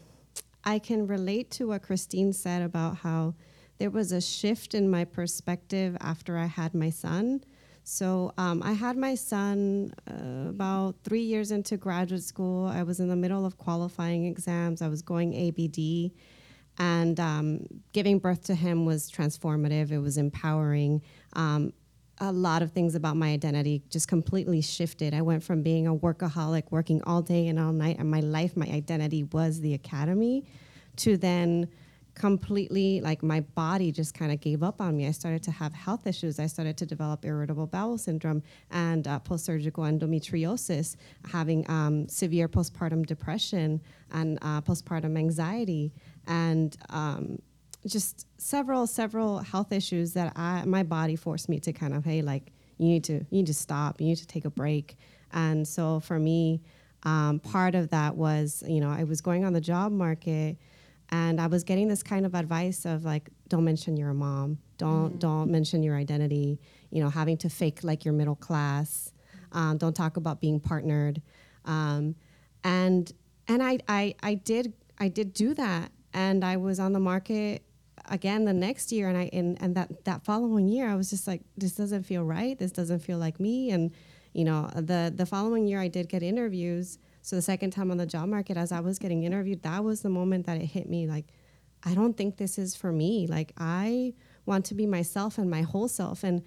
I 0.64 0.80
can 0.80 1.08
relate 1.08 1.52
to 1.52 1.68
what 1.68 1.82
Christine 1.82 2.34
said 2.34 2.62
about 2.62 2.98
how 2.98 3.34
there 3.78 3.90
was 3.90 4.12
a 4.12 4.22
shift 4.22 4.74
in 4.74 4.90
my 4.90 5.06
perspective 5.06 5.98
after 6.02 6.38
I 6.38 6.46
had 6.46 6.74
my 6.74 6.90
son. 6.90 7.44
So 7.84 8.34
um, 8.38 8.64
I 8.64 8.74
had 8.74 8.98
my 8.98 9.14
son 9.14 9.94
uh, 10.10 10.50
about 10.50 10.96
three 11.04 11.22
years 11.22 11.52
into 11.52 11.78
graduate 11.78 12.24
school. 12.24 12.66
I 12.66 12.82
was 12.82 13.00
in 13.00 13.10
the 13.10 13.16
middle 13.16 13.46
of 13.46 13.58
qualifying 13.58 14.26
exams. 14.26 14.82
I 14.82 14.88
was 14.88 15.04
going 15.04 15.36
ABD, 15.36 16.12
and 16.80 17.20
um, 17.20 17.68
giving 17.94 18.18
birth 18.18 18.44
to 18.46 18.56
him 18.56 18.86
was 18.86 19.12
transformative. 19.12 19.92
It 19.92 20.00
was 20.00 20.18
empowering. 20.18 21.04
Um, 21.34 21.74
a 22.20 22.32
lot 22.32 22.62
of 22.62 22.72
things 22.72 22.96
about 22.96 23.18
my 23.18 23.30
identity 23.30 23.84
just 23.90 24.08
completely 24.08 24.62
shifted. 24.62 25.14
I 25.14 25.22
went 25.22 25.44
from 25.44 25.62
being 25.62 25.88
a 25.88 25.96
workaholic, 25.96 26.64
working 26.72 27.02
all 27.04 27.22
day 27.22 27.48
and 27.48 27.60
all 27.60 27.74
night, 27.74 27.98
and 28.00 28.10
my 28.10 28.22
life, 28.22 28.56
my 28.56 28.68
identity 28.68 29.24
was 29.24 29.60
the 29.60 29.74
academy, 29.74 30.46
to 30.98 31.18
then 31.18 31.68
completely 32.14 33.02
like 33.02 33.22
my 33.22 33.42
body 33.42 33.92
just 33.92 34.14
kind 34.14 34.32
of 34.32 34.40
gave 34.40 34.64
up 34.64 34.80
on 34.80 34.96
me. 34.96 35.06
I 35.06 35.12
started 35.12 35.44
to 35.44 35.52
have 35.52 35.74
health 35.74 36.08
issues. 36.08 36.40
I 36.40 36.48
started 36.48 36.78
to 36.78 36.86
develop 36.86 37.26
irritable 37.26 37.68
bowel 37.68 37.98
syndrome 37.98 38.42
and 38.72 39.06
uh, 39.06 39.20
post-surgical 39.20 39.84
endometriosis, 39.84 40.96
having 41.30 41.70
um, 41.70 42.08
severe 42.08 42.48
postpartum 42.48 43.06
depression 43.06 43.82
and 44.12 44.40
uh, 44.42 44.62
postpartum 44.62 45.18
anxiety, 45.18 45.92
and 46.28 46.78
um, 46.90 47.40
just 47.88 48.28
several 48.38 48.88
several 48.88 49.40
health 49.40 49.72
issues 49.72 50.14
that 50.14 50.34
I 50.36 50.64
my 50.66 50.84
body 50.84 51.16
forced 51.16 51.50
me 51.50 51.60
to 51.62 51.74
kind 51.74 51.94
of 51.94 52.04
hey 52.04 52.22
like 52.22 52.52
you 52.78 52.88
need 52.88 53.04
to 53.06 53.14
you 53.14 53.26
need 53.32 53.48
to 53.48 53.54
stop. 53.54 54.02
You 54.02 54.08
need 54.08 54.18
to 54.18 54.28
take 54.28 54.46
a 54.46 54.50
break. 54.50 54.98
And 55.32 55.68
so 55.68 56.00
for 56.00 56.20
me, 56.20 56.62
um, 57.04 57.40
part 57.40 57.76
of 57.76 57.90
that 57.90 58.16
was 58.16 58.64
you 58.68 58.82
know 58.82 58.90
I 58.90 59.04
was 59.04 59.22
going 59.22 59.46
on 59.46 59.54
the 59.54 59.62
job 59.62 59.92
market 59.92 60.58
and 61.10 61.40
I 61.40 61.48
was 61.48 61.64
getting 61.64 61.88
this 61.88 62.04
kind 62.04 62.26
of 62.26 62.34
advice 62.34 62.86
of 62.86 63.06
like, 63.06 63.30
don't 63.48 63.64
mention 63.64 63.96
you're 63.96 64.10
a 64.10 64.16
mom, 64.16 64.58
don't 64.78 65.10
mm-hmm. 65.10 65.20
don't 65.20 65.52
mention 65.52 65.84
your 65.84 65.96
identity, 65.96 66.60
you 66.90 67.04
know, 67.04 67.10
having 67.10 67.38
to 67.38 67.50
fake 67.50 67.84
like 67.84 68.06
you're 68.06 68.14
middle 68.14 68.36
class, 68.36 69.14
um, 69.52 69.78
don't 69.78 69.96
talk 69.96 70.18
about 70.18 70.42
being 70.42 70.60
partnered, 70.60 71.22
um, 71.66 72.16
and 72.64 73.12
and 73.48 73.62
I, 73.62 73.80
I 73.88 74.16
I 74.24 74.34
did 74.34 74.74
I 74.98 75.10
did 75.10 75.34
do 75.34 75.54
that, 75.54 75.92
and 76.14 76.44
I 76.44 76.58
was 76.58 76.80
on 76.80 76.94
the 76.94 77.00
market 77.00 77.64
again 78.10 78.46
the 78.46 78.54
next 78.54 78.92
year, 78.92 79.10
and 79.10 79.18
I 79.18 79.30
and, 79.34 79.62
and 79.62 79.76
that 79.76 80.06
that 80.06 80.24
following 80.24 80.68
year 80.68 80.90
I 80.90 80.96
was 80.96 81.10
just 81.10 81.28
like, 81.28 81.42
this 81.58 81.74
doesn't 81.74 82.04
feel 82.04 82.24
right, 82.24 82.58
this 82.58 82.72
doesn't 82.72 83.00
feel 83.00 83.18
like 83.18 83.40
me, 83.40 83.72
and 83.72 83.92
you 84.34 84.46
know 84.46 84.70
the 84.76 85.14
the 85.16 85.26
following 85.26 85.68
year 85.68 85.80
I 85.80 85.88
did 85.88 86.10
get 86.10 86.24
interviews 86.24 86.98
so 87.26 87.36
the 87.36 87.42
second 87.42 87.72
time 87.72 87.90
on 87.90 87.98
the 87.98 88.06
job 88.06 88.30
market, 88.30 88.56
as 88.56 88.72
I 88.72 88.82
was 88.82 89.00
getting 89.00 89.24
interviewed, 89.24 89.64
that 89.64 89.84
was 89.84 90.02
the 90.04 90.10
moment 90.10 90.46
that 90.46 90.62
it 90.62 90.68
hit 90.68 90.88
me 90.88 91.08
like, 91.08 91.26
I 91.84 91.96
don't 91.96 92.16
think 92.16 92.38
this 92.38 92.60
is 92.60 92.76
for 92.76 92.92
me. 92.92 93.26
Like, 93.26 93.52
I 93.58 94.14
want 94.46 94.66
to 94.66 94.76
be 94.76 94.86
myself 94.86 95.40
and 95.40 95.50
my 95.50 95.64
whole 95.64 95.88
self. 95.88 96.24
And 96.24 96.44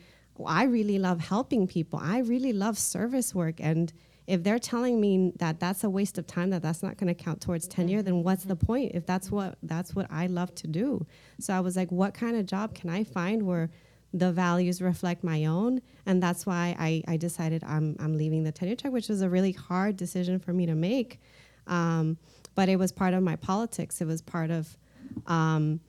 I 0.47 0.63
really 0.65 1.01
love 1.01 1.19
helping 1.19 1.67
people. 1.67 1.99
I 2.01 2.19
really 2.19 2.53
love 2.53 2.79
service 2.79 3.35
work. 3.35 3.57
And 3.59 3.93
if 4.29 4.45
they're 4.45 4.59
telling 4.59 5.01
me 5.01 5.33
that 5.37 5.59
that's 5.59 5.85
a 5.85 5.91
waste 5.91 6.19
of 6.19 6.27
time, 6.27 6.51
that 6.51 6.61
that's 6.61 6.83
not 6.83 6.99
going 6.99 7.09
to 7.09 7.15
count 7.15 7.41
towards 7.41 7.67
tenure, 7.67 8.03
then 8.03 8.23
what's 8.23 8.45
the 8.45 8.55
point? 8.55 8.93
If 8.95 9.07
that's 9.07 9.31
what 9.31 9.57
that's 9.63 9.95
what 9.95 10.07
I 10.11 10.27
love 10.27 10.55
to 10.57 10.67
do. 10.67 11.07
So 11.41 11.55
I 11.55 11.61
was 11.61 11.77
like, 11.77 11.91
what 11.91 12.13
kind 12.13 12.37
of 12.37 12.45
job 12.45 12.75
can 12.75 12.91
I 12.91 13.05
find 13.05 13.45
where 13.45 13.71
the 14.13 14.31
values 14.31 14.83
reflect 14.83 15.25
my 15.25 15.47
own? 15.47 15.81
And 16.05 16.23
that's 16.23 16.45
why 16.45 16.77
I, 16.79 17.03
I 17.09 17.17
decided 17.17 17.65
I'm, 17.65 17.97
I'm 17.99 18.19
leaving 18.19 18.45
the 18.45 18.53
tenure 18.53 18.77
track 18.77 18.93
which 18.93 19.09
was 19.09 19.23
a 19.23 19.31
really 19.31 19.53
hard 19.53 19.97
decision 19.97 20.39
for 20.39 20.53
me 20.53 20.67
to 20.67 20.75
make. 20.75 21.21
Um, 21.67 22.19
but 22.55 22.69
it 22.69 22.77
was 22.77 22.93
part 22.93 23.15
of 23.15 23.23
my 23.23 23.37
politics. 23.37 24.03
It 24.03 24.07
was 24.07 24.21
part 24.21 24.51
of 24.51 24.77
um, 25.27 25.81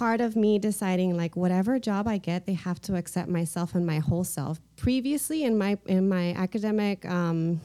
part 0.00 0.22
of 0.22 0.34
me 0.34 0.58
deciding 0.58 1.14
like 1.14 1.36
whatever 1.36 1.78
job 1.78 2.08
I 2.08 2.16
get 2.16 2.46
they 2.46 2.54
have 2.54 2.80
to 2.82 2.96
accept 2.96 3.28
myself 3.28 3.74
and 3.74 3.86
my 3.86 3.98
whole 3.98 4.24
self. 4.24 4.58
Previously 4.78 5.44
in 5.44 5.58
my 5.58 5.76
in 5.84 6.08
my 6.08 6.32
academic 6.32 7.04
um, 7.04 7.60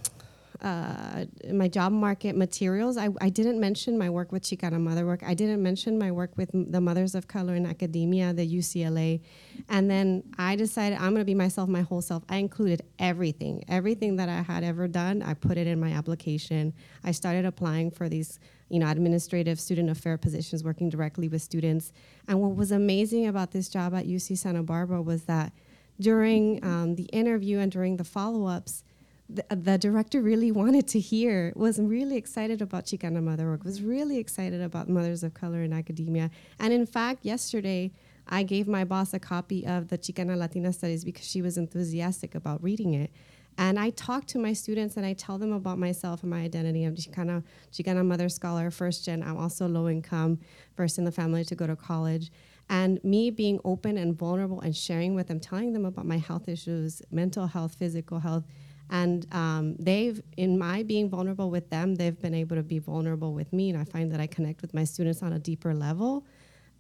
uh, 0.62 1.26
my 1.52 1.68
job 1.68 1.92
market 1.92 2.36
materials, 2.36 2.98
I, 2.98 3.10
I 3.22 3.30
didn't 3.30 3.60
mention 3.60 3.98
my 3.98 4.10
work 4.10 4.32
with 4.32 4.44
Chicana 4.44 4.80
Motherwork. 4.80 5.24
I 5.24 5.34
didn't 5.34 5.62
mention 5.62 5.98
my 5.98 6.12
work 6.12 6.38
with 6.38 6.52
the 6.54 6.82
Mothers 6.82 7.16
of 7.16 7.28
Color 7.28 7.56
in 7.56 7.66
Academia, 7.66 8.34
the 8.34 8.48
UCLA. 8.48 9.22
And 9.70 9.90
then 9.90 10.24
I 10.38 10.56
decided 10.56 10.98
I'm 10.98 11.12
going 11.12 11.16
to 11.22 11.26
be 11.26 11.36
myself, 11.36 11.70
my 11.70 11.82
whole 11.82 12.02
self. 12.02 12.24
I 12.30 12.38
included 12.38 12.82
everything, 13.00 13.64
everything 13.68 14.16
that 14.18 14.30
I 14.30 14.42
had 14.42 14.64
ever 14.64 14.88
done. 14.88 15.22
I 15.22 15.34
put 15.34 15.58
it 15.58 15.68
in 15.68 15.80
my 15.80 15.92
application. 15.92 16.74
I 17.04 17.12
started 17.12 17.46
applying 17.46 17.92
for 17.92 18.08
these, 18.10 18.40
you 18.70 18.80
know, 18.80 18.90
administrative 18.90 19.60
student 19.60 19.90
affair 19.90 20.18
positions, 20.18 20.64
working 20.64 20.90
directly 20.90 21.28
with 21.28 21.42
students. 21.42 21.92
And 22.28 22.42
what 22.42 22.56
was 22.56 22.72
amazing 22.72 23.28
about 23.28 23.52
this 23.52 23.70
job 23.70 23.94
at 23.94 24.06
UC 24.06 24.38
Santa 24.38 24.64
Barbara 24.64 25.02
was 25.02 25.24
that 25.24 25.54
during 26.00 26.64
um, 26.64 26.96
the 26.96 27.04
interview 27.06 27.60
and 27.60 27.72
during 27.72 27.98
the 27.98 28.04
follow-ups, 28.04 28.84
the, 29.30 29.44
the, 29.50 29.78
director 29.78 30.22
really 30.22 30.52
wanted 30.52 30.88
to 30.90 31.00
hear, 31.00 31.52
was 31.56 31.80
really 31.80 32.16
excited 32.16 32.62
about 32.62 32.86
Chicana 32.86 33.24
Motherwork, 33.24 33.64
was 33.64 33.82
really 33.82 34.18
excited 34.18 34.62
about 34.62 34.88
Mothers 34.88 35.24
of 35.24 35.34
Color 35.34 35.64
in 35.64 35.74
Academia. 35.74 36.30
And 36.60 36.72
in 36.72 36.86
fact, 36.86 37.26
yesterday, 37.26 37.92
I 38.28 38.44
gave 38.44 38.68
my 38.68 38.84
boss 38.84 39.14
a 39.14 39.20
copy 39.20 39.66
of 39.66 39.88
the 39.88 39.98
Chicana 39.98 40.38
Latina 40.38 40.72
Studies 40.72 41.04
because 41.04 41.28
she 41.28 41.42
was 41.42 41.58
enthusiastic 41.58 42.36
about 42.36 42.62
reading 42.64 42.94
it. 42.94 43.12
And 43.58 43.80
I 43.80 43.92
talk 43.92 44.26
to 44.28 44.40
my 44.40 44.54
students 44.54 44.98
and 44.98 45.06
I 45.06 45.14
tell 45.14 45.38
them 45.38 45.54
about 45.54 45.80
myself 45.80 46.24
and 46.24 46.30
my 46.30 46.42
identity. 46.42 46.84
I'm 46.84 46.96
Chicana, 46.96 47.44
Chicana 47.72 48.06
Mother 48.06 48.28
Scholar, 48.28 48.70
first 48.70 49.06
gen. 49.06 49.24
I'm 49.24 49.38
also 49.38 49.68
low 49.68 49.88
income, 49.88 50.40
first 50.76 50.98
in 50.98 51.06
the 51.06 51.12
family 51.12 51.46
to 51.46 51.56
go 51.56 51.66
to 51.66 51.76
college. 51.76 52.32
And 52.70 53.02
me 53.04 53.30
being 53.30 53.60
open 53.64 53.98
and 53.98 54.18
vulnerable 54.18 54.60
and 54.60 54.76
sharing 54.76 55.16
with 55.16 55.28
them, 55.28 55.40
telling 55.40 55.72
them 55.72 55.86
about 55.86 56.06
my 56.06 56.18
health 56.18 56.50
issues, 56.50 57.02
mental 57.12 57.48
health, 57.48 57.76
physical 57.76 58.20
health, 58.20 58.44
and 58.90 59.26
um, 59.34 59.76
they've, 59.78 60.22
in 60.38 60.58
my 60.58 60.84
being 60.84 61.10
vulnerable 61.10 61.50
with 61.50 61.70
them, 61.70 61.96
they've 61.96 62.20
been 62.20 62.36
able 62.36 62.56
to 62.56 62.64
be 62.64 62.80
vulnerable 62.80 63.34
with 63.34 63.52
me. 63.52 63.70
And 63.70 63.80
I 63.80 63.84
find 63.84 64.12
that 64.12 64.20
I 64.20 64.28
connect 64.28 64.62
with 64.62 64.74
my 64.74 64.84
students 64.84 65.24
on 65.24 65.34
a 65.34 65.40
deeper 65.40 65.74
level. 65.74 66.26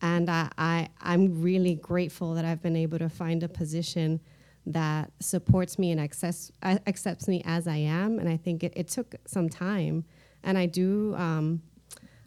And 0.01 0.29
I, 0.29 0.49
I, 0.57 0.89
I'm 1.01 1.41
really 1.41 1.75
grateful 1.75 2.35
that 2.35 2.45
I've 2.45 2.61
been 2.61 2.75
able 2.75 2.99
to 2.99 3.09
find 3.09 3.41
a 3.43 3.49
position 3.49 4.21
that 4.67 5.11
supports 5.19 5.79
me 5.79 5.91
and 5.91 6.01
accepts, 6.01 6.51
uh, 6.63 6.77
accepts 6.85 7.27
me 7.27 7.41
as 7.45 7.67
I 7.67 7.77
am. 7.77 8.19
And 8.19 8.29
I 8.29 8.37
think 8.37 8.63
it, 8.63 8.73
it 8.75 8.87
took 8.87 9.15
some 9.25 9.49
time. 9.49 10.05
And 10.43 10.57
I 10.57 10.65
do, 10.67 11.15
um, 11.17 11.61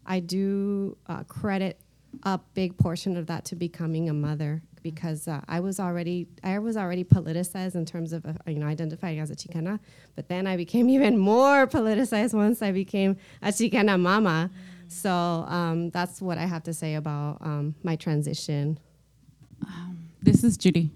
I 0.06 0.20
do 0.20 0.96
uh, 1.06 1.24
credit 1.24 1.80
a 2.22 2.40
big 2.54 2.76
portion 2.78 3.16
of 3.16 3.26
that 3.26 3.44
to 3.46 3.56
becoming 3.56 4.08
a 4.08 4.14
mother 4.14 4.62
because 4.82 5.28
uh, 5.28 5.40
I 5.48 5.60
was 5.60 5.80
already 5.80 6.26
I 6.42 6.58
was 6.58 6.76
already 6.76 7.04
politicized 7.04 7.74
in 7.74 7.84
terms 7.84 8.12
of 8.12 8.24
uh, 8.26 8.32
you 8.46 8.58
know 8.58 8.66
identifying 8.66 9.20
as 9.20 9.30
a 9.30 9.36
Chicana, 9.36 9.78
but 10.16 10.28
then 10.28 10.46
I 10.46 10.56
became 10.56 10.88
even 10.96 11.18
more 11.18 11.66
politicized 11.66 12.34
once 12.34 12.62
I 12.62 12.72
became 12.72 13.16
a 13.42 13.48
Chicana 13.48 13.98
mama. 14.00 14.50
So 14.88 15.10
um, 15.10 15.90
that's 15.90 16.22
what 16.22 16.38
I 16.38 16.46
have 16.46 16.62
to 16.64 16.72
say 16.72 16.94
about 16.94 17.38
um, 17.42 17.74
my 17.82 17.96
transition. 17.96 18.78
Um, 19.66 19.98
this 20.22 20.42
is 20.44 20.56
Judy. 20.56 20.90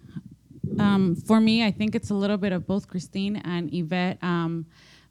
Um, 0.78 1.14
for 1.14 1.40
me, 1.40 1.64
I 1.64 1.70
think 1.70 1.94
it's 1.94 2.10
a 2.10 2.14
little 2.14 2.38
bit 2.38 2.52
of 2.52 2.66
both 2.66 2.88
Christine 2.88 3.36
and 3.36 3.72
Yvette 3.72 4.18
um, 4.22 4.66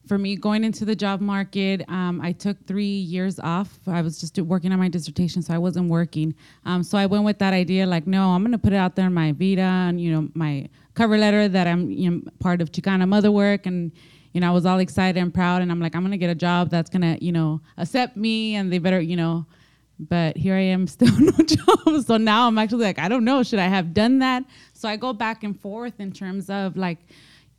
for 0.08 0.18
me 0.18 0.36
going 0.36 0.64
into 0.64 0.84
the 0.84 0.96
job 0.96 1.22
market 1.22 1.88
um, 1.90 2.20
i 2.22 2.32
took 2.32 2.58
three 2.66 2.86
years 2.86 3.40
off. 3.40 3.80
I 3.88 4.02
was 4.02 4.20
just 4.20 4.38
working 4.40 4.72
on 4.72 4.80
my 4.80 4.90
dissertation 4.90 5.42
so 5.42 5.54
i 5.54 5.58
wasn't 5.58 5.90
working. 5.90 6.34
Um, 6.66 6.84
so 6.84 6.98
i 6.98 7.06
went 7.06 7.24
with 7.24 7.40
that 7.40 7.54
idea 7.54 7.86
like 7.86 8.08
no 8.08 8.30
i'm 8.30 8.42
going 8.42 8.52
to 8.52 8.58
put 8.58 8.74
it 8.74 8.78
out 8.78 8.96
there 8.96 9.08
in 9.08 9.14
my 9.14 9.32
vita 9.32 9.62
and 9.62 10.02
you 10.02 10.12
know 10.12 10.30
my 10.34 10.68
cover 10.94 11.18
letter 11.18 11.48
that 11.48 11.68
i'm 11.68 11.90
you 11.90 12.10
know, 12.12 12.22
part 12.40 12.62
of 12.62 12.72
chicana 12.72 13.08
motherwork. 13.08 13.66
And 13.66 13.92
you 14.34 14.42
know 14.42 14.48
i 14.48 14.52
was 14.52 14.66
all 14.66 14.80
excited 14.80 15.20
and 15.20 15.34
proud 15.34 15.62
and 15.62 15.72
i'm 15.72 15.80
like 15.80 15.96
i'm 15.96 16.02
going 16.02 16.12
to 16.12 16.18
get 16.18 16.30
a 16.30 16.36
job 16.36 16.70
that's 16.70 16.90
going 16.90 17.02
to 17.02 17.24
you 17.24 17.32
know 17.32 17.62
accept 17.78 18.16
me 18.18 18.56
and 18.56 18.72
they 18.72 18.80
better 18.80 19.00
you 19.00 19.16
know. 19.16 19.46
But 20.00 20.36
here 20.36 20.56
i 20.56 20.62
am 20.62 20.88
still 20.96 21.14
no 21.20 21.32
job. 21.46 22.04
So 22.06 22.18
now 22.18 22.48
i'm 22.48 22.58
actually 22.58 22.86
like 22.86 23.00
i 23.00 23.08
don't 23.08 23.24
know 23.24 23.44
should 23.44 23.60
i 23.60 23.68
have 23.68 23.94
done 23.94 24.20
that? 24.20 24.44
So 24.74 24.90
i 24.90 24.96
go 24.96 25.14
back 25.14 25.44
and 25.44 25.60
forth 25.60 26.00
in 26.00 26.12
terms 26.12 26.50
of 26.50 26.76
like 26.76 26.98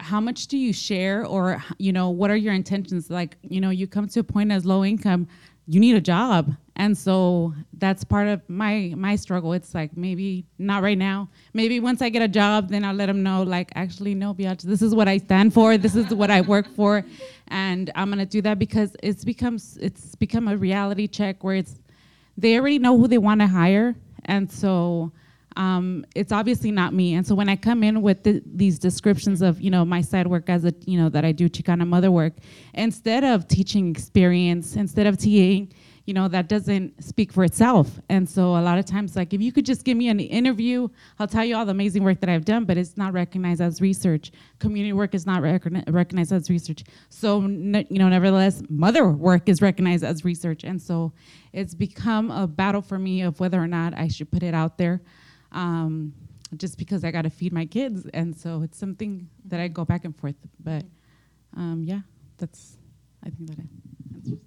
how 0.02 0.20
much 0.20 0.48
do 0.48 0.58
you 0.58 0.72
share 0.72 1.24
or 1.24 1.62
you 1.78 1.92
know 1.92 2.10
what 2.10 2.30
are 2.30 2.36
your 2.36 2.54
intentions? 2.54 3.10
Like 3.10 3.36
you 3.42 3.60
know 3.60 3.70
you 3.70 3.86
come 3.86 4.08
to 4.08 4.20
a 4.20 4.24
point 4.24 4.52
as 4.52 4.64
low 4.64 4.84
income 4.84 5.28
you 5.66 5.80
need 5.80 5.94
a 5.94 6.00
job. 6.00 6.54
And 6.76 6.96
so 6.96 7.54
that's 7.74 8.02
part 8.02 8.28
of 8.28 8.40
my 8.48 8.94
my 8.96 9.14
struggle. 9.14 9.52
It's 9.52 9.74
like 9.74 9.96
maybe 9.96 10.44
not 10.58 10.82
right 10.82 10.98
now. 10.98 11.28
Maybe 11.52 11.80
once 11.80 12.02
i 12.02 12.08
get 12.08 12.22
a 12.22 12.28
job 12.28 12.70
then 12.70 12.84
i'll 12.84 12.94
let 12.94 13.06
them 13.06 13.22
know 13.22 13.42
like 13.42 13.70
actually 13.74 14.14
no 14.14 14.34
biatch 14.34 14.62
this 14.62 14.82
is 14.82 14.94
what 14.94 15.06
i 15.06 15.18
stand 15.18 15.54
for. 15.54 15.78
This 15.78 15.94
is 15.94 16.12
what 16.12 16.30
i 16.30 16.40
work 16.40 16.66
for. 16.74 17.04
And 17.48 17.90
i'm 17.94 18.08
going 18.08 18.18
to 18.18 18.26
do 18.26 18.42
that 18.42 18.58
because 18.58 18.96
it's 19.02 19.24
becomes 19.24 19.78
it's 19.80 20.14
become 20.16 20.48
a 20.48 20.56
reality 20.56 21.06
check 21.06 21.44
where 21.44 21.56
it's 21.56 21.76
they 22.36 22.58
already 22.58 22.78
know 22.78 22.98
who 22.98 23.06
they 23.06 23.18
want 23.18 23.40
to 23.42 23.46
hire. 23.46 23.94
And 24.24 24.50
so 24.50 25.12
um, 25.56 26.04
it's 26.14 26.32
obviously 26.32 26.70
not 26.70 26.94
me. 26.94 27.14
And 27.14 27.26
so 27.26 27.34
when 27.34 27.48
I 27.48 27.56
come 27.56 27.82
in 27.82 28.02
with 28.02 28.22
the, 28.22 28.42
these 28.44 28.78
descriptions 28.78 29.42
of, 29.42 29.60
you 29.60 29.70
know, 29.70 29.84
my 29.84 30.00
side 30.00 30.26
work 30.26 30.48
as 30.48 30.64
a, 30.64 30.72
you 30.86 30.98
know, 30.98 31.08
that 31.08 31.24
I 31.24 31.32
do 31.32 31.48
Chicana 31.48 31.86
motherwork, 31.86 32.34
instead 32.74 33.24
of 33.24 33.48
teaching 33.48 33.90
experience, 33.90 34.76
instead 34.76 35.06
of 35.06 35.16
TAing, 35.16 35.72
you 36.04 36.14
know, 36.14 36.26
that 36.26 36.48
doesn't 36.48 37.02
speak 37.02 37.32
for 37.32 37.44
itself. 37.44 38.00
And 38.08 38.28
so 38.28 38.56
a 38.56 38.62
lot 38.62 38.76
of 38.78 38.84
times, 38.84 39.14
like, 39.14 39.32
if 39.32 39.40
you 39.40 39.52
could 39.52 39.64
just 39.64 39.84
give 39.84 39.96
me 39.96 40.08
an 40.08 40.18
interview, 40.18 40.88
I'll 41.18 41.28
tell 41.28 41.44
you 41.44 41.54
all 41.54 41.64
the 41.64 41.70
amazing 41.70 42.02
work 42.02 42.20
that 42.20 42.28
I've 42.28 42.44
done, 42.44 42.64
but 42.64 42.76
it's 42.76 42.96
not 42.96 43.12
recognized 43.12 43.60
as 43.60 43.80
research. 43.80 44.32
Community 44.58 44.92
work 44.92 45.14
is 45.14 45.26
not 45.26 45.42
recogni- 45.42 45.84
recognized 45.92 46.32
as 46.32 46.50
research. 46.50 46.82
So, 47.08 47.40
you 47.40 47.98
know, 47.98 48.08
nevertheless, 48.08 48.62
mother 48.68 49.08
work 49.08 49.48
is 49.48 49.62
recognized 49.62 50.02
as 50.02 50.24
research. 50.24 50.64
And 50.64 50.82
so 50.82 51.12
it's 51.52 51.74
become 51.74 52.32
a 52.32 52.48
battle 52.48 52.82
for 52.82 52.98
me 52.98 53.22
of 53.22 53.38
whether 53.38 53.62
or 53.62 53.68
not 53.68 53.94
I 53.96 54.08
should 54.08 54.30
put 54.30 54.42
it 54.42 54.54
out 54.54 54.78
there 54.78 55.02
um, 55.52 56.12
just 56.56 56.76
because 56.78 57.04
I 57.04 57.10
got 57.10 57.22
to 57.22 57.30
feed 57.30 57.52
my 57.52 57.66
kids. 57.66 58.06
And 58.12 58.36
so 58.36 58.62
it's 58.62 58.78
something 58.78 59.28
that 59.46 59.60
I 59.60 59.68
go 59.68 59.84
back 59.84 60.04
and 60.04 60.16
forth. 60.16 60.36
But 60.62 60.84
um, 61.56 61.82
yeah, 61.84 62.00
that's, 62.38 62.76
I 63.24 63.30
think 63.30 63.48
that 63.50 63.58
answers. 64.14 64.38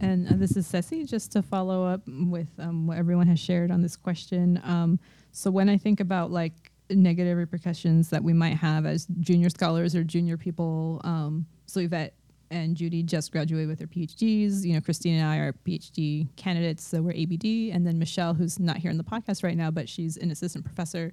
And 0.00 0.28
uh, 0.28 0.36
this 0.36 0.56
is 0.56 0.66
Ceci, 0.66 1.04
just 1.04 1.32
to 1.32 1.42
follow 1.42 1.84
up 1.84 2.00
with 2.06 2.48
um, 2.58 2.86
what 2.86 2.96
everyone 2.96 3.26
has 3.26 3.38
shared 3.38 3.70
on 3.70 3.82
this 3.82 3.96
question. 3.96 4.60
Um, 4.64 4.98
so 5.32 5.50
when 5.50 5.68
I 5.68 5.76
think 5.76 6.00
about 6.00 6.30
like 6.30 6.72
negative 6.88 7.36
repercussions 7.36 8.08
that 8.10 8.24
we 8.24 8.32
might 8.32 8.56
have 8.56 8.86
as 8.86 9.06
junior 9.20 9.50
scholars 9.50 9.94
or 9.94 10.02
junior 10.02 10.36
people, 10.36 11.00
um, 11.04 11.46
so 11.66 11.80
Yvette 11.80 12.14
and 12.50 12.76
Judy 12.76 13.02
just 13.02 13.32
graduated 13.32 13.68
with 13.68 13.80
her 13.80 13.86
PhDs. 13.86 14.64
You 14.64 14.74
know, 14.74 14.80
Christine 14.80 15.16
and 15.16 15.26
I 15.26 15.36
are 15.38 15.52
PhD 15.52 16.28
candidates, 16.36 16.84
so 16.84 17.02
we're 17.02 17.12
ABD. 17.12 17.74
And 17.74 17.86
then 17.86 17.98
Michelle, 17.98 18.34
who's 18.34 18.58
not 18.58 18.78
here 18.78 18.90
in 18.90 18.98
the 18.98 19.04
podcast 19.04 19.42
right 19.44 19.56
now, 19.56 19.70
but 19.70 19.88
she's 19.88 20.16
an 20.16 20.30
assistant 20.30 20.64
professor. 20.64 21.12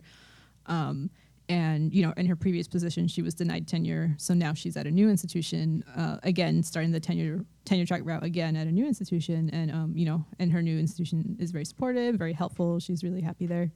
Um, 0.66 1.10
and 1.50 1.94
you 1.94 2.06
know, 2.06 2.14
in 2.18 2.26
her 2.26 2.36
previous 2.36 2.68
position, 2.68 3.08
she 3.08 3.22
was 3.22 3.34
denied 3.34 3.68
tenure, 3.68 4.14
so 4.18 4.34
now 4.34 4.54
she's 4.54 4.76
at 4.76 4.86
a 4.86 4.92
new 4.92 5.10
institution. 5.10 5.84
Uh, 5.96 6.18
again, 6.24 6.62
starting 6.62 6.92
the 6.92 7.00
tenure 7.00 7.46
tenure 7.64 7.86
track 7.86 8.02
route 8.04 8.24
again 8.24 8.56
at 8.56 8.68
a 8.68 8.72
new 8.72 8.86
institution, 8.86 9.50
and 9.52 9.72
um, 9.72 9.94
you 9.96 10.06
know, 10.06 10.26
and 10.40 10.52
her 10.52 10.62
new 10.62 10.78
institution 10.78 11.38
is 11.40 11.52
very 11.52 11.64
supportive, 11.64 12.16
very 12.16 12.34
helpful. 12.34 12.80
She's 12.80 13.04
really 13.04 13.22
happy 13.22 13.46
there. 13.46 13.72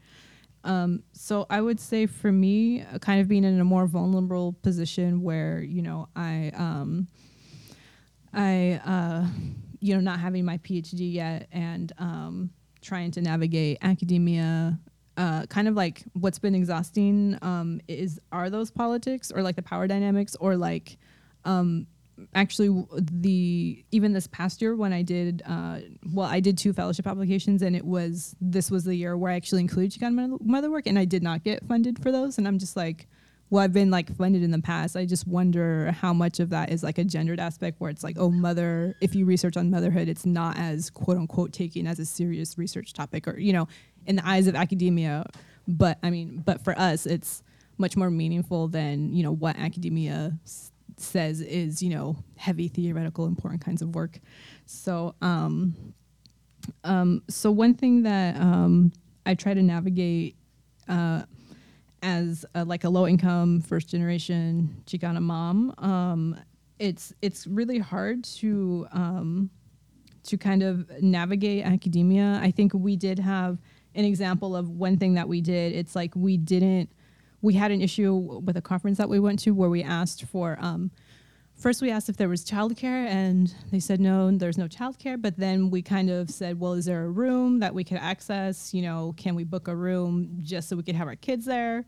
Um, 0.63 1.03
so 1.13 1.47
I 1.49 1.61
would 1.61 1.79
say 1.79 2.05
for 2.05 2.31
me, 2.31 2.81
uh, 2.81 2.99
kind 2.99 3.21
of 3.21 3.27
being 3.27 3.43
in 3.43 3.59
a 3.59 3.65
more 3.65 3.87
vulnerable 3.87 4.53
position 4.61 5.21
where 5.21 5.61
you 5.61 5.81
know 5.81 6.09
I 6.15 6.51
um, 6.55 7.07
I 8.33 8.81
uh, 8.85 9.25
you 9.79 9.95
know 9.95 10.01
not 10.01 10.19
having 10.19 10.45
my 10.45 10.57
PhD 10.59 11.13
yet 11.13 11.47
and 11.51 11.91
um, 11.97 12.51
trying 12.81 13.11
to 13.11 13.21
navigate 13.21 13.77
academia 13.81 14.79
uh, 15.17 15.45
kind 15.47 15.67
of 15.67 15.75
like 15.75 16.03
what's 16.13 16.39
been 16.39 16.55
exhausting 16.55 17.37
um, 17.41 17.81
is 17.87 18.19
are 18.31 18.49
those 18.49 18.71
politics 18.71 19.31
or 19.31 19.41
like 19.41 19.55
the 19.55 19.61
power 19.61 19.87
dynamics 19.87 20.35
or 20.39 20.55
like 20.55 20.97
um, 21.45 21.85
actually 22.33 22.85
the 22.97 23.83
even 23.91 24.13
this 24.13 24.27
past 24.27 24.61
year 24.61 24.75
when 24.75 24.93
I 24.93 25.01
did 25.01 25.41
uh, 25.45 25.79
well 26.11 26.27
I 26.27 26.39
did 26.39 26.57
two 26.57 26.73
fellowship 26.73 27.07
applications 27.07 27.61
and 27.61 27.75
it 27.75 27.85
was 27.85 28.35
this 28.39 28.71
was 28.71 28.83
the 28.83 28.95
year 28.95 29.17
where 29.17 29.31
I 29.31 29.35
actually 29.35 29.61
included 29.61 29.99
Chicana 29.99 30.39
motherwork 30.41 30.87
and 30.87 30.97
I 30.97 31.05
did 31.05 31.23
not 31.23 31.43
get 31.43 31.67
funded 31.67 32.01
for 32.01 32.11
those 32.11 32.37
and 32.37 32.47
I'm 32.47 32.57
just 32.57 32.75
like 32.75 33.07
well 33.51 33.63
I've 33.63 33.73
been 33.73 33.91
like 33.91 34.11
funded 34.15 34.41
in 34.41 34.49
the 34.49 34.59
past 34.61 34.95
I 34.97 35.05
just 35.05 35.27
wonder 35.27 35.91
how 35.91 36.13
much 36.13 36.39
of 36.39 36.49
that 36.49 36.71
is 36.71 36.81
like 36.81 36.97
a 36.97 37.03
gendered 37.03 37.39
aspect 37.39 37.79
where 37.79 37.91
it's 37.91 38.03
like 38.03 38.17
oh 38.17 38.31
mother 38.31 38.95
if 39.01 39.13
you 39.13 39.25
research 39.25 39.55
on 39.57 39.69
motherhood 39.69 40.07
it's 40.07 40.25
not 40.25 40.57
as 40.57 40.89
quote 40.89 41.17
unquote 41.17 41.53
taken 41.53 41.85
as 41.85 41.99
a 41.99 42.05
serious 42.05 42.57
research 42.57 42.93
topic 42.93 43.27
or 43.27 43.37
you 43.37 43.53
know 43.53 43.67
in 44.07 44.15
the 44.15 44.27
eyes 44.27 44.47
of 44.47 44.55
academia. 44.55 45.27
But 45.67 45.99
i 46.01 46.09
mean 46.09 46.41
but 46.43 46.63
for 46.63 46.77
us 46.79 47.05
it's 47.05 47.43
much 47.77 47.95
more 47.95 48.09
meaningful 48.09 48.67
than 48.67 49.13
you 49.13 49.21
know 49.21 49.31
what 49.31 49.55
academia 49.57 50.33
s- 50.43 50.71
says 50.97 51.41
is 51.41 51.81
you 51.83 51.89
know 51.89 52.15
heavy 52.37 52.67
theoretical 52.67 53.25
important 53.25 53.63
kinds 53.63 53.81
of 53.81 53.93
work. 53.93 54.19
So 54.65 55.13
um 55.21 55.93
um 56.83 57.23
so 57.27 57.51
one 57.51 57.73
thing 57.73 58.03
that 58.03 58.35
um 58.37 58.91
i 59.25 59.33
try 59.33 59.53
to 59.53 59.61
navigate 59.63 60.35
uh 60.87 61.23
as 62.21 62.45
a, 62.55 62.65
like 62.65 62.83
a 62.83 62.89
low 62.89 63.07
income 63.07 63.61
first 63.61 63.89
generation 63.89 64.83
chicana 64.85 65.21
mom 65.21 65.73
um 65.77 66.35
it's 66.79 67.13
it's 67.21 67.47
really 67.47 67.79
hard 67.79 68.23
to 68.23 68.87
um 68.91 69.49
to 70.23 70.37
kind 70.37 70.63
of 70.63 70.89
navigate 71.01 71.65
academia 71.65 72.39
i 72.41 72.51
think 72.51 72.73
we 72.73 72.95
did 72.95 73.19
have 73.19 73.57
an 73.95 74.05
example 74.05 74.55
of 74.55 74.69
one 74.69 74.97
thing 74.97 75.15
that 75.15 75.27
we 75.27 75.41
did. 75.41 75.73
It's 75.73 75.95
like 75.95 76.15
we 76.15 76.37
didn't, 76.37 76.91
we 77.41 77.53
had 77.53 77.71
an 77.71 77.81
issue 77.81 78.13
with 78.13 78.55
a 78.57 78.61
conference 78.61 78.97
that 78.97 79.09
we 79.09 79.19
went 79.19 79.39
to 79.39 79.51
where 79.51 79.69
we 79.69 79.83
asked 79.83 80.25
for, 80.25 80.57
um, 80.61 80.91
first 81.55 81.81
we 81.81 81.91
asked 81.91 82.09
if 82.09 82.17
there 82.17 82.29
was 82.29 82.43
childcare 82.43 83.07
and 83.07 83.53
they 83.71 83.79
said 83.79 83.99
no, 83.99 84.31
there's 84.31 84.57
no 84.57 84.67
childcare. 84.67 85.21
But 85.21 85.37
then 85.37 85.69
we 85.69 85.81
kind 85.81 86.09
of 86.09 86.29
said, 86.29 86.59
well, 86.59 86.73
is 86.73 86.85
there 86.85 87.03
a 87.03 87.09
room 87.09 87.59
that 87.59 87.73
we 87.73 87.83
could 87.83 87.97
access? 87.97 88.73
You 88.73 88.83
know, 88.83 89.13
can 89.17 89.35
we 89.35 89.43
book 89.43 89.67
a 89.67 89.75
room 89.75 90.39
just 90.41 90.69
so 90.69 90.75
we 90.75 90.83
could 90.83 90.95
have 90.95 91.07
our 91.07 91.15
kids 91.15 91.45
there? 91.45 91.85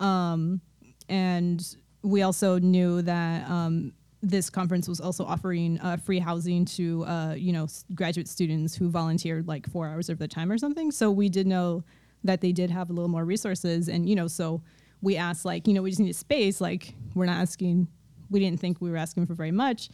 Um, 0.00 0.60
and 1.08 1.64
we 2.02 2.22
also 2.22 2.58
knew 2.58 3.02
that 3.02 3.48
um, 3.50 3.92
this 4.22 4.50
conference 4.50 4.88
was 4.88 5.00
also 5.00 5.24
offering 5.24 5.78
uh, 5.80 5.96
free 5.96 6.18
housing 6.18 6.64
to 6.64 7.04
uh, 7.04 7.34
you 7.36 7.52
know 7.52 7.64
s- 7.64 7.84
graduate 7.94 8.28
students 8.28 8.74
who 8.74 8.88
volunteered 8.90 9.46
like 9.46 9.68
four 9.70 9.86
hours 9.88 10.08
of 10.08 10.18
their 10.18 10.28
time 10.28 10.50
or 10.50 10.58
something. 10.58 10.90
So 10.90 11.10
we 11.10 11.28
did 11.28 11.46
know 11.46 11.84
that 12.24 12.40
they 12.40 12.52
did 12.52 12.70
have 12.70 12.90
a 12.90 12.92
little 12.92 13.08
more 13.08 13.24
resources, 13.24 13.88
and 13.88 14.08
you 14.08 14.16
know, 14.16 14.26
so 14.26 14.62
we 15.02 15.16
asked 15.16 15.44
like 15.44 15.66
you 15.68 15.74
know 15.74 15.82
we 15.82 15.90
just 15.90 16.00
need 16.00 16.10
a 16.10 16.14
space. 16.14 16.60
Like 16.60 16.94
we're 17.14 17.26
not 17.26 17.36
asking, 17.38 17.88
we 18.30 18.40
didn't 18.40 18.58
think 18.60 18.80
we 18.80 18.90
were 18.90 18.96
asking 18.96 19.26
for 19.26 19.34
very 19.34 19.52
much. 19.52 19.88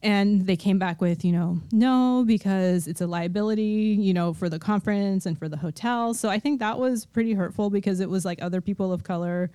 And 0.00 0.46
they 0.46 0.56
came 0.56 0.78
back 0.78 1.00
with, 1.00 1.24
you 1.24 1.32
know, 1.32 1.60
no, 1.72 2.22
because 2.24 2.86
it's 2.86 3.00
a 3.00 3.06
liability, 3.06 3.96
you 3.98 4.14
know, 4.14 4.32
for 4.32 4.48
the 4.48 4.60
conference 4.60 5.26
and 5.26 5.36
for 5.36 5.48
the 5.48 5.56
hotel. 5.56 6.14
So 6.14 6.28
I 6.28 6.38
think 6.38 6.60
that 6.60 6.78
was 6.78 7.04
pretty 7.04 7.32
hurtful 7.32 7.68
because 7.68 7.98
it 7.98 8.08
was 8.08 8.24
like 8.24 8.40
other 8.40 8.60
people 8.60 8.92
of 8.92 9.02
color, 9.02 9.50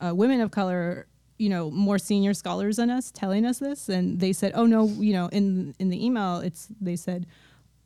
uh, 0.00 0.14
women 0.14 0.40
of 0.40 0.52
color, 0.52 1.08
you 1.38 1.48
know 1.48 1.70
more 1.70 1.98
senior 1.98 2.34
scholars 2.34 2.76
than 2.76 2.90
us 2.90 3.10
telling 3.10 3.46
us 3.46 3.58
this 3.58 3.88
and 3.88 4.20
they 4.20 4.32
said 4.32 4.52
oh 4.54 4.66
no 4.66 4.86
you 4.86 5.12
know 5.12 5.28
in 5.28 5.74
in 5.78 5.88
the 5.88 6.04
email 6.04 6.38
it's 6.38 6.68
they 6.80 6.96
said 6.96 7.26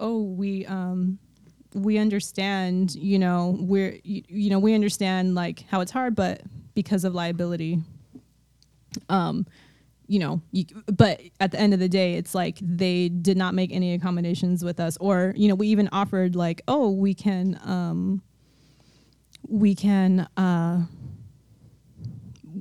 oh 0.00 0.22
we 0.22 0.66
um 0.66 1.18
we 1.74 1.98
understand 1.98 2.94
you 2.94 3.18
know 3.18 3.56
we're 3.60 3.98
you, 4.02 4.22
you 4.28 4.50
know 4.50 4.58
we 4.58 4.74
understand 4.74 5.34
like 5.34 5.64
how 5.70 5.80
it's 5.80 5.92
hard 5.92 6.14
but 6.14 6.40
because 6.74 7.04
of 7.04 7.14
liability 7.14 7.78
um 9.08 9.46
you 10.12 10.18
know 10.18 10.42
you, 10.52 10.66
but 10.92 11.22
at 11.40 11.52
the 11.52 11.58
end 11.58 11.72
of 11.72 11.80
the 11.80 11.88
day 11.88 12.14
it's 12.16 12.34
like 12.34 12.58
they 12.60 13.08
did 13.08 13.36
not 13.36 13.54
make 13.54 13.72
any 13.72 13.94
accommodations 13.94 14.62
with 14.62 14.78
us 14.78 14.98
or 15.00 15.32
you 15.36 15.48
know 15.48 15.54
we 15.54 15.68
even 15.68 15.88
offered 15.90 16.36
like 16.36 16.60
oh 16.68 16.90
we 16.90 17.14
can 17.14 17.58
um 17.64 18.20
we 19.48 19.74
can 19.74 20.20
uh 20.36 20.82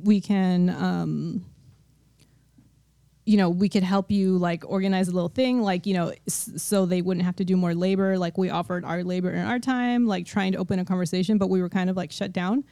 we 0.03 0.21
can 0.21 0.69
um 0.69 1.45
you 3.25 3.35
know 3.35 3.49
we 3.49 3.67
could 3.67 3.83
help 3.83 4.09
you 4.09 4.37
like 4.37 4.63
organize 4.65 5.09
a 5.09 5.11
little 5.11 5.29
thing 5.29 5.61
like 5.61 5.85
you 5.85 5.93
know 5.93 6.13
s- 6.27 6.51
so 6.55 6.85
they 6.85 7.01
wouldn't 7.01 7.25
have 7.25 7.35
to 7.35 7.45
do 7.45 7.55
more 7.57 7.75
labor. 7.75 8.17
Like 8.17 8.37
we 8.37 8.49
offered 8.49 8.85
our 8.85 9.03
labor 9.03 9.29
and 9.29 9.47
our 9.47 9.59
time 9.59 10.07
like 10.07 10.25
trying 10.25 10.53
to 10.53 10.57
open 10.57 10.79
a 10.79 10.85
conversation 10.85 11.37
but 11.37 11.49
we 11.49 11.61
were 11.61 11.69
kind 11.69 11.89
of 11.89 11.97
like 11.97 12.11
shut 12.13 12.31
down 12.31 12.63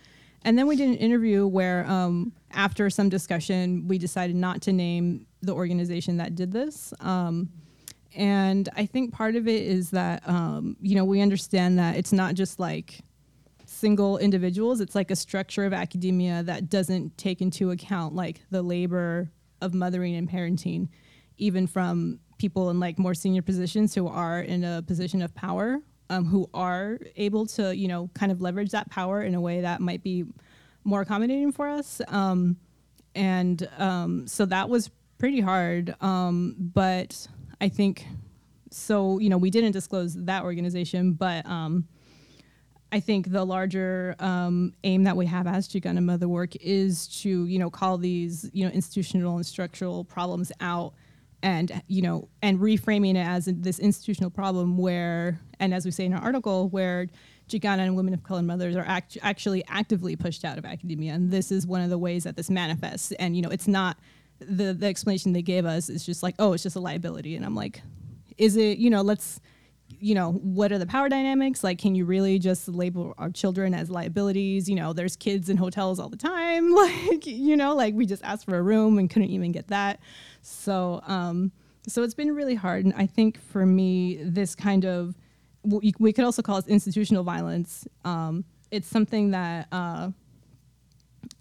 and 0.45 0.57
then 0.57 0.67
we 0.67 0.75
did 0.75 0.87
an 0.87 0.95
interview 0.95 1.45
where 1.45 1.85
um, 1.87 2.31
after 2.51 2.89
some 2.89 3.09
discussion 3.09 3.87
we 3.87 3.97
decided 3.97 4.35
not 4.35 4.61
to 4.61 4.73
name 4.73 5.25
the 5.41 5.53
organization 5.53 6.17
that 6.17 6.35
did 6.35 6.51
this 6.51 6.93
um, 7.01 7.49
and 8.15 8.69
i 8.75 8.85
think 8.85 9.13
part 9.13 9.35
of 9.35 9.47
it 9.47 9.63
is 9.63 9.91
that 9.91 10.27
um, 10.27 10.75
you 10.81 10.95
know 10.95 11.05
we 11.05 11.21
understand 11.21 11.77
that 11.79 11.95
it's 11.95 12.13
not 12.13 12.35
just 12.35 12.59
like 12.59 13.01
single 13.69 14.17
individuals. 14.17 14.81
It's 14.81 14.95
like 14.95 15.11
a 15.11 15.15
structure 15.15 15.65
of 15.65 15.73
academia 15.73 16.43
that 16.43 16.69
doesn't 16.69 17.17
take 17.17 17.41
into 17.41 17.71
account 17.71 18.15
like 18.15 18.41
the 18.49 18.61
labor 18.61 19.31
of 19.61 19.73
mothering 19.73 20.15
and 20.15 20.29
parenting, 20.29 20.89
even 21.37 21.67
from 21.67 22.19
people 22.37 22.69
in 22.69 22.79
like 22.79 22.97
more 22.97 23.13
senior 23.13 23.41
positions 23.41 23.93
who 23.93 24.07
are 24.07 24.41
in 24.41 24.63
a 24.63 24.81
position 24.81 25.21
of 25.21 25.33
power, 25.35 25.79
um, 26.09 26.25
who 26.25 26.49
are 26.53 26.99
able 27.15 27.45
to, 27.45 27.75
you 27.75 27.87
know, 27.87 28.09
kind 28.13 28.31
of 28.31 28.41
leverage 28.41 28.71
that 28.71 28.89
power 28.89 29.21
in 29.21 29.35
a 29.35 29.41
way 29.41 29.61
that 29.61 29.79
might 29.81 30.03
be 30.03 30.25
more 30.83 31.01
accommodating 31.01 31.51
for 31.51 31.67
us. 31.67 32.01
Um, 32.07 32.57
and 33.15 33.67
um, 33.77 34.27
so 34.27 34.45
that 34.45 34.69
was 34.69 34.89
pretty 35.17 35.41
hard. 35.41 35.95
Um, 36.01 36.55
but 36.57 37.27
I 37.61 37.69
think 37.69 38.05
so. 38.71 39.19
You 39.19 39.29
know, 39.29 39.37
we 39.37 39.49
didn't 39.49 39.73
disclose 39.73 40.15
that 40.15 40.43
organization, 40.43 41.13
but 41.13 41.45
um, 41.45 41.87
I 42.91 42.99
think 42.99 43.31
the 43.31 43.45
larger 43.45 44.15
um, 44.19 44.73
aim 44.83 45.03
that 45.03 45.15
we 45.15 45.25
have 45.27 45.45
as 45.45 45.67
Chicana 45.67 46.03
Motherwork 46.03 46.55
is 46.55 47.07
to, 47.21 47.45
you 47.45 47.59
know, 47.59 47.69
call 47.69 47.97
these, 47.97 48.49
you 48.53 48.65
know, 48.65 48.71
institutional 48.71 49.35
and 49.35 49.45
structural 49.45 50.03
problems 50.03 50.51
out 50.59 50.93
and, 51.41 51.81
you 51.87 52.01
know, 52.01 52.27
and 52.41 52.59
reframing 52.59 53.15
it 53.15 53.25
as 53.25 53.45
this 53.45 53.79
institutional 53.79 54.29
problem 54.29 54.77
where, 54.77 55.39
and 55.59 55.73
as 55.73 55.85
we 55.85 55.91
say 55.91 56.05
in 56.05 56.13
our 56.13 56.21
article, 56.21 56.69
where 56.69 57.07
Chicana 57.47 57.79
and 57.79 57.95
women 57.95 58.13
of 58.13 58.23
color 58.23 58.43
mothers 58.43 58.75
are 58.75 58.85
act- 58.85 59.17
actually 59.21 59.63
actively 59.67 60.15
pushed 60.15 60.45
out 60.45 60.57
of 60.57 60.65
academia. 60.65 61.13
And 61.13 61.31
this 61.31 61.51
is 61.51 61.65
one 61.65 61.81
of 61.81 61.89
the 61.89 61.97
ways 61.97 62.23
that 62.25 62.35
this 62.35 62.49
manifests. 62.49 63.11
And, 63.13 63.35
you 63.35 63.41
know, 63.41 63.49
it's 63.49 63.67
not 63.67 63.97
the, 64.39 64.73
the 64.73 64.85
explanation 64.85 65.33
they 65.33 65.41
gave 65.41 65.65
us 65.65 65.89
is 65.89 66.05
just 66.05 66.23
like, 66.23 66.35
oh, 66.39 66.53
it's 66.53 66.63
just 66.63 66.75
a 66.75 66.79
liability. 66.79 67.35
And 67.35 67.45
I'm 67.45 67.55
like, 67.55 67.81
is 68.37 68.55
it, 68.55 68.77
you 68.77 68.89
know, 68.89 69.01
let's, 69.01 69.39
you 69.99 70.15
know, 70.15 70.31
what 70.31 70.71
are 70.71 70.77
the 70.77 70.85
power 70.85 71.09
dynamics? 71.09 71.63
Like, 71.63 71.79
can 71.79 71.95
you 71.95 72.05
really 72.05 72.39
just 72.39 72.67
label 72.67 73.13
our 73.17 73.29
children 73.29 73.73
as 73.73 73.89
liabilities? 73.89 74.69
You 74.69 74.75
know, 74.75 74.93
there's 74.93 75.15
kids 75.15 75.49
in 75.49 75.57
hotels 75.57 75.99
all 75.99 76.09
the 76.09 76.17
time. 76.17 76.73
Like, 76.79 77.25
you 77.25 77.57
know, 77.57 77.75
like 77.75 77.93
we 77.93 78.05
just 78.05 78.23
asked 78.23 78.45
for 78.45 78.57
a 78.57 78.61
room 78.61 78.97
and 78.97 79.09
couldn't 79.09 79.29
even 79.29 79.51
get 79.51 79.67
that. 79.67 79.99
So, 80.41 81.01
um, 81.05 81.51
so 81.87 82.03
it's 82.03 82.13
been 82.13 82.33
really 82.33 82.55
hard. 82.55 82.85
And 82.85 82.93
I 82.95 83.05
think 83.05 83.39
for 83.39 83.65
me, 83.65 84.19
this 84.21 84.55
kind 84.55 84.85
of, 84.85 85.15
we 85.63 85.93
we 85.99 86.13
could 86.13 86.23
also 86.23 86.41
call 86.41 86.57
it 86.57 86.67
institutional 86.67 87.23
violence. 87.23 87.85
Um, 88.05 88.45
it's 88.71 88.87
something 88.87 89.31
that 89.31 89.67
uh, 89.71 90.11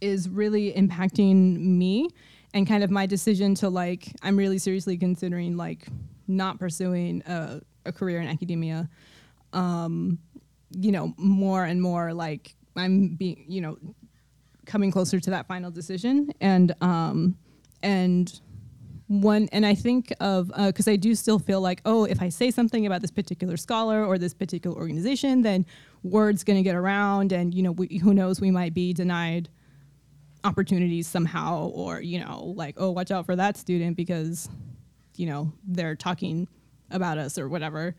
is 0.00 0.28
really 0.28 0.72
impacting 0.72 1.58
me 1.58 2.08
and 2.54 2.66
kind 2.66 2.82
of 2.82 2.90
my 2.90 3.06
decision 3.06 3.54
to 3.56 3.68
like, 3.68 4.12
I'm 4.22 4.36
really 4.36 4.58
seriously 4.58 4.96
considering 4.96 5.56
like 5.56 5.86
not 6.26 6.58
pursuing 6.58 7.22
a, 7.26 7.60
a 7.88 7.92
career 7.92 8.20
in 8.20 8.28
academia, 8.28 8.88
um, 9.52 10.18
you 10.70 10.92
know, 10.92 11.14
more 11.16 11.64
and 11.64 11.80
more 11.80 12.12
like 12.12 12.54
I'm 12.76 13.16
being, 13.16 13.44
you 13.48 13.60
know, 13.60 13.76
coming 14.66 14.90
closer 14.90 15.18
to 15.18 15.30
that 15.30 15.48
final 15.48 15.70
decision, 15.70 16.30
and 16.40 16.74
um, 16.80 17.36
and 17.82 18.40
one 19.08 19.48
and 19.52 19.64
i 19.64 19.74
think 19.74 20.12
of 20.20 20.52
because 20.66 20.86
i 20.86 20.94
do 20.94 21.14
still 21.14 21.38
feel 21.38 21.62
like 21.62 21.80
oh 21.86 22.04
if 22.04 22.20
i 22.20 22.28
say 22.28 22.50
something 22.50 22.84
about 22.84 23.00
this 23.00 23.10
particular 23.10 23.56
scholar 23.56 24.04
or 24.04 24.18
this 24.18 24.34
particular 24.34 24.76
organization 24.76 25.40
then 25.40 25.64
word's 26.02 26.44
going 26.44 26.58
to 26.58 26.62
get 26.62 26.76
around 26.76 27.32
and 27.32 27.54
you 27.54 27.62
know 27.62 27.72
we, 27.72 27.98
who 28.02 28.12
knows 28.12 28.38
we 28.38 28.50
might 28.50 28.74
be 28.74 28.92
denied 28.92 29.48
opportunities 30.44 31.06
somehow 31.06 31.68
or 31.68 32.02
you 32.02 32.20
know 32.20 32.52
like 32.54 32.74
oh 32.76 32.90
watch 32.90 33.10
out 33.10 33.24
for 33.24 33.34
that 33.34 33.56
student 33.56 33.96
because 33.96 34.50
you 35.16 35.26
know 35.26 35.50
they're 35.66 35.96
talking 35.96 36.46
about 36.90 37.18
us 37.18 37.38
or 37.38 37.48
whatever 37.48 37.94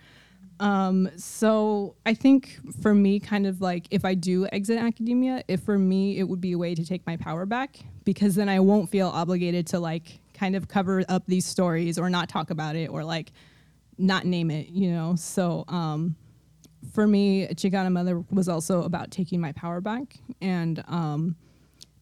um, 0.60 1.10
so 1.16 1.96
i 2.06 2.14
think 2.14 2.60
for 2.82 2.94
me 2.94 3.20
kind 3.20 3.46
of 3.48 3.62
like 3.62 3.88
if 3.92 4.04
i 4.04 4.14
do 4.14 4.48
exit 4.52 4.78
academia 4.78 5.44
if 5.48 5.62
for 5.62 5.78
me 5.78 6.18
it 6.18 6.24
would 6.24 6.42
be 6.42 6.54
a 6.54 6.58
way 6.58 6.76
to 6.76 6.86
take 6.86 7.06
my 7.06 7.18
power 7.18 7.46
back 7.46 7.78
because 8.04 8.36
then 8.36 8.50
i 8.50 8.60
won't 8.60 8.90
feel 8.90 9.08
obligated 9.08 9.68
to 9.68 9.80
like 9.80 10.20
kind 10.34 10.56
of 10.56 10.68
cover 10.68 11.04
up 11.10 11.24
these 11.28 11.46
stories 11.46 12.00
or 12.00 12.10
not 12.10 12.30
talk 12.30 12.50
about 12.50 12.76
it 12.76 12.90
or 12.90 13.04
like 13.04 13.32
not 14.00 14.26
name 14.26 14.50
it, 14.50 14.70
you 14.70 14.92
know. 14.92 15.16
So 15.16 15.66
um, 15.68 16.16
for 16.94 17.06
me, 17.06 17.48
Chicana 17.50 17.92
Mother 17.92 18.24
was 18.32 18.48
also 18.48 18.84
about 18.84 19.12
taking 19.12 19.42
my 19.42 19.52
power 19.52 19.82
back 19.82 20.16
and 20.42 20.84
um, 20.88 21.36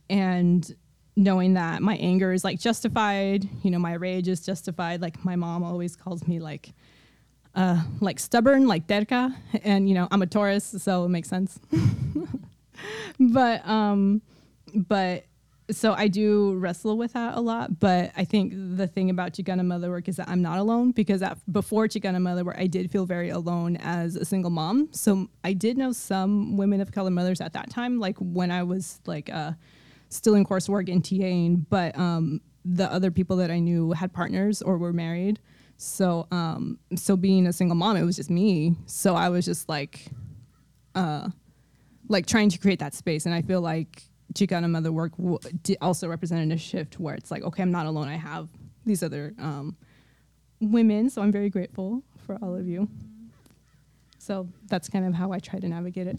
and 0.09 0.73
knowing 1.17 1.55
that 1.55 1.81
my 1.81 1.95
anger 1.95 2.31
is 2.31 2.43
like 2.43 2.59
justified, 2.59 3.49
you 3.63 3.71
know, 3.71 3.79
my 3.79 3.93
rage 3.93 4.27
is 4.27 4.45
justified. 4.45 5.01
Like 5.01 5.25
my 5.25 5.35
mom 5.35 5.63
always 5.63 5.95
calls 5.95 6.25
me 6.27 6.39
like 6.39 6.73
uh, 7.55 7.81
like 7.99 8.19
stubborn, 8.19 8.67
like 8.67 8.87
terca, 8.87 9.35
and 9.63 9.89
you 9.89 9.95
know 9.95 10.07
I'm 10.11 10.21
a 10.21 10.27
Taurus, 10.27 10.75
so 10.77 11.05
it 11.05 11.09
makes 11.09 11.27
sense. 11.27 11.59
but 13.19 13.67
um, 13.67 14.21
but 14.75 15.25
so 15.71 15.93
I 15.93 16.07
do 16.07 16.53
wrestle 16.53 16.97
with 16.97 17.13
that 17.13 17.35
a 17.35 17.41
lot, 17.41 17.79
but 17.79 18.11
I 18.15 18.23
think 18.23 18.53
the 18.55 18.87
thing 18.87 19.09
about 19.09 19.33
Chicana 19.33 19.65
motherwork 19.65 20.07
is 20.07 20.15
that 20.17 20.29
I'm 20.29 20.41
not 20.41 20.59
alone 20.59 20.91
because 20.91 21.21
at, 21.21 21.39
before 21.51 21.87
Chicana 21.87 22.21
motherwork, 22.21 22.57
I 22.57 22.67
did 22.67 22.89
feel 22.89 23.05
very 23.05 23.29
alone 23.29 23.75
as 23.77 24.15
a 24.15 24.23
single 24.23 24.51
mom. 24.51 24.87
So 24.93 25.27
I 25.43 25.51
did 25.53 25.77
know 25.77 25.91
some 25.91 26.55
women 26.55 26.79
of 26.79 26.91
color 26.93 27.09
mothers 27.09 27.41
at 27.41 27.53
that 27.53 27.69
time, 27.69 27.99
like 27.99 28.17
when 28.19 28.49
I 28.49 28.63
was 28.63 29.01
like 29.05 29.29
uh, 29.29 29.53
still 30.09 30.35
in 30.35 30.45
coursework 30.45 30.91
and 30.91 31.03
TAing, 31.03 31.65
but 31.69 31.97
um, 31.97 32.41
the 32.63 32.91
other 32.91 33.11
people 33.11 33.37
that 33.37 33.51
I 33.51 33.59
knew 33.59 33.91
had 33.91 34.13
partners 34.13 34.61
or 34.61 34.77
were 34.77 34.93
married. 34.93 35.39
So 35.77 36.27
um, 36.31 36.79
so 36.95 37.15
being 37.15 37.45
a 37.47 37.53
single 37.53 37.75
mom, 37.75 37.97
it 37.97 38.03
was 38.03 38.15
just 38.15 38.29
me. 38.29 38.75
So 38.87 39.15
I 39.15 39.29
was 39.29 39.45
just 39.45 39.69
like, 39.69 40.07
uh, 40.95 41.29
like 42.09 42.25
trying 42.25 42.49
to 42.49 42.57
create 42.57 42.79
that 42.79 42.93
space, 42.93 43.25
and 43.25 43.35
I 43.35 43.41
feel 43.41 43.61
like 43.61 44.03
Chicana 44.33 44.69
Motherwork 44.69 45.15
w- 45.17 45.39
also 45.81 46.07
represented 46.07 46.51
a 46.51 46.57
shift 46.57 46.99
where 46.99 47.15
it's 47.15 47.31
like, 47.31 47.43
okay, 47.43 47.61
I'm 47.61 47.71
not 47.71 47.85
alone. 47.85 48.07
I 48.07 48.15
have 48.15 48.49
these 48.85 49.03
other 49.03 49.33
um, 49.37 49.75
women, 50.59 51.09
so 51.09 51.21
I'm 51.21 51.31
very 51.31 51.49
grateful 51.49 52.03
for 52.25 52.37
all 52.41 52.55
of 52.55 52.67
you. 52.67 52.89
So 54.17 54.49
that's 54.67 54.89
kind 54.89 55.05
of 55.05 55.13
how 55.13 55.31
I 55.31 55.39
try 55.39 55.59
to 55.59 55.67
navigate 55.67 56.07
it. 56.07 56.17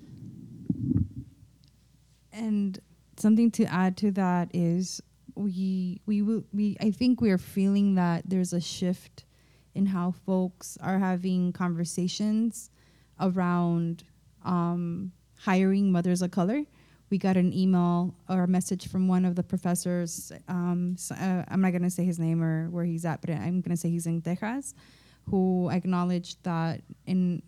And 2.33 2.79
something 3.19 3.51
to 3.53 3.65
add 3.65 3.97
to 3.99 4.11
that 4.13 4.51
is 4.55 5.01
we 5.35 6.01
we 6.07 6.23
we 6.23 6.77
I 6.81 6.91
think 6.91 7.21
we're 7.21 7.39
feeling 7.39 7.95
that 7.95 8.25
there's 8.27 8.53
a 8.53 8.61
shift 8.61 9.25
in 9.75 9.87
how 9.87 10.11
folks 10.11 10.77
are 10.81 10.99
having 10.99 11.53
conversations 11.53 12.71
around 13.21 14.05
um, 14.45 15.13
hiring 15.37 15.93
mothers 15.93 16.23
of 16.23 16.31
color 16.31 16.65
we 17.11 17.19
got 17.19 17.37
an 17.37 17.53
email 17.53 18.15
or 18.29 18.43
a 18.43 18.47
message 18.47 18.89
from 18.89 19.09
one 19.09 19.25
of 19.25 19.35
the 19.35 19.43
professors. 19.43 20.33
Um, 20.49 20.97
so, 20.99 21.15
uh, 21.15 21.45
I'm 21.49 21.61
not 21.61 21.71
going 21.71 21.83
to 21.83 21.91
say 21.91 22.05
his 22.05 22.19
name 22.19 22.43
or 22.43 22.69
where 22.71 22.85
he's 22.85 23.05
at, 23.05 23.21
but 23.21 23.31
I'm 23.31 23.61
going 23.61 23.71
to 23.71 23.77
say 23.77 23.89
he's 23.89 24.07
in 24.07 24.21
Texas, 24.21 24.75
who 25.31 25.71
acknowledged 25.71 26.43
that 26.45 26.83
in 27.07 27.43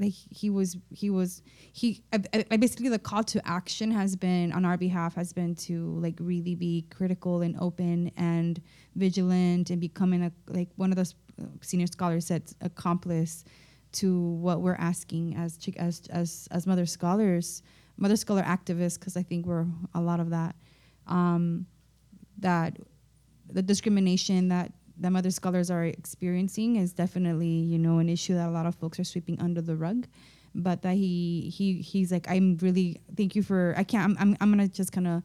like 0.00 0.12
he 0.12 0.50
was 0.50 0.76
he 0.90 1.10
was 1.10 1.42
he 1.72 2.02
I, 2.12 2.44
I 2.50 2.56
basically 2.56 2.88
the 2.88 2.98
call 2.98 3.22
to 3.24 3.46
action 3.46 3.90
has 3.92 4.16
been 4.16 4.50
on 4.52 4.64
our 4.64 4.76
behalf 4.76 5.14
has 5.14 5.32
been 5.32 5.54
to 5.66 5.74
like 6.00 6.16
really 6.18 6.54
be 6.54 6.86
critical 6.90 7.42
and 7.42 7.54
open 7.60 8.10
and 8.16 8.60
vigilant 8.96 9.70
and 9.70 9.80
becoming 9.80 10.22
a 10.22 10.32
like 10.48 10.70
one 10.76 10.90
of 10.90 10.96
those 10.96 11.14
uh, 11.40 11.44
senior 11.60 11.86
scholars 11.86 12.26
said 12.26 12.50
accomplice 12.60 13.44
to 13.92 14.20
what 14.46 14.60
we're 14.62 14.80
asking 14.92 15.36
as 15.36 15.58
as 15.76 16.02
as 16.10 16.48
as 16.50 16.66
mother 16.66 16.86
scholars 16.86 17.62
mother 18.00 18.16
scholar 18.16 18.42
activists, 18.42 18.98
because 18.98 19.16
I 19.16 19.22
think 19.22 19.46
we're 19.46 19.66
a 19.94 20.00
lot 20.00 20.18
of 20.18 20.30
that. 20.30 20.56
Um, 21.06 21.66
that 22.38 22.78
the 23.52 23.62
discrimination 23.62 24.48
that 24.48 24.72
the 25.00 25.10
mother 25.10 25.30
scholars 25.30 25.70
are 25.70 25.84
experiencing 25.84 26.76
is 26.76 26.92
definitely, 26.92 27.48
you 27.48 27.78
know, 27.78 27.98
an 27.98 28.08
issue 28.08 28.34
that 28.34 28.48
a 28.48 28.52
lot 28.52 28.66
of 28.66 28.74
folks 28.74 29.00
are 29.00 29.04
sweeping 29.04 29.40
under 29.40 29.60
the 29.60 29.76
rug. 29.76 30.06
But 30.54 30.82
that 30.82 30.94
he 30.94 31.52
he 31.56 31.80
he's 31.80 32.10
like, 32.12 32.28
I'm 32.28 32.56
really 32.60 33.00
thank 33.16 33.34
you 33.34 33.42
for 33.42 33.74
I 33.76 33.84
can't 33.84 34.04
I'm 34.04 34.16
I'm, 34.20 34.36
I'm 34.40 34.50
gonna 34.50 34.68
just 34.68 34.92
kind 34.92 35.06
of 35.06 35.22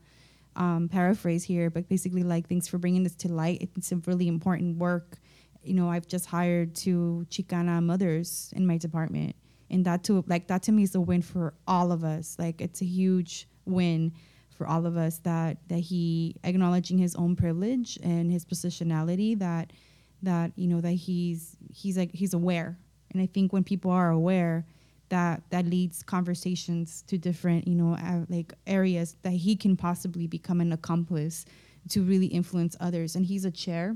um, 0.56 0.88
paraphrase 0.88 1.44
here, 1.44 1.70
but 1.70 1.90
basically 1.90 2.24
like 2.24 2.48
thanks 2.48 2.68
for 2.68 2.78
bringing 2.78 3.04
this 3.04 3.16
to 3.18 3.32
light. 3.32 3.70
It's 3.76 3.92
a 3.92 3.98
really 4.06 4.28
important 4.28 4.78
work. 4.78 5.18
You 5.64 5.74
know, 5.74 5.90
I've 5.90 6.08
just 6.08 6.28
hired 6.28 6.76
two 6.76 7.26
Chicana 7.30 7.84
mothers 7.84 8.54
in 8.56 8.68
my 8.68 8.78
department 8.78 9.36
and 9.70 9.86
that 9.86 10.04
to 10.04 10.24
like 10.28 10.48
that 10.48 10.64
to 10.64 10.72
me 10.72 10.84
is 10.84 10.96
a 10.96 11.02
win 11.02 11.22
for 11.22 11.54
all 11.68 11.92
of 11.92 12.04
us 12.04 12.36
like 12.40 12.62
it's 12.62 12.82
a 12.82 12.86
huge 12.86 13.48
win 13.66 14.12
for 14.56 14.66
all 14.68 14.86
of 14.86 14.98
us 14.98 15.20
that 15.20 15.58
that 15.68 15.80
he 15.80 16.36
acknowledging 16.44 16.98
his 16.98 17.16
own 17.16 17.36
privilege 17.36 18.00
and 18.02 18.32
his 18.32 18.46
positionality 18.46 19.38
that 19.38 19.72
that 20.24 20.52
you 20.56 20.68
know 20.68 20.82
that 20.82 20.92
he's 20.94 21.56
he's 21.74 21.98
like 21.98 22.12
he's 22.14 22.34
aware. 22.34 22.78
And 23.12 23.22
i 23.22 23.28
think 23.28 23.54
when 23.54 23.64
people 23.64 23.92
are 23.92 24.10
aware 24.10 24.66
that 25.10 25.44
that 25.52 25.66
leads 25.66 26.02
conversations 26.04 27.04
to 27.08 27.18
different 27.18 27.68
you 27.68 27.76
know 27.76 27.94
uh, 27.94 28.26
like 28.30 28.54
areas 28.66 29.16
that 29.22 29.32
he 29.32 29.56
can 29.56 29.78
possibly 29.78 30.28
become 30.28 30.62
an 30.62 30.72
accomplice 30.72 31.46
to 31.90 32.02
really 32.02 32.28
influence 32.28 32.76
others. 32.80 33.16
And 33.16 33.26
he's 33.26 33.46
a 33.46 33.52
chair. 33.52 33.96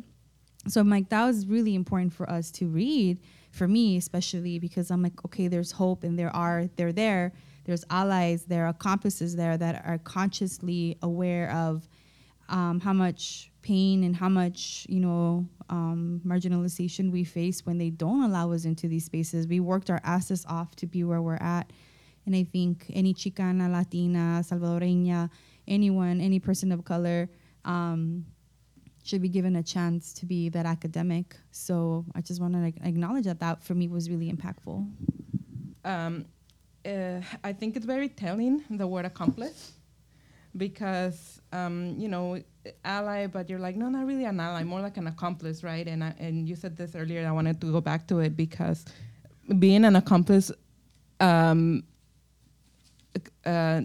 So 0.67 0.81
i'm 0.81 0.89
like 0.89 1.09
that 1.09 1.25
was 1.25 1.47
really 1.47 1.73
important 1.73 2.13
for 2.13 2.29
us 2.29 2.51
to 2.51 2.67
read 2.67 3.19
for 3.51 3.67
me 3.67 3.95
especially 3.95 4.59
because 4.59 4.91
i'm 4.91 5.01
like 5.01 5.23
okay 5.25 5.47
there's 5.47 5.71
hope 5.71 6.03
and 6.03 6.19
there 6.19 6.35
are 6.35 6.67
they're 6.75 6.91
there 6.91 7.31
there's 7.65 7.83
allies 7.89 8.45
there 8.45 8.65
are 8.65 8.69
accomplices 8.69 9.35
there 9.35 9.57
that 9.57 9.83
are 9.85 9.97
consciously 9.99 10.97
aware 11.01 11.51
of 11.51 11.87
um, 12.49 12.79
how 12.79 12.93
much 12.93 13.51
pain 13.61 14.03
and 14.03 14.15
how 14.15 14.29
much 14.29 14.85
you 14.89 14.99
know 14.99 15.47
um, 15.69 16.21
marginalization 16.25 17.11
we 17.11 17.23
face 17.23 17.65
when 17.65 17.77
they 17.77 17.89
don't 17.89 18.23
allow 18.23 18.51
us 18.51 18.65
into 18.65 18.87
these 18.87 19.05
spaces 19.05 19.47
we 19.47 19.59
worked 19.59 19.89
our 19.89 20.01
asses 20.03 20.45
off 20.47 20.75
to 20.75 20.85
be 20.85 21.03
where 21.03 21.21
we're 21.21 21.35
at 21.35 21.71
and 22.25 22.35
i 22.35 22.43
think 22.43 22.85
any 22.93 23.13
chicana 23.13 23.71
latina 23.71 24.41
salvadoreña 24.43 25.29
anyone 25.67 26.19
any 26.19 26.39
person 26.39 26.71
of 26.71 26.83
color 26.83 27.29
um, 27.65 28.25
should 29.03 29.21
be 29.21 29.29
given 29.29 29.55
a 29.55 29.63
chance 29.63 30.13
to 30.13 30.25
be 30.25 30.49
that 30.49 30.65
academic. 30.65 31.35
So 31.51 32.05
I 32.15 32.21
just 32.21 32.41
want 32.41 32.53
to 32.53 32.87
acknowledge 32.87 33.25
that 33.25 33.39
that 33.39 33.63
for 33.63 33.73
me 33.73 33.87
was 33.87 34.09
really 34.09 34.31
impactful. 34.31 34.87
Um, 35.85 36.25
uh, 36.85 37.21
I 37.43 37.53
think 37.53 37.75
it's 37.75 37.85
very 37.85 38.09
telling 38.09 38.63
the 38.69 38.87
word 38.87 39.05
accomplice 39.05 39.73
because 40.57 41.41
um, 41.51 41.95
you 41.97 42.07
know 42.07 42.41
ally, 42.83 43.27
but 43.27 43.49
you're 43.49 43.59
like 43.59 43.75
no, 43.75 43.89
not 43.89 44.05
really 44.05 44.25
an 44.25 44.39
ally, 44.39 44.63
more 44.63 44.81
like 44.81 44.97
an 44.97 45.07
accomplice, 45.07 45.63
right? 45.63 45.87
And 45.87 46.03
I, 46.03 46.13
and 46.19 46.47
you 46.47 46.55
said 46.55 46.77
this 46.77 46.95
earlier. 46.95 47.27
I 47.27 47.31
wanted 47.31 47.61
to 47.61 47.71
go 47.71 47.81
back 47.81 48.07
to 48.07 48.19
it 48.19 48.35
because 48.35 48.85
being 49.57 49.85
an 49.85 49.95
accomplice 49.95 50.51
um, 51.19 51.83
uh, 53.45 53.81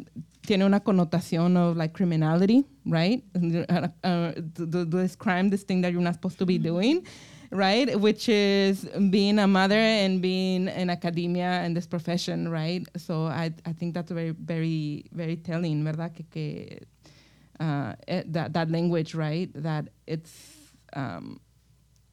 tiene 0.47 0.63
una 0.63 0.81
connotación 0.81 1.57
of 1.57 1.77
like 1.77 1.93
criminality, 1.95 2.65
right? 2.87 3.23
Uh, 3.35 3.89
uh, 4.05 4.33
this 4.37 5.17
crime, 5.17 5.49
this 5.51 5.63
thing 5.63 5.81
that 5.81 5.93
you're 5.93 6.03
not 6.03 6.15
supposed 6.15 6.39
to 6.39 6.47
be 6.47 6.59
doing, 6.59 7.07
right? 7.55 7.99
Which 7.99 8.29
is 8.29 8.85
being 9.11 9.39
a 9.39 9.47
mother 9.47 9.79
and 9.79 10.21
being 10.21 10.67
in 10.67 10.91
academia 10.91 11.63
and 11.63 11.77
this 11.77 11.87
profession, 11.87 12.51
right? 12.51 12.85
So 12.97 13.27
I, 13.27 13.53
I 13.65 13.73
think 13.73 13.95
that's 13.95 14.11
very, 14.11 14.31
very, 14.31 15.05
very 15.13 15.37
telling, 15.37 15.85
¿verdad? 15.85 16.15
Que, 16.15 16.25
que 16.31 16.79
uh, 17.61 17.95
it, 18.09 18.33
that, 18.33 18.53
that 18.55 18.71
language, 18.71 19.15
right? 19.15 19.51
That 19.55 19.89
it's, 20.09 20.33
um, 20.95 21.41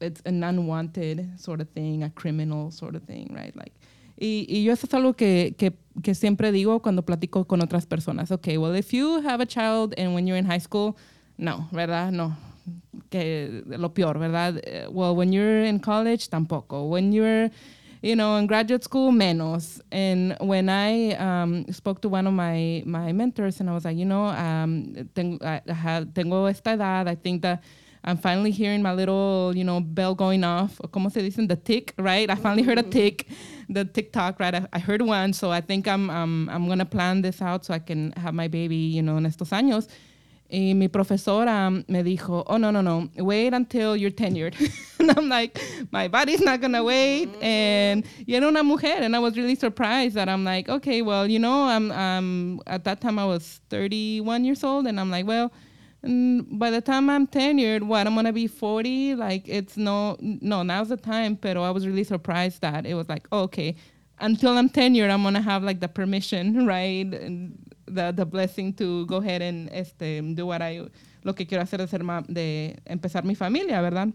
it's 0.00 0.22
an 0.24 0.44
unwanted 0.44 1.40
sort 1.40 1.60
of 1.60 1.68
thing, 1.70 2.04
a 2.04 2.10
criminal 2.10 2.70
sort 2.70 2.94
of 2.94 3.02
thing, 3.02 3.34
right? 3.34 3.54
Like, 3.56 3.72
Y, 4.14 4.46
y, 4.48 4.62
yo 4.62 4.72
eso 4.72 4.86
es 4.86 4.94
algo 4.94 5.16
que, 5.16 5.56
que, 5.58 5.72
que, 6.00 6.14
siempre 6.14 6.52
digo 6.52 6.80
cuando 6.80 7.02
platico 7.02 7.44
con 7.48 7.60
otras 7.60 7.86
personas. 7.86 8.30
Ok, 8.30 8.56
well, 8.56 8.76
if 8.76 8.92
you 8.92 9.20
have 9.22 9.40
a 9.40 9.46
child 9.46 9.94
and 9.98 10.14
when 10.14 10.28
you're 10.28 10.36
in 10.36 10.44
high 10.44 10.60
school, 10.60 10.96
no, 11.38 11.66
¿verdad? 11.72 12.12
No. 12.12 12.36
Que 13.10 13.62
lo 13.66 13.90
peor, 13.90 14.18
¿verdad? 14.18 14.60
Eh, 14.64 14.86
Well, 14.90 15.14
when 15.16 15.32
you're 15.32 15.64
in 15.64 15.80
college, 15.80 16.28
tampoco. 16.28 16.88
When 16.88 17.12
you're, 17.12 17.50
you 18.02 18.16
know, 18.16 18.36
in 18.36 18.46
graduate 18.46 18.82
school, 18.84 19.12
menos. 19.12 19.80
And 19.90 20.36
when 20.40 20.68
I 20.68 21.12
um, 21.14 21.66
spoke 21.70 22.00
to 22.02 22.08
one 22.08 22.26
of 22.26 22.32
my, 22.32 22.82
my 22.86 23.12
mentors 23.12 23.60
and 23.60 23.68
I 23.70 23.74
was 23.74 23.84
like, 23.84 23.96
you 23.96 24.04
know, 24.04 24.26
um, 24.26 24.94
tengo, 25.14 25.38
I 25.44 25.60
have, 25.72 26.12
tengo 26.14 26.46
esta 26.46 26.70
edad, 26.70 27.08
I 27.08 27.14
think 27.14 27.42
that 27.42 27.62
I'm 28.04 28.16
finally 28.16 28.50
hearing 28.50 28.82
my 28.82 28.92
little, 28.92 29.52
you 29.54 29.62
know, 29.62 29.80
bell 29.80 30.14
going 30.16 30.42
off. 30.42 30.80
Como 30.90 31.08
se 31.08 31.20
dicen? 31.22 31.46
The 31.46 31.54
tick, 31.54 31.94
right? 31.98 32.28
I 32.28 32.34
finally 32.34 32.64
heard 32.64 32.78
a 32.78 32.82
tick, 32.82 33.28
the 33.68 33.84
tick-tock, 33.84 34.40
right? 34.40 34.54
I, 34.54 34.66
I 34.72 34.78
heard 34.80 35.02
one, 35.02 35.32
so 35.32 35.52
I 35.52 35.60
think 35.60 35.86
I'm, 35.86 36.10
um, 36.10 36.48
I'm 36.52 36.66
gonna 36.66 36.84
plan 36.84 37.22
this 37.22 37.40
out 37.40 37.64
so 37.64 37.74
I 37.74 37.78
can 37.78 38.12
have 38.16 38.34
my 38.34 38.48
baby, 38.48 38.74
you 38.76 39.02
know, 39.02 39.18
en 39.18 39.26
estos 39.26 39.50
años. 39.50 39.86
Y 40.52 40.74
mi 40.74 40.88
profesora 40.88 41.70
me 41.70 42.02
dijo, 42.02 42.44
oh, 42.46 42.58
no, 42.58 42.70
no, 42.70 42.82
no, 42.82 43.08
wait 43.16 43.54
until 43.54 43.96
you're 43.96 44.10
tenured. 44.10 44.54
and 45.00 45.10
I'm 45.16 45.30
like, 45.30 45.58
my 45.90 46.08
body's 46.08 46.42
not 46.42 46.60
gonna 46.60 46.84
wait. 46.84 47.30
And 47.40 48.04
y 48.28 48.34
era 48.34 48.46
una 48.48 48.62
mujer, 48.62 48.98
and 49.00 49.16
I 49.16 49.18
was 49.18 49.34
really 49.38 49.54
surprised 49.54 50.14
that 50.16 50.28
I'm 50.28 50.44
like, 50.44 50.68
okay, 50.68 51.00
well, 51.00 51.26
you 51.26 51.38
know, 51.38 51.64
I'm, 51.64 51.90
um, 51.92 52.60
at 52.66 52.84
that 52.84 53.00
time 53.00 53.18
I 53.18 53.24
was 53.24 53.62
31 53.70 54.44
years 54.44 54.62
old, 54.62 54.86
and 54.86 55.00
I'm 55.00 55.10
like, 55.10 55.26
well, 55.26 55.50
by 56.02 56.70
the 56.70 56.80
time 56.80 57.08
I'm 57.08 57.26
tenured, 57.26 57.84
what 57.84 58.06
I'm 58.06 58.14
gonna 58.14 58.32
be 58.32 58.46
40? 58.46 59.14
Like 59.14 59.48
it's 59.48 59.76
no, 59.76 60.16
no, 60.20 60.62
now's 60.62 60.88
the 60.88 60.96
time. 60.96 61.34
But 61.40 61.56
I 61.56 61.70
was 61.70 61.86
really 61.86 62.04
surprised 62.04 62.60
that 62.60 62.86
it 62.86 62.94
was 62.94 63.08
like, 63.08 63.26
oh, 63.30 63.42
okay, 63.42 63.76
until 64.18 64.58
I'm 64.58 64.68
tenured, 64.68 65.10
I'm 65.10 65.22
gonna 65.22 65.40
have 65.40 65.62
like 65.62 65.80
the 65.80 65.88
permission, 65.88 66.66
right, 66.66 67.06
and 67.06 67.61
the 67.94 68.12
the 68.12 68.24
blessing 68.24 68.72
to 68.74 69.06
go 69.06 69.16
ahead 69.16 69.42
and 69.42 69.68
este 69.72 70.20
do 70.34 70.46
what 70.46 70.62
I 70.62 70.86
lo 71.24 71.34
que 71.34 71.46
quiero 71.46 71.62
hacer 71.62 71.78
de 71.78 71.88
ser 71.88 72.02
de 72.28 72.76
empezar 72.86 73.24
mi 73.24 73.34
familia, 73.34 73.80
¿verdad? 73.80 74.12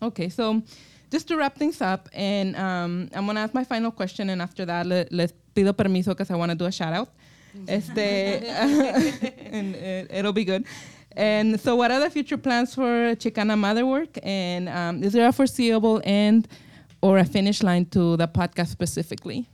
Okay, 0.00 0.28
so 0.28 0.62
just 1.10 1.28
to 1.28 1.36
wrap 1.36 1.56
things 1.56 1.80
up, 1.80 2.08
and 2.12 2.56
um, 2.56 3.08
I'm 3.14 3.26
gonna 3.26 3.40
ask 3.40 3.54
my 3.54 3.64
final 3.64 3.90
question, 3.90 4.30
and 4.30 4.40
after 4.40 4.64
that, 4.64 4.86
le, 4.86 5.06
les 5.10 5.32
pido 5.54 5.72
permiso 5.72 6.08
because 6.08 6.30
I 6.30 6.36
want 6.36 6.50
to 6.50 6.56
do 6.56 6.64
a 6.64 6.72
shout 6.72 6.92
out. 6.92 7.08
Este, 7.68 7.98
and 9.52 9.74
it, 9.76 10.10
it'll 10.10 10.32
be 10.32 10.44
good. 10.44 10.64
And 11.14 11.60
so, 11.60 11.76
what 11.76 11.90
are 11.90 12.00
the 12.00 12.10
future 12.10 12.38
plans 12.38 12.74
for 12.74 13.14
Chicana 13.16 13.58
Motherwork? 13.58 14.18
And 14.22 14.68
um, 14.68 15.02
is 15.02 15.12
there 15.12 15.28
a 15.28 15.32
foreseeable 15.32 16.00
end 16.04 16.48
or 17.02 17.18
a 17.18 17.24
finish 17.24 17.62
line 17.62 17.84
to 17.86 18.16
the 18.16 18.26
podcast 18.26 18.68
specifically? 18.68 19.48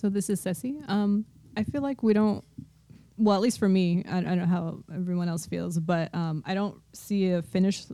So 0.00 0.08
this 0.08 0.30
is 0.30 0.40
Ceci. 0.40 0.80
Um, 0.88 1.26
I 1.58 1.62
feel 1.64 1.82
like 1.82 2.02
we 2.02 2.14
don't. 2.14 2.42
Well, 3.18 3.36
at 3.36 3.42
least 3.42 3.58
for 3.58 3.68
me, 3.68 4.02
I, 4.08 4.18
I 4.18 4.20
don't 4.22 4.38
know 4.38 4.46
how 4.46 4.78
everyone 4.94 5.28
else 5.28 5.44
feels, 5.44 5.78
but 5.78 6.14
um, 6.14 6.42
I 6.46 6.54
don't 6.54 6.80
see 6.94 7.32
a 7.32 7.42
finish. 7.42 7.84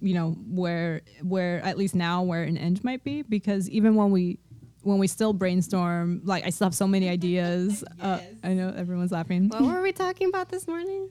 You 0.00 0.12
know 0.12 0.32
where 0.46 1.00
where 1.22 1.62
at 1.64 1.78
least 1.78 1.94
now 1.94 2.22
where 2.22 2.42
an 2.42 2.58
end 2.58 2.84
might 2.84 3.02
be 3.02 3.22
because 3.22 3.70
even 3.70 3.94
when 3.94 4.10
we 4.10 4.40
when 4.82 4.98
we 4.98 5.06
still 5.06 5.32
brainstorm, 5.32 6.20
like 6.24 6.44
I 6.44 6.50
still 6.50 6.66
have 6.66 6.74
so 6.74 6.86
many 6.86 7.08
ideas. 7.08 7.82
Uh, 8.00 8.20
I 8.42 8.52
know 8.52 8.68
everyone's 8.76 9.12
laughing. 9.12 9.48
What 9.48 9.62
were 9.62 9.80
we 9.80 9.92
talking 9.92 10.28
about 10.28 10.50
this 10.50 10.68
morning? 10.68 11.08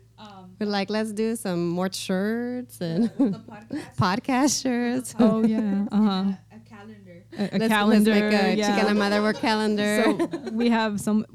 We're 0.59 0.67
like, 0.67 0.91
let's 0.91 1.11
do 1.11 1.35
some 1.35 1.69
more 1.69 1.91
shirts 1.91 2.79
and 2.79 3.09
podcast 3.97 4.61
shirts. 4.61 5.15
oh 5.17 5.43
yeah, 5.43 5.85
uh 5.91 6.01
huh. 6.01 6.31
A 7.37 7.47
calendar. 7.47 7.55
A, 7.55 7.55
a 7.55 7.57
let's, 7.57 7.67
calendar. 7.67 8.11
Let's 8.11 8.33
make 8.33 8.41
a 8.41 8.57
yeah. 8.57 8.79
Chicana 8.79 8.97
Motherwork 8.97 9.37
calendar. 9.37 10.03
so 10.03 10.51
we 10.51 10.69
have 10.69 10.99
some 10.99 11.25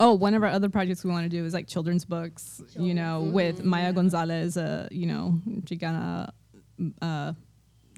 oh 0.00 0.14
one 0.14 0.34
of 0.34 0.42
our 0.42 0.48
other 0.48 0.68
projects 0.68 1.04
we 1.04 1.10
want 1.10 1.24
to 1.24 1.28
do 1.28 1.44
is 1.44 1.54
like 1.54 1.66
children's 1.66 2.04
books 2.04 2.62
you 2.78 2.94
know 2.94 3.20
with 3.20 3.64
maya 3.64 3.92
gonzalez 3.92 4.56
a 4.56 4.88
you 4.90 5.06
know 5.06 5.40
chicana 5.62 6.30
uh, 7.02 7.32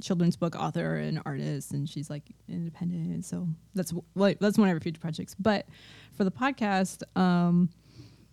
children's 0.01 0.37
book 0.37 0.55
author 0.55 0.97
and 0.97 1.20
artist 1.25 1.73
and 1.73 1.89
she's 1.89 2.09
like 2.09 2.23
independent 2.49 3.25
so 3.25 3.49
that's 3.75 3.93
what 4.15 4.39
that's 4.41 4.59
one 4.59 4.69
of 4.69 4.75
our 4.75 4.81
future 4.81 5.01
projects 5.01 5.35
but 5.39 5.66
for 6.12 6.25
the 6.25 6.31
podcast 6.31 7.03
um 7.16 7.69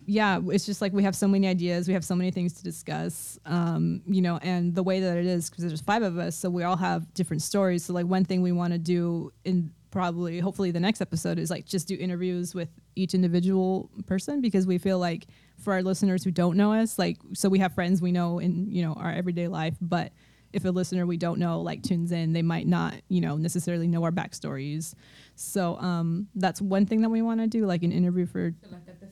yeah, 0.06 0.40
it's 0.46 0.64
just 0.64 0.80
like 0.80 0.92
we 0.92 1.02
have 1.02 1.16
so 1.16 1.26
many 1.26 1.48
ideas, 1.48 1.88
we 1.88 1.94
have 1.94 2.04
so 2.04 2.14
many 2.14 2.30
things 2.30 2.52
to 2.54 2.62
discuss, 2.62 3.38
um, 3.44 4.02
you 4.06 4.22
know, 4.22 4.38
and 4.40 4.74
the 4.74 4.82
way 4.82 5.00
that 5.00 5.16
it 5.16 5.26
is 5.26 5.50
because 5.50 5.64
there's 5.64 5.80
five 5.80 6.02
of 6.02 6.16
us, 6.16 6.36
so 6.36 6.48
we 6.48 6.62
all 6.62 6.76
have 6.76 7.12
different 7.12 7.42
stories. 7.42 7.84
So 7.84 7.92
like 7.92 8.06
one 8.06 8.24
thing 8.24 8.40
we 8.40 8.52
want 8.52 8.72
to 8.72 8.78
do 8.78 9.32
in 9.44 9.72
probably 9.90 10.38
hopefully 10.38 10.70
the 10.70 10.80
next 10.80 11.00
episode 11.00 11.38
is 11.38 11.50
like 11.50 11.64
just 11.64 11.88
do 11.88 11.96
interviews 11.98 12.54
with 12.54 12.68
each 12.96 13.14
individual 13.14 13.90
person 14.06 14.40
because 14.40 14.66
we 14.66 14.76
feel 14.78 14.98
like 14.98 15.26
for 15.58 15.72
our 15.72 15.82
listeners 15.82 16.22
who 16.22 16.30
don't 16.30 16.56
know 16.56 16.72
us, 16.72 16.98
like 16.98 17.16
so 17.34 17.48
we 17.48 17.58
have 17.58 17.74
friends 17.74 18.00
we 18.00 18.12
know 18.12 18.38
in 18.38 18.70
you 18.70 18.82
know 18.82 18.92
our 18.94 19.10
everyday 19.10 19.48
life, 19.48 19.74
but 19.80 20.12
if 20.52 20.64
a 20.64 20.68
listener 20.68 21.04
we 21.04 21.16
don't 21.16 21.40
know 21.40 21.60
like 21.60 21.82
tunes 21.82 22.12
in, 22.12 22.32
they 22.32 22.42
might 22.42 22.68
not 22.68 22.94
you 23.08 23.20
know 23.20 23.36
necessarily 23.36 23.88
know 23.88 24.04
our 24.04 24.12
backstories. 24.12 24.94
So 25.34 25.76
um, 25.78 26.28
that's 26.36 26.62
one 26.62 26.86
thing 26.86 27.00
that 27.02 27.08
we 27.10 27.22
want 27.22 27.40
to 27.40 27.48
do, 27.48 27.66
like 27.66 27.82
an 27.82 27.90
interview 27.90 28.26
for 28.26 28.54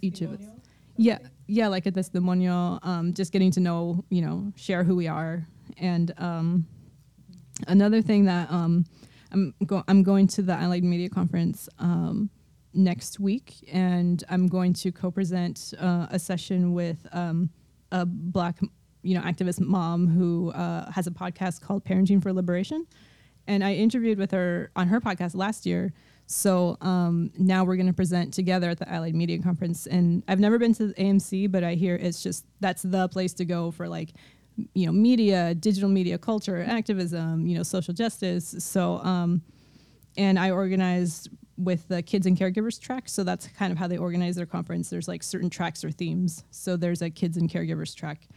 each 0.01 0.21
of 0.21 0.35
us. 0.35 0.47
Yeah, 0.97 1.19
yeah, 1.47 1.69
like 1.69 1.87
a 1.87 1.93
testimonio, 1.93 2.79
um, 2.85 3.13
just 3.15 3.33
getting 3.33 3.51
to 3.53 3.61
know, 3.61 4.05
you 4.11 4.23
know, 4.23 4.53
share 4.57 4.85
who 4.85 4.97
we 4.97 5.09
are. 5.09 5.47
And 5.79 6.13
um, 6.19 6.67
another 7.67 8.01
thing 8.01 8.27
that 8.27 8.51
um, 8.51 8.85
I'm 9.33 9.55
go- 9.67 9.85
I'm 9.89 10.03
going 10.03 10.27
to 10.29 10.43
the 10.43 10.53
Allied 10.53 10.85
Media 10.85 11.09
Conference 11.09 11.69
um, 11.79 12.31
next 12.73 13.19
week, 13.19 13.69
and 13.73 14.23
I'm 14.29 14.47
going 14.47 14.73
to 14.75 14.93
co-present 14.93 15.75
uh, 15.79 16.07
a 16.11 16.19
session 16.19 16.73
with 16.75 17.07
um, 17.13 17.51
a 17.91 18.07
black, 18.07 18.61
you 19.03 19.15
know, 19.15 19.23
activist 19.23 19.61
mom 19.61 20.07
who 20.07 20.51
uh, 20.53 20.91
has 20.93 21.07
a 21.07 21.11
podcast 21.11 21.61
called 21.61 21.85
Parenting 21.85 22.23
for 22.23 22.33
Liberation. 22.33 22.87
And 23.47 23.63
I 23.63 23.75
interviewed 23.75 24.19
with 24.19 24.31
her 24.31 24.71
on 24.75 24.89
her 24.89 25.01
podcast 25.01 25.35
last 25.35 25.67
year. 25.67 25.93
So 26.27 26.77
um, 26.81 27.31
now 27.39 27.65
we're 27.65 27.77
going 27.77 27.87
to 27.87 27.93
present 27.93 28.33
together 28.33 28.71
at 28.71 28.79
the 28.79 28.91
Allied 28.91 29.15
Media 29.15 29.39
Conference. 29.43 29.87
And 29.87 30.23
I've 30.27 30.41
never 30.41 30.59
been 30.59 30.75
to 30.75 30.89
the 30.89 30.95
AMC, 30.95 31.51
but 31.51 31.63
I 31.63 31.75
hear 31.75 31.97
it's 31.97 32.23
just 32.23 32.47
that's 32.61 32.83
the 32.83 33.09
place 33.09 33.35
to 33.35 33.45
go 33.45 33.71
for 33.71 33.89
like, 33.89 34.11
you 34.75 34.87
know, 34.87 34.93
media, 34.93 35.55
digital 35.55 35.89
media, 35.89 36.17
culture, 36.17 36.65
activism, 36.67 37.47
you 37.47 37.57
know, 37.57 37.63
social 37.63 37.93
justice. 37.93 38.55
So, 38.59 38.99
um, 38.99 39.43
and 40.17 40.39
I 40.39 40.51
organized 40.51 41.29
with 41.57 41.87
the 41.89 42.03
kids 42.03 42.27
and 42.27 42.37
caregivers 42.37 42.81
track. 42.81 43.09
So 43.09 43.23
that's 43.23 43.47
kind 43.49 43.73
of 43.73 43.79
how 43.79 43.87
they 43.87 43.97
organize 43.97 44.37
their 44.37 44.47
conference. 44.47 44.91
There's 44.91 45.09
like 45.09 45.23
certain 45.23 45.51
tracks 45.51 45.85
or 45.85 45.91
themes. 45.91 46.45
So 46.51 46.77
there's 46.77 47.03
a 47.03 47.11
kids 47.11 47.37
and 47.37 47.51
caregivers 47.51 47.95
track. 47.95 48.29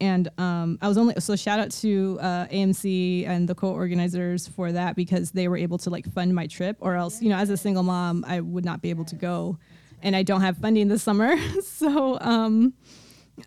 And 0.00 0.28
um, 0.38 0.78
I 0.80 0.88
was 0.88 0.96
only 0.96 1.14
so 1.18 1.36
shout 1.36 1.58
out 1.58 1.70
to 1.72 2.18
uh, 2.20 2.46
AMC 2.46 3.28
and 3.28 3.46
the 3.48 3.54
co-organizers 3.54 4.48
for 4.48 4.72
that 4.72 4.96
because 4.96 5.30
they 5.32 5.46
were 5.46 5.58
able 5.58 5.76
to 5.78 5.90
like 5.90 6.10
fund 6.12 6.34
my 6.34 6.46
trip, 6.46 6.76
or 6.80 6.94
else 6.94 7.20
you 7.20 7.28
know 7.28 7.36
as 7.36 7.50
a 7.50 7.56
single 7.56 7.82
mom 7.82 8.24
I 8.26 8.40
would 8.40 8.64
not 8.64 8.80
be 8.80 8.90
able 8.90 9.04
to 9.06 9.14
go, 9.14 9.58
and 10.02 10.16
I 10.16 10.22
don't 10.22 10.40
have 10.40 10.56
funding 10.56 10.88
this 10.88 11.02
summer, 11.02 11.36
so 11.62 12.18
um, 12.20 12.72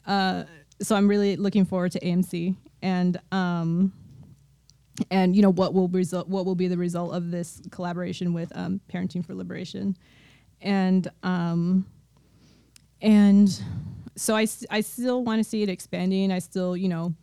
uh, 0.06 0.44
so 0.80 0.96
I'm 0.96 1.08
really 1.08 1.38
looking 1.38 1.66
forward 1.66 1.92
to 1.94 2.00
AMC 2.02 2.56
and 2.84 3.18
um, 3.32 3.94
and 5.10 5.36
you 5.36 5.42
know 5.42 5.50
what 5.50 5.74
will 5.74 5.88
result 5.88 6.28
what 6.28 6.46
will 6.46 6.56
be 6.56 6.68
the 6.68 6.78
result 6.78 7.16
of 7.16 7.32
this 7.32 7.62
collaboration 7.72 8.34
with 8.34 8.56
um, 8.56 8.80
Parenting 8.92 9.26
for 9.26 9.34
Liberation, 9.34 9.98
and 10.62 11.08
um, 11.24 11.88
and 13.02 13.64
so 14.16 14.36
I, 14.36 14.48
I 14.70 14.82
still 14.82 15.24
want 15.24 15.40
to 15.40 15.44
see 15.44 15.64
it 15.64 15.70
expanding. 15.70 16.32
I 16.32 16.40
still, 16.40 16.78
you 16.78 16.88
know, 16.88 17.14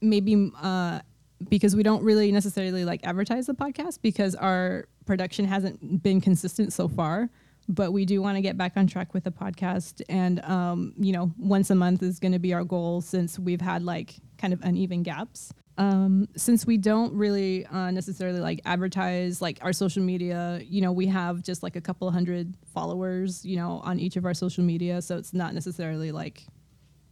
maybe 0.00 0.50
uh, 0.60 1.00
because 1.48 1.74
we 1.74 1.82
don't 1.82 2.02
really 2.02 2.30
necessarily 2.32 2.84
like 2.84 3.00
advertise 3.04 3.46
the 3.46 3.54
podcast 3.54 4.00
because 4.02 4.34
our 4.34 4.86
production 5.06 5.44
hasn't 5.44 6.02
been 6.02 6.20
consistent 6.20 6.72
so 6.72 6.88
far. 6.88 7.30
But 7.66 7.92
we 7.92 8.04
do 8.04 8.20
want 8.20 8.36
to 8.36 8.42
get 8.42 8.58
back 8.58 8.72
on 8.76 8.86
track 8.86 9.14
with 9.14 9.24
the 9.24 9.30
podcast, 9.30 10.02
and 10.10 10.44
um, 10.44 10.92
you 10.98 11.12
know, 11.12 11.32
once 11.38 11.70
a 11.70 11.74
month 11.74 12.02
is 12.02 12.20
going 12.20 12.32
to 12.32 12.38
be 12.38 12.52
our 12.52 12.62
goal 12.62 13.00
since 13.00 13.38
we've 13.38 13.62
had 13.62 13.82
like 13.82 14.16
kind 14.36 14.52
of 14.52 14.60
uneven 14.60 15.02
gaps. 15.02 15.50
Um, 15.76 16.28
since 16.36 16.66
we 16.66 16.76
don't 16.76 17.12
really 17.14 17.66
uh, 17.66 17.90
necessarily 17.90 18.38
like 18.38 18.60
advertise 18.64 19.42
like 19.42 19.58
our 19.60 19.72
social 19.72 20.02
media, 20.02 20.60
you 20.64 20.80
know, 20.80 20.92
we 20.92 21.06
have 21.06 21.42
just 21.42 21.64
like 21.64 21.74
a 21.74 21.80
couple 21.80 22.08
hundred 22.12 22.54
followers, 22.72 23.44
you 23.44 23.56
know, 23.56 23.80
on 23.82 23.98
each 23.98 24.16
of 24.16 24.24
our 24.24 24.34
social 24.34 24.62
media, 24.62 25.02
so 25.02 25.16
it's 25.16 25.34
not 25.34 25.52
necessarily 25.52 26.12
like 26.12 26.46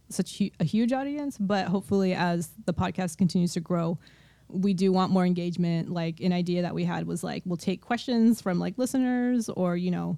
such 0.09 0.37
hu- 0.37 0.51
a 0.61 0.63
huge 0.63 0.93
audience. 0.93 1.37
But 1.37 1.67
hopefully, 1.67 2.13
as 2.13 2.51
the 2.65 2.73
podcast 2.73 3.17
continues 3.17 3.53
to 3.53 3.59
grow, 3.59 3.99
we 4.47 4.73
do 4.73 4.93
want 4.93 5.11
more 5.11 5.25
engagement. 5.25 5.89
Like 5.89 6.21
an 6.21 6.31
idea 6.31 6.61
that 6.61 6.73
we 6.73 6.85
had 6.85 7.05
was 7.05 7.21
like 7.21 7.43
we'll 7.45 7.57
take 7.57 7.81
questions 7.81 8.41
from 8.41 8.59
like 8.59 8.77
listeners, 8.77 9.49
or 9.49 9.75
you 9.75 9.91
know, 9.91 10.17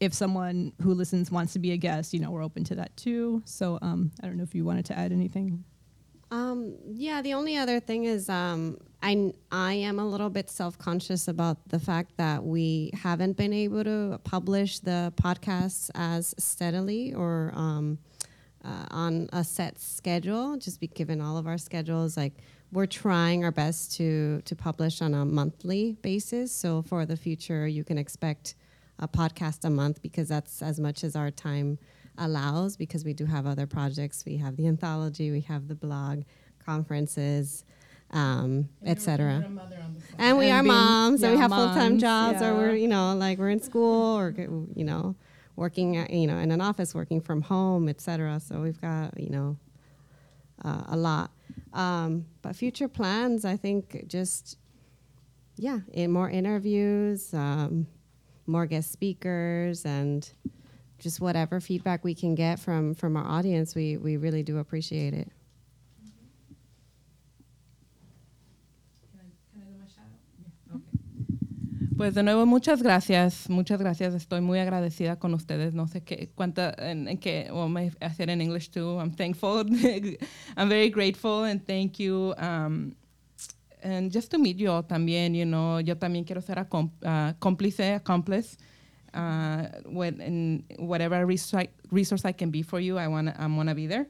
if 0.00 0.12
someone 0.12 0.72
who 0.82 0.92
listens 0.92 1.30
wants 1.30 1.54
to 1.54 1.58
be 1.58 1.72
a 1.72 1.76
guest, 1.78 2.12
you 2.12 2.20
know, 2.20 2.30
we're 2.30 2.44
open 2.44 2.64
to 2.64 2.74
that 2.74 2.94
too. 2.96 3.42
So 3.46 3.78
um, 3.80 4.10
I 4.22 4.26
don't 4.26 4.36
know 4.36 4.42
if 4.42 4.54
you 4.54 4.64
wanted 4.64 4.84
to 4.86 4.98
add 4.98 5.12
anything. 5.12 5.64
Um, 6.30 6.76
yeah, 6.94 7.22
the 7.22 7.34
only 7.34 7.56
other 7.56 7.80
thing 7.80 8.04
is 8.04 8.28
um, 8.28 8.78
I, 9.02 9.32
I 9.50 9.72
am 9.74 9.98
a 9.98 10.06
little 10.06 10.30
bit 10.30 10.48
self 10.48 10.78
conscious 10.78 11.26
about 11.26 11.68
the 11.68 11.78
fact 11.78 12.16
that 12.18 12.44
we 12.44 12.90
haven't 12.94 13.36
been 13.36 13.52
able 13.52 13.82
to 13.84 14.20
publish 14.22 14.78
the 14.78 15.12
podcasts 15.16 15.90
as 15.94 16.34
steadily 16.38 17.12
or 17.14 17.52
um, 17.54 17.98
uh, 18.64 18.86
on 18.90 19.28
a 19.32 19.42
set 19.42 19.78
schedule, 19.80 20.56
just 20.56 20.80
be 20.80 20.86
given 20.86 21.20
all 21.20 21.36
of 21.36 21.46
our 21.46 21.58
schedules. 21.58 22.16
Like 22.16 22.34
we're 22.70 22.86
trying 22.86 23.44
our 23.44 23.50
best 23.50 23.96
to 23.96 24.42
to 24.42 24.54
publish 24.54 25.02
on 25.02 25.14
a 25.14 25.24
monthly 25.24 25.96
basis. 26.02 26.52
So 26.52 26.82
for 26.82 27.06
the 27.06 27.16
future, 27.16 27.66
you 27.66 27.82
can 27.82 27.98
expect 27.98 28.54
a 28.98 29.08
podcast 29.08 29.64
a 29.64 29.70
month 29.70 30.02
because 30.02 30.28
that's 30.28 30.62
as 30.62 30.78
much 30.78 31.02
as 31.02 31.16
our 31.16 31.30
time 31.30 31.78
allows. 32.20 32.76
Because 32.76 33.04
we 33.04 33.12
do 33.14 33.26
have 33.26 33.46
other 33.46 33.66
projects. 33.66 34.24
We 34.24 34.36
have 34.36 34.56
the 34.56 34.66
anthology, 34.68 35.30
we 35.32 35.40
have 35.42 35.66
the 35.68 35.74
blog, 35.74 36.22
conferences. 36.64 37.64
Um, 38.12 38.68
etc. 38.84 39.44
And 40.18 40.36
we 40.36 40.46
And 40.46 40.52
are 40.58 40.62
being- 40.64 40.66
moms, 40.66 41.22
and 41.22 41.32
we 41.34 41.38
have 41.38 41.52
full 41.52 41.66
time 41.68 41.92
moms, 41.92 42.00
jobs, 42.02 42.42
or 42.42 42.54
we're 42.56 42.74
you 42.74 42.88
know 42.88 43.14
like 43.14 43.38
we're 43.38 43.50
in 43.50 43.62
school, 43.62 44.18
or 44.18 44.34
you 44.74 44.82
know 44.84 45.14
working 45.54 45.96
at, 45.96 46.10
you 46.10 46.26
know 46.26 46.38
in 46.38 46.50
an 46.50 46.60
office, 46.60 46.92
working 46.92 47.20
from 47.20 47.42
home, 47.42 47.88
etc. 47.88 48.40
So 48.40 48.62
we've 48.62 48.80
got 48.80 49.16
you 49.20 49.30
know 49.30 49.56
uh, 50.64 50.82
a 50.88 50.96
lot. 50.96 51.30
Um, 51.72 52.26
but 52.42 52.56
future 52.56 52.88
plans, 52.88 53.44
I 53.44 53.56
think, 53.56 54.08
just 54.08 54.58
yeah, 55.56 55.78
in 55.92 56.10
more 56.10 56.28
interviews, 56.28 57.32
um, 57.32 57.86
more 58.48 58.66
guest 58.66 58.90
speakers, 58.90 59.84
and 59.86 60.28
just 61.00 61.20
whatever 61.20 61.60
feedback 61.60 62.04
we 62.04 62.14
can 62.14 62.34
get 62.34 62.58
from 62.58 62.94
from 62.94 63.16
our 63.16 63.26
audience, 63.26 63.74
we 63.74 63.96
we 63.96 64.16
really 64.16 64.42
do 64.42 64.58
appreciate 64.58 65.14
it. 65.14 65.32
Pues 72.00 72.14
de 72.14 72.22
nuevo, 72.22 72.46
muchas 72.46 72.82
gracias, 72.82 73.50
muchas 73.50 73.78
gracias. 73.78 74.14
Estoy 74.14 74.40
muy 74.40 74.58
agradecida 74.58 75.18
con 75.18 75.34
ustedes. 75.34 75.74
No 75.74 75.86
sé 75.86 76.02
qué, 76.02 76.30
cuánta, 76.34 76.74
en, 76.78 77.06
en 77.08 77.18
qué, 77.18 77.50
well, 77.52 77.68
may 77.68 77.90
I 78.00 78.08
said 78.08 78.30
in 78.30 78.40
English 78.40 78.70
too. 78.70 78.98
I'm 78.98 79.10
thankful. 79.10 79.66
I'm 80.56 80.70
very 80.70 80.88
grateful 80.88 81.44
and 81.44 81.62
thank 81.66 82.00
you. 82.00 82.32
Um, 82.38 82.96
and 83.82 84.10
just 84.10 84.30
to 84.30 84.38
meet 84.38 84.56
you 84.56 84.70
all 84.70 84.82
también, 84.82 85.34
you 85.34 85.44
know, 85.44 85.78
yo 85.78 85.94
también 85.94 86.24
quiero 86.24 86.40
ser 86.40 86.58
a 86.58 86.64
com- 86.64 86.90
uh, 87.04 87.34
cómplice, 87.38 87.96
accomplice. 87.96 88.56
Uh, 89.14 89.66
when, 89.86 90.64
whatever 90.78 91.26
resource, 91.26 91.66
resource 91.90 92.24
I 92.24 92.32
can 92.32 92.50
be 92.50 92.62
for 92.62 92.80
you, 92.80 92.98
I 92.98 93.08
want 93.08 93.28
I 93.38 93.46
want 93.46 93.68
to 93.68 93.74
be 93.74 93.86
there. 93.86 94.06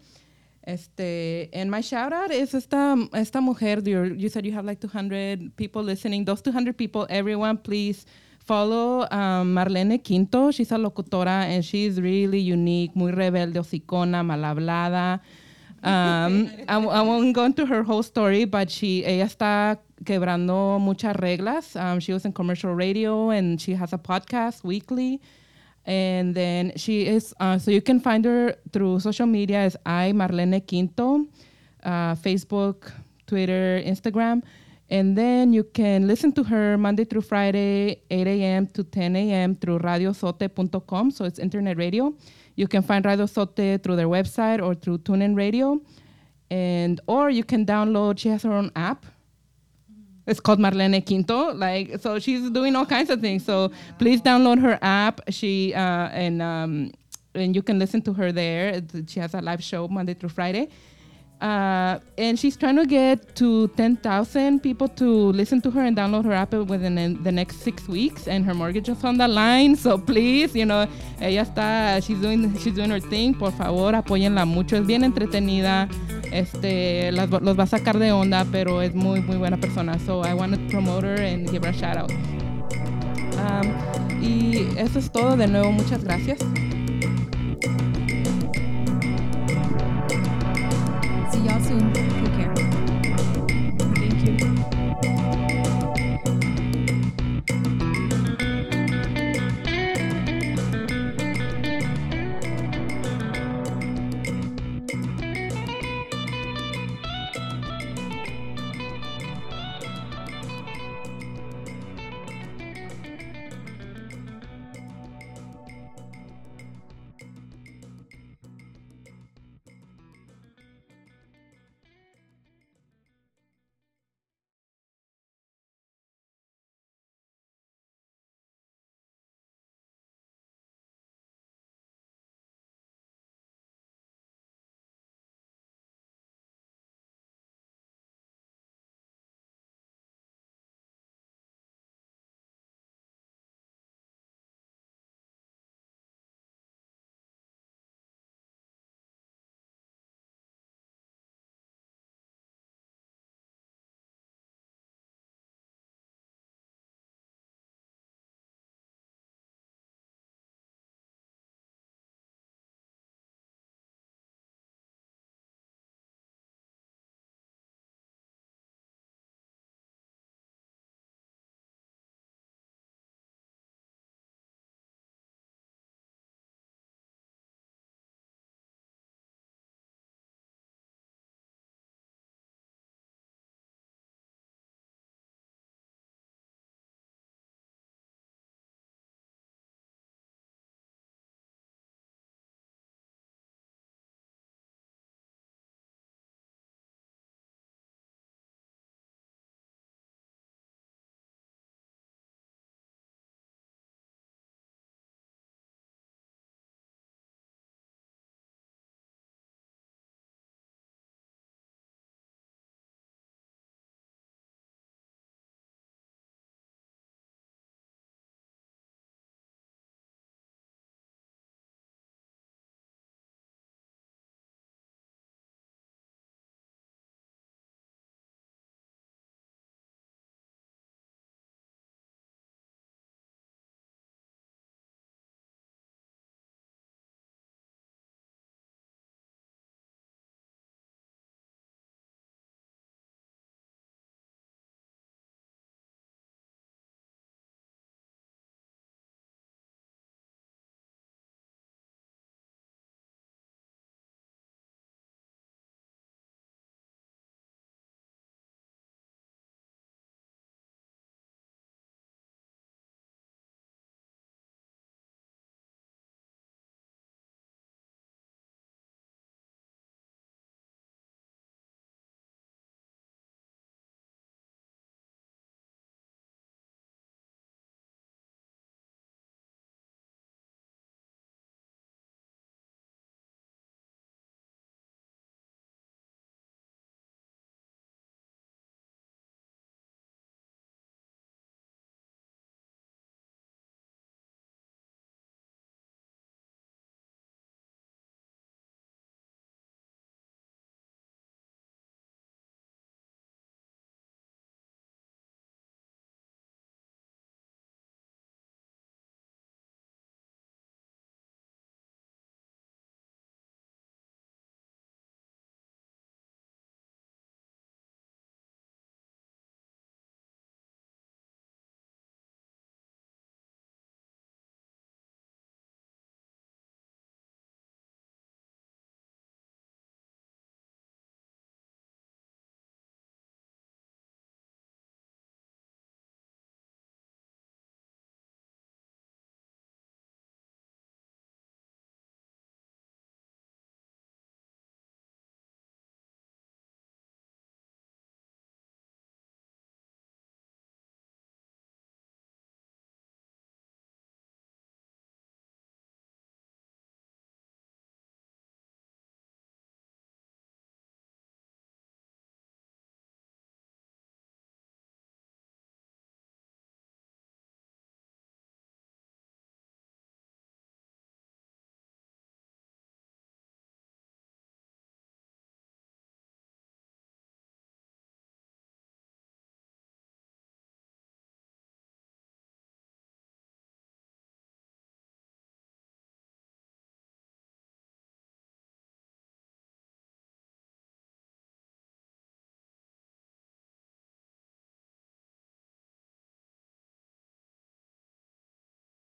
Este, 0.62 1.48
and 1.52 1.70
my 1.70 1.80
shout 1.80 2.12
out 2.12 2.30
is 2.30 2.54
esta, 2.54 2.96
esta 3.14 3.40
mujer. 3.40 3.80
You, 3.84 4.14
you 4.14 4.28
said 4.28 4.44
you 4.44 4.52
have 4.52 4.64
like 4.64 4.80
200 4.80 5.56
people 5.56 5.82
listening. 5.82 6.24
Those 6.24 6.42
200 6.42 6.76
people, 6.76 7.06
everyone, 7.08 7.56
please 7.56 8.04
follow 8.44 9.06
um, 9.10 9.54
Marlene 9.54 10.02
Quinto. 10.04 10.50
She's 10.50 10.70
a 10.72 10.76
locutora 10.76 11.44
and 11.46 11.64
she's 11.64 12.00
really 12.00 12.40
unique, 12.40 12.94
muy 12.94 13.12
rebelde, 13.12 13.58
hocicona, 13.58 14.24
mal 14.24 14.44
hablada. 14.44 15.20
Um, 15.82 16.50
I, 16.68 16.76
I 16.76 17.00
won't 17.02 17.34
go 17.34 17.44
into 17.44 17.64
her 17.64 17.82
whole 17.82 18.02
story, 18.02 18.44
but 18.44 18.70
she, 18.70 19.04
ella 19.04 19.24
está 19.24 19.78
quebrando 20.04 20.78
muchas 20.78 21.16
reglas. 21.16 21.74
Um, 21.76 22.00
she 22.00 22.12
was 22.12 22.24
in 22.24 22.32
commercial 22.32 22.74
radio 22.74 23.30
and 23.30 23.60
she 23.60 23.72
has 23.74 23.92
a 23.92 23.98
podcast 23.98 24.62
weekly. 24.62 25.20
And 25.86 26.34
then 26.34 26.72
she 26.76 27.06
is, 27.06 27.34
uh, 27.40 27.58
so 27.58 27.70
you 27.70 27.80
can 27.80 28.00
find 28.00 28.24
her 28.24 28.54
through 28.72 29.00
social 29.00 29.26
media 29.26 29.60
as 29.60 29.76
I 29.86 30.12
Marlene 30.14 30.66
Quinto, 30.66 31.26
uh, 31.82 32.14
Facebook, 32.16 32.92
Twitter, 33.26 33.82
Instagram. 33.84 34.42
And 34.90 35.16
then 35.16 35.52
you 35.52 35.64
can 35.64 36.06
listen 36.06 36.32
to 36.32 36.42
her 36.42 36.76
Monday 36.76 37.04
through 37.04 37.22
Friday, 37.22 38.02
8 38.10 38.26
a.m. 38.26 38.66
to 38.68 38.82
10 38.82 39.16
a.m. 39.16 39.54
through 39.54 39.78
radiosote.com. 39.78 41.12
So 41.12 41.24
it's 41.24 41.38
internet 41.38 41.78
radio. 41.78 42.12
You 42.60 42.68
can 42.68 42.82
find 42.82 43.02
Radio 43.06 43.24
Sote 43.24 43.56
through 43.82 43.96
their 43.96 44.06
website 44.06 44.62
or 44.62 44.74
through 44.74 44.98
TuneIn 44.98 45.34
Radio. 45.34 45.80
And, 46.50 47.00
or 47.06 47.30
you 47.30 47.42
can 47.42 47.64
download, 47.64 48.18
she 48.18 48.28
has 48.28 48.42
her 48.42 48.52
own 48.52 48.70
app. 48.76 49.06
It's 50.26 50.40
called 50.40 50.58
Marlene 50.58 51.00
Quinto. 51.06 51.54
Like, 51.54 51.98
so 52.00 52.18
she's 52.18 52.50
doing 52.50 52.76
all 52.76 52.84
kinds 52.84 53.08
of 53.08 53.22
things. 53.22 53.46
So 53.46 53.70
please 53.98 54.20
download 54.20 54.60
her 54.60 54.78
app. 54.82 55.22
She, 55.30 55.72
uh, 55.72 56.08
and, 56.12 56.42
um, 56.42 56.92
and 57.34 57.56
you 57.56 57.62
can 57.62 57.78
listen 57.78 58.02
to 58.02 58.12
her 58.12 58.30
there. 58.30 58.82
She 59.06 59.20
has 59.20 59.32
a 59.32 59.40
live 59.40 59.64
show 59.64 59.88
Monday 59.88 60.12
through 60.12 60.28
Friday. 60.28 60.68
Uh, 61.40 61.98
and 62.18 62.38
she's 62.38 62.54
trying 62.54 62.76
to 62.76 62.84
get 62.84 63.34
to 63.34 63.68
10,000 63.68 64.60
people 64.60 64.88
to 64.88 65.32
listen 65.32 65.60
to 65.62 65.70
her 65.70 65.80
and 65.80 65.96
download 65.96 66.24
her 66.26 66.32
app 66.34 66.52
within 66.52 66.94
the- 67.22 67.32
next 67.32 67.62
six 67.62 67.88
weeks. 67.88 68.28
And 68.28 68.44
her 68.44 68.52
mortgage 68.54 68.90
is 68.90 69.02
on 69.04 69.16
the 69.16 69.26
line. 69.26 69.74
So 69.74 69.96
please, 69.96 70.54
you 70.54 70.66
know, 70.66 70.86
ella 71.20 71.42
está, 71.44 72.02
she's 72.02 72.18
doing, 72.20 72.54
she's 72.58 72.74
doing 72.74 72.90
her 72.90 73.00
thing. 73.00 73.32
Por 73.34 73.52
favor, 73.52 73.94
apóyenla 73.94 74.44
mucho. 74.46 74.76
Es 74.76 74.86
bien 74.86 75.02
entretenida. 75.02 75.88
Este, 76.30 77.10
las, 77.12 77.30
los 77.30 77.58
va 77.58 77.64
a 77.64 77.66
sacar 77.66 77.98
de 77.98 78.12
onda, 78.12 78.44
pero 78.52 78.82
es 78.82 78.94
muy, 78.94 79.20
muy 79.22 79.36
buena 79.38 79.56
persona. 79.56 79.98
So 80.00 80.22
I 80.22 80.34
want 80.34 80.52
to 80.54 80.60
promote 80.70 81.04
her 81.04 81.20
and 81.20 81.48
give 81.50 81.64
her 81.64 81.70
a 81.70 81.72
shout 81.72 81.96
out. 81.96 82.10
Um, 83.38 84.22
y 84.22 84.68
eso 84.76 84.98
es 84.98 85.10
todo. 85.10 85.36
De 85.36 85.46
nuevo, 85.46 85.72
muchas 85.72 86.04
gracias. 86.04 86.38